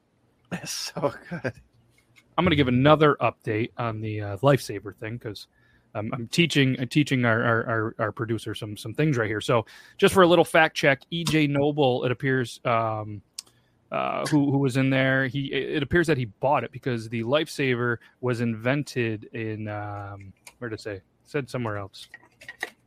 That's 0.51 0.93
so 0.95 1.13
good. 1.31 1.53
I'm 2.37 2.45
gonna 2.45 2.57
give 2.57 2.69
another 2.69 3.17
update 3.21 3.71
on 3.77 4.01
the 4.01 4.21
uh, 4.21 4.37
lifesaver 4.39 4.97
thing 4.97 5.17
because 5.17 5.47
um, 5.95 6.11
I'm 6.13 6.29
teaching 6.29 6.77
I'm 6.81 6.89
teaching 6.89 7.25
our, 7.25 7.43
our 7.43 7.67
our 7.67 7.95
our 7.99 8.13
producer 8.13 8.55
some 8.55 8.77
some 8.77 8.95
things 8.95 9.17
right 9.17 9.29
here. 9.29 9.41
So 9.41 9.67
just 9.99 10.15
for 10.15 10.23
a 10.23 10.27
little 10.27 10.45
fact 10.45 10.77
check, 10.77 11.03
EJ 11.13 11.49
Noble, 11.51 12.05
it 12.05 12.11
appears. 12.11 12.61
Um, 12.65 13.23
uh, 13.95 14.27
who 14.27 14.51
who 14.51 14.59
was 14.59 14.77
in 14.77 14.91
there? 14.91 15.29
He 15.29 15.53
it 15.53 15.83
appears 15.83 16.09
that 16.09 16.19
he 16.19 16.25
bought 16.25 16.65
it 16.65 16.73
because 16.73 17.09
the 17.09 17.23
lifesaver 17.23 17.99
was 18.21 18.41
invented 18.41 19.29
in 19.33 19.69
um, 19.69 20.33
where 20.59 20.69
to 20.69 20.77
say? 20.77 21.01
Said 21.23 21.49
somewhere 21.49 21.77
else. 21.77 22.09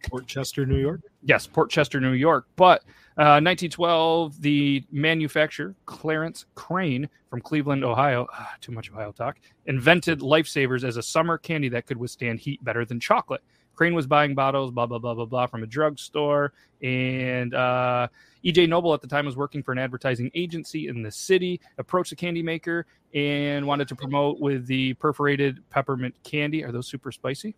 Port 0.09 0.27
Chester, 0.27 0.65
New 0.65 0.77
York. 0.77 1.01
Yes, 1.23 1.47
Port 1.47 1.69
Chester, 1.69 2.01
New 2.01 2.11
York. 2.11 2.47
But 2.57 2.81
uh, 3.17 3.39
1912, 3.41 4.41
the 4.41 4.83
manufacturer 4.91 5.75
Clarence 5.85 6.45
Crane 6.55 7.09
from 7.29 7.41
Cleveland, 7.41 7.83
Ohio, 7.83 8.27
ah, 8.33 8.53
too 8.59 8.71
much 8.73 8.91
Ohio 8.91 9.11
talk, 9.11 9.37
invented 9.65 10.19
lifesavers 10.19 10.83
as 10.83 10.97
a 10.97 11.03
summer 11.03 11.37
candy 11.37 11.69
that 11.69 11.87
could 11.87 11.97
withstand 11.97 12.39
heat 12.39 12.63
better 12.63 12.85
than 12.85 12.99
chocolate. 12.99 13.41
Crane 13.77 13.93
was 13.93 14.07
buying 14.07 14.33
bottles, 14.35 14.71
blah 14.71 14.87
blah 14.87 14.97
blah 14.97 15.13
blah 15.13 15.25
blah, 15.25 15.45
from 15.45 15.63
a 15.63 15.67
drugstore, 15.67 16.51
and 16.81 17.53
uh, 17.53 18.07
EJ 18.43 18.67
Noble 18.67 18.93
at 18.93 19.01
the 19.01 19.07
time 19.07 19.25
was 19.25 19.37
working 19.37 19.61
for 19.61 19.71
an 19.71 19.77
advertising 19.77 20.31
agency 20.33 20.87
in 20.87 21.03
the 21.03 21.11
city. 21.11 21.61
Approached 21.77 22.09
the 22.09 22.15
candy 22.15 22.41
maker 22.41 22.87
and 23.13 23.65
wanted 23.65 23.87
to 23.87 23.95
promote 23.95 24.39
with 24.39 24.65
the 24.65 24.95
perforated 24.95 25.63
peppermint 25.69 26.15
candy. 26.23 26.63
Are 26.65 26.71
those 26.71 26.87
super 26.87 27.11
spicy? 27.11 27.55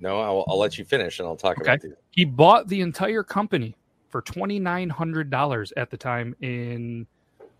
No, 0.00 0.20
I'll, 0.20 0.44
I'll 0.48 0.58
let 0.58 0.78
you 0.78 0.84
finish 0.84 1.18
and 1.18 1.26
I'll 1.26 1.36
talk 1.36 1.58
Okay. 1.60 1.72
about 1.72 1.80
these. 1.80 1.94
He 2.10 2.24
bought 2.24 2.68
the 2.68 2.80
entire 2.80 3.24
company 3.24 3.74
for 4.08 4.22
twenty 4.22 4.60
nine 4.60 4.88
hundred 4.88 5.30
dollars 5.30 5.72
at 5.76 5.90
the 5.90 5.96
time 5.96 6.36
in 6.40 7.06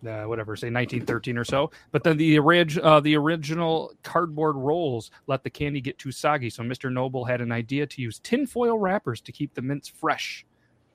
uh, 0.06 0.24
whatever, 0.24 0.56
say 0.56 0.70
nineteen 0.70 1.04
thirteen 1.04 1.38
or 1.38 1.44
so. 1.44 1.70
But 1.90 2.02
then 2.02 2.16
the 2.16 2.38
orig- 2.38 2.78
uh, 2.78 3.00
the 3.00 3.16
original 3.16 3.92
cardboard 4.02 4.56
rolls 4.56 5.10
let 5.26 5.42
the 5.42 5.50
candy 5.50 5.80
get 5.80 5.98
too 5.98 6.12
soggy. 6.12 6.50
So 6.50 6.62
Mr. 6.62 6.92
Noble 6.92 7.24
had 7.24 7.40
an 7.40 7.52
idea 7.52 7.86
to 7.86 8.02
use 8.02 8.18
tinfoil 8.18 8.78
wrappers 8.78 9.20
to 9.22 9.32
keep 9.32 9.54
the 9.54 9.62
mints 9.62 9.88
fresh. 9.88 10.44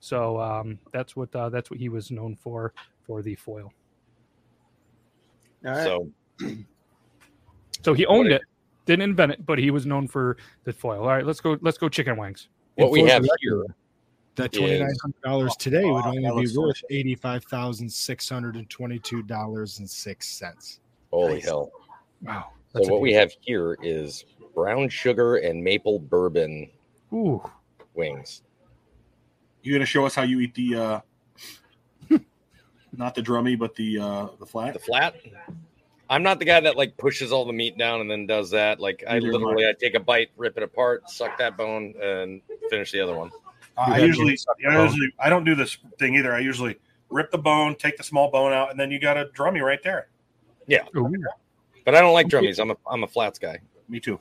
So 0.00 0.40
um, 0.40 0.78
that's 0.92 1.16
what 1.16 1.34
uh, 1.34 1.48
that's 1.48 1.70
what 1.70 1.80
he 1.80 1.88
was 1.88 2.10
known 2.10 2.36
for 2.36 2.72
for 3.06 3.22
the 3.22 3.34
foil. 3.34 3.72
All 5.66 5.72
right. 5.72 5.84
So 5.84 6.10
So 7.84 7.92
he 7.92 8.06
owned 8.06 8.32
it, 8.32 8.42
didn't 8.86 9.02
invent 9.02 9.32
it, 9.32 9.46
but 9.46 9.58
he 9.58 9.70
was 9.70 9.84
known 9.84 10.08
for 10.08 10.38
the 10.64 10.72
foil. 10.72 11.02
All 11.02 11.08
right, 11.08 11.26
let's 11.26 11.40
go. 11.40 11.58
Let's 11.60 11.76
go 11.76 11.88
chicken 11.88 12.16
wings. 12.16 12.48
what 12.76 12.90
we 12.90 13.02
for 13.02 13.08
have 13.08 13.26
here, 13.40 13.64
That 14.36 14.52
is- 14.52 14.58
twenty 14.58 14.78
nine 14.78 14.94
hundred 15.00 15.20
dollars 15.22 15.56
today 15.56 15.84
would 15.84 16.04
Oh, 16.04 16.08
only 16.08 16.46
be 16.46 16.56
worth 16.56 16.82
eighty 16.90 17.14
five 17.14 17.44
thousand 17.44 17.88
six 17.90 18.28
hundred 18.28 18.56
and 18.56 18.68
twenty 18.68 18.98
two 18.98 19.22
dollars 19.22 19.78
and 19.78 19.88
six 19.88 20.28
cents. 20.28 20.80
holy 21.12 21.34
Nice. 21.34 21.44
hell! 21.44 21.70
Wow. 22.22 22.50
So 22.74 22.90
what 22.90 23.00
we 23.00 23.12
have 23.12 23.32
here 23.40 23.78
is 23.82 24.24
brown 24.54 24.88
sugar 24.88 25.36
and 25.36 25.62
maple 25.62 26.00
bourbon 26.00 26.68
Ooh. 27.12 27.40
wings. 27.94 28.42
You 29.62 29.72
gonna 29.72 29.86
show 29.86 30.04
us 30.04 30.14
how 30.16 30.22
you 30.22 30.40
eat 30.40 30.54
the 30.54 30.74
uh 30.74 31.00
not 32.96 33.14
the 33.14 33.22
drummy, 33.22 33.56
but 33.56 33.76
the 33.76 33.98
uh 34.00 34.28
the 34.40 34.46
flat? 34.46 34.72
The 34.74 34.80
flat. 34.80 35.14
I'm 36.10 36.22
not 36.24 36.38
the 36.40 36.44
guy 36.44 36.60
that 36.60 36.76
like 36.76 36.96
pushes 36.96 37.32
all 37.32 37.44
the 37.44 37.52
meat 37.52 37.78
down 37.78 38.00
and 38.00 38.10
then 38.10 38.26
does 38.26 38.50
that. 38.50 38.80
Like 38.80 39.04
I 39.08 39.14
Neither 39.14 39.28
am 39.28 39.32
literally, 39.34 39.66
I 39.68 39.72
take 39.78 39.94
a 39.94 40.00
bite, 40.00 40.30
rip 40.36 40.56
it 40.56 40.62
apart, 40.64 41.08
suck 41.08 41.38
that 41.38 41.56
bone, 41.56 41.94
and 42.02 42.42
finish 42.68 42.90
the 42.92 43.00
other 43.00 43.14
one. 43.14 43.30
Uh, 43.76 43.84
I 43.88 43.98
usually, 43.98 44.36
I 44.68 44.82
usually, 44.84 45.12
I 45.18 45.28
don't 45.28 45.44
do 45.44 45.54
this 45.54 45.76
thing 45.98 46.14
either. 46.14 46.32
I 46.34 46.38
usually 46.40 46.76
rip 47.10 47.30
the 47.30 47.38
bone, 47.38 47.74
take 47.74 47.96
the 47.96 48.02
small 48.04 48.30
bone 48.30 48.52
out, 48.52 48.70
and 48.70 48.78
then 48.78 48.90
you 48.90 49.00
got 49.00 49.16
a 49.16 49.26
drummy 49.26 49.62
right 49.62 49.82
there. 49.82 50.08
Ooh. 50.96 51.12
But 51.84 51.94
I 51.94 52.00
don't 52.00 52.14
like 52.14 52.28
drummies. 52.28 52.58
I'm 52.58 52.70
a 52.70 52.76
I'm 52.88 53.02
a 53.04 53.06
flats 53.06 53.38
guy. 53.38 53.58
Me 53.88 54.00
too. 54.00 54.18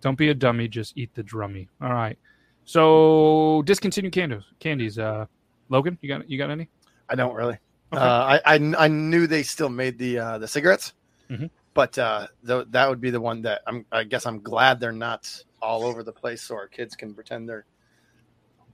Don't 0.00 0.18
be 0.18 0.30
a 0.30 0.34
dummy. 0.34 0.68
Just 0.68 0.96
eat 0.96 1.14
the 1.14 1.22
drummy. 1.22 1.68
All 1.80 1.92
right. 1.92 2.18
So 2.64 3.62
discontinued 3.66 4.12
candies. 4.12 4.42
Candies. 4.58 4.98
Uh, 4.98 5.26
Logan, 5.68 5.98
you 6.00 6.08
got 6.08 6.28
you 6.28 6.38
got 6.38 6.50
any? 6.50 6.68
I 7.08 7.14
don't 7.14 7.34
really. 7.34 7.58
Okay. 7.92 8.02
Uh, 8.02 8.38
I, 8.44 8.54
I 8.56 8.74
I 8.78 8.88
knew 8.88 9.26
they 9.26 9.42
still 9.42 9.68
made 9.68 9.98
the 9.98 10.18
uh, 10.18 10.38
the 10.38 10.48
cigarettes, 10.48 10.94
Mhm. 11.30 11.50
but 11.74 11.96
uh, 11.98 12.26
th- 12.46 12.66
that 12.70 12.88
would 12.88 13.00
be 13.00 13.10
the 13.10 13.20
one 13.20 13.42
that 13.42 13.62
I'm. 13.66 13.86
I 13.92 14.04
guess 14.04 14.26
I'm 14.26 14.40
glad 14.40 14.80
they're 14.80 14.90
not 14.92 15.30
all 15.62 15.84
over 15.84 16.02
the 16.02 16.12
place, 16.12 16.42
so 16.42 16.56
our 16.56 16.66
kids 16.66 16.96
can 16.96 17.14
pretend 17.14 17.48
they're 17.48 17.64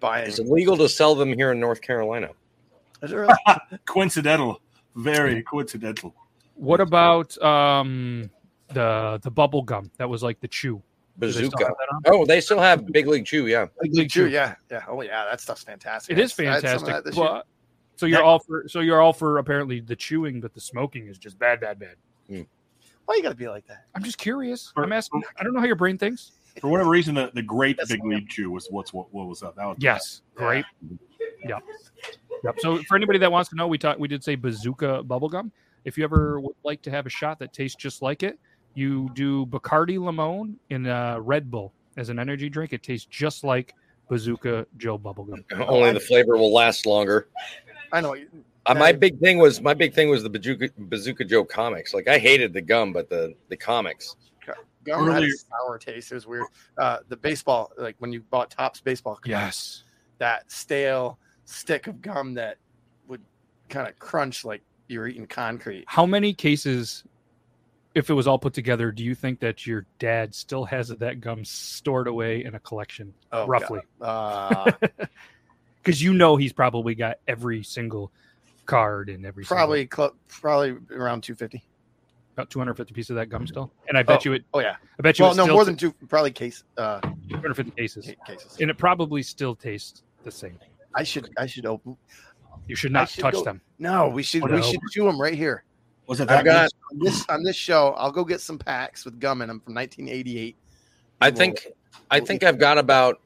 buying. 0.00 0.26
It's 0.26 0.38
illegal 0.38 0.76
to 0.78 0.88
sell 0.88 1.14
them 1.14 1.32
here 1.32 1.52
in 1.52 1.60
North 1.60 1.80
Carolina. 1.80 2.30
Is 3.02 3.12
it 3.12 3.16
really? 3.16 3.34
Coincidental, 3.86 4.60
very 4.96 5.42
coincidental. 5.42 6.14
What 6.54 6.80
about 6.80 7.36
um 7.42 8.30
the 8.68 9.18
the 9.22 9.30
bubble 9.30 9.62
gum 9.62 9.90
that 9.98 10.08
was 10.08 10.22
like 10.22 10.40
the 10.40 10.48
chew? 10.48 10.82
Do 11.18 11.26
they 11.30 11.42
Bazooka. 11.42 11.64
have 11.64 11.74
that 11.78 11.94
on? 11.94 12.02
Oh, 12.06 12.24
they 12.24 12.40
still 12.40 12.58
have 12.60 12.86
Big 12.86 13.06
League 13.06 13.26
Chew. 13.26 13.46
Yeah. 13.46 13.66
Big 13.82 13.94
League 13.94 14.10
Chew, 14.10 14.28
yeah, 14.28 14.54
yeah. 14.70 14.84
Oh 14.88 15.02
yeah, 15.02 15.26
that 15.26 15.40
stuff's 15.40 15.62
fantastic. 15.62 16.16
It 16.16 16.20
is 16.22 16.38
I 16.38 16.44
had 16.44 16.62
fantastic. 16.62 16.88
that 16.88 17.04
this 17.04 17.16
year. 17.16 17.26
But, 17.26 17.46
so 17.96 18.06
you're 18.06 18.18
That- 18.18 18.24
all 18.24 18.38
for 18.38 18.64
so 18.68 18.80
you're 18.80 19.00
all 19.02 19.12
for 19.12 19.36
apparently 19.38 19.80
the 19.80 19.96
chewing, 19.96 20.40
but 20.40 20.54
the 20.54 20.60
smoking 20.60 21.08
is 21.08 21.18
just 21.18 21.38
bad, 21.38 21.60
bad, 21.60 21.78
bad. 21.78 21.96
Why 23.06 23.16
you 23.16 23.22
gotta 23.22 23.34
be 23.34 23.48
like 23.48 23.66
that? 23.66 23.86
I'm 23.94 24.04
just 24.04 24.18
curious. 24.18 24.72
I'm 24.76 24.92
asking. 24.92 25.22
I 25.38 25.42
don't 25.42 25.52
know 25.52 25.58
how 25.60 25.66
your 25.66 25.74
brain 25.74 25.98
thinks. 25.98 26.32
For 26.60 26.68
whatever 26.68 26.90
reason, 26.90 27.14
the, 27.14 27.30
the 27.34 27.42
great 27.42 27.76
That's 27.76 27.90
big 27.90 28.00
fine. 28.00 28.10
league 28.10 28.28
chew 28.28 28.50
was 28.50 28.68
what's 28.70 28.92
what, 28.92 29.12
what 29.12 29.26
was 29.26 29.42
up. 29.42 29.56
That 29.56 29.66
was 29.66 29.76
Yes, 29.80 30.22
great. 30.34 30.64
Yep. 31.48 31.62
Yep. 32.44 32.60
So 32.60 32.82
for 32.82 32.96
anybody 32.96 33.18
that 33.18 33.32
wants 33.32 33.48
to 33.48 33.56
know, 33.56 33.66
we 33.66 33.78
talked. 33.78 33.98
We 33.98 34.08
did 34.08 34.22
say 34.22 34.34
bazooka 34.34 35.02
bubblegum. 35.04 35.50
If 35.86 35.96
you 35.96 36.04
ever 36.04 36.38
would 36.38 36.54
like 36.64 36.82
to 36.82 36.90
have 36.90 37.06
a 37.06 37.08
shot 37.08 37.38
that 37.38 37.54
tastes 37.54 37.76
just 37.76 38.02
like 38.02 38.22
it, 38.22 38.38
you 38.74 39.10
do 39.14 39.46
Bacardi 39.46 39.98
Limon 39.98 40.58
in 40.68 40.84
a 40.86 41.18
Red 41.18 41.50
Bull 41.50 41.72
as 41.96 42.10
an 42.10 42.18
energy 42.18 42.50
drink. 42.50 42.74
It 42.74 42.82
tastes 42.82 43.06
just 43.06 43.42
like 43.42 43.74
Bazooka 44.10 44.66
Joe 44.76 44.98
bubblegum. 44.98 45.44
Only 45.66 45.92
the 45.92 46.00
flavor 46.00 46.36
will 46.36 46.52
last 46.52 46.84
longer. 46.84 47.28
I 47.92 48.00
know. 48.00 48.14
Uh, 48.66 48.74
my 48.74 48.92
big 48.92 49.18
thing 49.18 49.38
was 49.38 49.60
my 49.60 49.72
big 49.72 49.94
thing 49.94 50.10
was 50.10 50.22
the 50.22 50.30
Bazooka, 50.30 50.68
Bazooka 50.76 51.24
Joe 51.24 51.44
comics. 51.44 51.94
Like 51.94 52.06
I 52.08 52.18
hated 52.18 52.52
the 52.52 52.60
gum, 52.60 52.92
but 52.92 53.08
the 53.08 53.34
the 53.48 53.56
comics. 53.56 54.16
Gum 54.84 55.10
had 55.10 55.22
a 55.22 55.28
sour 55.30 55.78
taste. 55.78 56.10
It 56.12 56.14
was 56.14 56.26
weird. 56.26 56.44
Uh, 56.78 56.98
the 57.08 57.16
baseball, 57.16 57.72
like 57.76 57.96
when 57.98 58.12
you 58.12 58.20
bought 58.20 58.50
Topps 58.50 58.80
baseball, 58.80 59.14
cards, 59.16 59.28
Yes. 59.28 59.84
that 60.18 60.50
stale 60.50 61.18
stick 61.44 61.86
of 61.86 62.00
gum 62.00 62.34
that 62.34 62.56
would 63.08 63.20
kind 63.68 63.88
of 63.88 63.98
crunch 63.98 64.44
like 64.44 64.62
you 64.88 65.00
were 65.00 65.06
eating 65.08 65.26
concrete. 65.26 65.84
How 65.86 66.06
many 66.06 66.32
cases, 66.32 67.04
if 67.94 68.08
it 68.10 68.14
was 68.14 68.26
all 68.26 68.38
put 68.38 68.54
together, 68.54 68.90
do 68.92 69.02
you 69.04 69.14
think 69.14 69.40
that 69.40 69.66
your 69.66 69.84
dad 69.98 70.34
still 70.34 70.64
has 70.64 70.88
that 70.88 71.20
gum 71.20 71.44
stored 71.44 72.06
away 72.06 72.44
in 72.44 72.54
a 72.54 72.60
collection, 72.60 73.12
Oh, 73.32 73.46
roughly? 73.46 73.80
God. 74.00 74.74
Uh, 74.82 74.88
Because 75.82 76.02
you 76.02 76.12
know 76.12 76.36
he's 76.36 76.52
probably 76.52 76.94
got 76.94 77.16
every 77.26 77.62
single 77.62 78.12
card 78.66 79.08
and 79.08 79.24
every 79.24 79.44
single- 79.46 79.56
probably, 79.86 79.86
probably 80.28 80.76
around 80.94 81.22
two 81.22 81.34
fifty. 81.34 81.64
About 82.40 82.50
250 82.50 82.94
pieces 82.94 83.10
of 83.10 83.16
that 83.16 83.26
gum 83.28 83.46
still. 83.46 83.70
And 83.88 83.98
I 83.98 84.02
bet 84.02 84.20
Oh. 84.20 84.30
you 84.30 84.32
it. 84.34 84.44
Oh 84.54 84.60
yeah. 84.60 84.76
I 84.98 85.02
bet 85.02 85.18
you. 85.18 85.24
Well, 85.24 85.32
it 85.32 85.36
no, 85.36 85.42
still 85.44 85.54
more 85.54 85.64
than 85.66 85.76
two. 85.76 85.92
Probably 86.08 86.30
case. 86.30 86.64
Uh, 86.78 87.00
250 87.28 87.70
cases, 87.72 88.10
cases. 88.26 88.56
and 88.60 88.70
it 88.70 88.78
probably 88.78 89.22
still 89.22 89.54
tastes 89.54 90.02
the 90.24 90.30
same. 90.30 90.58
I 90.94 91.02
should. 91.04 91.28
I 91.38 91.44
should 91.46 91.66
open. 91.66 91.96
You 92.66 92.76
should 92.76 92.92
not 92.92 93.08
should 93.10 93.20
touch 93.22 93.34
go- 93.34 93.44
them. 93.44 93.60
No, 93.78 94.08
we 94.08 94.22
should. 94.22 94.42
Oh, 94.42 94.54
We 94.54 94.62
should 94.62 94.80
chew 94.90 95.04
them 95.04 95.20
right 95.20 95.34
here. 95.34 95.64
Was 96.06 96.20
it 96.20 96.30
I've 96.30 96.44
that 96.44 96.44
got. 96.44 96.70
On 96.92 96.98
this 96.98 97.26
on 97.28 97.42
this 97.42 97.56
show, 97.56 97.90
I'll 97.90 98.10
go 98.10 98.24
get 98.24 98.40
some 98.40 98.58
packs 98.58 99.04
with 99.04 99.20
gum 99.20 99.42
in 99.42 99.48
them 99.48 99.60
from 99.60 99.74
1988. 99.74 100.56
I 101.20 101.28
We'll- 101.28 101.36
think. 101.36 101.66
I 102.10 102.18
we'll 102.20 102.26
think 102.26 102.42
I've 102.42 102.58
got 102.58 102.78
about 102.78 103.20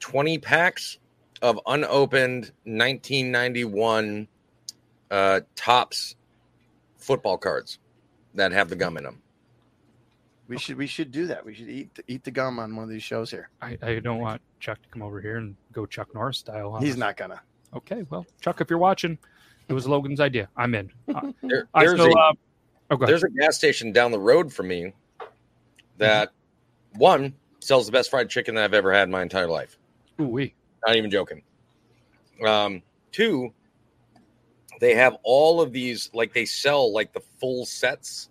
twenty 0.00 0.36
packs 0.38 0.98
of 1.42 1.60
unopened 1.66 2.50
1991 2.64 4.26
uh, 5.10 5.40
Topps 5.54 6.16
football 6.98 7.36
cards 7.38 7.78
that 8.34 8.52
have 8.52 8.68
the 8.68 8.76
gum 8.76 8.96
in 8.96 9.04
them. 9.04 9.22
We 10.48 10.58
should. 10.58 10.76
We 10.76 10.86
should 10.86 11.12
do 11.12 11.26
that. 11.28 11.44
We 11.44 11.54
should 11.54 11.68
eat 11.68 11.98
eat 12.08 12.24
the 12.24 12.30
gum 12.30 12.58
on 12.58 12.74
one 12.76 12.84
of 12.84 12.90
these 12.90 13.02
shows 13.02 13.30
here. 13.30 13.48
I, 13.62 13.78
I 13.80 13.98
don't 14.00 14.18
want 14.18 14.42
Chuck 14.60 14.82
to 14.82 14.88
come 14.88 15.00
over 15.02 15.20
here 15.20 15.36
and 15.36 15.56
go 15.72 15.86
Chuck 15.86 16.14
Norris 16.14 16.38
style. 16.38 16.72
on 16.72 16.82
He's 16.82 16.94
us. 16.94 16.98
not 16.98 17.16
gonna. 17.16 17.40
Okay, 17.74 18.04
well, 18.10 18.26
Chuck, 18.40 18.60
if 18.60 18.68
you're 18.68 18.78
watching, 18.78 19.18
it 19.68 19.72
was 19.72 19.86
Logan's 19.86 20.20
idea. 20.20 20.48
I'm 20.56 20.74
in. 20.74 20.90
There, 21.42 21.68
I 21.72 21.86
there's, 21.86 21.98
so, 21.98 22.10
a, 22.10 22.18
uh, 22.18 22.32
oh, 22.90 23.06
there's 23.06 23.22
a 23.24 23.30
gas 23.30 23.56
station 23.56 23.92
down 23.92 24.10
the 24.10 24.20
road 24.20 24.52
from 24.52 24.68
me 24.68 24.92
that 25.98 26.30
one 26.94 27.34
sells 27.60 27.86
the 27.86 27.92
best 27.92 28.10
fried 28.10 28.28
chicken 28.28 28.54
that 28.56 28.64
I've 28.64 28.74
ever 28.74 28.92
had 28.92 29.04
in 29.04 29.10
my 29.10 29.22
entire 29.22 29.48
life. 29.48 29.78
Ooh, 30.20 30.28
wee. 30.28 30.54
Not 30.86 30.96
even 30.96 31.10
joking. 31.10 31.42
Um, 32.44 32.82
two, 33.12 33.52
they 34.82 34.96
have 34.96 35.16
all 35.22 35.60
of 35.60 35.72
these 35.72 36.10
like 36.12 36.34
they 36.34 36.44
sell 36.44 36.92
like 36.92 37.12
the 37.12 37.20
full 37.38 37.64
sets. 37.64 38.28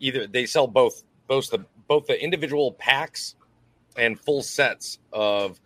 Either 0.00 0.26
they 0.26 0.44
sell 0.44 0.66
both 0.66 1.04
both 1.28 1.48
the 1.48 1.64
both 1.86 2.06
the 2.06 2.20
individual 2.20 2.72
packs 2.72 3.36
and 3.96 4.18
full 4.18 4.42
sets 4.42 4.98
of 5.12 5.60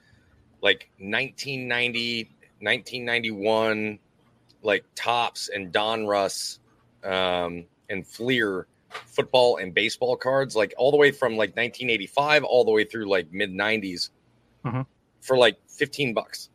like 0.61 0.91
1990, 0.99 2.25
1991, 2.61 3.99
like 4.63 4.85
Topps 4.95 5.49
and 5.49 5.73
Donruss 5.73 6.59
um, 7.03 7.65
and 7.89 8.07
Fleer 8.07 8.67
football 8.91 9.57
and 9.57 9.73
baseball 9.73 10.17
cards, 10.17 10.55
like 10.55 10.75
all 10.77 10.91
the 10.91 10.99
way 10.99 11.13
from 11.13 11.33
like 11.33 11.57
1985 11.57 12.45
all 12.45 12.63
the 12.67 12.71
way 12.71 12.85
through 12.85 13.07
like 13.07 13.33
mid 13.33 13.51
90s 13.51 14.11
Uh-huh. 14.67 14.85
for 15.23 15.39
like 15.39 15.57
15 15.69 16.13
bucks. 16.13 16.51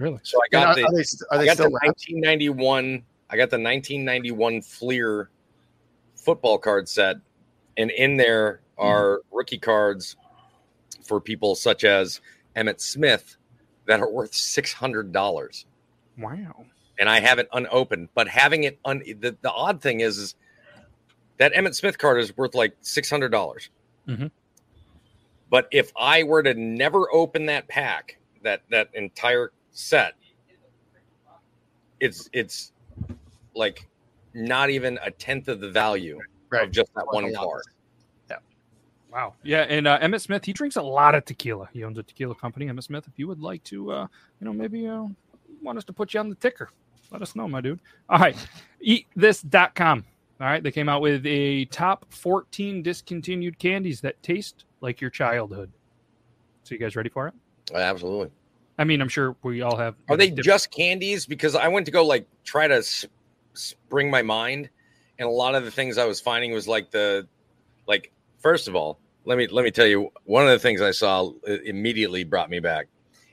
Really? 0.00 0.18
So 0.22 0.38
I 0.38 0.46
And 0.46 0.52
got 0.52 0.66
are, 0.68 0.74
the 0.76 0.84
are 0.86 0.92
they, 0.92 1.42
I 1.42 1.44
got 1.44 1.58
the 1.58 1.64
still 1.64 1.72
wrapped? 1.72 2.06
1991. 2.08 3.02
I 3.28 3.36
got 3.36 3.50
the 3.50 3.58
1991 3.60 4.62
Fleer 4.62 5.28
football 6.16 6.56
card 6.56 6.88
set, 6.88 7.16
and 7.76 7.90
in 7.90 8.16
there 8.16 8.62
are 8.78 9.20
rookie 9.30 9.58
cards 9.58 10.16
for 11.04 11.20
people 11.20 11.54
such 11.54 11.84
as 11.84 12.22
Emmitt 12.56 12.80
Smith 12.80 13.36
that 13.84 14.00
are 14.00 14.10
worth 14.10 14.34
six 14.34 14.72
hundred 14.72 15.12
dollars. 15.12 15.66
Wow. 16.16 16.64
And 16.98 17.06
I 17.08 17.20
have 17.20 17.38
it 17.38 17.48
unopened, 17.52 18.08
but 18.14 18.26
having 18.26 18.64
it 18.64 18.78
un 18.86 19.00
the, 19.00 19.36
the 19.42 19.52
odd 19.52 19.82
thing 19.82 20.00
is, 20.00 20.16
is 20.16 20.34
that 21.36 21.52
Emmitt 21.52 21.74
Smith 21.74 21.98
card 21.98 22.18
is 22.18 22.34
worth 22.38 22.54
like 22.54 22.74
six 22.80 23.10
hundred 23.10 23.32
dollars. 23.32 23.68
Mhm. 24.08 24.30
But 25.50 25.68
if 25.70 25.92
I 25.94 26.22
were 26.22 26.42
to 26.42 26.54
never 26.54 27.12
open 27.12 27.46
that 27.46 27.68
pack, 27.68 28.16
that 28.42 28.62
that 28.70 28.88
entire 28.94 29.52
set, 29.70 30.14
it's 32.00 32.28
it's 32.32 32.72
like 33.54 33.86
not 34.34 34.70
even 34.70 34.98
a 35.04 35.10
tenth 35.10 35.48
of 35.48 35.60
the 35.60 35.70
value 35.70 36.18
of 36.52 36.70
just 36.70 36.92
that 36.94 37.06
one 37.06 37.34
card. 37.34 37.64
Wow. 39.12 39.34
Yeah, 39.42 39.62
and 39.62 39.88
uh, 39.88 39.98
Emmitt 39.98 40.20
Smith, 40.20 40.44
he 40.44 40.52
drinks 40.52 40.76
a 40.76 40.82
lot 40.82 41.14
of 41.14 41.24
tequila. 41.24 41.68
He 41.72 41.82
owns 41.84 41.98
a 41.98 42.02
tequila 42.02 42.34
company. 42.34 42.66
Emmitt 42.66 42.84
Smith, 42.84 43.04
if 43.08 43.18
you 43.18 43.26
would 43.26 43.40
like 43.40 43.62
to, 43.64 43.90
uh, 43.90 44.06
you 44.40 44.44
know, 44.44 44.52
maybe 44.52 44.86
uh, 44.86 45.06
want 45.62 45.78
us 45.78 45.84
to 45.84 45.92
put 45.92 46.14
you 46.14 46.20
on 46.20 46.28
the 46.28 46.36
ticker, 46.36 46.70
let 47.10 47.22
us 47.22 47.34
know, 47.34 47.48
my 47.48 47.60
dude. 47.60 47.80
All 48.08 48.18
right, 48.18 48.36
eatthis.com. 48.86 50.04
All 50.40 50.46
right, 50.46 50.62
they 50.62 50.70
came 50.70 50.88
out 50.88 51.02
with 51.02 51.26
a 51.26 51.66
top 51.66 52.06
14 52.10 52.82
discontinued 52.82 53.58
candies 53.58 54.00
that 54.00 54.22
taste 54.22 54.64
like 54.80 55.00
your 55.00 55.10
childhood. 55.10 55.70
So, 56.62 56.74
you 56.74 56.78
guys 56.78 56.96
ready 56.96 57.10
for 57.10 57.28
it? 57.28 57.34
Absolutely. 57.74 58.30
I 58.80 58.84
mean, 58.84 59.02
I'm 59.02 59.10
sure 59.10 59.36
we 59.42 59.60
all 59.60 59.76
have. 59.76 59.94
Are 60.08 60.16
they 60.16 60.30
just 60.30 60.70
candies? 60.70 61.26
Because 61.26 61.54
I 61.54 61.68
went 61.68 61.84
to 61.84 61.92
go 61.92 62.04
like 62.04 62.26
try 62.44 62.66
to 62.66 62.76
s- 62.76 63.04
spring 63.52 64.10
my 64.10 64.22
mind, 64.22 64.70
and 65.18 65.28
a 65.28 65.30
lot 65.30 65.54
of 65.54 65.66
the 65.66 65.70
things 65.70 65.98
I 65.98 66.06
was 66.06 66.18
finding 66.18 66.52
was 66.52 66.66
like 66.66 66.90
the, 66.90 67.28
like 67.86 68.10
first 68.38 68.68
of 68.68 68.74
all, 68.74 68.98
let 69.26 69.36
me 69.36 69.46
let 69.48 69.64
me 69.66 69.70
tell 69.70 69.86
you 69.86 70.08
one 70.24 70.44
of 70.44 70.48
the 70.48 70.58
things 70.58 70.80
I 70.80 70.92
saw 70.92 71.28
uh, 71.46 71.52
immediately 71.66 72.24
brought 72.24 72.48
me 72.48 72.58
back, 72.58 72.86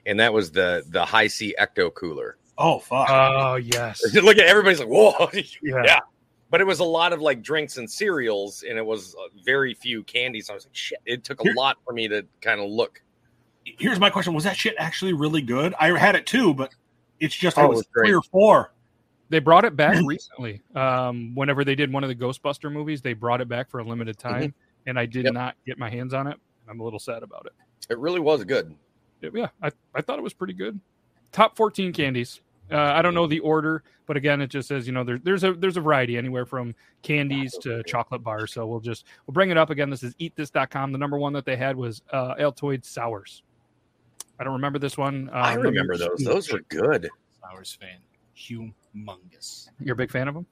and 0.06 0.20
that 0.20 0.34
was 0.34 0.52
the 0.52 0.84
the 0.90 1.06
Hi-C 1.06 1.56
ecto 1.58 1.94
cooler. 1.94 2.36
Oh 2.58 2.80
fuck! 2.80 3.08
Oh 3.10 3.56
yes. 3.56 4.02
Look 4.14 4.38
at 4.38 4.48
everybody's 4.48 4.80
like 4.80 4.90
whoa, 4.90 5.30
Yeah. 5.64 5.82
yeah. 5.86 6.00
But 6.50 6.60
it 6.60 6.68
was 6.68 6.80
a 6.80 6.86
lot 6.86 7.14
of 7.14 7.22
like 7.22 7.42
drinks 7.42 7.78
and 7.78 7.90
cereals, 7.90 8.64
and 8.68 8.78
it 8.78 8.86
was 8.86 9.16
uh, 9.16 9.30
very 9.46 9.74
few 9.74 10.04
candies. 10.04 10.50
I 10.50 10.56
was 10.56 10.66
like, 10.66 10.76
shit. 10.76 11.00
It 11.06 11.24
took 11.24 11.40
a 11.40 11.52
lot 11.56 11.78
for 11.86 11.94
me 11.94 12.10
to 12.10 12.26
kind 12.42 12.60
of 12.60 12.70
look. 12.70 13.02
Here's 13.78 14.00
my 14.00 14.10
question: 14.10 14.34
Was 14.34 14.44
that 14.46 14.56
shit 14.58 14.76
actually 14.78 15.14
really 15.14 15.42
good? 15.42 15.74
I 15.80 15.98
had 15.98 16.16
it 16.16 16.26
too, 16.26 16.54
but 16.54 16.74
it's 17.20 17.36
just 17.36 17.58
Oh, 17.58 17.62
it 17.62 17.66
it 17.66 17.70
was 17.70 17.78
was 17.78 17.88
three 17.94 18.14
or 18.14 18.22
four. 18.22 18.74
They 19.30 19.40
brought 19.40 19.66
it 19.66 19.76
back 19.76 20.02
recently. 20.06 20.62
Um, 20.76 21.36
whenever 21.36 21.66
they 21.66 21.76
did 21.76 21.92
one 21.92 22.04
of 22.04 22.10
the 22.10 22.16
Ghostbuster 22.16 22.72
movies, 22.72 23.02
they 23.02 23.14
brought 23.14 23.42
it 23.42 23.50
back 23.50 23.70
for 23.70 23.80
a 23.80 23.84
limited 23.84 24.18
time, 24.18 24.54
and 24.86 24.98
I 24.98 25.06
did 25.06 25.26
Yep. 25.26 25.34
not 25.34 25.56
get 25.66 25.78
my 25.78 25.90
hands 25.90 26.14
on 26.14 26.28
it. 26.28 26.38
I'm 26.70 26.80
a 26.80 26.84
little 26.84 27.00
sad 27.00 27.24
about 27.24 27.46
it. 27.46 27.54
It 27.90 27.98
really 27.98 28.20
was 28.20 28.44
good. 28.44 28.74
Yeah, 29.22 29.48
I, 29.62 29.72
I 29.96 30.02
thought 30.02 30.20
it 30.20 30.22
was 30.24 30.34
pretty 30.34 30.54
good. 30.54 30.80
Top 31.32 31.56
14 31.58 31.92
candies. 31.92 32.42
Uh, 32.70 32.78
I 32.78 33.02
don't 33.02 33.14
know 33.14 33.28
the 33.28 33.40
order, 33.40 33.84
but 34.06 34.18
again, 34.18 34.42
it 34.42 34.48
just 34.48 34.68
says 34.68 34.86
you 34.88 34.92
know 34.94 35.04
there, 35.06 35.18
there's 35.18 35.44
a 35.46 35.54
there's 35.54 35.78
a 35.78 35.82
variety 35.82 36.18
anywhere 36.18 36.46
from 36.46 36.76
candies 37.02 37.58
to 37.62 37.82
chocolate 37.84 38.24
bars. 38.24 38.52
So 38.54 38.68
we'll 38.68 38.82
just 38.82 39.06
we'll 39.26 39.34
bring 39.34 39.50
it 39.50 39.58
up 39.58 39.70
again. 39.70 39.90
This 39.90 40.04
is 40.04 40.14
eatthis.com. 40.16 40.92
The 40.92 40.98
number 40.98 41.18
one 41.18 41.32
that 41.34 41.46
they 41.46 41.56
had 41.56 41.78
was 41.78 42.02
uh, 42.12 42.36
Altoid 42.36 42.84
sours. 42.84 43.44
I 44.40 44.44
don't 44.44 44.54
remember 44.54 44.80
this 44.80 44.98
one. 44.98 45.30
I 45.34 45.54
Um, 45.54 45.56
let 45.58 45.64
me- 45.64 45.70
remember 45.80 45.98
those. 45.98 46.20
Those 46.24 46.52
were 46.52 46.62
good. 46.70 47.10
Flowers 47.40 47.78
fan, 47.80 47.98
humongous, 48.36 49.70
You're 49.80 49.94
a 49.94 49.98
big 49.98 50.12
fan 50.12 50.28
of 50.28 50.34
them. 50.36 50.46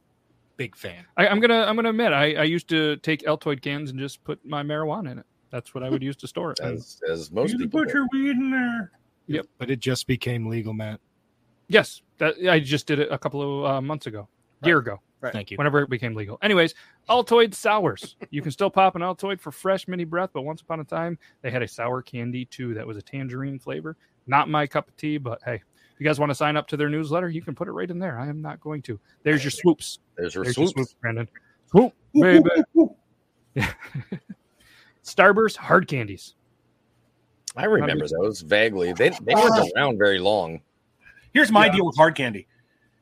big 0.58 0.76
fan. 0.76 1.06
I, 1.18 1.28
I'm 1.28 1.40
gonna 1.40 1.64
I'm 1.64 1.76
gonna 1.76 1.90
admit 1.90 2.14
I, 2.14 2.34
I 2.36 2.44
used 2.44 2.68
to 2.70 2.96
take 2.98 3.22
Altoid 3.24 3.62
cans 3.62 3.90
and 3.92 4.00
just 4.00 4.24
put 4.24 4.44
my 4.46 4.64
marijuana 4.64 5.12
in 5.12 5.20
it. 5.20 5.26
That's 5.52 5.74
what 5.74 5.84
I 5.84 5.90
would 5.90 6.02
use 6.04 6.16
to 6.18 6.28
store 6.28 6.52
it. 6.52 6.60
And 6.62 6.78
As 6.78 7.02
as 7.10 7.32
most 7.32 7.52
You 7.54 7.60
people. 7.60 7.82
put 7.82 7.90
do. 7.90 7.94
your 7.96 8.08
weed 8.12 8.32
in 8.32 8.52
there. 8.52 8.92
Yep. 9.28 9.48
But 9.58 9.70
it 9.72 9.80
just 9.80 10.08
became 10.08 10.48
legal, 10.48 10.74
Matt. 10.74 11.00
yes, 11.68 12.02
that 12.20 12.36
I 12.50 12.60
just 12.60 12.86
did 12.88 13.00
it 13.00 13.12
a 13.12 13.18
couple 13.18 13.42
of 13.66 13.72
uh, 13.72 13.82
months 13.82 14.06
ago, 14.08 14.28
year 14.64 14.78
ago. 14.80 15.00
Thank 15.34 15.52
you. 15.52 15.58
whenever 15.58 15.80
it 15.82 15.90
became 15.90 16.16
legal. 16.16 16.38
Anyways, 16.42 16.74
Altoid 17.10 17.54
sours. 17.54 18.16
You 18.30 18.42
can 18.42 18.52
still 18.52 18.70
pop 18.70 18.96
an 18.96 19.02
Altoid 19.02 19.40
for 19.40 19.52
fresh 19.52 19.88
mini 19.88 20.04
breath, 20.04 20.32
but 20.34 20.42
once 20.44 20.62
upon 20.62 20.80
a 20.80 20.84
time 20.84 21.18
they 21.42 21.52
had 21.52 21.62
a 21.64 21.68
sour 21.68 22.02
candy 22.02 22.46
too 22.46 22.74
that 22.74 22.86
was 22.86 22.98
a 22.98 23.02
tangerine 23.02 23.60
flavor. 23.60 23.96
Not 24.28 24.50
my 24.50 24.66
cup 24.68 24.88
of 24.88 24.98
tea, 24.98 25.18
but 25.18 25.42
hey, 25.46 25.56
if 25.56 26.00
you 26.00 26.06
guys 26.06 26.20
want 26.20 26.30
to 26.32 26.36
sign 26.36 26.58
up 26.58 26.68
to 26.70 26.78
their 26.78 26.90
newsletter, 26.90 27.30
you 27.30 27.42
can 27.42 27.56
put 27.56 27.68
it 27.68 27.72
right 27.72 27.90
in 27.90 28.00
there. 28.00 28.20
I 28.20 28.28
am 28.28 28.42
not 28.42 28.60
going 28.60 28.82
to. 28.84 29.00
There's 29.24 29.44
your 29.44 29.52
swoops. 29.52 30.00
There's 30.18 30.36
your 30.36 30.44
There's 30.44 30.58
your 30.58 30.68
swoops. 30.68 30.90
swoops, 30.92 30.96
Brandon. 31.02 31.28
Swoop, 31.72 31.94
baby. 32.14 32.50
Starburst 35.04 35.56
hard 35.58 35.88
candies. 35.88 36.34
I 37.56 37.66
remember 37.66 38.06
those 38.08 38.42
vaguely. 38.42 38.92
They 38.94 39.10
they 39.22 39.34
weren't 39.36 39.72
around 39.76 39.98
very 39.98 40.20
long. 40.20 40.62
Here's 41.34 41.52
my 41.52 41.68
Yeah. 41.68 41.74
deal 41.74 41.86
with 41.86 41.96
hard 41.96 42.16
candy. 42.16 42.48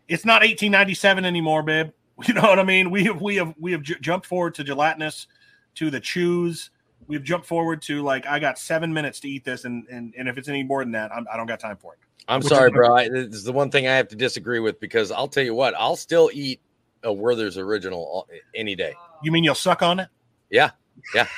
It's 0.08 0.26
not 0.26 0.42
1897 0.42 1.26
anymore, 1.26 1.64
babe. 1.64 1.90
You 2.28 2.34
know 2.36 2.42
what 2.42 2.60
I 2.60 2.64
mean? 2.64 2.92
We 2.92 3.04
have 3.06 3.22
we 3.22 3.36
have 3.38 3.54
we 3.60 3.72
have 3.72 3.82
j- 3.82 3.96
jumped 4.00 4.28
forward 4.28 4.54
to 4.56 4.64
gelatinous, 4.64 5.28
to 5.76 5.90
the 5.90 6.00
chews. 6.00 6.70
We've 7.08 7.24
jumped 7.24 7.48
forward 7.48 7.82
to 7.84 8.02
like 8.04 8.28
I 8.28 8.38
got 8.40 8.60
seven 8.60 8.94
minutes 8.94 9.20
to 9.22 9.30
eat 9.30 9.44
this, 9.44 9.66
and 9.66 9.88
and, 9.90 10.14
and 10.18 10.30
if 10.30 10.38
it's 10.38 10.48
any 10.48 10.62
more 10.64 10.84
than 10.84 10.92
that, 10.92 11.12
I'm, 11.12 11.26
I 11.34 11.38
don't 11.38 11.48
got 11.48 11.60
time 11.60 11.76
for 11.76 11.94
it. 11.94 12.00
I'm 12.28 12.40
Which 12.40 12.50
sorry, 12.50 12.70
is- 12.70 12.76
bro. 12.76 12.96
I, 12.96 13.10
this 13.10 13.34
is 13.36 13.44
the 13.44 13.52
one 13.52 13.72
thing 13.72 13.88
I 13.88 13.96
have 13.96 14.08
to 14.10 14.16
disagree 14.16 14.60
with 14.60 14.80
because 14.80 15.12
I'll 15.12 15.28
tell 15.28 15.44
you 15.44 15.56
what, 15.56 15.74
I'll 15.76 15.96
still 15.96 16.30
eat 16.34 16.62
a 17.04 17.12
Werther's 17.12 17.58
original 17.58 18.00
all- 18.00 18.28
any 18.56 18.76
day. 18.76 18.94
You 19.24 19.32
mean 19.32 19.44
you'll 19.44 19.56
suck 19.56 19.82
on 19.82 20.00
it? 20.00 20.08
Yeah, 20.52 20.70
yeah. 21.16 21.28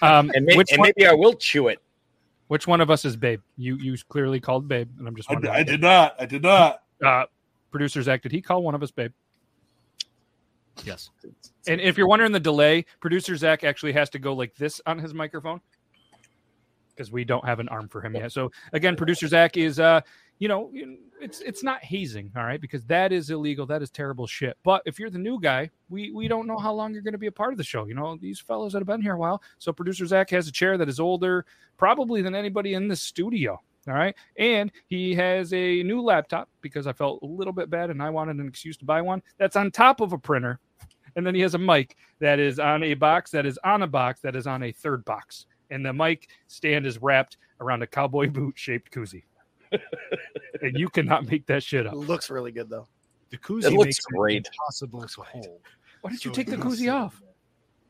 Um, 0.00 0.30
and, 0.34 0.46
may, 0.46 0.56
which, 0.56 0.70
and 0.72 0.78
one, 0.80 0.92
maybe 0.96 1.06
I 1.08 1.12
will 1.12 1.34
chew 1.34 1.68
it. 1.68 1.78
which 2.48 2.66
one 2.66 2.80
of 2.80 2.90
us 2.90 3.04
is 3.04 3.16
Babe? 3.16 3.40
You 3.56 3.76
you 3.76 3.96
clearly 4.08 4.38
called 4.40 4.66
Babe, 4.68 4.88
and 4.98 5.06
I'm 5.08 5.14
just 5.16 5.30
I. 5.30 5.36
I 5.50 5.62
did 5.62 5.80
not. 5.80 6.14
I 6.18 6.26
did 6.26 6.42
not. 6.42 6.82
Uh, 7.04 7.24
producer 7.70 8.00
Zac, 8.02 8.22
did 8.22 8.32
he 8.32 8.40
call 8.40 8.62
one 8.62 8.74
of 8.74 8.82
us 8.82 8.90
Babe? 8.90 9.12
Yes. 10.84 11.10
And 11.66 11.80
if 11.80 11.96
you're 11.96 12.08
wondering 12.08 12.32
the 12.32 12.40
delay, 12.40 12.84
producer 13.00 13.36
Zac 13.36 13.64
actually 13.64 13.92
has 13.92 14.10
to 14.10 14.18
go 14.18 14.32
like 14.32 14.54
this 14.56 14.80
on 14.86 14.98
his 14.98 15.14
microphone 15.14 15.60
because 16.94 17.10
we 17.10 17.24
don't 17.24 17.44
have 17.44 17.60
an 17.60 17.68
arm 17.68 17.88
for 17.88 18.00
him 18.00 18.14
yet. 18.14 18.32
So 18.32 18.50
again, 18.72 18.96
producer 18.96 19.26
Zac 19.28 19.56
is, 19.56 19.78
uh, 19.78 20.00
you 20.38 20.48
know, 20.48 20.70
it's 21.20 21.40
it's 21.40 21.62
not 21.62 21.84
hazing, 21.84 22.32
all 22.36 22.44
right, 22.44 22.60
because 22.60 22.84
that 22.86 23.12
is 23.12 23.30
illegal. 23.30 23.64
That 23.64 23.80
is 23.80 23.90
terrible 23.90 24.26
shit. 24.26 24.56
But 24.64 24.82
if 24.86 24.98
you're 24.98 25.10
the 25.10 25.18
new 25.18 25.40
guy, 25.40 25.70
we 25.88 26.10
we 26.10 26.26
don't 26.26 26.46
know 26.46 26.58
how 26.58 26.72
long 26.72 26.92
you're 26.92 27.02
going 27.02 27.12
to 27.12 27.18
be 27.18 27.28
a 27.28 27.32
part 27.32 27.52
of 27.52 27.58
the 27.58 27.64
show. 27.64 27.86
You 27.86 27.94
know, 27.94 28.16
these 28.20 28.40
fellows 28.40 28.72
that 28.72 28.80
have 28.80 28.88
been 28.88 29.02
here 29.02 29.14
a 29.14 29.18
while. 29.18 29.40
So 29.58 29.72
producer 29.72 30.04
Zac 30.04 30.30
has 30.30 30.48
a 30.48 30.52
chair 30.52 30.76
that 30.78 30.88
is 30.88 30.98
older, 30.98 31.46
probably 31.76 32.22
than 32.22 32.34
anybody 32.34 32.74
in 32.74 32.88
the 32.88 32.96
studio. 32.96 33.60
All 33.88 33.94
right. 33.94 34.14
And 34.38 34.70
he 34.86 35.14
has 35.14 35.52
a 35.52 35.82
new 35.82 36.00
laptop 36.02 36.48
because 36.60 36.86
I 36.86 36.92
felt 36.92 37.20
a 37.22 37.26
little 37.26 37.52
bit 37.52 37.68
bad 37.68 37.90
and 37.90 38.02
I 38.02 38.10
wanted 38.10 38.36
an 38.36 38.46
excuse 38.46 38.76
to 38.78 38.84
buy 38.84 39.02
one 39.02 39.22
that's 39.38 39.56
on 39.56 39.70
top 39.70 40.00
of 40.00 40.12
a 40.12 40.18
printer. 40.18 40.60
And 41.16 41.26
then 41.26 41.34
he 41.34 41.40
has 41.42 41.54
a 41.54 41.58
mic 41.58 41.96
that 42.20 42.38
is 42.38 42.58
on 42.58 42.82
a 42.84 42.94
box 42.94 43.30
that 43.32 43.44
is 43.44 43.58
on 43.64 43.82
a 43.82 43.86
box 43.86 44.20
that 44.20 44.36
is 44.36 44.46
on 44.46 44.62
a 44.62 44.72
third 44.72 45.04
box. 45.04 45.46
And 45.70 45.84
the 45.84 45.92
mic 45.92 46.28
stand 46.48 46.86
is 46.86 47.02
wrapped 47.02 47.38
around 47.60 47.82
a 47.82 47.86
cowboy 47.86 48.28
boot 48.30 48.54
shaped 48.56 48.92
koozie. 48.92 49.24
and 50.62 50.78
you 50.78 50.88
cannot 50.88 51.26
make 51.30 51.46
that 51.46 51.62
shit 51.62 51.80
It 51.80 51.86
up. 51.88 51.94
looks 51.94 52.30
really 52.30 52.52
good 52.52 52.68
though. 52.70 52.86
The 53.30 53.38
koozie 53.38 53.64
It 53.64 53.72
looks 53.72 53.86
makes 53.86 54.00
great. 54.06 54.36
it 54.46 54.48
impossible 54.52 55.02
to 55.06 55.22
hold. 55.22 55.60
Why 56.02 56.10
did 56.10 56.24
you 56.24 56.30
take 56.30 56.46
the 56.46 56.54
it 56.54 56.60
koozie 56.60 56.82
is- 56.82 56.88
off? 56.88 57.20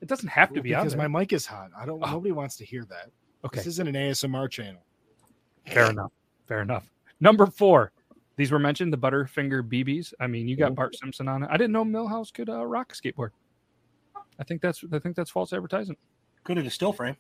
It 0.01 0.09
doesn't 0.09 0.29
have 0.29 0.49
to 0.51 0.55
Well, 0.55 0.63
be 0.65 0.75
on 0.75 0.83
because 0.83 0.97
there. 0.97 1.09
my 1.09 1.21
mic 1.21 1.33
is 1.33 1.47
hot. 1.47 1.71
I 1.79 1.87
don't. 1.87 2.03
Oh. 2.03 2.11
Nobody 2.11 2.33
wants 2.33 2.57
to 2.57 2.65
hear 2.65 2.85
that. 2.87 3.11
okay. 3.45 3.59
This 3.59 3.67
isn't 3.69 3.87
an 3.87 3.95
ASMR 3.95 4.51
channel. 4.51 4.83
Fair 5.67 5.91
enough. 5.91 6.13
Fair 6.49 6.63
enough. 6.63 6.85
Number 7.21 7.47
four. 7.47 7.93
These 8.37 8.51
were 8.51 8.59
mentioned, 8.59 8.93
the 8.93 8.99
Butterfinger 8.99 9.63
BBs. 9.63 10.15
I 10.19 10.27
mean, 10.27 10.49
you 10.49 10.57
got 10.57 10.75
Bart 10.75 10.97
Simpson 10.97 11.29
on 11.29 11.43
it. 11.43 11.49
I 11.53 11.57
didn't 11.59 11.73
know 11.73 11.85
Milhouse 11.85 12.33
could 12.33 12.49
uh, 12.49 12.65
rock 12.65 12.93
a 12.93 12.95
skateboard. 12.97 13.31
I 14.39 14.45
think 14.45 14.63
that's 14.63 14.83
I 14.93 14.99
think 14.99 15.15
that's 15.17 15.31
false 15.31 15.53
advertising. 15.53 15.97
Good 16.45 16.57
at 16.59 16.67
a 16.67 16.71
still 16.71 16.93
frame. 16.95 17.17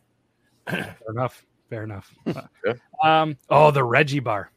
Fair 0.66 0.96
enough. 1.10 1.44
Fair 1.68 1.84
enough. 1.84 2.12
Uh, 2.26 2.42
Yeah. 2.66 2.72
um, 3.02 3.36
oh, 3.50 3.70
the 3.70 3.84
Reggie 3.84 4.20
bar. 4.20 4.50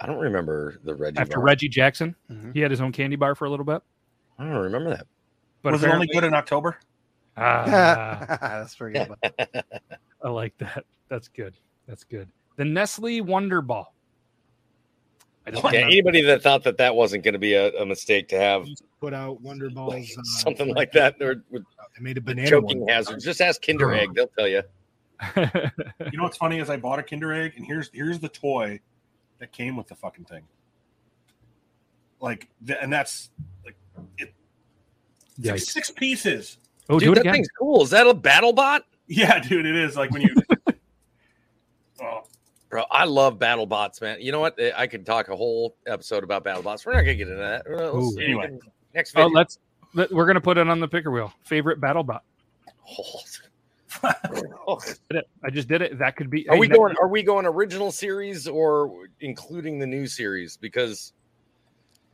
I 0.00 0.06
don't 0.06 0.18
remember 0.18 0.80
the 0.82 0.94
Reggie. 0.94 1.18
After 1.18 1.36
bar. 1.36 1.44
Reggie 1.44 1.68
Jackson, 1.68 2.16
Mhm. 2.30 2.54
he 2.54 2.60
had 2.60 2.70
his 2.70 2.80
own 2.80 2.90
candy 2.90 3.16
bar 3.16 3.34
for 3.34 3.44
a 3.44 3.50
little 3.50 3.66
bit. 3.66 3.82
I 4.38 4.44
don't 4.44 4.56
remember 4.56 4.90
that. 4.90 5.06
But 5.62 5.72
was 5.74 5.84
it 5.84 5.90
only 5.90 6.06
good 6.08 6.24
in 6.24 6.34
October? 6.34 6.78
Ah, 7.36 8.24
That's 8.40 8.74
pretty 8.74 8.98
good. 8.98 9.14
I 10.24 10.28
like 10.28 10.56
that. 10.58 10.84
That's 11.08 11.28
good. 11.28 11.54
That's 11.86 12.02
good. 12.04 12.28
The 12.56 12.64
Nestle 12.64 13.20
Wonder 13.20 13.60
Ball. 13.62 13.92
I 15.46 15.50
don't 15.50 15.62
Yeah, 15.64 15.70
remember. 15.70 15.86
anybody 15.92 16.22
that 16.22 16.42
thought 16.42 16.64
that 16.64 16.78
that 16.78 16.94
wasn't 16.94 17.22
going 17.24 17.34
to 17.34 17.38
be 17.38 17.54
a, 17.54 17.70
a 17.80 17.84
mistake 17.84 18.28
to 18.28 18.38
have 18.38 18.66
Put 19.00 19.12
out 19.12 19.40
Wonder 19.42 19.68
Balls. 19.74 19.94
uh, 20.18 20.22
something 20.24 20.72
like 20.74 20.92
that 20.92 21.16
or 21.20 21.42
with 21.50 21.64
They 21.96 22.02
made 22.02 22.16
a 22.16 22.20
banana 22.20 22.48
choking 22.48 22.80
one. 22.80 22.88
hazards, 22.88 23.24
just 23.24 23.40
ask 23.40 23.60
Kinder. 23.64 23.92
Egg; 23.92 24.14
they'll 24.14 24.28
tell 24.38 24.48
you. 24.48 24.62
You 25.36 26.18
know 26.18 26.24
what's 26.24 26.36
funny 26.38 26.58
is 26.58 26.68
I 26.70 26.76
bought 26.76 26.98
a 26.98 27.02
Kinder 27.02 27.32
Egg, 27.32 27.52
and 27.56 27.64
here's 27.66 27.90
here's 27.92 28.18
the 28.20 28.28
toy 28.28 28.80
that 29.38 29.52
came 29.52 29.76
with 29.76 29.86
the 29.88 29.94
fucking 29.94 30.24
thing. 30.24 30.42
Like, 32.20 32.48
th- 32.66 32.78
and 32.80 32.92
that's 32.92 33.30
like 33.64 33.76
it, 34.18 34.32
it's 35.38 35.48
Yikes. 35.48 35.66
six 35.72 35.90
pieces. 35.90 36.58
Oh, 36.88 36.98
Dude, 36.98 37.06
do 37.06 37.12
it 37.12 37.14
that 37.16 37.20
again. 37.22 37.32
thing's 37.34 37.48
cool. 37.58 37.82
Is 37.82 37.90
that 37.90 38.06
a 38.06 38.14
battle 38.14 38.52
bot? 38.52 38.84
Yeah, 39.06 39.38
dude, 39.38 39.66
it 39.66 39.76
is 39.76 39.96
like 39.96 40.10
when 40.12 40.22
you. 40.22 40.34
oh, 42.02 42.22
Bro, 42.74 42.86
I 42.90 43.04
love 43.04 43.38
battle 43.38 43.66
bots, 43.66 44.00
man. 44.00 44.16
You 44.20 44.32
know 44.32 44.40
what? 44.40 44.58
I 44.76 44.88
could 44.88 45.06
talk 45.06 45.28
a 45.28 45.36
whole 45.36 45.76
episode 45.86 46.24
about 46.24 46.42
battle 46.42 46.60
bots. 46.60 46.84
We're 46.84 46.94
not 46.94 47.02
gonna 47.02 47.14
get 47.14 47.28
into 47.28 47.40
that. 47.40 47.62
Let's- 47.70 47.94
Ooh. 47.94 48.18
Anyway. 48.20 48.58
next 48.92 49.16
Oh, 49.16 49.28
let's 49.28 49.60
let, 49.94 50.10
we're 50.10 50.26
gonna 50.26 50.40
put 50.40 50.58
it 50.58 50.66
on 50.68 50.80
the 50.80 50.88
picker 50.88 51.12
wheel. 51.12 51.32
Favorite 51.44 51.80
battle 51.80 52.02
bot. 52.02 52.24
Oh, 54.66 54.80
I 55.44 55.50
just 55.50 55.68
did 55.68 55.82
it. 55.82 56.00
That 56.00 56.16
could 56.16 56.28
be. 56.28 56.48
Are 56.48 56.54
hey, 56.54 56.60
we 56.62 56.66
that- 56.66 56.74
going? 56.74 56.96
Are 57.00 57.06
we 57.06 57.22
going 57.22 57.46
original 57.46 57.92
series 57.92 58.48
or 58.48 59.06
including 59.20 59.78
the 59.78 59.86
new 59.86 60.08
series? 60.08 60.56
Because 60.56 61.12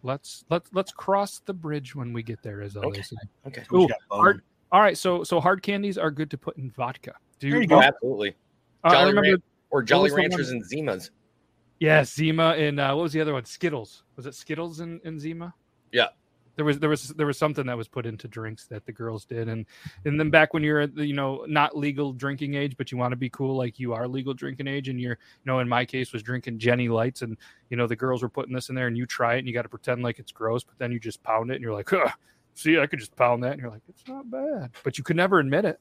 Let's 0.03 0.45
let's 0.51 0.69
let's 0.75 0.93
cross 0.93 1.41
the 1.47 1.55
bridge 1.55 1.95
when 1.95 2.13
we 2.13 2.23
get 2.23 2.43
there, 2.43 2.61
as 2.61 2.77
Okay. 2.77 2.85
always. 2.85 3.15
okay, 3.47 3.63
What 3.71 3.83
Ooh, 3.85 3.89
hard, 4.11 4.43
all 4.71 4.83
right, 4.83 4.99
so 4.99 5.25
so 5.25 5.41
hard 5.41 5.63
candies 5.63 5.97
are 5.97 6.11
good 6.11 6.31
to 6.33 6.37
put 6.37 6.59
in 6.59 6.71
vodka. 6.71 7.15
Do 7.39 7.49
There 7.49 7.57
you 7.57 7.63
you, 7.63 7.69
go. 7.69 7.77
oh, 7.79 7.81
absolutely. 7.83 8.37
uh, 8.85 8.89
I 8.89 9.01
remember, 9.05 9.23
Ran- 9.23 9.43
or 9.71 9.83
Jolly 9.83 10.11
Ranchers 10.11 10.51
and 10.51 10.64
Zimas. 10.64 11.11
yeah, 11.79 12.05
Zima 12.05 12.51
and 12.51 12.79
uh, 12.81 12.93
what 12.95 13.05
was 13.05 13.12
the 13.12 13.21
other 13.21 13.33
one? 13.33 13.45
Skittles. 13.45 14.05
Was 14.16 14.27
it 14.27 14.35
Skittles 14.35 14.81
and, 14.81 15.01
and 15.05 15.21
Zima? 15.21 15.55
Yeah. 15.93 16.09
There 16.57 16.64
was 16.64 16.79
there 16.79 16.91
was 16.91 17.09
there 17.11 17.27
was 17.27 17.39
something 17.39 17.64
that 17.66 17.77
was 17.77 17.89
put 17.89 18.05
into 18.05 18.29
drinks 18.29 18.66
that 18.66 18.85
the 18.85 18.93
girls 18.93 19.25
did, 19.25 19.49
and 19.49 19.64
and 20.05 20.21
then 20.21 20.29
back 20.29 20.53
when 20.53 20.62
you're 20.62 20.81
at 20.81 20.95
the 20.95 21.07
you 21.07 21.14
know 21.14 21.47
not 21.49 21.75
legal 21.75 22.12
drinking 22.12 22.55
age, 22.55 22.77
but 22.77 22.93
you 22.93 22.99
want 22.99 23.12
to 23.12 23.16
be 23.16 23.31
cool 23.31 23.57
like 23.57 23.79
you 23.79 23.95
are 23.95 24.07
legal 24.07 24.35
drinking 24.35 24.66
age, 24.66 24.89
and 24.89 25.01
you're 25.01 25.12
you 25.12 25.47
know 25.47 25.61
in 25.61 25.68
my 25.68 25.87
case 25.87 26.12
was 26.12 26.23
drinking 26.23 26.59
Genny 26.59 26.91
Lights, 26.91 27.23
and 27.23 27.39
you 27.71 27.79
know 27.79 27.87
the 27.87 27.97
girls 27.97 28.23
were 28.23 28.29
putting 28.29 28.53
this 28.53 28.68
in 28.68 28.75
there, 28.75 28.89
and 28.89 28.99
you 28.99 29.07
try 29.07 29.37
it, 29.37 29.39
and 29.39 29.49
you 29.49 29.55
got 29.55 29.62
to 29.62 29.71
pretend 29.71 30.03
like 30.03 30.18
it's 30.18 30.33
gross, 30.33 30.62
but 30.62 30.75
then 30.79 30.93
you 30.93 31.01
just 31.01 31.23
pound 31.23 31.51
it, 31.51 31.55
and 31.55 31.62
you're 31.62 31.73
like, 31.73 31.89
huh, 31.89 32.11
see, 32.53 32.79
I 32.79 32.87
could 32.87 32.99
just 32.99 33.16
pound 33.16 33.43
that, 33.45 33.53
and 33.53 33.61
you're 33.62 33.71
like, 33.71 33.83
it's 33.89 34.07
not 34.07 34.31
bad, 34.31 34.73
but 34.85 34.99
you 34.99 35.05
could 35.05 35.16
never 35.16 35.39
admit 35.39 35.64
it. 35.64 35.81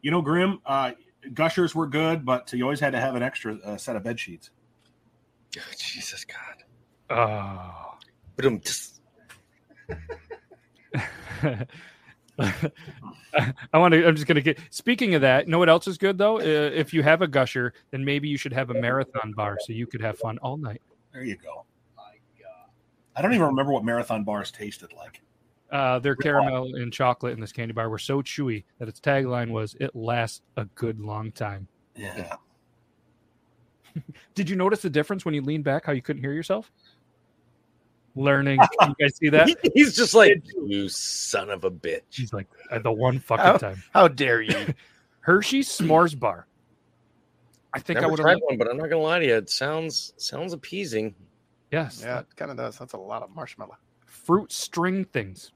You 0.00 0.12
know, 0.12 0.22
Grim, 0.22 0.60
uh, 0.64 0.92
gushers 1.34 1.74
were 1.74 1.86
good, 1.86 2.24
but 2.24 2.52
you 2.52 2.62
always 2.62 2.80
had 2.80 2.92
to 2.92 3.00
have 3.00 3.14
an 3.14 3.22
extra 3.22 3.56
uh, 3.64 3.76
set 3.76 3.96
of 3.96 4.02
bed 4.02 4.18
sheets. 4.18 4.50
Oh, 5.58 5.62
Jesus 5.78 6.24
God. 6.24 6.64
Oh. 7.10 7.94
But 8.36 8.46
um, 8.46 8.60
just 8.60 9.00
I 12.38 13.78
want 13.78 13.94
to. 13.94 14.06
I'm 14.06 14.14
just 14.14 14.26
gonna 14.26 14.40
get. 14.40 14.58
Speaking 14.70 15.14
of 15.14 15.22
that, 15.22 15.46
you 15.46 15.50
know 15.50 15.58
what 15.58 15.68
else 15.68 15.86
is 15.86 15.96
good 15.96 16.18
though? 16.18 16.38
Uh, 16.38 16.70
if 16.74 16.92
you 16.92 17.02
have 17.02 17.22
a 17.22 17.28
gusher, 17.28 17.72
then 17.90 18.04
maybe 18.04 18.28
you 18.28 18.36
should 18.36 18.52
have 18.52 18.70
a 18.70 18.74
marathon 18.74 19.32
bar 19.32 19.56
so 19.64 19.72
you 19.72 19.86
could 19.86 20.02
have 20.02 20.18
fun 20.18 20.38
all 20.38 20.56
night. 20.56 20.82
There 21.12 21.24
you 21.24 21.36
go. 21.36 21.64
I 23.16 23.22
don't 23.22 23.32
even 23.32 23.46
remember 23.46 23.72
what 23.72 23.82
marathon 23.82 24.24
bars 24.24 24.50
tasted 24.50 24.92
like. 24.92 25.22
Uh, 25.72 25.98
their 25.98 26.14
caramel 26.14 26.74
and 26.76 26.92
chocolate 26.92 27.32
in 27.32 27.40
this 27.40 27.50
candy 27.52 27.72
bar 27.72 27.88
were 27.90 27.98
so 27.98 28.22
chewy 28.22 28.64
that 28.78 28.88
its 28.88 29.00
tagline 29.00 29.50
was 29.50 29.76
"It 29.80 29.94
lasts 29.96 30.42
a 30.56 30.64
good 30.76 31.00
long 31.00 31.32
time." 31.32 31.66
Yeah. 31.96 32.36
Did 34.34 34.48
you 34.48 34.56
notice 34.56 34.82
the 34.82 34.90
difference 34.90 35.24
when 35.24 35.34
you 35.34 35.42
leaned 35.42 35.64
back? 35.64 35.84
How 35.86 35.92
you 35.92 36.02
couldn't 36.02 36.22
hear 36.22 36.32
yourself? 36.32 36.70
Learning. 38.14 38.60
you 38.82 38.94
guys 39.00 39.16
see 39.16 39.28
that? 39.30 39.48
he's 39.74 39.96
just 39.96 40.14
like 40.14 40.42
you 40.66 40.88
son 40.88 41.50
of 41.50 41.64
a 41.64 41.70
bitch. 41.70 42.02
She's 42.10 42.32
like 42.32 42.46
the 42.82 42.92
one 42.92 43.18
fucking 43.18 43.44
How, 43.44 43.56
time. 43.56 43.82
how 43.92 44.08
dare 44.08 44.42
you? 44.42 44.74
Hershey's 45.20 45.68
s'mores 45.68 46.18
bar. 46.18 46.46
I 47.74 47.80
think 47.80 47.98
I 47.98 48.02
Never 48.02 48.12
would 48.12 48.20
tried 48.20 48.30
have. 48.34 48.40
one, 48.42 48.56
but 48.56 48.68
I'm 48.70 48.76
not 48.78 48.88
gonna 48.88 49.02
lie 49.02 49.18
to 49.18 49.26
you. 49.26 49.34
It 49.34 49.50
sounds 49.50 50.14
sounds 50.16 50.52
appeasing. 50.52 51.14
Yes. 51.72 52.00
Yeah, 52.02 52.20
it 52.20 52.26
kind 52.36 52.50
of 52.50 52.56
does. 52.56 52.78
That's 52.78 52.92
a 52.94 52.98
lot 52.98 53.22
of 53.22 53.34
marshmallow. 53.34 53.76
fruit 54.06 54.52
string 54.52 55.04
things. 55.06 55.52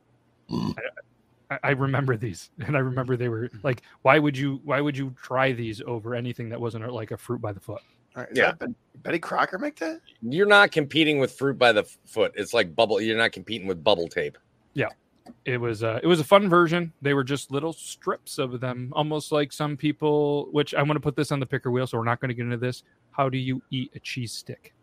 I, 1.51 1.59
I 1.65 1.71
remember 1.71 2.17
these, 2.17 2.51
and 2.67 2.77
I 2.77 2.81
remember 2.81 3.17
they 3.17 3.29
were 3.29 3.51
like, 3.63 3.83
"Why 4.03 4.19
would 4.19 4.37
you? 4.37 4.61
Why 4.65 4.81
would 4.81 4.97
you 4.97 5.15
try 5.21 5.53
these 5.53 5.83
over 5.83 6.15
anything 6.15 6.49
that 6.51 6.61
wasn't 6.61 6.91
like 6.93 7.11
a 7.11 7.17
fruit 7.17 7.41
by 7.41 7.53
the 7.53 7.61
foot?" 7.61 7.83
All 8.17 8.23
right, 8.25 8.29
Yeah. 8.35 8.53
that 8.59 8.71
Betty 9.03 9.19
Crocker 9.21 9.59
make 9.59 9.77
that? 9.79 10.01
You're 10.21 10.47
not 10.47 10.73
competing 10.73 11.19
with 11.19 11.33
fruit 11.33 11.57
by 11.59 11.71
the 11.73 11.85
foot. 12.07 12.33
It's 12.35 12.53
like 12.53 12.75
bubble. 12.75 13.01
You're 13.01 13.17
not 13.17 13.31
competing 13.33 13.69
with 13.69 13.85
bubble 13.85 14.09
tape. 14.09 14.37
Yeah, 14.75 14.89
it 15.45 15.59
was 15.61 15.83
uh, 15.85 16.01
it 16.03 16.07
was 16.07 16.19
a 16.21 16.25
fun 16.25 16.49
version. 16.49 16.93
They 17.03 17.15
were 17.15 17.25
just 17.25 17.51
little 17.53 17.73
strips 17.73 18.39
of 18.39 18.61
them, 18.61 18.93
almost 18.95 19.31
like 19.33 19.53
some 19.53 19.77
people. 19.77 20.49
Which 20.53 20.75
I 20.75 20.83
want 20.83 20.97
to 20.97 21.01
put 21.01 21.17
this 21.17 21.31
on 21.33 21.39
the 21.41 21.47
picker 21.47 21.71
wheel, 21.71 21.87
so 21.87 21.99
we're 21.99 22.05
not 22.05 22.21
going 22.21 22.31
to 22.31 22.35
get 22.35 22.45
into 22.45 22.57
this. 22.57 22.83
How 23.13 23.29
do 23.29 23.39
you 23.39 23.63
eat 23.71 23.91
a 23.95 24.01
cheese 24.01 24.33
stick? 24.33 24.75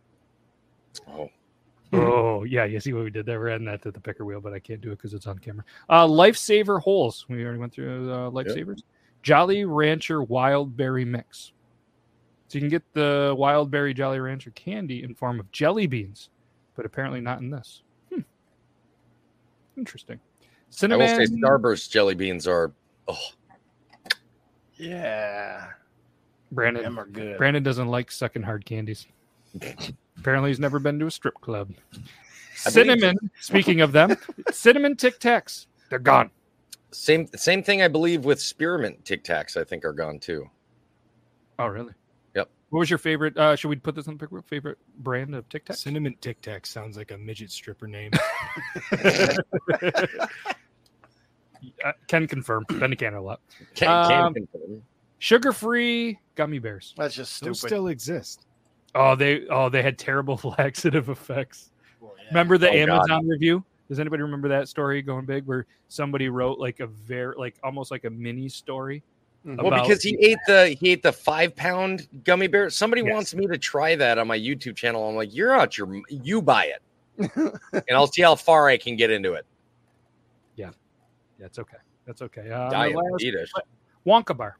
Oh, 1.07 1.29
Oh 1.93 2.43
yeah, 2.43 2.65
you 2.65 2.79
see 2.79 2.93
what 2.93 3.03
we 3.03 3.09
did 3.09 3.25
there. 3.25 3.39
We're 3.39 3.49
adding 3.49 3.65
that 3.67 3.81
to 3.83 3.91
the 3.91 3.99
picker 3.99 4.25
wheel, 4.25 4.41
but 4.41 4.53
I 4.53 4.59
can't 4.59 4.81
do 4.81 4.91
it 4.91 4.97
because 4.97 5.13
it's 5.13 5.25
on 5.27 5.39
camera. 5.39 5.63
Uh, 5.89 6.05
Lifesaver 6.05 6.81
holes. 6.81 7.25
We 7.29 7.43
already 7.43 7.59
went 7.59 7.73
through 7.73 8.11
uh, 8.11 8.29
Lifesavers. 8.29 8.81
Jolly 9.23 9.65
Rancher 9.65 10.21
Wild 10.23 10.75
Berry 10.75 11.05
Mix. 11.05 11.53
So 12.47 12.57
you 12.57 12.61
can 12.61 12.69
get 12.69 12.83
the 12.93 13.35
Wild 13.37 13.71
Berry 13.71 13.93
Jolly 13.93 14.19
Rancher 14.19 14.51
candy 14.51 15.03
in 15.03 15.13
form 15.15 15.39
of 15.39 15.51
jelly 15.51 15.87
beans, 15.87 16.29
but 16.75 16.85
apparently 16.85 17.19
not 17.19 17.39
in 17.39 17.49
this. 17.49 17.81
Hmm. 18.13 18.21
Interesting. 19.77 20.19
I 20.81 20.87
will 20.95 21.07
say 21.07 21.25
Starburst 21.25 21.89
jelly 21.89 22.15
beans 22.15 22.47
are. 22.47 22.71
Oh, 23.07 23.17
Yeah, 24.75 25.67
Brandon. 26.51 26.83
them 26.83 26.99
are 26.99 27.05
good. 27.05 27.37
Brandon 27.37 27.63
doesn't 27.63 27.87
like 27.87 28.11
sucking 28.11 28.43
hard 28.43 28.65
candies. 28.65 29.07
Apparently, 30.17 30.49
he's 30.49 30.59
never 30.59 30.79
been 30.79 30.99
to 30.99 31.07
a 31.07 31.11
strip 31.11 31.35
club. 31.41 31.71
Cinnamon. 32.55 33.17
Speaking 33.39 33.81
of 33.81 33.91
them, 33.91 34.15
cinnamon 34.51 34.95
Tic 34.95 35.19
Tacs. 35.19 35.67
They're 35.89 35.99
gone. 35.99 36.31
same 36.91 37.27
same 37.35 37.61
thing. 37.63 37.81
I 37.81 37.87
believe 37.87 38.25
with 38.25 38.41
spearmint 38.41 39.05
Tic 39.05 39.23
Tacs. 39.23 39.55
I 39.57 39.63
think 39.63 39.85
are 39.85 39.93
gone 39.93 40.19
too. 40.19 40.49
Oh, 41.59 41.67
really? 41.67 41.93
Yep. 42.35 42.49
What 42.69 42.79
was 42.79 42.89
your 42.89 42.99
favorite? 42.99 43.37
Uh, 43.37 43.55
should 43.55 43.69
we 43.69 43.75
put 43.75 43.95
this 43.95 44.07
on 44.07 44.17
the 44.17 44.27
pick? 44.27 44.45
Favorite 44.47 44.79
brand 44.99 45.35
of 45.35 45.47
Tic 45.49 45.65
Tac? 45.65 45.77
Cinnamon 45.77 46.15
Tic 46.19 46.41
Tac 46.41 46.65
sounds 46.65 46.97
like 46.97 47.11
a 47.11 47.17
midget 47.17 47.51
stripper 47.51 47.87
name. 47.87 48.11
uh, 51.85 51.91
can 52.07 52.27
confirm. 52.27 52.65
Benny 52.79 52.95
can 52.95 53.13
a 53.13 53.21
lot. 53.21 53.39
Can, 53.75 53.87
Um, 53.87 54.33
can 54.33 54.47
confirm. 54.47 54.83
Sugar-free 55.19 56.19
gummy 56.35 56.59
bears. 56.59 56.93
That's 56.97 57.15
just 57.15 57.33
stupid. 57.33 57.49
Those 57.49 57.59
still 57.61 57.87
exist. 57.87 58.46
Oh, 58.95 59.15
they 59.15 59.47
oh 59.49 59.69
they 59.69 59.81
had 59.83 59.97
terrible 59.97 60.39
laxative 60.57 61.09
effects. 61.09 61.71
Remember 62.29 62.57
the 62.57 62.69
Oh, 62.69 62.85
God. 62.85 62.93
Amazon 63.09 63.27
review? 63.27 63.63
Does 63.87 63.99
anybody 63.99 64.21
remember 64.23 64.47
that 64.49 64.67
story 64.67 65.01
going 65.01 65.25
big 65.25 65.45
where 65.45 65.65
somebody 65.87 66.27
wrote 66.29 66.59
like 66.59 66.79
a 66.81 66.87
very 66.87 67.35
like 67.37 67.55
almost 67.63 67.89
like 67.91 68.03
a 68.05 68.09
mini 68.09 68.49
story? 68.49 69.01
Mhm. 69.45 69.61
Well, 69.63 69.81
because 69.81 70.03
he 70.03 70.17
ate 70.19 70.39
the 70.47 70.69
he 70.79 70.89
ate 70.89 71.03
the 71.03 71.13
five 71.13 71.55
pound 71.55 72.07
gummy 72.25 72.47
bear. 72.47 72.69
Somebody 72.69 73.01
Yes. 73.03 73.13
wants 73.13 73.35
me 73.35 73.47
to 73.47 73.57
try 73.57 73.95
that 73.95 74.17
on 74.17 74.27
my 74.27 74.37
YouTube 74.37 74.75
channel. 74.75 75.07
I'm 75.07 75.15
like, 75.15 75.33
you're 75.33 75.53
out 75.53 75.77
your 75.77 76.01
you 76.09 76.41
buy 76.41 76.65
it, 76.65 77.31
and 77.77 77.83
I'll 77.91 78.07
see 78.07 78.23
how 78.23 78.35
far 78.35 78.67
I 78.67 78.77
can 78.77 78.97
get 78.97 79.09
into 79.09 79.33
it. 79.33 79.45
Yeah, 80.57 80.71
that's 81.39 81.59
okay. 81.59 81.77
That's 82.05 82.21
okay. 82.23 82.49
Uh, 82.51 82.65
the 82.69 82.75
Diet 82.75 82.95
last- 82.95 83.23
Adidas. 83.23 83.49
Wonka 84.05 84.35
bar. 84.35 84.57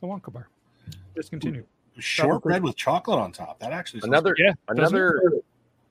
The 0.00 0.06
Wonka 0.06 0.32
bar. 0.32 0.48
Discontinued. 1.16 1.66
Shortbread 1.98 2.62
with 2.62 2.76
chocolate 2.76 3.18
on 3.18 3.32
top. 3.32 3.58
That 3.58 3.72
actually 3.72 4.00
Another 4.04 4.34
Yeah, 4.38 4.52
another 4.68 5.20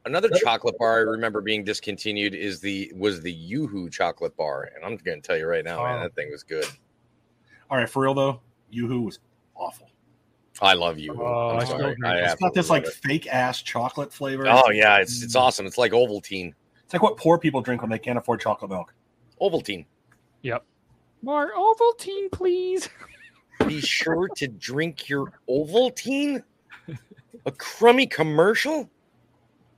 another 0.06 0.30
chocolate 0.30 0.78
bar 0.80 0.98
I 0.98 1.02
remember 1.02 1.42
being 1.42 1.64
discontinued 1.64 2.34
is 2.34 2.60
the 2.60 2.92
was 2.96 3.22
the 3.22 3.32
Yoo-Hoo 3.32 3.90
chocolate 3.90 4.36
bar, 4.38 4.70
and 4.76 4.84
I'm 4.84 4.96
going 4.98 5.22
to 5.22 5.28
tell 5.28 5.38
you 5.38 5.46
right 5.46 5.64
now, 5.64 5.84
man, 5.84 6.00
Oh. 6.00 6.04
that 6.04 6.16
thing 6.16 6.32
was 6.32 6.44
good. 6.44 6.66
All 7.70 7.78
right, 7.78 7.90
for 7.90 8.04
real 8.04 8.14
though, 8.14 8.42
Yoo-Hoo 8.72 9.02
was 9.02 9.20
awful. 9.56 9.90
I 10.62 10.74
love 10.74 10.98
you. 11.00 11.16
Oh, 11.18 11.50
I 11.50 11.60
I'm 11.62 11.66
sorry. 11.68 11.92
agree. 11.94 12.10
I 12.10 12.18
It's 12.32 12.36
got 12.36 12.54
this 12.54 12.70
like 12.70 12.86
it. 12.86 12.94
fake 12.94 13.28
ass 13.28 13.62
chocolate 13.62 14.12
flavor. 14.12 14.46
Oh 14.48 14.72
yeah, 14.72 14.98
it's 14.98 15.22
it's 15.22 15.36
awesome. 15.36 15.66
It's 15.66 15.78
like 15.78 15.92
Ovaltine. 15.92 16.54
It's 16.84 16.94
like 16.94 17.04
what 17.04 17.18
poor 17.18 17.38
people 17.38 17.62
drink 17.62 17.82
when 17.82 17.92
they 17.92 18.00
can't 18.00 18.18
afford 18.18 18.42
chocolate 18.42 18.72
milk. 18.72 18.94
Ovaltine. 19.40 19.86
Yep. 20.42 20.66
More 21.22 21.54
Ovaltine, 21.54 22.32
please. 22.32 22.90
Be 23.68 23.82
sure 23.82 24.28
to 24.36 24.48
drink 24.48 25.10
your 25.10 25.32
Ovaltine. 25.50 26.44
A 27.46 27.52
crummy 27.52 28.08
commercial. 28.08 28.90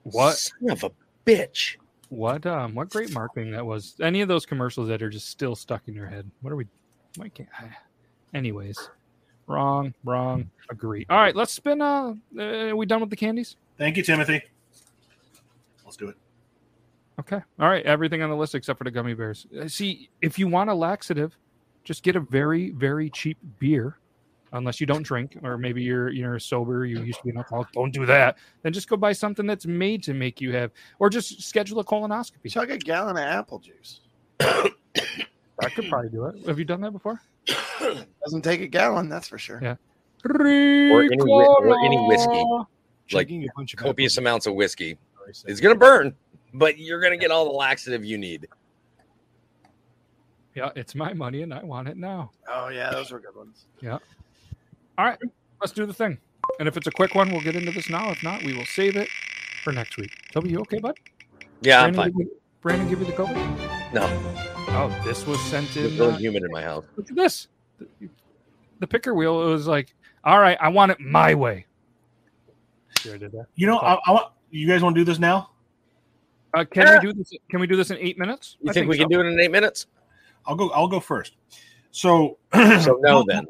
What? 0.03 0.37
Son 0.37 0.71
of 0.71 0.83
a 0.83 0.91
bitch. 1.25 1.77
What 2.09 2.45
um 2.45 2.75
what 2.75 2.89
great 2.89 3.13
marketing 3.13 3.51
that 3.51 3.65
was. 3.65 3.95
Any 4.01 4.21
of 4.21 4.27
those 4.27 4.45
commercials 4.45 4.87
that 4.89 5.01
are 5.01 5.09
just 5.09 5.29
still 5.29 5.55
stuck 5.55 5.87
in 5.87 5.93
your 5.93 6.07
head. 6.07 6.29
What 6.41 6.51
are 6.51 6.55
we 6.55 6.67
why 7.15 7.29
can't 7.29 7.49
anyways. 8.33 8.89
Wrong, 9.47 9.93
wrong, 10.03 10.49
agree. 10.69 11.05
All 11.09 11.17
right, 11.17 11.35
let's 11.35 11.51
spin 11.51 11.81
uh, 11.81 12.13
uh 12.37 12.41
are 12.41 12.75
we 12.75 12.85
done 12.85 13.01
with 13.01 13.09
the 13.09 13.15
candies? 13.15 13.57
Thank 13.77 13.97
you, 13.97 14.03
Timothy. 14.03 14.41
Let's 15.83 15.97
do 15.97 16.09
it. 16.09 16.15
Okay. 17.19 17.41
All 17.59 17.69
right, 17.69 17.85
everything 17.85 18.21
on 18.21 18.29
the 18.29 18.35
list 18.35 18.55
except 18.55 18.77
for 18.77 18.83
the 18.83 18.91
gummy 18.91 19.13
bears. 19.13 19.45
Uh, 19.59 19.67
See, 19.67 20.09
if 20.21 20.39
you 20.39 20.47
want 20.47 20.69
a 20.69 20.73
laxative, 20.73 21.37
just 21.83 22.03
get 22.03 22.15
a 22.15 22.19
very, 22.19 22.71
very 22.71 23.09
cheap 23.09 23.37
beer. 23.59 23.97
Unless 24.53 24.81
you 24.81 24.85
don't 24.85 25.03
drink, 25.03 25.37
or 25.43 25.57
maybe 25.57 25.81
you're 25.81 26.09
you're 26.09 26.37
sober, 26.37 26.85
you 26.85 27.01
used 27.03 27.19
to 27.19 27.23
be 27.23 27.29
an 27.29 27.37
alcoholic. 27.37 27.71
Don't 27.71 27.93
do 27.93 28.05
that. 28.05 28.37
Then 28.63 28.73
just 28.73 28.89
go 28.89 28.97
buy 28.97 29.13
something 29.13 29.47
that's 29.47 29.65
made 29.65 30.03
to 30.03 30.13
make 30.13 30.41
you 30.41 30.51
have, 30.51 30.71
or 30.99 31.09
just 31.09 31.41
schedule 31.41 31.79
a 31.79 31.85
colonoscopy. 31.85 32.51
Chug 32.51 32.69
a 32.69 32.77
gallon 32.77 33.15
of 33.15 33.23
apple 33.23 33.59
juice. 33.59 34.01
I 34.41 35.69
could 35.73 35.87
probably 35.87 36.09
do 36.09 36.25
it. 36.25 36.45
Have 36.47 36.59
you 36.59 36.65
done 36.65 36.81
that 36.81 36.91
before? 36.91 37.21
Doesn't 37.79 38.41
take 38.41 38.59
a 38.59 38.67
gallon, 38.67 39.07
that's 39.07 39.27
for 39.27 39.37
sure. 39.37 39.59
Yeah. 39.61 39.75
Or 40.25 40.41
any, 40.45 40.91
or 41.17 41.85
any 41.85 41.97
whiskey, 42.07 42.43
like 43.13 43.27
Chugging 43.27 43.43
a 43.43 43.47
bunch 43.55 43.73
of 43.73 43.79
copious 43.79 44.17
apple 44.17 44.27
amounts 44.27 44.45
of 44.47 44.53
whiskey. 44.53 44.97
It's 45.45 45.59
gonna 45.59 45.75
burn, 45.75 46.13
but 46.53 46.77
you're 46.77 47.01
gonna 47.01 47.17
get 47.17 47.31
all 47.31 47.45
the 47.45 47.51
laxative 47.51 48.03
you 48.03 48.17
need. 48.17 48.47
Yeah, 50.55 50.71
it's 50.75 50.95
my 50.95 51.13
money 51.13 51.41
and 51.43 51.53
I 51.53 51.63
want 51.63 51.87
it 51.87 51.97
now. 51.97 52.31
Oh 52.49 52.67
yeah, 52.69 52.91
those 52.91 53.11
were 53.11 53.19
good 53.19 53.35
ones. 53.35 53.65
Yeah. 53.81 53.99
All 54.97 55.05
right, 55.05 55.17
let's 55.61 55.71
do 55.71 55.85
the 55.85 55.93
thing. 55.93 56.17
And 56.59 56.67
if 56.67 56.75
it's 56.75 56.87
a 56.87 56.91
quick 56.91 57.15
one, 57.15 57.31
we'll 57.31 57.41
get 57.41 57.55
into 57.55 57.71
this 57.71 57.89
now. 57.89 58.09
If 58.11 58.23
not, 58.23 58.43
we 58.43 58.53
will 58.53 58.65
save 58.65 58.95
it 58.97 59.07
for 59.63 59.71
next 59.71 59.97
week. 59.97 60.11
Toby, 60.33 60.49
you 60.49 60.59
okay, 60.59 60.79
bud? 60.79 60.97
Yeah, 61.61 61.81
I'm 61.81 61.93
Brandon, 61.93 62.03
fine. 62.03 62.11
Give 62.11 62.27
you, 62.27 62.37
Brandon, 62.61 62.89
give 62.89 62.99
you 62.99 63.05
the 63.05 63.11
COVID? 63.13 63.93
No, 63.93 64.41
Oh, 64.73 65.01
this 65.05 65.25
was 65.27 65.39
sent 65.43 65.65
it's 65.67 65.77
in. 65.77 65.97
really 65.97 66.13
uh, 66.13 66.17
humid 66.17 66.43
in 66.43 66.51
my 66.51 66.61
house. 66.61 66.85
look 66.95 67.09
at 67.09 67.15
this. 67.15 67.47
The, 67.79 68.09
the 68.79 68.87
picker 68.87 69.13
wheel. 69.13 69.41
It 69.47 69.51
was 69.51 69.67
like, 69.67 69.93
all 70.23 70.39
right, 70.39 70.57
I 70.61 70.69
want 70.69 70.91
it 70.91 70.99
my 70.99 71.33
way. 71.33 71.65
Sure 72.99 73.17
did 73.17 73.31
that. 73.33 73.47
You 73.55 73.67
know, 73.67 73.77
I, 73.79 73.97
I 74.05 74.11
want 74.11 74.31
you 74.49 74.67
guys 74.67 74.81
want 74.81 74.95
to 74.95 75.01
do 75.01 75.05
this 75.05 75.19
now? 75.19 75.49
Uh, 76.53 76.65
can 76.65 76.93
we 76.93 76.99
do 76.99 77.13
this? 77.13 77.31
Can 77.49 77.59
we 77.61 77.67
do 77.67 77.75
this 77.75 77.91
in 77.91 77.97
eight 77.97 78.17
minutes? 78.17 78.57
You 78.61 78.73
think, 78.73 78.89
we 78.89 78.97
can 78.97 79.07
do 79.07 79.19
it 79.21 79.25
in 79.25 79.39
eight 79.39 79.51
minutes? 79.51 79.87
I'll 80.45 80.55
go. 80.55 80.69
I'll 80.71 80.87
go 80.87 80.99
first. 80.99 81.35
So, 81.91 82.37
So 82.53 82.99
no, 83.01 83.23
then. 83.27 83.47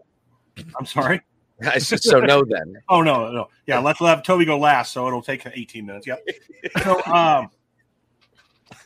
I'm 0.78 0.86
sorry. 0.86 1.22
I 1.64 1.78
said 1.78 2.02
so. 2.02 2.20
No, 2.20 2.44
then. 2.44 2.76
Oh 2.90 3.02
no, 3.02 3.32
no. 3.32 3.50
Yeah, 3.68 3.80
let's 3.80 4.00
have 4.00 4.24
Toby 4.24 4.46
go 4.46 4.58
last, 4.58 4.92
so 4.94 5.08
it'll 5.08 5.22
take 5.22 5.46
18 5.46 5.86
minutes. 5.86 6.08
Yep. 6.08 6.20
So, 6.84 7.04
um, 7.06 7.50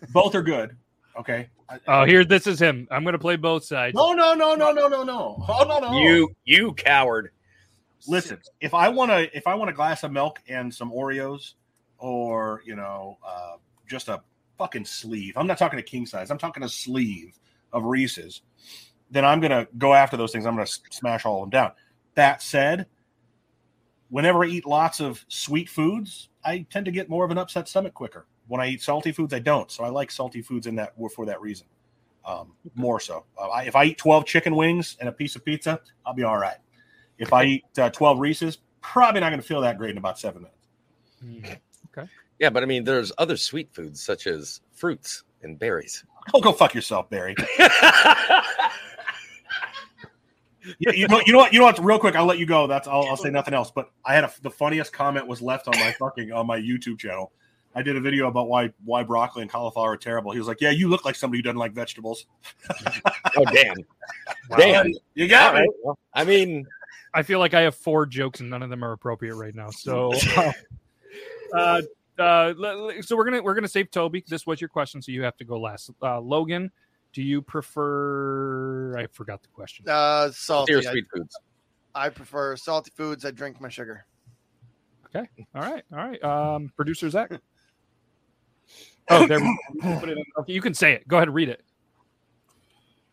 both 0.10 0.36
are 0.36 0.43
good. 0.43 0.76
Okay. 1.18 1.49
I- 1.70 1.80
Oh, 1.88 2.03
here, 2.06 2.24
this 2.24 2.45
is 2.47 2.60
him. 2.60 2.88
I'm 2.91 3.03
going 3.03 3.14
to 3.14 3.20
play 3.20 3.38
both 3.38 3.64
sides. 3.64 3.95
No, 3.95 4.14
no, 4.14 4.34
no, 4.36 4.53
no, 4.56 4.72
no, 4.72 4.88
no, 4.88 5.03
no. 5.03 5.43
Oh 5.47 5.66
no, 5.68 5.80
no. 5.80 5.97
You, 5.97 6.30
you 6.43 6.74
coward. 6.74 7.32
listen. 8.08 8.38
If 8.62 8.74
I 8.76 8.89
want 8.89 9.10
to, 9.12 9.36
if 9.36 9.47
I 9.47 9.56
want 9.56 9.70
a 9.72 9.74
glass 9.74 10.03
of 10.03 10.12
milk 10.12 10.39
and 10.47 10.72
some 10.74 10.91
Oreos, 10.91 11.53
or 11.97 12.62
you 12.66 12.76
know, 12.76 13.18
uh, 13.26 13.56
just 13.88 14.10
a 14.10 14.22
fucking 14.60 14.86
sleeve. 14.86 15.34
I'm 15.38 15.47
not 15.47 15.58
talking 15.58 15.80
a 15.80 15.84
king 15.84 16.06
size. 16.06 16.30
I'm 16.30 16.38
talking 16.38 16.62
a 16.64 16.70
sleeve 16.70 17.39
of 17.72 17.86
Reese's. 17.86 18.41
Then 19.11 19.26
I'm 19.26 19.39
gonna 19.39 19.68
go 19.78 19.93
after 19.93 20.18
those 20.18 20.32
things. 20.32 20.45
I'm 20.45 20.55
gonna 20.55 20.68
smash 20.68 21.26
all 21.26 21.38
of 21.38 21.43
them 21.43 21.49
down. 21.51 21.72
That 22.16 22.41
said, 22.41 22.88
whenever 24.09 24.43
I 24.43 24.47
eat 24.47 24.66
lots 24.66 24.99
of 24.99 25.24
sweet 25.28 25.70
foods, 25.70 26.30
I 26.43 26.66
tend 26.70 26.86
to 26.86 26.91
get 26.91 27.09
more 27.09 27.26
of 27.26 27.32
an 27.32 27.38
upset 27.38 27.68
stomach 27.68 27.93
quicker. 27.93 28.26
When 28.47 28.61
I 28.61 28.68
eat 28.68 28.82
salty 28.82 29.11
foods, 29.11 29.34
I 29.34 29.39
don't. 29.39 29.72
So 29.72 29.84
I 29.84 29.89
like 29.89 30.11
salty 30.11 30.41
foods 30.41 30.68
in 30.68 30.76
that 30.76 30.93
for 31.13 31.26
that 31.26 31.41
reason. 31.41 31.68
Um, 32.26 32.53
more 32.74 32.99
so. 32.99 33.26
Uh, 33.38 33.49
I, 33.49 33.63
if 33.63 33.76
I 33.76 33.86
eat 33.86 33.97
12 33.97 34.26
chicken 34.26 34.55
wings 34.55 34.97
and 34.99 35.09
a 35.09 35.11
piece 35.11 35.36
of 35.36 35.45
pizza, 35.45 35.80
I'll 36.05 36.13
be 36.13 36.24
all 36.24 36.38
right. 36.38 36.57
If 37.18 37.34
I 37.34 37.43
eat 37.45 37.66
uh, 37.78 37.89
12 37.89 38.20
Reese's, 38.20 38.57
probably 38.82 39.22
not 39.22 39.30
going 39.30 39.41
to 39.41 39.47
feel 39.47 39.61
that 39.61 39.78
great 39.78 39.91
in 39.91 39.97
about 39.97 40.20
seven 40.20 40.43
minutes. 40.43 41.51
Okay. 41.97 42.09
Yeah, 42.39 42.49
but 42.49 42.63
I 42.63 42.66
mean, 42.66 42.84
there's 42.84 43.11
other 43.18 43.38
sweet 43.38 43.74
foods 43.74 44.01
such 44.01 44.28
as 44.28 44.61
fruits 44.74 45.24
and 45.46 45.58
berries. 45.58 46.04
Oh, 46.34 46.41
go 46.41 46.52
fuck 46.52 46.74
yourself, 46.74 47.10
Barry. 47.10 47.36
you, 50.80 50.91
you 50.91 51.08
know, 51.08 51.22
you 51.26 51.34
know 51.34 51.39
what? 51.39 51.54
You 51.54 51.60
know 51.60 51.66
what? 51.66 51.80
Real 51.80 52.00
quick, 52.00 52.16
I'll 52.16 52.26
let 52.26 52.39
you 52.39 52.46
go. 52.46 52.68
That's 52.68 52.88
I'll, 52.88 53.06
I'll 53.08 53.18
say 53.18 53.30
nothing 53.30 53.54
else. 53.54 53.72
But 53.72 53.91
I 54.04 54.14
had 54.14 54.24
a, 54.24 54.32
the 54.41 54.52
funniest 54.52 54.91
comment 54.91 55.28
was 55.28 55.41
left 55.41 55.68
on 55.68 55.80
my 55.80 55.91
fucking 55.93 56.32
on 56.32 56.48
my 56.48 56.60
YouTube 56.60 57.00
channel. 57.00 57.32
I 57.76 57.82
did 57.82 57.98
a 57.98 58.00
video 58.02 58.28
about 58.28 58.48
why 58.48 58.72
why 58.84 59.04
broccoli 59.04 59.41
and 59.43 59.52
cauliflower 59.52 59.91
are 59.91 59.98
terrible. 59.98 60.32
He 60.32 60.39
was 60.39 60.48
like, 60.48 60.62
"Yeah, 60.62 60.72
you 60.72 60.88
look 60.88 61.06
like 61.06 61.16
somebody 61.16 61.39
who 61.39 61.43
doesn't 61.43 61.60
like 61.60 61.74
vegetables." 61.74 62.26
oh, 63.38 63.46
damn. 63.52 63.76
Damn. 64.58 64.93
You 65.16 65.28
got 65.28 65.48
All 65.48 65.54
me. 65.54 65.60
right, 65.62 65.70
well, 65.84 66.00
I 66.14 66.24
mean, 66.24 66.68
I 67.16 67.24
feel 67.24 67.39
like 67.39 67.54
I 67.54 67.62
have 67.62 67.76
four 67.76 68.06
jokes 68.06 68.39
and 68.39 68.50
none 68.50 68.62
of 68.62 68.70
them 68.70 68.84
are 68.84 68.91
appropriate 68.91 69.36
right 69.36 69.56
now. 69.56 69.72
So, 69.72 70.12
uh, 70.38 70.52
uh, 71.54 71.82
le- 72.24 72.53
le- 72.57 73.03
so 73.03 73.16
we're 73.16 73.26
gonna 73.26 73.41
we're 73.41 73.55
gonna 73.55 73.68
save 73.68 73.91
Toby. 73.91 74.24
This 74.28 74.45
was 74.45 74.61
your 74.61 74.70
question, 74.70 75.01
so 75.01 75.11
you 75.11 75.24
have 75.24 75.38
to 75.38 75.45
go 75.45 75.59
last. 75.59 75.91
Uh, 76.01 76.20
Logan, 76.20 76.72
do 77.13 77.22
you 77.22 77.41
prefer? 77.41 78.97
I 78.97 79.07
forgot 79.07 79.41
the 79.41 79.49
question. 79.49 79.86
Uh, 79.88 80.32
salty. 80.32 80.74
dear 80.74 80.80
I, 80.80 80.91
sweet 80.91 81.05
foods. 81.13 81.38
I 81.93 82.09
prefer 82.09 82.55
salty 82.55 82.91
foods. 82.95 83.26
I 83.26 83.32
drink 83.32 83.59
my 83.61 83.70
sugar. 83.70 84.05
Okay. 85.05 85.28
All 85.53 85.61
right. 85.61 85.84
All 85.91 85.97
right. 85.97 86.24
Um, 86.24 86.72
producer 86.76 87.09
Zac. 87.09 87.32
Oh, 89.07 89.28
there. 89.28 89.39
we. 89.39 89.57
Put 89.99 90.09
it 90.09 90.18
in. 90.18 90.24
Okay, 90.39 90.53
you 90.53 90.61
can 90.61 90.74
say 90.74 90.93
it. 90.93 91.07
Go 91.07 91.18
ahead, 91.18 91.28
and 91.28 91.36
read 91.36 91.49
it. 91.49 91.61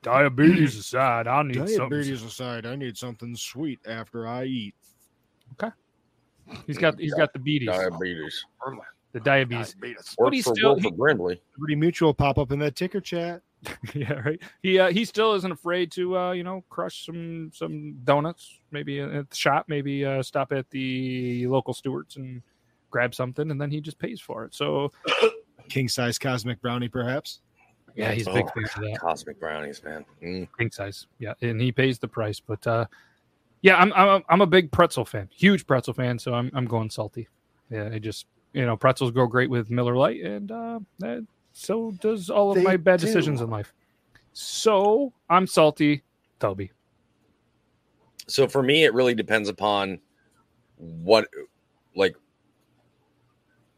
Diabetes 0.02 0.76
aside, 0.76 1.26
I 1.28 1.42
need 1.42 1.56
something. 1.56 1.76
Diabetes 1.76 2.22
aside, 2.22 2.64
I 2.64 2.76
need 2.76 2.96
something 2.96 3.36
sweet 3.36 3.78
after 3.86 4.26
I 4.26 4.44
eat. 4.44 4.74
He's 6.66 6.78
got 6.78 6.98
he's 6.98 7.14
got 7.14 7.32
the 7.32 7.38
beaties, 7.38 7.68
Diabetes. 7.68 8.44
the 9.12 9.20
diabetes. 9.20 9.74
Diabetes. 9.74 10.14
But 10.18 10.32
he's 10.32 10.44
for 10.44 10.54
still 10.54 10.74
Wilford 10.74 10.96
Brimley. 10.96 11.40
Liberty 11.56 11.76
Mutual 11.76 12.14
pop 12.14 12.38
up 12.38 12.52
in 12.52 12.58
that 12.60 12.76
ticker 12.76 13.00
chat. 13.00 13.42
yeah, 13.94 14.14
right. 14.14 14.42
He 14.62 14.78
uh, 14.78 14.90
he 14.90 15.04
still 15.04 15.34
isn't 15.34 15.52
afraid 15.52 15.92
to 15.92 16.16
uh, 16.18 16.32
you 16.32 16.42
know 16.42 16.64
crush 16.68 17.06
some 17.06 17.50
some 17.54 17.96
donuts, 18.04 18.58
maybe 18.72 19.00
at 19.00 19.30
the 19.30 19.36
shop, 19.36 19.66
maybe 19.68 20.04
uh, 20.04 20.22
stop 20.22 20.52
at 20.52 20.68
the 20.70 21.46
local 21.46 21.72
Stewart's 21.72 22.16
and 22.16 22.42
grab 22.90 23.14
something, 23.14 23.50
and 23.50 23.60
then 23.60 23.70
he 23.70 23.80
just 23.80 23.98
pays 23.98 24.20
for 24.20 24.44
it. 24.44 24.54
So 24.54 24.90
King 25.68 25.88
size 25.88 26.18
cosmic 26.18 26.60
brownie, 26.60 26.88
perhaps. 26.88 27.40
yeah, 27.94 28.10
he's 28.10 28.26
a 28.26 28.32
big 28.32 28.46
Oh, 28.46 28.50
fan 28.60 28.64
of 28.84 28.90
that. 28.90 28.98
Cosmic 29.00 29.38
brownies, 29.38 29.82
man. 29.84 30.04
Mm. 30.22 30.48
king 30.58 30.70
size. 30.72 31.06
Yeah, 31.20 31.34
and 31.40 31.60
he 31.60 31.70
pays 31.70 32.00
the 32.00 32.08
price. 32.08 32.40
But 32.40 32.66
uh, 32.66 32.86
yeah, 33.62 33.76
I'm 33.76 33.92
I'm 33.94 34.08
a, 34.08 34.22
I'm 34.28 34.40
a 34.40 34.46
big 34.46 34.70
pretzel 34.70 35.04
fan, 35.04 35.28
huge 35.32 35.66
pretzel 35.66 35.94
fan. 35.94 36.18
So 36.18 36.34
I'm 36.34 36.50
I'm 36.54 36.66
going 36.66 36.90
salty. 36.90 37.28
Yeah, 37.70 37.84
it 37.84 38.00
just 38.00 38.26
you 38.52 38.66
know 38.66 38.76
pretzels 38.76 39.10
go 39.12 39.26
great 39.26 39.48
with 39.48 39.70
Miller 39.70 39.96
Lite, 39.96 40.22
and 40.22 40.50
uh, 40.52 40.80
so 41.52 41.92
does 42.00 42.28
all 42.30 42.50
of 42.50 42.56
They 42.56 42.62
my 42.62 42.76
bad 42.76 43.00
do. 43.00 43.06
decisions 43.06 43.40
in 43.40 43.50
life. 43.50 43.72
So 44.32 45.12
I'm 45.28 45.46
salty, 45.46 46.02
Toby. 46.40 46.72
So 48.26 48.48
for 48.48 48.62
me, 48.62 48.84
it 48.84 48.94
really 48.94 49.14
depends 49.14 49.48
upon 49.48 49.98
what, 50.76 51.28
like, 51.94 52.16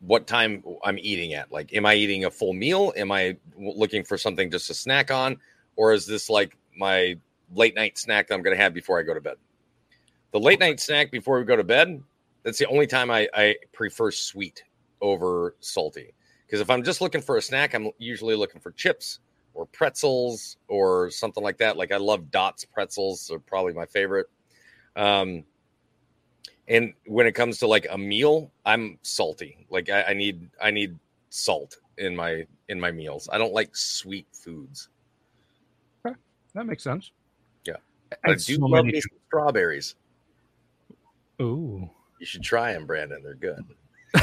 what 0.01 0.26
time 0.26 0.62
I'm 0.85 0.99
eating 0.99 1.35
at. 1.35 1.51
Like, 1.51 1.72
am 1.74 1.87
I 1.87 1.95
eating 1.95 2.24
a 2.24 2.30
full 2.30 2.53
meal? 2.53 2.93
Am 2.97 3.11
I 3.11 3.37
looking 3.59 4.05
for 4.05 4.16
something 4.16 4.51
just 4.51 4.66
to 4.68 4.74
snack 4.74 5.11
on? 5.11 5.39
Or 5.76 5.93
is 5.93 6.07
this 6.07 6.30
like 6.30 6.57
my 6.76 7.16
late 7.55 7.74
night 7.74 7.99
snack 7.99 8.28
that 8.28 8.35
I'm 8.35 8.43
going 8.43 8.57
to 8.57 8.62
have 8.62 8.74
before 8.74 9.01
I 9.01 9.03
go 9.03 9.14
to 9.14 9.20
bed? 9.20 9.37
The 10.35 10.41
late 10.41 10.59
night 10.59 10.80
snack 10.80 11.12
before 11.12 11.39
we 11.39 11.45
go 11.45 11.55
to 11.55 11.62
bed, 11.62 12.03
that's 12.43 12.59
the 12.59 12.66
only 12.66 12.89
time 12.89 13.09
I, 13.09 13.28
I 13.35 13.55
prefer 13.72 14.11
sweet 14.11 14.64
over 15.01 15.55
salty. 15.61 16.12
Because 16.45 16.61
if 16.61 16.68
I'm 16.70 16.82
just 16.82 17.01
looking 17.01 17.20
for 17.20 17.37
a 17.37 17.41
snack, 17.41 17.72
I'm 17.72 17.91
usually 17.99 18.35
looking 18.35 18.61
for 18.61 18.72
chips 18.72 19.20
or 19.55 19.64
pretzels 19.66 20.57
or 20.66 21.09
something 21.09 21.45
like 21.45 21.57
that. 21.59 21.76
Like 21.76 21.93
I 21.93 21.99
love 21.99 22.32
Dots 22.32 22.64
pretzels, 22.64 23.30
are 23.30 23.39
probably 23.39 23.74
my 23.74 23.87
favorite. 23.87 24.26
Um, 24.97 25.45
and 26.66 26.95
when 27.07 27.28
it 27.28 27.32
comes 27.37 27.61
to 27.61 27.68
like 27.68 27.87
a 27.89 27.97
meal, 27.97 28.51
I'm 28.66 28.99
salty. 29.03 29.64
Like 29.70 29.89
I, 29.89 30.03
I 30.03 30.14
need 30.14 30.51
I 30.61 30.72
need 30.72 30.99
salt 31.30 31.76
in 31.97 32.16
my 32.16 32.45
in 32.68 32.80
my 32.80 32.91
meals. 32.91 33.28
I 33.32 33.39
don't 33.39 33.53
like 33.53 33.76
sweet 33.76 34.26
foods. 34.32 34.89
Okay. 36.05 36.16
That 36.55 36.66
makes 36.66 36.82
sense. 36.82 37.12
Yeah. 37.64 37.76
I 38.26 38.32
I 38.32 38.35
do 38.35 38.57
so 38.57 38.66
love 38.66 38.87
many- 38.87 39.01
strawberries. 39.28 39.95
Ooh. 41.41 41.89
You 42.20 42.26
should 42.26 42.43
try 42.43 42.72
them, 42.72 42.87
Brandon. 42.87 43.22
They're 43.22 43.35
good. 43.35 43.64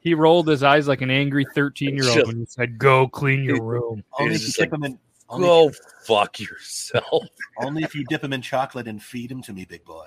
he 0.00 0.14
rolled 0.14 0.48
his 0.48 0.62
eyes 0.62 0.88
like 0.88 1.02
an 1.02 1.10
angry 1.10 1.46
13 1.54 1.96
year 1.96 2.06
old 2.06 2.14
Just- 2.14 2.26
when 2.26 2.38
he 2.38 2.46
said, 2.46 2.78
"Go 2.78 3.08
clean 3.08 3.44
your 3.44 3.62
room." 3.62 4.02
Only 4.18 4.34
It's 4.34 4.48
if 4.48 4.58
you 4.58 4.64
dip 4.64 4.70
like, 4.70 4.70
them 4.70 4.84
in. 4.84 4.98
Only, 5.28 5.46
Go 5.48 5.72
fuck 6.04 6.38
yourself. 6.38 7.24
only 7.58 7.82
if 7.82 7.96
you 7.96 8.04
dip 8.04 8.22
them 8.22 8.32
in 8.32 8.40
chocolate 8.40 8.86
and 8.86 9.02
feed 9.02 9.28
them 9.28 9.42
to 9.42 9.52
me, 9.52 9.64
big 9.64 9.84
boy. 9.84 10.06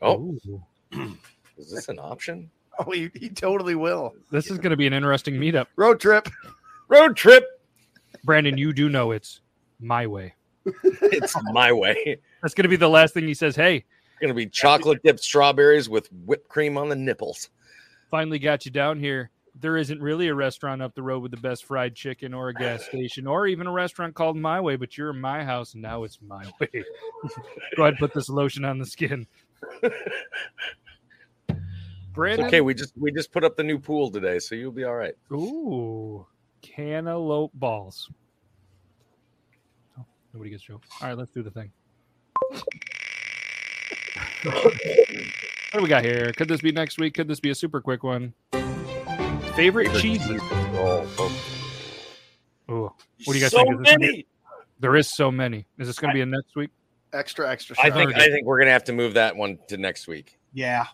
Oh, 0.00 0.38
is 1.58 1.70
this 1.70 1.90
an 1.90 1.98
option? 1.98 2.50
Oh, 2.78 2.90
he, 2.90 3.10
he 3.14 3.28
totally 3.28 3.74
will. 3.74 4.14
This 4.30 4.50
is 4.50 4.56
going 4.56 4.70
to 4.70 4.76
be 4.78 4.86
an 4.86 4.94
interesting 4.94 5.34
meetup. 5.34 5.66
Road 5.76 6.00
trip. 6.00 6.30
Road 6.88 7.14
trip. 7.14 7.44
Brandon, 8.24 8.56
you 8.56 8.72
do 8.72 8.88
know 8.88 9.10
it's 9.10 9.42
my 9.80 10.06
way. 10.06 10.32
It's 10.66 11.36
my 11.52 11.72
way. 11.72 12.18
That's 12.42 12.54
going 12.54 12.64
to 12.64 12.68
be 12.68 12.76
the 12.76 12.88
last 12.88 13.14
thing 13.14 13.26
he 13.26 13.34
says. 13.34 13.54
Hey, 13.56 13.76
it's 13.76 14.20
gonna 14.20 14.34
be 14.34 14.46
chocolate 14.46 15.02
dipped 15.02 15.20
strawberries 15.20 15.88
with 15.88 16.08
whipped 16.24 16.48
cream 16.48 16.78
on 16.78 16.88
the 16.88 16.96
nipples. 16.96 17.50
finally 18.10 18.38
got 18.38 18.64
you 18.64 18.70
down 18.70 18.98
here. 19.00 19.30
There 19.60 19.76
isn't 19.76 20.00
really 20.00 20.28
a 20.28 20.34
restaurant 20.34 20.82
up 20.82 20.94
the 20.94 21.02
road 21.02 21.22
with 21.22 21.30
the 21.30 21.36
best 21.40 21.64
fried 21.64 21.94
chicken 21.94 22.34
or 22.34 22.48
a 22.48 22.54
gas 22.54 22.84
station 22.84 23.26
or 23.26 23.46
even 23.46 23.66
a 23.66 23.72
restaurant 23.72 24.14
called 24.14 24.36
My 24.36 24.60
Way, 24.60 24.76
but 24.76 24.96
you're 24.98 25.10
in 25.10 25.20
my 25.20 25.44
house 25.44 25.74
and 25.74 25.82
now 25.82 26.02
it's 26.04 26.18
my 26.20 26.44
way. 26.60 26.68
Go 27.76 27.82
ahead 27.82 27.94
and 27.94 27.98
put 27.98 28.12
this 28.14 28.28
lotion 28.28 28.64
on 28.64 28.78
the 28.78 28.86
skin. 28.86 29.26
It's 31.48 31.58
Brandon. 32.12 32.46
okay. 32.46 32.60
We 32.60 32.74
just 32.74 32.96
we 32.96 33.10
just 33.10 33.32
put 33.32 33.42
up 33.42 33.56
the 33.56 33.64
new 33.64 33.78
pool 33.78 34.08
today, 34.10 34.38
so 34.38 34.54
you'll 34.54 34.70
be 34.70 34.84
all 34.84 34.94
right. 34.94 35.14
Ooh, 35.32 36.24
cantaloupe 36.62 37.52
balls. 37.54 38.08
Nobody 40.34 40.50
gets 40.50 40.64
joke. 40.64 40.82
All 41.00 41.08
right, 41.08 41.16
let's 41.16 41.30
do 41.30 41.42
the 41.44 41.50
thing. 41.52 41.70
what 44.42 44.74
do 45.74 45.82
we 45.82 45.88
got 45.88 46.04
here? 46.04 46.32
Could 46.36 46.48
this 46.48 46.60
be 46.60 46.72
next 46.72 46.98
week? 46.98 47.14
Could 47.14 47.28
this 47.28 47.40
be 47.40 47.50
a 47.50 47.54
super 47.54 47.80
quick 47.80 48.02
one? 48.02 48.34
Favorite 49.54 49.92
cheeses? 49.94 50.40
Oh, 50.42 51.06
oh. 51.18 51.40
Ooh, 52.70 52.82
what 53.24 53.32
do 53.32 53.34
you 53.34 53.40
guys 53.44 53.52
so 53.52 53.58
think? 53.58 53.74
Is 53.74 53.78
this 53.84 53.96
be- 53.96 54.06
many. 54.06 54.26
there 54.80 54.96
is 54.96 55.08
so 55.14 55.30
many. 55.30 55.66
Is 55.78 55.86
this 55.86 55.98
going 55.98 56.10
to 56.10 56.14
be 56.14 56.20
a 56.22 56.26
next 56.26 56.56
week? 56.56 56.70
Extra, 57.12 57.48
extra. 57.48 57.76
I 57.80 57.90
think 57.90 58.12
I 58.16 58.26
think 58.26 58.44
we're 58.44 58.58
gonna 58.58 58.72
have 58.72 58.82
to 58.84 58.92
move 58.92 59.14
that 59.14 59.36
one 59.36 59.60
to 59.68 59.76
next 59.76 60.08
week. 60.08 60.36
Yeah, 60.52 60.86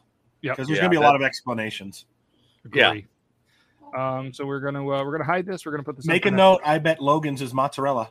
Yep. 0.43 0.53
because 0.57 0.67
there's 0.67 0.77
Yeah, 0.77 0.83
gonna 0.83 0.91
be 0.91 0.97
a 0.97 1.01
that- 1.01 1.07
lot 1.07 1.17
of 1.17 1.23
explanations. 1.23 2.05
Yeah. 2.75 2.93
Um, 3.97 4.35
so 4.35 4.45
we're 4.45 4.61
gonna 4.61 4.83
uh, 4.83 5.03
we're 5.03 5.13
gonna 5.13 5.25
hide 5.25 5.47
this. 5.47 5.65
We're 5.65 5.73
gonna 5.73 5.83
put 5.85 5.97
this. 5.97 6.05
Make 6.05 6.25
for 6.25 6.29
a 6.29 6.31
next- 6.33 6.39
note. 6.39 6.61
I 6.63 6.77
bet 6.79 7.01
Logan's 7.01 7.41
is 7.41 7.55
mozzarella. 7.55 8.11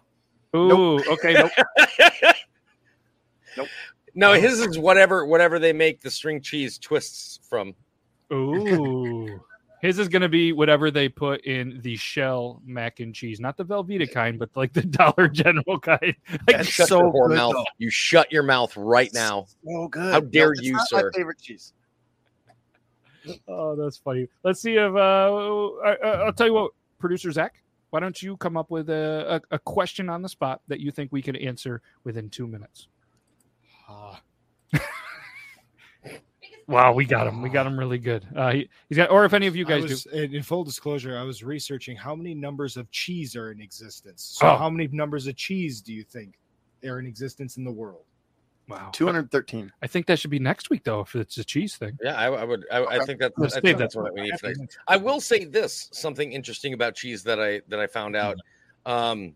Ooh, 0.55 0.97
okay. 1.11 1.33
Nope. 1.33 1.51
nope. 3.57 3.67
No, 4.15 4.33
his 4.33 4.59
is 4.59 4.77
whatever 4.79 5.25
whatever 5.25 5.59
they 5.59 5.73
make 5.73 6.01
the 6.01 6.09
string 6.11 6.41
cheese 6.41 6.77
twists 6.77 7.39
from. 7.47 7.73
Ooh. 8.33 9.39
His 9.81 9.97
is 9.97 10.09
going 10.09 10.23
to 10.23 10.29
be 10.29 10.51
whatever 10.51 10.91
they 10.91 11.07
put 11.07 11.45
in 11.45 11.79
the 11.83 11.95
shell 11.95 12.61
mac 12.65 12.99
and 12.99 13.15
cheese, 13.15 13.39
not 13.39 13.55
the 13.55 13.63
Velveeta 13.63 14.11
kind, 14.11 14.37
but 14.37 14.49
like 14.55 14.73
the 14.73 14.81
Dollar 14.83 15.29
General 15.29 15.79
kind. 15.79 16.13
Like, 16.47 16.65
Shut 16.65 16.89
so 16.89 16.99
your 17.13 17.29
good, 17.29 17.35
mouth. 17.37 17.53
though. 17.53 17.63
You 17.77 17.89
shut 17.89 18.29
your 18.29 18.43
mouth 18.43 18.75
right 18.75 19.09
now. 19.13 19.45
So 19.65 19.87
good. 19.87 20.11
How 20.13 20.19
dare 20.19 20.51
it's 20.51 20.63
you, 20.63 20.73
not 20.73 20.87
sir. 20.89 21.11
My 21.13 21.17
favorite 21.17 21.39
cheese. 21.39 21.71
oh, 23.47 23.75
that's 23.77 23.97
funny. 23.97 24.27
Let's 24.43 24.61
see 24.61 24.73
if 24.75 24.93
uh, 24.93 24.97
I, 24.97 25.95
I- 26.03 26.23
I'll 26.25 26.33
tell 26.33 26.47
you 26.47 26.53
what, 26.55 26.71
producer 26.99 27.31
Zac. 27.31 27.61
Why 27.91 27.99
don't 27.99 28.21
you 28.21 28.37
come 28.37 28.55
up 28.57 28.69
with 28.69 28.89
a, 28.89 29.41
a, 29.51 29.55
a 29.55 29.59
question 29.59 30.09
on 30.09 30.21
the 30.21 30.29
spot 30.29 30.61
that 30.67 30.79
you 30.79 30.91
think 30.91 31.11
we 31.11 31.21
can 31.21 31.35
answer 31.35 31.81
within 32.03 32.29
two 32.29 32.47
minutes? 32.47 32.87
Ah, 33.87 34.21
Wow, 36.67 36.93
we 36.93 37.03
got 37.03 37.25
him. 37.25 37.41
We 37.41 37.49
got 37.49 37.65
him 37.65 37.79
really 37.79 37.97
good. 37.97 38.27
Uh, 38.35 38.51
he, 38.51 38.69
he's 38.89 38.97
got, 38.97 39.09
or 39.09 39.25
if 39.25 39.33
any 39.33 39.47
of 39.47 39.55
you 39.55 39.65
guys 39.65 39.81
was, 39.81 40.03
do. 40.03 40.11
in 40.11 40.35
in 40.35 40.43
full 40.43 40.63
disclosure, 40.63 41.17
I 41.17 41.23
was 41.23 41.43
researching 41.43 41.97
how 41.97 42.13
many 42.15 42.35
numbers 42.35 42.77
of 42.77 42.91
cheese 42.91 43.35
are 43.35 43.51
in 43.51 43.59
existence. 43.59 44.21
So, 44.39 44.47
Oh. 44.47 44.55
how 44.55 44.69
many 44.69 44.87
numbers 44.89 45.25
of 45.25 45.35
cheese 45.35 45.81
do 45.81 45.91
you 45.93 46.03
think 46.03 46.37
are 46.85 46.99
in 46.99 47.07
existence 47.07 47.57
in 47.57 47.63
the 47.63 47.71
world? 47.71 48.03
Wow, 48.69 48.91
213. 48.93 49.71
I 49.81 49.87
think 49.87 50.05
that 50.05 50.19
should 50.19 50.29
be 50.29 50.37
next 50.37 50.69
week 50.69 50.83
though, 50.83 51.01
if 51.01 51.15
it's 51.15 51.37
a 51.39 51.43
cheese 51.43 51.75
thing. 51.75 51.97
Yeah, 52.03 52.15
I, 52.15 52.27
I 52.27 52.43
would. 52.43 52.65
I, 52.71 52.85
I 52.85 52.99
think 53.05 53.19
that's 53.19 53.33
I 53.39 53.47
save 53.47 53.63
think 53.63 53.77
that 53.77 53.83
that's 53.83 53.95
what 53.95 54.13
we 54.13 54.21
need 54.21 54.39
for 54.39 54.53
next. 54.53 54.77
I 54.87 54.95
will 54.95 55.19
say 55.19 55.43
this: 55.45 55.89
something 55.91 56.31
interesting 56.31 56.73
about 56.73 56.95
cheese 56.95 57.23
that 57.23 57.39
I 57.39 57.61
that 57.69 57.79
I 57.79 57.87
found 57.87 58.15
out. 58.15 58.37
Um, 58.85 59.33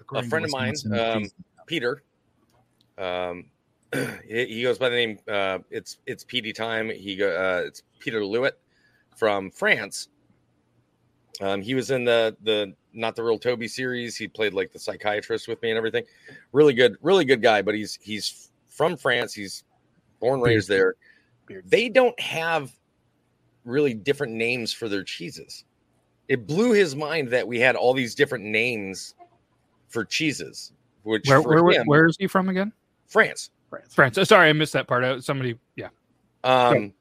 According 0.00 0.24
to 0.24 0.30
friend 0.30 0.44
of 0.44 0.50
mine, 0.52 0.74
um. 0.92 1.24
Peter. 1.66 2.02
Um, 2.98 3.46
he 4.28 4.44
he 4.46 4.62
goes 4.62 4.78
by 4.78 4.90
the 4.90 4.96
name. 4.96 5.18
Uh, 5.26 5.60
it's 5.70 5.98
it's 6.06 6.24
PD 6.24 6.54
time. 6.54 6.90
He 6.90 7.16
go. 7.16 7.28
Uh, 7.28 7.66
it's 7.66 7.82
Peter 8.00 8.20
Lewitt 8.20 8.52
from 9.16 9.50
France. 9.50 10.08
Um, 11.40 11.62
he 11.62 11.74
was 11.74 11.90
in 11.90 12.04
the 12.04 12.36
the 12.42 12.74
not 12.94 13.16
the 13.16 13.22
real 13.22 13.38
Toby 13.38 13.68
series. 13.68 14.16
He 14.16 14.28
played 14.28 14.54
like 14.54 14.72
the 14.72 14.78
psychiatrist 14.78 15.48
with 15.48 15.60
me 15.62 15.70
and 15.70 15.76
everything. 15.76 16.04
Really 16.52 16.72
good, 16.72 16.96
really 17.02 17.24
good 17.24 17.42
guy. 17.42 17.62
But 17.62 17.74
he's 17.74 17.98
he's 18.00 18.50
from 18.68 18.96
France. 18.96 19.34
He's 19.34 19.64
born 20.20 20.40
raised 20.40 20.68
there. 20.68 20.94
They 21.66 21.88
don't 21.88 22.18
have 22.20 22.72
really 23.64 23.94
different 23.94 24.32
names 24.32 24.72
for 24.72 24.88
their 24.88 25.02
cheeses. 25.02 25.64
It 26.28 26.46
blew 26.46 26.72
his 26.72 26.96
mind 26.96 27.28
that 27.28 27.46
we 27.46 27.60
had 27.60 27.76
all 27.76 27.92
these 27.92 28.14
different 28.14 28.44
names 28.44 29.14
for 29.88 30.04
cheeses. 30.04 30.72
Which 31.02 31.28
Where, 31.28 31.42
where, 31.42 31.70
him, 31.70 31.86
where 31.86 32.06
is 32.06 32.16
he 32.18 32.26
from 32.26 32.48
again? 32.48 32.72
France. 33.08 33.50
France. 33.68 33.94
France. 33.94 34.16
Uh, 34.16 34.24
Sorry, 34.24 34.48
I 34.48 34.52
missed 34.54 34.72
that 34.72 34.86
part. 34.86 35.04
Uh, 35.04 35.20
Somebody, 35.20 35.58
yeah. 35.76 35.88
Um, 36.42 36.94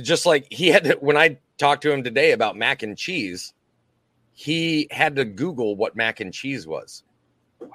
just 0.00 0.24
like 0.24 0.50
he 0.50 0.68
had 0.68 0.84
to, 0.84 0.94
when 0.94 1.18
I 1.18 1.38
talked 1.58 1.82
to 1.82 1.92
him 1.92 2.02
today 2.02 2.32
about 2.32 2.56
mac 2.56 2.82
and 2.82 2.96
cheese, 2.96 3.52
he 4.32 4.88
had 4.90 5.16
to 5.16 5.24
Google 5.24 5.76
what 5.76 5.96
mac 5.96 6.20
and 6.20 6.32
cheese 6.32 6.66
was. 6.66 7.04
Wow. 7.60 7.68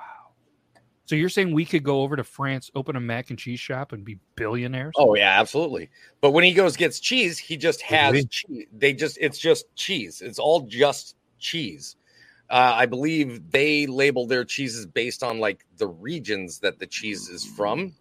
So 1.06 1.16
you're 1.16 1.30
saying 1.30 1.54
we 1.54 1.64
could 1.64 1.84
go 1.84 2.02
over 2.02 2.18
to 2.18 2.24
France, 2.24 2.70
open 2.76 2.98
a 2.98 3.00
mac 3.00 3.30
and 3.30 3.40
cheese 3.40 3.62
shop, 3.62 3.94
and 3.94 4.04
be 4.04 4.20
billionaires? 4.36 4.94
Oh 4.98 5.16
yeah, 5.16 5.40
absolutely. 5.40 5.90
But 6.20 6.32
when 6.32 6.44
he 6.44 6.54
goes 6.54 6.76
gets 6.76 7.00
cheese, 7.00 7.38
he 7.38 7.56
just 7.56 7.82
has 7.84 8.12
Really? 8.12 8.26
cheese. 8.26 8.68
They 8.78 8.94
just 8.94 9.18
it's 9.22 9.38
just 9.38 9.74
cheese. 9.76 10.22
It's 10.22 10.40
all 10.40 10.62
just 10.62 11.16
cheese. 11.40 11.96
Uh, 12.50 12.74
I 12.76 12.86
believe 12.86 13.52
they 13.52 13.88
label 13.88 14.26
their 14.26 14.46
cheeses 14.46 14.86
based 14.86 15.24
on 15.24 15.40
like 15.40 15.66
the 15.78 15.88
regions 15.88 16.60
that 16.60 16.80
the 16.80 16.88
cheese 16.88 17.30
is 17.30 17.46
from. 17.46 17.94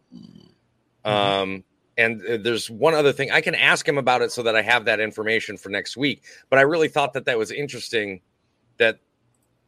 Um, 1.04 1.64
and 1.96 2.24
uh, 2.26 2.36
there's 2.38 2.70
one 2.70 2.94
other 2.94 3.12
thing 3.12 3.30
I 3.30 3.40
can 3.40 3.54
ask 3.54 3.86
him 3.88 3.98
about 3.98 4.22
it 4.22 4.32
so 4.32 4.42
that 4.42 4.56
I 4.56 4.62
have 4.62 4.84
that 4.86 5.00
information 5.00 5.56
for 5.56 5.68
next 5.68 5.96
week. 5.96 6.22
But 6.50 6.58
I 6.58 6.62
really 6.62 6.88
thought 6.88 7.12
that 7.14 7.24
that 7.26 7.38
was 7.38 7.50
interesting 7.50 8.20
that 8.78 8.98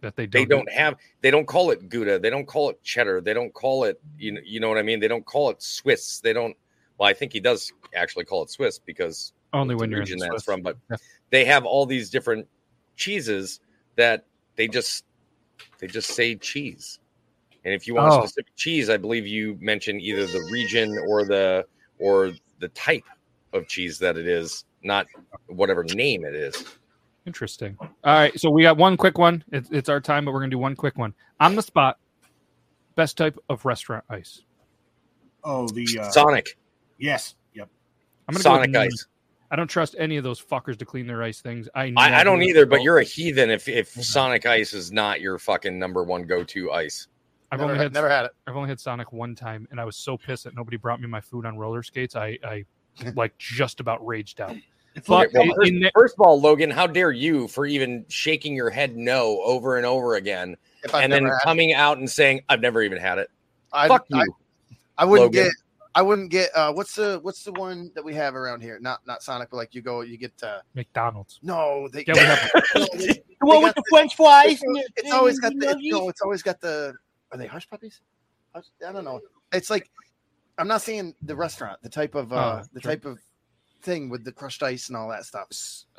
that 0.01 0.15
they 0.17 0.27
they 0.27 0.45
don't. 0.45 0.65
don't 0.67 0.73
have 0.73 0.95
they 1.23 1.31
don't 1.31 1.47
call 1.47 1.71
it 1.71 1.89
gouda 1.89 2.19
they 2.19 2.31
don't 2.31 2.47
call 2.47 2.71
it 2.71 2.83
cheddar 2.83 3.21
they 3.21 3.35
don't 3.35 3.53
call 3.53 3.85
it 3.85 4.01
you 4.17 4.33
know 4.33 4.41
you 4.45 4.61
know 4.61 4.69
what 4.69 4.79
i 4.79 4.83
mean 4.83 5.01
they 5.01 5.09
don't 5.09 5.25
call 5.27 5.51
it 5.51 5.61
swiss 5.63 6.21
they 6.21 6.33
don't 6.33 6.57
well 6.99 7.09
i 7.09 7.13
think 7.13 7.33
he 7.33 7.41
does 7.41 7.73
actually 7.97 8.25
call 8.25 8.43
it 8.43 8.51
swiss 8.51 8.79
because 8.79 9.33
only 9.53 9.75
when 9.75 9.91
you're 9.91 10.03
in 10.03 10.19
that's 10.19 10.27
Swiss. 10.31 10.45
from 10.45 10.63
but 10.63 10.77
Yeah. 10.91 10.97
they 11.31 11.45
have 11.47 11.65
all 11.65 11.85
these 11.87 12.11
different 12.11 12.47
cheeses 12.97 13.61
that 13.97 14.25
they 14.57 14.69
just 14.69 15.05
they 15.79 15.87
just 15.89 16.11
say 16.11 16.37
cheese 16.37 17.01
and 17.65 17.75
if 17.75 17.87
you 17.89 17.95
want 17.97 18.13
Oh. 18.13 18.19
a 18.23 18.29
specific 18.29 18.55
cheese 18.55 18.89
i 18.91 18.97
believe 18.97 19.27
you 19.27 19.57
mention 19.61 20.01
either 20.01 20.27
the 20.27 20.49
region 20.53 20.97
or 21.09 21.25
the 21.25 21.67
or 21.99 22.33
the 22.61 22.69
type 22.69 23.05
of 23.53 23.67
cheese 23.67 23.99
that 23.99 24.17
it 24.17 24.29
is 24.29 24.65
not 24.83 25.07
whatever 25.47 25.83
name 25.83 26.25
it 26.25 26.35
is 26.37 26.65
Interesting. 27.29 27.77
All 27.79 27.91
right, 28.05 28.41
so 28.41 28.49
we 28.49 28.63
got 28.63 28.79
one 28.79 28.97
quick 28.97 29.19
one. 29.19 29.45
It's, 29.53 29.69
it's 29.71 29.91
our 29.91 30.01
time, 30.01 30.25
but 30.25 30.33
we're 30.33 30.41
gonna 30.41 30.51
do 30.51 30.59
one 30.59 30.75
quick 30.75 30.97
one 30.97 31.13
on 31.39 31.57
the 31.57 31.63
spot. 31.63 31.99
Best 32.95 33.19
type 33.19 33.39
of 33.51 33.67
restaurant 33.67 34.03
ice. 34.09 34.41
Oh, 35.45 35.69
the 35.69 35.87
uh, 36.01 36.11
sonic 36.11 36.59
yes, 36.97 37.35
yep. 37.53 37.69
I'm 38.27 38.33
gonna 38.33 38.43
sonic 38.43 38.73
go 38.73 38.81
ice 38.81 39.07
I 39.51 39.57
don't 39.57 39.69
trust 39.69 39.95
any 39.99 40.17
of 40.17 40.25
those 40.25 40.41
fuckers 40.41 40.79
to 40.79 40.85
clean 40.85 41.07
their 41.07 41.23
ice 41.23 41.41
things. 41.41 41.69
I 41.75 41.93
I, 41.97 42.21
I 42.21 42.25
don't 42.25 42.43
either, 42.43 42.67
but 42.67 42.83
you're 42.83 42.99
a 42.99 43.05
heathen 43.05 43.51
if 43.51 43.69
if 43.69 43.89
Sonic 43.89 44.47
Ice 44.47 44.75
is 44.75 44.93
not 44.93 45.21
your 45.21 45.39
fucking 45.39 45.79
number 45.79 46.05
one 46.05 46.25
go 46.25 46.45
to 46.45 46.73
ice. 46.73 47.09
I've 47.51 47.61
Never, 47.61 47.73
only 47.73 47.79
had, 47.79 47.85
had 47.85 47.95
never 47.95 48.09
had 48.11 48.25
it. 48.27 48.33
I've 48.47 48.57
only 48.57 48.69
had 48.69 48.79
Sonic 48.79 49.13
one 49.13 49.35
time, 49.35 49.67
and 49.71 49.81
I 49.81 49.85
was 49.85 49.97
so 49.97 50.19
pissed 50.19 50.45
that 50.45 50.55
nobody 50.55 50.77
brought 50.77 51.01
me 51.01 51.09
my 51.09 51.21
food 51.21 51.47
on 51.47 51.57
roller 51.57 51.83
skates. 51.83 52.17
I 52.17 52.39
I 52.43 52.65
like 53.15 53.37
just 53.39 53.81
about 53.81 54.07
raged 54.07 54.41
out. 54.41 54.57
But 55.07 55.31
well, 55.33 55.43
in- 55.43 55.49
first, 55.55 55.71
the- 55.73 55.91
first 55.95 56.15
of 56.19 56.27
all, 56.27 56.41
Logan, 56.41 56.71
how 56.71 56.87
dare 56.87 57.11
you 57.13 57.49
for 57.49 57.67
even 57.67 58.05
shaking 58.09 58.55
your 58.55 58.71
head 58.71 58.97
no 58.97 59.41
over 59.43 59.77
and 59.77 59.87
over 59.87 60.15
again, 60.17 60.57
If 60.85 60.95
and 60.95 61.13
then 61.13 61.25
never 61.25 61.35
had 61.37 61.41
it. 61.43 61.45
coming 61.45 61.73
out 61.75 61.99
and 61.99 62.09
saying 62.11 62.43
I've 62.49 62.61
never 62.61 62.83
even 62.83 62.99
had 62.99 63.19
it. 63.19 63.31
I, 63.73 63.89
Fuck 63.89 64.07
I, 64.13 64.19
you. 64.25 64.35
I 64.97 65.05
wouldn't 65.05 65.35
Logan. 65.35 65.45
get. 65.45 65.53
I 65.95 66.03
wouldn't 66.03 66.31
get. 66.31 66.51
Uh, 66.55 66.73
what's 66.73 66.95
the 66.95 67.19
What's 67.23 67.43
the 67.45 67.53
one 67.53 67.91
that 67.95 68.05
we 68.05 68.15
have 68.15 68.35
around 68.35 68.61
here? 68.61 68.79
Not 68.81 69.01
not 69.07 69.23
Sonic, 69.23 69.51
but 69.51 69.57
like 69.57 69.75
you 69.75 69.83
go, 69.83 70.03
you 70.03 70.17
get. 70.17 70.33
Uh, 70.43 70.61
McDonald's. 70.75 71.39
no, 71.43 71.89
they. 71.93 72.05
Yeah, 72.07 72.15
we 72.15 72.21
have- 72.21 72.51
no, 72.77 72.87
they- 72.95 73.07
The 73.41 73.47
one 73.47 73.63
with 73.63 73.75
the 73.75 73.85
French 73.91 74.17
fries. 74.17 74.61
and 74.63 74.75
the- 74.77 74.89
It's 74.97 75.13
always 75.13 75.39
got 75.39 75.53
the. 75.53 75.59
the 75.59 75.71
It's, 75.71 75.79
no, 75.83 76.09
it's 76.09 76.21
always 76.23 76.43
got 76.43 76.61
the. 76.61 76.95
Are 77.33 77.39
they 77.39 77.47
hush 77.47 77.69
puppies? 77.69 78.01
Hush, 78.55 78.65
I 78.87 78.93
don't 78.93 79.05
know. 79.05 79.21
It's 79.53 79.71
like. 79.71 79.91
I'm 80.59 80.67
not 80.67 80.83
saying 80.83 81.15
the 81.23 81.37
restaurant, 81.37 81.81
the 81.83 81.89
type 81.89 82.17
of 82.17 82.33
uh, 82.33 82.61
Oh, 82.63 82.67
the 82.73 82.81
sure. 82.81 82.91
type 82.93 83.05
of 83.05 83.19
thing 83.83 84.09
with 84.09 84.25
the 84.25 84.33
crushed 84.33 84.63
ice 84.63 84.89
and 84.89 84.97
all 84.97 85.09
that 85.11 85.25
stuff. 85.25 85.49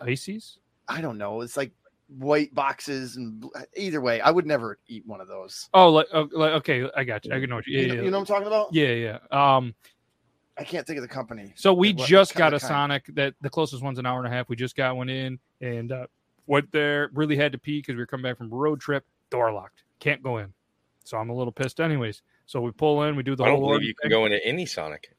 Ices. 0.01 0.57
I 0.87 1.01
don't 1.01 1.17
know. 1.17 1.41
It's 1.41 1.57
like 1.57 1.71
white 2.17 2.53
boxes 2.55 3.17
and 3.17 3.43
either 3.77 4.01
way, 4.01 4.19
I 4.21 4.31
would 4.31 4.45
never 4.45 4.79
eat 4.87 5.05
one 5.05 5.21
of 5.21 5.27
those. 5.27 5.69
Oh, 5.73 5.89
like, 5.89 6.07
oh, 6.13 6.27
like 6.33 6.51
okay, 6.53 6.89
I 6.95 7.03
got 7.03 7.25
you. 7.25 7.33
I 7.33 7.39
know 7.45 7.55
what 7.55 7.67
you. 7.67 7.79
You 7.79 7.87
know, 7.87 7.93
yeah, 7.95 8.01
you 8.01 8.11
know 8.11 8.19
what 8.19 8.29
I'm 8.29 8.33
talking 8.35 8.47
about? 8.47 8.73
yeah, 8.73 8.87
yeah. 8.87 9.17
Um, 9.31 9.73
I 10.57 10.63
can't 10.63 10.85
think 10.85 10.97
of 10.97 11.03
the 11.03 11.07
company. 11.07 11.53
so 11.55 11.73
we 11.73 11.93
What- 11.93 12.07
just 12.07 12.35
got 12.35 12.53
a 12.53 12.59
kind? 12.59 12.67
Sonic 12.69 13.05
that 13.15 13.33
the 13.41 13.49
closest 13.49 13.81
one's 13.83 13.99
an 13.99 14.05
hour 14.05 14.17
and 14.17 14.27
a 14.27 14.29
half. 14.31 14.49
We 14.49 14.55
just 14.55 14.75
got 14.75 14.97
one 14.97 15.07
in 15.09 15.39
and 15.61 15.91
uh, 15.91 16.07
went 16.47 16.71
there. 16.71 17.09
Really 17.13 17.35
had 17.37 17.51
to 17.53 17.57
pee 17.57 17.79
because 17.79 17.95
we 17.95 17.99
were 18.01 18.05
coming 18.07 18.23
back 18.23 18.37
from 18.37 18.51
a 18.51 18.55
road 18.55 18.81
trip. 18.81 19.05
Door 19.29 19.53
locked. 19.53 19.83
Can't 19.99 20.21
go 20.23 20.37
in. 20.39 20.51
So 21.05 21.17
I'm 21.17 21.29
a 21.29 21.33
little 21.35 21.53
pissed, 21.53 21.79
anyways. 21.79 22.21
So 22.45 22.59
we 22.61 22.71
pull 22.71 23.03
in. 23.03 23.15
We 23.15 23.23
do 23.23 23.35
the 23.35 23.43
I 23.43 23.47
don't 23.47 23.59
whole. 23.59 23.69
believe 23.69 23.83
you 23.87 23.93
can 23.95 24.09
thing. 24.09 24.17
go 24.17 24.25
into 24.25 24.43
any 24.45 24.65
Sonic. 24.65 25.13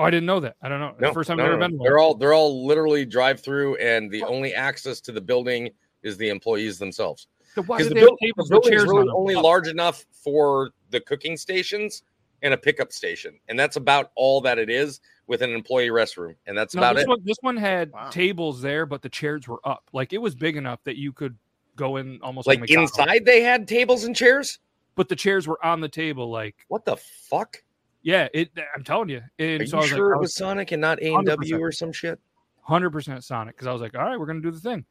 Oh, 0.00 0.04
I 0.04 0.10
didn't 0.10 0.26
know 0.26 0.40
that. 0.40 0.56
I 0.62 0.68
don't 0.68 0.80
know. 0.80 0.94
No, 0.98 1.12
First 1.12 1.28
time 1.28 1.36
no, 1.36 1.44
I've 1.44 1.50
ever 1.50 1.58
no, 1.60 1.68
been. 1.68 1.78
to 1.78 1.82
They're 1.84 1.98
all 1.98 2.14
they're 2.14 2.32
all 2.34 2.66
literally 2.66 3.04
drive 3.04 3.40
through, 3.40 3.76
and 3.76 4.10
the 4.10 4.22
only 4.24 4.54
access 4.54 5.00
to 5.02 5.12
the 5.12 5.20
building 5.20 5.70
is 6.02 6.16
the 6.16 6.30
employees 6.30 6.78
themselves. 6.78 7.26
So 7.54 7.62
why 7.62 7.76
Because 7.78 7.88
do 7.88 7.88
the, 7.90 7.94
they 7.94 8.00
have 8.00 8.08
buil- 8.08 8.16
the 8.20 8.26
tables 8.26 8.50
with 8.50 8.50
building's 8.50 8.70
chairs 8.80 8.88
really 8.88 9.00
on 9.00 9.06
them? 9.08 9.16
only 9.16 9.34
large 9.34 9.68
enough 9.68 10.06
for 10.12 10.70
the 10.90 11.00
cooking 11.00 11.36
stations 11.36 12.02
and 12.42 12.54
a 12.54 12.56
pickup 12.56 12.90
station, 12.92 13.38
and 13.48 13.58
that's 13.58 13.76
about 13.76 14.10
all 14.14 14.40
that 14.40 14.58
it 14.58 14.70
is 14.70 15.00
with 15.26 15.42
an 15.42 15.50
employee 15.50 15.90
restroom, 15.90 16.34
and 16.46 16.56
that's 16.56 16.74
No, 16.74 16.80
about 16.80 16.94
this 16.96 17.04
it. 17.04 17.08
one, 17.08 17.18
this 17.24 17.36
one 17.42 17.56
had 17.58 17.92
Wow. 17.92 18.08
tables 18.08 18.62
there, 18.62 18.86
but 18.86 19.02
the 19.02 19.10
chairs 19.10 19.46
were 19.46 19.60
up. 19.64 19.84
Like 19.92 20.14
it 20.14 20.18
was 20.18 20.34
big 20.34 20.56
enough 20.56 20.82
that 20.84 20.96
you 20.96 21.12
could 21.12 21.36
go 21.76 21.96
in 21.96 22.18
almost 22.22 22.46
like, 22.48 22.60
Like 22.60 22.70
inside, 22.70 23.26
they 23.26 23.42
had 23.42 23.68
tables 23.68 24.04
and 24.04 24.16
chairs. 24.16 24.58
but 24.94 25.08
the 25.10 25.16
chairs 25.16 25.46
were 25.46 25.62
on 25.64 25.80
the 25.82 25.88
table. 25.88 26.30
Like 26.30 26.56
What 26.68 26.86
the 26.86 26.96
fuck? 26.96 27.62
Yeah, 28.02 28.28
it. 28.32 28.50
I'm 28.74 28.84
telling 28.84 29.08
you. 29.08 29.22
And 29.38 29.62
Are 29.62 29.66
so 29.66 29.76
you 29.76 29.78
I 29.78 29.80
was 29.82 29.88
sure 29.90 30.10
like, 30.10 30.16
it 30.16 30.20
was 30.20 30.34
Sonic 30.34 30.72
and 30.72 30.80
not 30.80 31.02
A 31.02 31.14
and 31.14 31.26
W 31.26 31.58
or 31.60 31.72
some 31.72 31.92
shit? 31.92 32.18
hundred 32.62 32.90
percent 32.90 33.24
Sonic 33.24 33.56
because 33.56 33.66
I 33.66 33.72
was 33.72 33.82
like, 33.82 33.96
all 33.96 34.04
right, 34.04 34.18
we're 34.18 34.26
gonna 34.26 34.40
do 34.40 34.50
the 34.50 34.60
thing. 34.60 34.84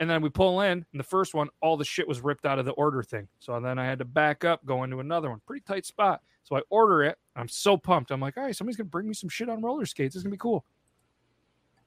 And 0.00 0.10
then 0.10 0.20
we 0.20 0.30
pull 0.30 0.60
in, 0.62 0.84
and 0.92 0.98
the 1.00 1.04
first 1.04 1.32
one, 1.32 1.48
all 1.60 1.76
the 1.76 1.84
shit 1.84 2.08
was 2.08 2.20
ripped 2.20 2.44
out 2.44 2.58
of 2.58 2.64
the 2.64 2.72
order 2.72 3.02
thing. 3.02 3.28
So 3.38 3.58
then 3.60 3.78
I 3.78 3.84
had 3.84 3.98
to 4.00 4.04
back 4.04 4.44
up, 4.44 4.64
go 4.64 4.82
into 4.82 4.98
another 5.00 5.30
one. 5.30 5.40
Pretty 5.46 5.62
tight 5.66 5.86
spot. 5.86 6.22
So 6.42 6.56
I 6.56 6.62
order 6.70 7.04
it. 7.04 7.18
I'm 7.36 7.48
so 7.48 7.76
pumped. 7.76 8.10
I'm 8.10 8.20
like, 8.20 8.36
all 8.36 8.42
right, 8.42 8.54
somebody's 8.56 8.76
gonna 8.76 8.88
bring 8.88 9.06
me 9.06 9.14
some 9.14 9.28
shit 9.28 9.48
on 9.48 9.62
roller 9.62 9.86
skates. 9.86 10.16
It's 10.16 10.24
gonna 10.24 10.32
be 10.32 10.38
cool. 10.38 10.64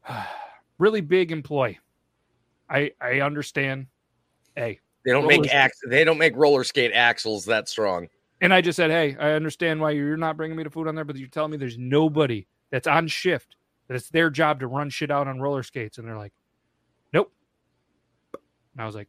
really 0.78 1.02
big 1.02 1.32
employee. 1.32 1.80
I 2.70 2.92
I 3.02 3.22
understand. 3.22 3.88
Hey, 4.56 4.80
They 5.06 5.12
don't 5.12 5.28
make 5.28 5.54
ax- 5.54 5.80
They 5.88 6.04
don't 6.04 6.18
make 6.18 6.36
roller 6.36 6.64
skate 6.64 6.92
axles 6.94 7.46
that 7.46 7.68
strong. 7.68 8.08
And 8.42 8.54
I 8.54 8.62
just 8.62 8.76
said, 8.76 8.92
hey, 8.92 9.16
I 9.20 9.32
understand 9.32 9.80
why 9.80 9.92
you're 9.92 10.18
not 10.18 10.36
bringing 10.38 10.58
me 10.58 10.64
the 10.64 10.70
food 10.70 10.88
on 10.88 10.96
there, 10.96 11.06
but 11.06 11.16
you're 11.16 11.28
telling 11.30 11.52
me 11.52 11.58
there's 11.58 11.78
nobody 11.78 12.46
that's 12.70 12.88
on 12.88 13.08
shift 13.08 13.56
that 13.88 13.96
it's 13.96 14.10
their 14.10 14.30
job 14.30 14.60
to 14.60 14.68
run 14.68 14.90
shit 14.90 15.10
out 15.12 15.28
on 15.28 15.40
roller 15.40 15.64
skates, 15.64 15.98
and 15.98 16.08
they're 16.08 16.18
like, 16.18 16.34
nope. 17.14 17.32
And 18.34 18.82
I 18.82 18.86
was 18.86 18.96
like, 18.96 19.08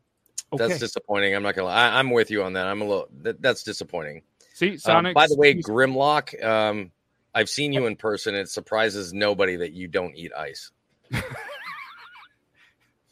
okay. 0.53 0.69
That's 0.69 0.79
disappointing. 0.79 1.35
I'm 1.35 1.43
not 1.43 1.55
gonna. 1.57 1.69
lie. 1.69 1.89
I, 1.89 1.99
I'm 1.99 2.11
with 2.11 2.31
you 2.31 2.43
on 2.45 2.53
that. 2.53 2.67
I'm 2.67 2.83
a 2.83 2.85
little. 2.85 3.09
That, 3.23 3.43
that's 3.43 3.63
disappointing. 3.65 4.23
See, 4.55 4.73
Um, 4.73 4.79
Sonic. 4.79 5.15
by 5.15 5.27
the 5.27 5.37
way, 5.37 5.55
Grimlock, 5.55 6.43
um, 6.45 6.91
I've 7.35 7.49
seen 7.51 7.73
you 7.73 7.87
in 7.87 7.97
person. 7.97 8.35
It 8.35 8.49
surprises 8.49 9.13
nobody 9.13 9.57
that 9.57 9.73
you 9.73 9.89
don't 9.89 10.15
eat 10.15 10.33
ice. 10.37 10.71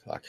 Fuck. 0.07 0.25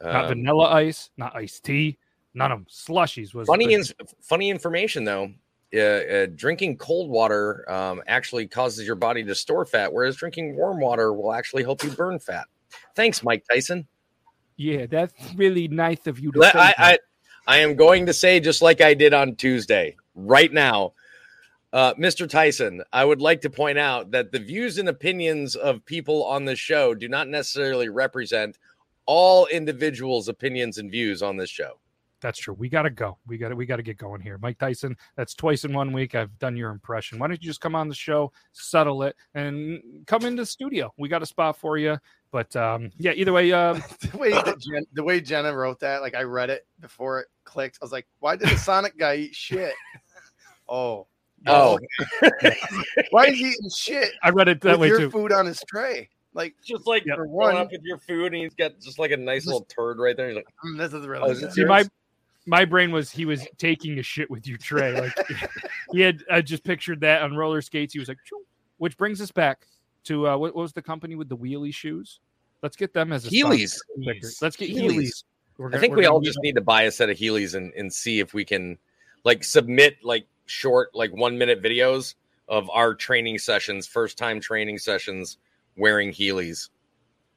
not 0.00 0.24
Um, 0.24 0.28
vanilla 0.28 0.68
ice, 0.72 1.10
not 1.16 1.34
iced 1.36 1.64
tea, 1.64 1.98
none 2.34 2.52
of 2.52 2.58
them. 2.58 2.66
Slushies 2.70 3.34
was 3.34 3.46
funny, 3.46 3.76
funny 4.22 4.50
information 4.50 5.04
though. 5.04 5.32
Uh, 5.72 5.78
uh, 5.78 6.26
drinking 6.34 6.76
cold 6.76 7.08
water 7.08 7.64
um, 7.70 8.02
actually 8.08 8.46
causes 8.46 8.84
your 8.86 8.96
body 8.96 9.22
to 9.22 9.34
store 9.34 9.64
fat, 9.64 9.92
whereas 9.92 10.16
drinking 10.16 10.56
warm 10.56 10.80
water 10.80 11.12
will 11.12 11.32
actually 11.32 11.62
help 11.62 11.84
you 11.84 11.90
burn 11.90 12.18
fat. 12.18 12.46
Thanks, 12.96 13.22
Mike 13.22 13.44
Tyson. 13.50 13.86
yeah, 14.56 14.86
that's 14.86 15.14
really 15.36 15.68
nice 15.68 16.06
of 16.08 16.18
you 16.18 16.32
to 16.32 16.38
Let- 16.40 16.52
say. 16.54 16.58
I. 16.58 16.74
I, 16.78 16.98
I 17.46 17.56
am 17.58 17.74
going 17.74 18.06
to 18.06 18.12
say 18.12 18.38
just 18.38 18.62
like 18.62 18.80
I 18.80 18.94
did 18.94 19.14
on 19.14 19.34
Tuesday, 19.34 19.96
right 20.14 20.52
now, 20.52 20.92
uh, 21.72 21.94
Mr. 21.94 22.28
Tyson. 22.28 22.82
I 22.92 23.04
would 23.04 23.20
like 23.20 23.40
to 23.40 23.50
point 23.50 23.78
out 23.78 24.10
that 24.10 24.30
the 24.30 24.38
views 24.38 24.78
and 24.78 24.88
opinions 24.88 25.56
of 25.56 25.84
people 25.84 26.22
on 26.24 26.44
this 26.44 26.58
show 26.58 26.94
do 26.94 27.08
not 27.08 27.28
necessarily 27.28 27.88
represent 27.88 28.58
all 29.06 29.46
individuals' 29.46 30.28
opinions 30.28 30.78
and 30.78 30.90
views 30.90 31.22
on 31.22 31.38
this 31.38 31.50
show. 31.50 31.78
That's 32.20 32.38
true. 32.38 32.54
We 32.54 32.68
gotta 32.68 32.90
go. 32.90 33.18
We 33.26 33.38
gotta 33.38 33.56
we 33.56 33.66
gotta 33.66 33.82
get 33.82 33.96
going 33.96 34.20
here. 34.20 34.38
Mike 34.38 34.58
Tyson, 34.58 34.96
that's 35.16 35.34
twice 35.34 35.64
in 35.64 35.72
one 35.72 35.92
week. 35.92 36.14
I've 36.14 36.38
done 36.38 36.56
your 36.56 36.70
impression. 36.70 37.18
Why 37.18 37.28
don't 37.28 37.40
you 37.42 37.48
just 37.48 37.60
come 37.60 37.74
on 37.74 37.88
the 37.88 37.94
show, 37.94 38.32
settle 38.52 39.02
it, 39.04 39.16
and 39.34 39.80
come 40.06 40.24
into 40.24 40.42
the 40.42 40.46
studio? 40.46 40.92
We 40.98 41.08
got 41.08 41.22
a 41.22 41.26
spot 41.26 41.56
for 41.56 41.78
you. 41.78 41.98
But 42.32 42.54
um, 42.56 42.90
yeah, 42.98 43.12
either 43.12 43.32
way, 43.32 43.50
um, 43.52 43.82
the 44.12 44.18
way 44.18 44.30
that 44.30 44.58
Jen, 44.60 44.84
the 44.92 45.02
way 45.02 45.20
Jenna 45.20 45.54
wrote 45.54 45.80
that, 45.80 46.02
like 46.02 46.14
I 46.14 46.22
read 46.22 46.50
it 46.50 46.66
before 46.80 47.20
it 47.20 47.28
clicked. 47.44 47.78
I 47.80 47.84
was 47.84 47.92
like, 47.92 48.06
why 48.20 48.36
did 48.36 48.48
the 48.50 48.56
Sonic 48.56 48.96
guy 48.98 49.16
eat 49.16 49.34
shit? 49.34 49.72
Oh, 50.72 51.08
Oh, 51.46 51.78
why 53.10 53.24
is 53.26 53.38
he 53.38 53.46
eating 53.48 53.70
shit? 53.74 54.10
I 54.22 54.30
read 54.30 54.48
it 54.48 54.60
that 54.60 54.72
with 54.72 54.80
way 54.80 54.86
your 54.88 54.98
too. 55.00 55.10
food 55.10 55.32
on 55.32 55.46
his 55.46 55.60
tray. 55.66 56.08
Like 56.32 56.54
just 56.64 56.86
like 56.86 57.04
for 57.12 57.26
one, 57.26 57.56
up 57.56 57.72
with 57.72 57.80
your 57.82 57.98
food, 57.98 58.26
and 58.32 58.42
he's 58.42 58.54
got 58.54 58.78
just 58.78 58.98
like 59.00 59.10
a 59.10 59.16
nice 59.16 59.46
little 59.46 59.64
turd 59.64 59.98
right 59.98 60.16
there. 60.16 60.28
He's 60.28 60.36
like, 60.36 60.46
mm, 60.64 60.78
this 60.78 60.92
is 60.92 61.04
Oh, 61.04 61.08
really 61.08 61.30
is 61.32 61.38
it 61.38 61.46
good. 61.46 61.52
See, 61.54 61.64
my 61.64 61.84
my 62.46 62.64
brain 62.64 62.90
was 62.92 63.10
he 63.10 63.24
was 63.24 63.46
taking 63.58 63.98
a 63.98 64.02
shit 64.02 64.30
with 64.30 64.46
you, 64.46 64.56
Trey. 64.56 65.00
Like 65.00 65.12
he 65.92 66.00
had 66.00 66.22
I 66.30 66.40
just 66.40 66.64
pictured 66.64 67.00
that 67.00 67.22
on 67.22 67.36
roller 67.36 67.62
skates. 67.62 67.92
He 67.92 67.98
was 67.98 68.08
like, 68.08 68.18
"Choo." 68.24 68.44
which 68.78 68.96
brings 68.96 69.20
us 69.20 69.30
back 69.30 69.66
to 70.04 70.26
uh, 70.26 70.36
what, 70.36 70.56
what 70.56 70.62
was 70.62 70.72
the 70.72 70.80
company 70.82 71.14
with 71.14 71.28
the 71.28 71.36
wheelie 71.36 71.72
shoes? 71.72 72.20
Let's 72.62 72.76
get 72.76 72.92
them 72.94 73.12
as 73.12 73.26
a. 73.26 73.28
Heelys. 73.28 73.78
Quicker. 74.02 74.28
Let's 74.40 74.56
get 74.56 74.70
Heelys. 74.70 74.90
Heelys. 74.92 75.24
We're 75.58 75.68
I 75.74 75.78
think 75.78 75.90
we're 75.90 75.98
we 75.98 76.02
gonna 76.04 76.14
all 76.14 76.20
just 76.22 76.38
up. 76.38 76.42
need 76.42 76.54
to 76.54 76.62
buy 76.62 76.82
a 76.82 76.90
set 76.90 77.10
of 77.10 77.18
Heelys 77.18 77.54
and, 77.54 77.72
and 77.74 77.92
see 77.92 78.20
if 78.20 78.32
we 78.32 78.44
can 78.44 78.78
like 79.24 79.44
submit 79.44 79.98
like 80.02 80.26
short, 80.46 80.94
like 80.94 81.14
one 81.14 81.36
minute 81.36 81.62
videos 81.62 82.14
of 82.48 82.68
our 82.70 82.94
training 82.94 83.38
sessions, 83.38 83.86
first 83.86 84.16
time 84.16 84.40
training 84.40 84.78
sessions 84.78 85.36
wearing 85.76 86.10
Heelys. 86.10 86.70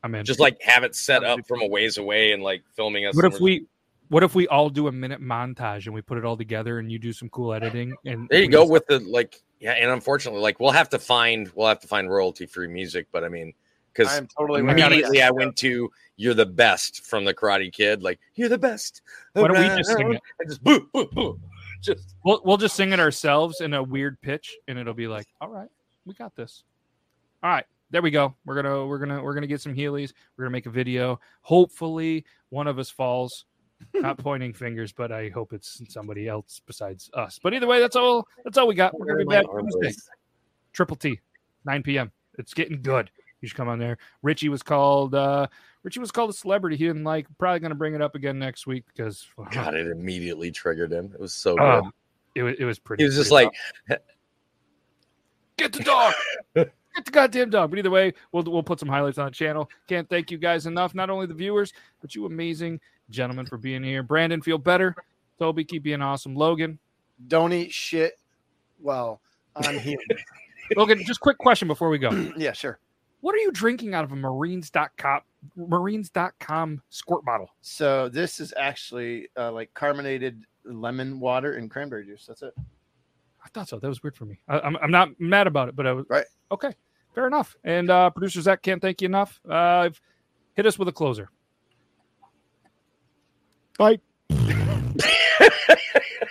I'm 0.04 0.16
in. 0.16 0.24
Just 0.26 0.40
like 0.40 0.62
have 0.62 0.84
it 0.86 0.96
set 0.96 1.24
up 1.26 1.46
from 1.46 1.62
a 1.62 1.68
ways 1.68 1.98
away 1.98 2.32
and 2.32 2.42
like 2.42 2.64
filming 2.76 3.06
us. 3.06 3.16
What 3.16 3.26
if 3.26 3.34
we're- 3.34 3.44
we 3.44 3.66
what 4.14 4.24
if 4.24 4.36
we 4.36 4.48
all 4.48 4.70
do 4.70 4.88
a 4.88 4.92
minute 4.92 5.22
montage 5.22 5.86
and 5.86 5.94
we 5.94 6.02
put 6.02 6.18
it 6.18 6.26
all 6.26 6.38
together 6.38 6.80
and 6.80 6.92
you 6.92 7.00
do 7.00 7.12
some 7.12 7.30
cool 7.30 7.54
editing 7.54 7.94
and 8.06 8.28
there 8.30 8.42
you 8.42 8.48
go 8.48 8.62
just- 8.62 8.72
with 8.72 8.88
the 8.88 9.00
like 9.00 9.42
yeah, 9.64 9.72
and 9.72 9.92
unfortunately, 9.92 10.42
like 10.42 10.60
we'll 10.60 10.72
have 10.72 10.90
to 10.90 11.00
find 11.00 11.50
we'll 11.56 11.70
have 11.70 11.80
to 11.80 11.88
find 11.88 12.12
royalty 12.12 12.46
free 12.46 12.68
music, 12.68 13.08
but 13.14 13.24
I 13.24 13.30
mean 13.30 13.54
because 13.94 14.12
I'm 14.18 14.28
totally 14.28 14.60
immediately. 14.60 15.22
I 15.22 15.32
went 15.32 15.56
to 15.58 15.90
"You're 16.18 16.34
the 16.34 16.46
best" 16.46 17.06
from 17.06 17.24
the 17.24 17.34
Karate 17.34 17.72
Kid, 17.72 18.04
like 18.04 18.20
"You're 18.36 18.50
the 18.50 18.58
best." 18.58 19.02
Why 19.32 19.48
don't 19.48 19.58
we 19.58 19.68
just 19.78 19.90
sing 19.90 20.14
it? 20.14 20.22
And 20.40 20.50
just 20.50 20.64
boo 20.64 20.90
boo 20.94 21.08
boo. 21.14 21.40
Just 21.82 22.14
we'll 22.26 22.42
we'll 22.44 22.58
just 22.58 22.76
sing 22.76 22.92
it 22.92 23.00
ourselves 23.00 23.62
in 23.62 23.74
a 23.74 23.82
weird 23.82 24.20
pitch 24.20 24.54
and 24.68 24.78
it'll 24.78 24.94
be 24.94 25.08
like, 25.08 25.28
all 25.40 25.50
right, 25.50 25.70
we 26.06 26.14
got 26.14 26.36
this. 26.36 26.64
All 27.42 27.50
right, 27.50 27.66
there 27.90 28.02
we 28.02 28.12
go. 28.12 28.36
We're 28.46 28.56
gonna 28.56 28.86
we're 28.86 29.00
gonna 29.00 29.24
we're 29.24 29.34
gonna 29.34 29.48
get 29.48 29.62
some 29.62 29.74
Heelys. 29.74 30.12
We're 30.36 30.44
gonna 30.44 30.52
make 30.54 30.66
a 30.66 30.72
video. 30.72 31.22
Hopefully, 31.42 32.26
one 32.50 32.68
of 32.68 32.80
us 32.80 32.90
falls. 32.90 33.46
Not 33.94 34.18
pointing 34.18 34.54
fingers, 34.54 34.92
but 34.92 35.12
I 35.12 35.30
hope 35.30 35.54
it's 35.54 35.82
somebody 35.90 36.28
else 36.28 36.62
besides 36.66 37.10
us. 37.14 37.40
But 37.42 37.54
either 37.54 37.68
way, 37.68 37.80
that's 37.80 37.96
all. 37.96 38.28
That's 38.44 38.58
all 38.58 38.68
we 38.68 38.76
got. 38.76 38.98
We're 38.98 39.06
gonna 39.06 39.20
be 39.20 39.26
back 39.26 39.46
Tuesday. 39.82 39.94
Triple 40.72 40.96
T, 40.96 41.20
9 41.66 41.84
p.m. 41.84 42.12
It's 42.38 42.54
getting 42.54 42.82
good. 42.82 43.10
You 43.42 43.48
should 43.48 43.58
come 43.58 43.68
on 43.70 43.78
there. 43.80 43.98
Richie 44.22 44.50
was 44.50 44.64
called. 44.64 45.14
uh 45.16 45.48
Richie 45.84 46.00
was 46.00 46.12
called 46.12 46.30
a 46.30 46.34
celebrity. 46.34 46.78
He 46.78 46.86
didn't 46.88 47.04
like. 47.04 47.28
Probably 47.38 47.60
gonna 47.60 47.76
bring 47.76 47.94
it 47.94 48.02
up 48.02 48.16
again 48.16 48.40
next 48.40 48.66
week 48.66 48.86
because 48.88 49.28
God, 49.52 49.76
it 49.76 49.88
immediately 49.88 50.50
triggered 50.52 50.92
him. 50.92 51.12
It 51.14 51.20
was 51.20 51.34
so 51.34 51.58
Oh, 51.60 51.82
good. 51.82 51.92
it 52.36 52.44
was 52.44 52.56
it 52.60 52.66
was 52.66 52.80
pretty. 52.80 53.04
He 53.04 53.06
was 53.06 53.16
just 53.16 53.32
like, 53.32 53.50
get 55.58 55.74
the 55.74 55.84
dog. 55.84 56.14
get 56.96 57.06
the 57.06 57.12
goddamn 57.12 57.50
dog. 57.50 57.70
But 57.70 57.80
either 57.80 57.90
way, 57.90 58.14
we'll 58.32 58.44
we'll 58.44 58.64
put 58.64 58.80
some 58.80 58.90
highlights 58.90 59.18
on 59.18 59.26
the 59.26 59.32
channel. 59.32 59.70
Can't 59.88 60.10
thank 60.10 60.32
you 60.32 60.38
guys 60.38 60.66
enough. 60.66 60.96
Not 60.96 61.10
only 61.10 61.26
the 61.26 61.34
viewers, 61.34 61.74
but 62.02 62.16
you 62.16 62.26
amazing 62.26 62.80
gentlemen 63.10 63.46
for 63.46 63.58
being 63.58 63.84
here. 63.84 64.04
Brandon, 64.04 64.42
feel 64.42 64.58
better. 64.58 64.96
Toby, 65.40 65.64
keep 65.64 65.84
being 65.84 66.02
awesome. 66.02 66.36
Logan, 66.36 66.80
Don't 67.28 67.54
eat 67.54 67.72
shit. 67.72 68.20
Well, 68.80 69.22
I'm 69.56 69.80
here. 69.80 69.98
Logan, 70.76 71.04
just 71.06 71.20
quick 71.20 71.38
question 71.38 71.68
before 71.68 71.90
we 71.90 71.98
go. 71.98 72.10
yeah, 72.38 72.54
sure. 72.54 72.80
What 73.22 73.36
are 73.36 73.40
you 73.40 73.52
drinking 73.52 73.94
out 73.94 74.04
of 74.04 74.12
a 74.12 74.16
Marines.com 74.16 75.22
Marines.com 75.56 76.82
squirt 76.90 77.24
bottle? 77.26 77.50
So 77.62 78.10
this 78.10 78.40
is 78.40 78.54
actually 78.58 79.30
uh, 79.38 79.52
like 79.52 79.74
carbonated 79.74 80.44
lemon 80.66 81.20
water 81.20 81.54
and 81.54 81.70
cranberry 81.70 82.06
juice. 82.06 82.26
That's 82.28 82.42
it. 82.42 82.54
I 83.44 83.50
thought 83.50 83.68
so. 83.68 83.80
That 83.80 83.88
was 83.88 84.02
weird 84.02 84.16
for 84.16 84.26
me. 84.26 84.40
I, 84.48 84.60
I'm, 84.60 84.78
I'm 84.78 84.92
not 84.92 85.10
mad 85.20 85.48
about 85.48 85.70
it, 85.70 85.76
but 85.76 85.86
I 85.86 85.92
was 85.94 86.06
right. 86.10 86.26
Okay, 86.52 86.72
fair 87.14 87.28
enough. 87.28 87.56
And 87.64 87.90
uh, 87.90 88.10
producer 88.10 88.42
Zac 88.42 88.62
can't 88.62 88.82
thank 88.82 89.02
you 89.02 89.08
enough. 89.08 89.40
Uh, 89.50 89.90
hit 90.56 90.66
us 90.66 90.80
with 90.80 90.88
a 90.88 90.92
closer. 90.92 91.30
Bye. 93.78 94.00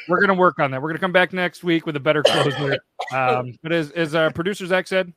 We're 0.08 0.20
gonna 0.20 0.34
work 0.34 0.58
on 0.58 0.70
that. 0.70 0.82
We're 0.82 0.88
gonna 0.88 0.98
come 0.98 1.12
back 1.12 1.32
next 1.32 1.62
week 1.62 1.86
with 1.86 1.96
a 1.96 2.00
better 2.00 2.22
closer. 2.22 2.78
Um, 3.12 3.58
but 3.62 3.72
as 3.72 3.90
as 3.90 4.14
our 4.14 4.30
producer 4.30 4.64
Zac 4.64 4.86
said, 4.86 5.12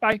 bye. 0.00 0.20